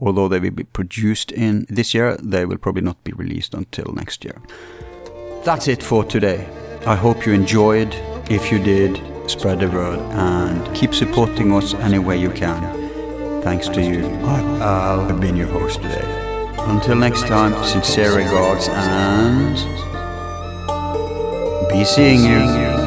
Although 0.00 0.28
they 0.28 0.38
will 0.38 0.50
be 0.52 0.62
produced 0.62 1.32
in 1.32 1.66
this 1.68 1.92
year, 1.92 2.16
they 2.22 2.46
will 2.46 2.58
probably 2.58 2.82
not 2.82 3.02
be 3.02 3.12
released 3.12 3.52
until 3.52 3.92
next 3.94 4.24
year. 4.24 4.40
That's 5.42 5.66
it 5.66 5.82
for 5.82 6.04
today. 6.04 6.46
I 6.86 6.94
hope 6.94 7.26
you 7.26 7.32
enjoyed. 7.32 7.92
If 8.30 8.52
you 8.52 8.60
did, 8.60 9.02
spread 9.28 9.58
the 9.58 9.68
word 9.68 9.98
and 9.98 10.72
keep 10.72 10.94
supporting 10.94 11.52
us 11.52 11.74
any 11.74 11.98
way 11.98 12.16
you 12.16 12.30
can. 12.30 12.62
Thanks 13.42 13.68
to 13.70 13.82
you, 13.82 14.06
I've 14.24 15.20
been 15.20 15.34
your 15.34 15.48
host 15.48 15.82
today. 15.82 16.06
Until 16.58 16.94
next 16.94 17.26
time, 17.26 17.60
sincere 17.64 18.14
regards 18.16 18.68
and 18.68 19.56
be 21.68 21.84
seeing 21.84 22.20
you. 22.22 22.85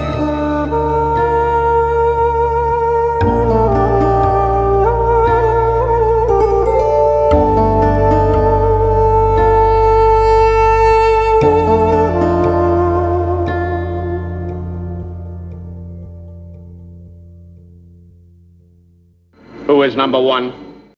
Is 19.89 19.95
number 19.95 20.21
one? 20.21 20.68